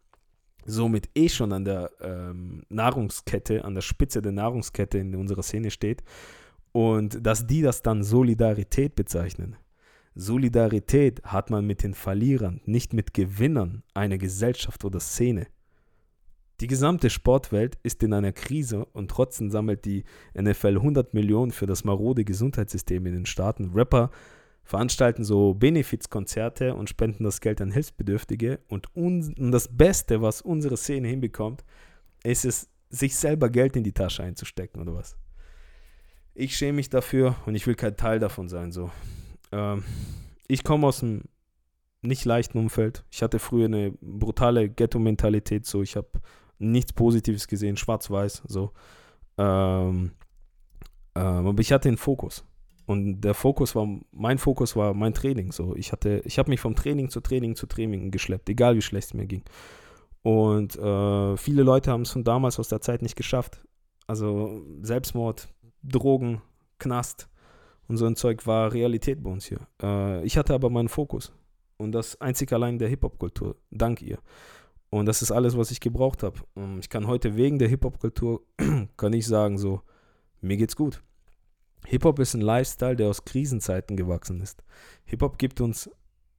Somit 0.64 1.10
eh 1.14 1.28
schon 1.28 1.52
an 1.52 1.64
der 1.64 1.90
ähm, 2.00 2.62
Nahrungskette, 2.68 3.64
an 3.64 3.74
der 3.74 3.82
Spitze 3.82 4.22
der 4.22 4.32
Nahrungskette 4.32 4.98
in 4.98 5.14
unserer 5.14 5.42
Szene 5.42 5.70
steht. 5.70 6.02
Und 6.72 7.24
dass 7.24 7.46
die 7.46 7.62
das 7.62 7.82
dann 7.82 8.02
Solidarität 8.02 8.94
bezeichnen. 8.94 9.56
Solidarität 10.14 11.22
hat 11.24 11.50
man 11.50 11.66
mit 11.66 11.82
den 11.82 11.94
Verlierern, 11.94 12.60
nicht 12.64 12.94
mit 12.94 13.12
Gewinnern 13.12 13.82
einer 13.94 14.18
Gesellschaft 14.18 14.84
oder 14.84 14.98
Szene. 14.98 15.46
Die 16.60 16.68
gesamte 16.68 17.10
Sportwelt 17.10 17.78
ist 17.82 18.02
in 18.02 18.14
einer 18.14 18.32
Krise 18.32 18.86
und 18.86 19.10
trotzdem 19.10 19.50
sammelt 19.50 19.84
die 19.84 20.04
NFL 20.34 20.76
100 20.78 21.12
Millionen 21.12 21.52
für 21.52 21.66
das 21.66 21.84
marode 21.84 22.24
Gesundheitssystem 22.24 23.04
in 23.04 23.12
den 23.12 23.26
Staaten. 23.26 23.72
Rapper 23.74 24.10
veranstalten 24.64 25.22
so 25.22 25.52
Benefizkonzerte 25.52 26.74
und 26.74 26.88
spenden 26.88 27.24
das 27.24 27.40
Geld 27.40 27.60
an 27.60 27.70
Hilfsbedürftige. 27.70 28.60
Und, 28.68 28.94
und 28.96 29.50
das 29.52 29.68
Beste, 29.68 30.22
was 30.22 30.40
unsere 30.40 30.78
Szene 30.78 31.08
hinbekommt, 31.08 31.62
ist 32.24 32.44
es, 32.46 32.68
sich 32.88 33.16
selber 33.16 33.50
Geld 33.50 33.76
in 33.76 33.84
die 33.84 33.92
Tasche 33.92 34.22
einzustecken 34.22 34.80
oder 34.80 34.94
was. 34.94 35.16
Ich 36.34 36.56
schäme 36.56 36.76
mich 36.76 36.88
dafür 36.88 37.36
und 37.44 37.54
ich 37.54 37.66
will 37.66 37.74
kein 37.74 37.96
Teil 37.96 38.18
davon 38.18 38.48
sein. 38.48 38.72
So. 38.72 38.90
Ähm, 39.52 39.84
ich 40.48 40.64
komme 40.64 40.86
aus 40.86 41.02
einem 41.02 41.22
nicht 42.02 42.24
leichten 42.24 42.58
Umfeld. 42.58 43.04
Ich 43.10 43.22
hatte 43.22 43.38
früher 43.38 43.66
eine 43.66 43.92
brutale 44.00 44.68
Ghetto-Mentalität. 44.68 45.66
So, 45.66 45.82
ich 45.82 45.96
habe 45.96 46.08
nichts 46.58 46.92
Positives 46.92 47.48
gesehen, 47.48 47.76
schwarz-weiß, 47.76 48.42
so. 48.46 48.72
Ähm, 49.38 50.12
ähm, 51.14 51.46
aber 51.46 51.60
ich 51.60 51.72
hatte 51.72 51.88
einen 51.88 51.98
Fokus. 51.98 52.44
Und 52.86 53.22
der 53.22 53.34
Fokus 53.34 53.74
war, 53.74 53.88
mein 54.12 54.38
Fokus 54.38 54.76
war 54.76 54.94
mein 54.94 55.12
Training. 55.12 55.50
So, 55.50 55.74
ich 55.74 55.90
hatte, 55.90 56.22
ich 56.24 56.38
habe 56.38 56.50
mich 56.50 56.60
vom 56.60 56.76
Training 56.76 57.10
zu 57.10 57.20
Training 57.20 57.56
zu 57.56 57.66
Training 57.66 58.10
geschleppt, 58.10 58.48
egal 58.48 58.76
wie 58.76 58.82
schlecht 58.82 59.08
es 59.08 59.14
mir 59.14 59.26
ging. 59.26 59.42
Und 60.22 60.76
äh, 60.76 61.36
viele 61.36 61.62
Leute 61.62 61.90
haben 61.90 62.02
es 62.02 62.12
von 62.12 62.24
damals 62.24 62.58
aus 62.58 62.68
der 62.68 62.80
Zeit 62.80 63.02
nicht 63.02 63.16
geschafft. 63.16 63.60
Also 64.06 64.62
Selbstmord, 64.82 65.48
Drogen, 65.82 66.42
Knast 66.78 67.28
und 67.88 67.96
so 67.96 68.06
ein 68.06 68.16
Zeug 68.16 68.46
war 68.46 68.72
Realität 68.72 69.22
bei 69.22 69.30
uns 69.30 69.46
hier. 69.46 69.60
Äh, 69.82 70.24
ich 70.24 70.36
hatte 70.36 70.54
aber 70.54 70.70
meinen 70.70 70.88
Fokus. 70.88 71.32
Und 71.78 71.92
das 71.92 72.20
einzig 72.20 72.52
allein 72.52 72.78
der 72.78 72.88
Hip-Hop-Kultur, 72.88 73.56
dank 73.70 74.00
ihr. 74.00 74.18
Und 74.90 75.06
das 75.06 75.22
ist 75.22 75.32
alles, 75.32 75.56
was 75.56 75.70
ich 75.70 75.80
gebraucht 75.80 76.22
habe. 76.22 76.40
Ich 76.80 76.88
kann 76.88 77.06
heute 77.06 77.36
wegen 77.36 77.58
der 77.58 77.68
Hip-Hop-Kultur, 77.68 78.42
kann 78.96 79.12
ich 79.12 79.26
sagen, 79.26 79.58
so, 79.58 79.82
mir 80.40 80.56
geht's 80.56 80.76
gut. 80.76 81.02
Hip-Hop 81.86 82.18
ist 82.18 82.34
ein 82.34 82.40
Lifestyle, 82.40 82.96
der 82.96 83.08
aus 83.08 83.24
Krisenzeiten 83.24 83.96
gewachsen 83.96 84.40
ist. 84.40 84.62
Hip-Hop 85.04 85.38
gibt 85.38 85.60
uns 85.60 85.90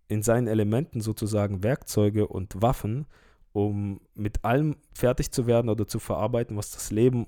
in 0.08 0.24
seinen 0.24 0.48
Elementen 0.48 1.02
sozusagen 1.02 1.64
Werkzeuge 1.64 2.28
und 2.28 2.62
Waffen, 2.62 3.06
um 3.54 4.00
mit 4.14 4.44
allem 4.46 4.78
fertig 4.94 5.32
zu 5.32 5.48
werden 5.48 5.70
oder 5.70 5.88
zu 5.88 6.00
verarbeiten, 6.00 6.56
was 6.58 6.72
das 6.72 6.92
Leben 6.92 7.28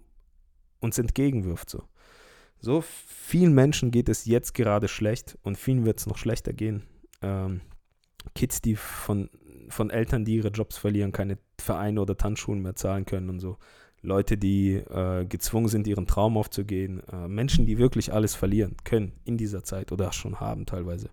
uns 0.79 0.97
entgegenwirft. 0.97 1.69
So, 1.69 1.83
so 2.59 2.81
vielen 2.81 3.53
Menschen 3.53 3.91
geht 3.91 4.09
es 4.09 4.25
jetzt 4.25 4.53
gerade 4.53 4.87
schlecht 4.87 5.37
und 5.43 5.57
vielen 5.57 5.85
wird 5.85 5.99
es 5.99 6.07
noch 6.07 6.17
schlechter 6.17 6.53
gehen. 6.53 6.83
Ähm, 7.21 7.61
Kids, 8.35 8.61
die 8.61 8.75
von 8.75 9.29
von 9.69 9.89
Eltern, 9.89 10.25
die 10.25 10.35
ihre 10.35 10.49
Jobs 10.49 10.77
verlieren, 10.77 11.11
keine 11.11 11.37
Vereine 11.59 12.01
oder 12.01 12.17
Tanzschulen 12.17 12.61
mehr 12.61 12.75
zahlen 12.75 13.05
können 13.05 13.29
und 13.29 13.39
so. 13.39 13.57
Leute, 14.01 14.37
die 14.37 14.75
äh, 14.75 15.25
gezwungen 15.25 15.67
sind, 15.67 15.87
ihren 15.87 16.07
Traum 16.07 16.37
aufzugehen. 16.37 17.01
Äh, 17.11 17.27
Menschen, 17.27 17.65
die 17.65 17.77
wirklich 17.77 18.13
alles 18.13 18.33
verlieren 18.35 18.77
können 18.83 19.13
in 19.25 19.37
dieser 19.37 19.63
Zeit 19.63 19.91
oder 19.91 20.11
schon 20.13 20.39
haben 20.39 20.65
teilweise. 20.65 21.09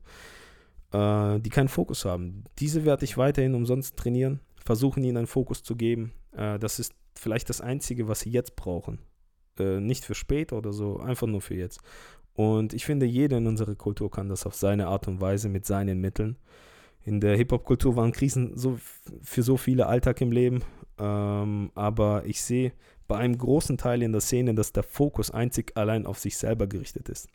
Äh, 0.93 1.41
die 1.41 1.51
keinen 1.51 1.69
Fokus 1.69 2.05
haben. 2.05 2.45
Diese 2.59 2.85
werde 2.85 3.05
ich 3.05 3.17
weiterhin 3.19 3.55
umsonst 3.55 3.97
trainieren, 3.97 4.41
versuchen 4.65 5.03
ihnen 5.03 5.17
einen 5.17 5.27
Fokus 5.27 5.63
zu 5.63 5.75
geben. 5.75 6.13
Äh, 6.33 6.59
das 6.59 6.79
ist 6.79 6.95
vielleicht 7.15 7.49
das 7.49 7.61
Einzige, 7.61 8.09
was 8.09 8.21
sie 8.21 8.31
jetzt 8.31 8.55
brauchen. 8.55 9.01
Äh, 9.59 9.81
nicht 9.81 10.05
für 10.05 10.15
später 10.15 10.57
oder 10.57 10.73
so, 10.73 11.01
einfach 11.01 11.27
nur 11.27 11.41
für 11.41 11.57
jetzt. 11.57 11.81
Und 12.35 12.73
ich 12.75 12.85
finde, 12.85 13.07
jeder 13.07 13.39
in 13.39 13.47
unserer 13.47 13.75
Kultur 13.75 14.11
kann 14.11 14.29
das 14.29 14.47
auf 14.47 14.55
seine 14.55 14.89
Art 14.89 15.09
und 15.09 15.21
Weise 15.21 15.49
mit 15.49 15.65
seinen 15.65 16.01
Mitteln 16.01 16.37
in 17.07 17.21
der 17.21 17.37
Hip-Hop-Kultur 17.37 17.95
waren 17.95 18.11
Krisen 18.11 18.57
so, 18.57 18.79
für 19.23 19.43
so 19.45 19.57
viele 19.57 19.87
Alltag 19.87 20.21
im 20.21 20.33
Leben. 20.33 20.65
Ähm, 20.99 21.71
aber 21.77 22.27
ich 22.27 22.43
sehe 22.43 22.73
bei 23.07 23.17
einem 23.17 23.39
großen 23.39 23.79
Teil 23.79 24.03
in 24.03 24.11
der 24.11 24.21
Szene, 24.21 24.57
dass 24.57 24.73
der 24.73 24.83
Fokus 24.83 25.31
einzig 25.31 25.77
allein 25.77 26.05
auf 26.05 26.19
sich 26.19 26.37
selber 26.37 26.67
gerichtet 26.67 27.09
ist. 27.09 27.29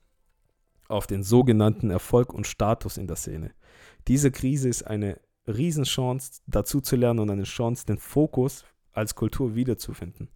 Auf 0.90 1.08
den 1.08 1.24
sogenannten 1.24 1.90
Erfolg 1.90 2.34
und 2.34 2.48
Status 2.48 2.98
in 2.98 3.08
der 3.08 3.16
Szene. 3.16 3.54
Diese 4.10 4.30
Krise 4.30 4.68
ist 4.68 4.84
eine 4.84 5.22
Riesenchance, 5.48 6.42
dazu 6.48 6.82
zu 6.82 6.98
lernen 6.98 7.20
und 7.20 7.30
eine 7.30 7.44
Chance, 7.44 7.86
den 7.86 7.98
Fokus 7.98 8.66
als 8.92 9.16
Kultur 9.16 9.56
wiederzufinden. 9.56 10.28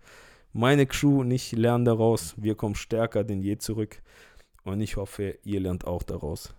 Meine 0.53 0.85
Crew 0.85 1.19
und 1.19 1.31
ich 1.31 1.51
lernen 1.51 1.83
daraus. 1.83 2.35
Wir 2.37 2.55
kommen 2.55 2.75
stärker 2.75 3.25
denn 3.25 3.41
je 3.41 3.57
zurück. 3.57 4.01
Und 4.63 4.79
ich 4.79 4.95
hoffe, 4.95 5.39
ihr 5.43 5.59
lernt 5.59 5.85
auch 5.85 6.03
daraus. 6.03 6.55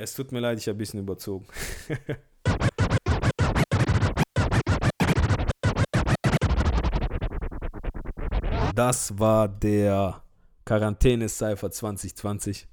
Es 0.00 0.14
tut 0.14 0.30
mir 0.30 0.38
leid, 0.38 0.60
ich 0.60 0.68
habe 0.68 0.76
ein 0.76 0.78
bisschen 0.78 1.00
überzogen. 1.00 1.44
das 8.76 9.18
war 9.18 9.48
der 9.48 10.22
Quarantäne-Cypher 10.66 11.72
2020. 11.72 12.68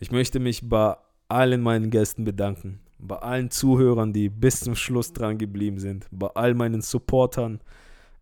Ich 0.00 0.10
möchte 0.10 0.38
mich 0.38 0.68
bei 0.68 0.96
allen 1.28 1.62
meinen 1.62 1.88
Gästen 1.88 2.24
bedanken, 2.24 2.80
bei 2.98 3.16
allen 3.16 3.50
Zuhörern, 3.50 4.12
die 4.12 4.28
bis 4.28 4.60
zum 4.60 4.74
Schluss 4.74 5.14
dran 5.14 5.38
geblieben 5.38 5.78
sind, 5.78 6.06
bei 6.10 6.28
all 6.34 6.52
meinen 6.52 6.82
Supportern. 6.82 7.62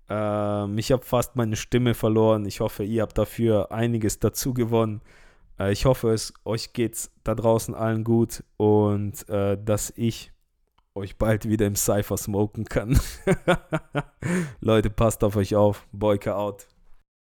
Ähm, 0.09 0.78
ich 0.78 0.93
habe 0.93 1.05
fast 1.05 1.35
meine 1.35 1.56
Stimme 1.56 1.94
verloren. 1.94 2.47
Ich 2.47 2.60
hoffe, 2.60 2.85
ihr 2.85 3.02
habt 3.02 3.18
dafür 3.18 3.72
einiges 3.72 4.20
dazu 4.20 4.55
gewonnen. 4.55 5.01
Äh, 5.59 5.72
ich 5.72 5.85
hoffe, 5.85 6.12
es 6.12 6.32
euch 6.44 6.72
geht's 6.72 7.10
da 7.22 7.35
draußen 7.35 7.74
allen 7.74 8.05
gut 8.05 8.44
und 8.56 9.28
äh, 9.28 9.59
dass 9.62 9.93
ich 9.97 10.32
euch 10.94 11.16
bald 11.16 11.48
wieder 11.48 11.66
im 11.66 11.76
Cypher 11.76 12.16
smoken 12.16 12.64
kann. 12.66 12.98
Leute, 14.60 14.90
passt 14.90 15.24
auf 15.24 15.36
euch 15.36 15.56
auf. 15.56 15.86
Boyka 15.93 16.35
out. 16.36 16.66